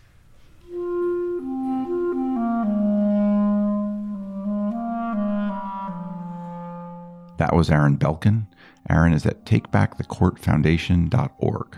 That 7.38 7.54
was 7.54 7.70
Aaron 7.70 7.98
Belkin. 7.98 8.48
Aaron 8.90 9.12
is 9.14 9.26
at 9.26 9.46
takebackthecourtfoundation.org. 9.46 11.78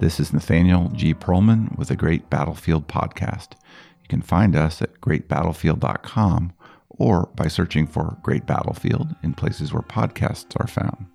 This 0.00 0.18
is 0.20 0.32
Nathaniel 0.32 0.88
G. 0.90 1.14
Pearlman 1.14 1.78
with 1.78 1.90
a 1.90 1.96
Great 1.96 2.28
Battlefield 2.28 2.88
podcast. 2.88 3.52
You 4.02 4.08
can 4.08 4.20
find 4.20 4.54
us 4.56 4.82
at 4.82 5.00
greatbattlefield.com 5.00 6.52
or 6.98 7.30
by 7.34 7.48
searching 7.48 7.86
for 7.86 8.18
Great 8.22 8.46
Battlefield 8.46 9.14
in 9.22 9.34
places 9.34 9.72
where 9.72 9.82
podcasts 9.82 10.58
are 10.60 10.66
found. 10.66 11.06